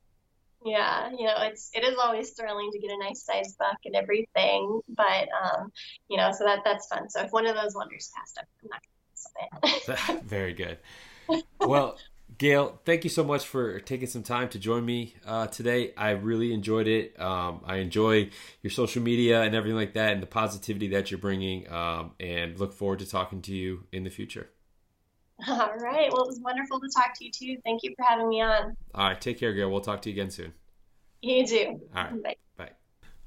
Yeah, 0.66 1.12
you 1.12 1.24
know, 1.24 1.36
it's 1.44 1.72
it 1.74 1.86
is 1.86 1.96
always 1.98 2.32
thrilling 2.32 2.70
to 2.74 2.80
get 2.80 2.92
a 2.92 2.98
nice 2.98 3.24
sized 3.24 3.58
buck 3.58 3.78
and 3.86 3.96
everything, 3.96 4.82
but 4.90 5.30
um, 5.42 5.72
you 6.10 6.18
know, 6.18 6.34
so 6.34 6.44
that 6.44 6.60
that's 6.66 6.86
fun. 6.88 7.10
So 7.10 7.22
if 7.22 7.32
one 7.32 7.46
of 7.46 7.56
those 7.56 7.74
wonders 7.74 8.12
passed 8.14 8.38
up, 8.38 8.46
I'm 8.62 8.70
not 8.70 8.82
gonna 8.84 9.96
miss 9.96 10.18
it. 10.18 10.24
Very 10.26 10.54
good. 10.54 10.80
Well, 11.62 11.98
Gael, 12.38 12.80
thank 12.86 13.04
you 13.04 13.10
so 13.10 13.24
much 13.24 13.46
for 13.46 13.80
taking 13.80 14.08
some 14.08 14.24
time 14.24 14.50
to 14.50 14.60
join 14.60 14.86
me 14.86 15.16
uh, 15.26 15.48
today. 15.48 15.94
I 15.98 16.12
really 16.12 16.54
enjoyed 16.54 16.88
it. 16.88 17.20
Um, 17.20 17.62
I 17.66 17.78
enjoy 17.78 18.30
your 18.62 18.72
social 18.72 19.02
media 19.02 19.42
and 19.42 19.56
everything 19.56 19.76
like 19.76 19.94
that, 19.94 20.14
and 20.14 20.22
the 20.22 20.28
positivity 20.28 20.88
that 20.90 21.12
you're 21.12 21.18
bringing. 21.18 21.70
Um, 21.72 22.12
and 22.20 22.58
look 22.60 22.74
forward 22.74 23.00
to 23.00 23.10
talking 23.10 23.42
to 23.44 23.54
you 23.54 23.86
in 23.92 24.04
the 24.04 24.10
future. 24.10 24.50
All 25.48 25.74
right. 25.78 26.12
Well, 26.12 26.24
it 26.24 26.28
was 26.28 26.40
wonderful 26.42 26.80
to 26.80 26.90
talk 26.96 27.14
to 27.18 27.26
you 27.26 27.32
too. 27.32 27.58
Thank 27.64 27.84
you 27.84 27.94
for 27.98 28.06
having 28.08 28.30
me 28.30 28.42
on. 28.42 28.76
All 28.94 29.08
right. 29.08 29.20
Take 29.20 29.40
care, 29.40 29.54
Gael. 29.54 29.72
We'll 29.72 29.82
talk 29.82 30.02
to 30.04 30.10
you 30.10 30.14
again 30.14 30.32
soon. 30.32 30.54
You 31.22 31.46
too. 31.46 31.82
All 31.96 32.04
right. 32.04 32.24
Bye. 32.24 32.36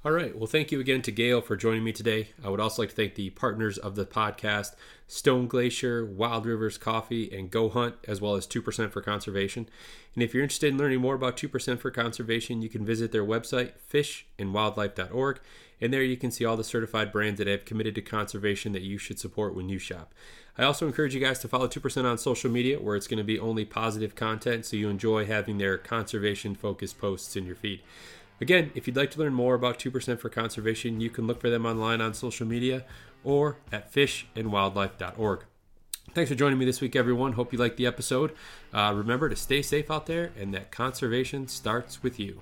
All 0.05 0.11
right. 0.11 0.37
Well, 0.37 0.49
thank 0.49 0.73
you 0.73 0.81
again 0.81 1.01
to 1.03 1.13
Gael 1.13 1.41
for 1.41 1.55
joining 1.55 1.85
me 1.85 1.93
today. 1.93 2.31
I 2.45 2.49
would 2.49 2.59
also 2.59 2.83
like 2.83 2.89
to 2.89 2.97
thank 2.97 3.15
the 3.15 3.31
partners 3.31 3.79
of 3.79 3.95
the 3.95 4.05
podcast 4.05 4.75
Stone 5.07 5.47
Glacier, 5.47 6.05
Wild 6.05 6.45
Rivers 6.45 6.77
Coffee, 6.77 7.33
and 7.33 7.53
Go 7.53 7.69
Hunt, 7.69 7.95
as 8.09 8.21
well 8.21 8.35
as 8.35 8.45
2% 8.45 8.91
for 8.91 9.01
Conservation. 9.01 9.69
And 10.15 10.25
if 10.25 10.35
you're 10.35 10.43
interested 10.43 10.73
in 10.73 10.79
learning 10.79 11.01
more 11.01 11.15
about 11.15 11.37
2% 11.37 11.79
for 11.79 11.93
Conservation, 11.93 12.63
you 12.63 12.69
can 12.69 12.85
visit 12.85 13.13
their 13.13 13.25
website, 13.25 13.75
fishandwildlife.org. 13.93 15.41
And 15.81 15.93
there 15.93 16.03
you 16.03 16.17
can 16.17 16.33
see 16.33 16.45
all 16.45 16.57
the 16.57 16.65
certified 16.65 17.13
brands 17.13 17.39
that 17.39 17.47
have 17.47 17.65
committed 17.65 17.95
to 17.95 18.03
conservation 18.03 18.73
that 18.73 18.83
you 18.83 18.99
should 18.99 19.21
support 19.21 19.55
when 19.55 19.69
you 19.69 19.79
shop. 19.79 20.15
I 20.59 20.65
also 20.65 20.87
encourage 20.87 21.15
you 21.15 21.21
guys 21.21 21.39
to 21.41 21.49
follow 21.49 21.69
2% 21.69 22.05
on 22.05 22.19
social 22.19 22.51
media, 22.51 22.81
where 22.81 22.97
it's 22.97 23.07
going 23.07 23.19
to 23.19 23.25
be 23.25 23.39
only 23.39 23.65
positive 23.65 24.17
content, 24.17 24.67
so 24.67 24.77
you 24.77 24.89
enjoy 24.89 25.27
having 25.27 25.59
their 25.59 25.79
conservation 25.79 26.57
focused 26.57 26.99
posts 26.99 27.37
in 27.37 27.47
your 27.47 27.57
feed. 27.57 27.83
Again, 28.41 28.73
if 28.75 28.87
you'd 28.87 28.97
like 28.97 29.11
to 29.13 29.21
learn 29.21 29.35
more 29.35 29.55
about 29.55 29.79
2% 29.79 30.19
for 30.19 30.29
Conservation, 30.29 31.01
you 31.01 31.11
can 31.11 31.27
look 31.27 31.41
for 31.41 31.51
them 31.51 31.65
online 31.65 32.01
on 32.01 32.15
social 32.15 32.47
media 32.47 32.85
or 33.25 33.59
at 33.71 33.93
fishandwildlife.org. 33.93 35.45
Thanks 36.15 36.31
for 36.31 36.35
joining 36.35 36.59
me 36.59 36.65
this 36.65 36.81
week, 36.81 36.97
everyone. 36.97 37.33
Hope 37.33 37.53
you 37.53 37.59
liked 37.59 37.77
the 37.77 37.87
episode. 37.87 38.33
Uh, 38.73 38.93
remember 38.95 39.29
to 39.29 39.37
stay 39.37 39.63
safe 39.63 39.91
out 39.91 40.07
there 40.07 40.33
and 40.39 40.53
that 40.53 40.71
conservation 40.71 41.49
starts 41.49 42.03
with 42.03 42.19
you. 42.19 42.41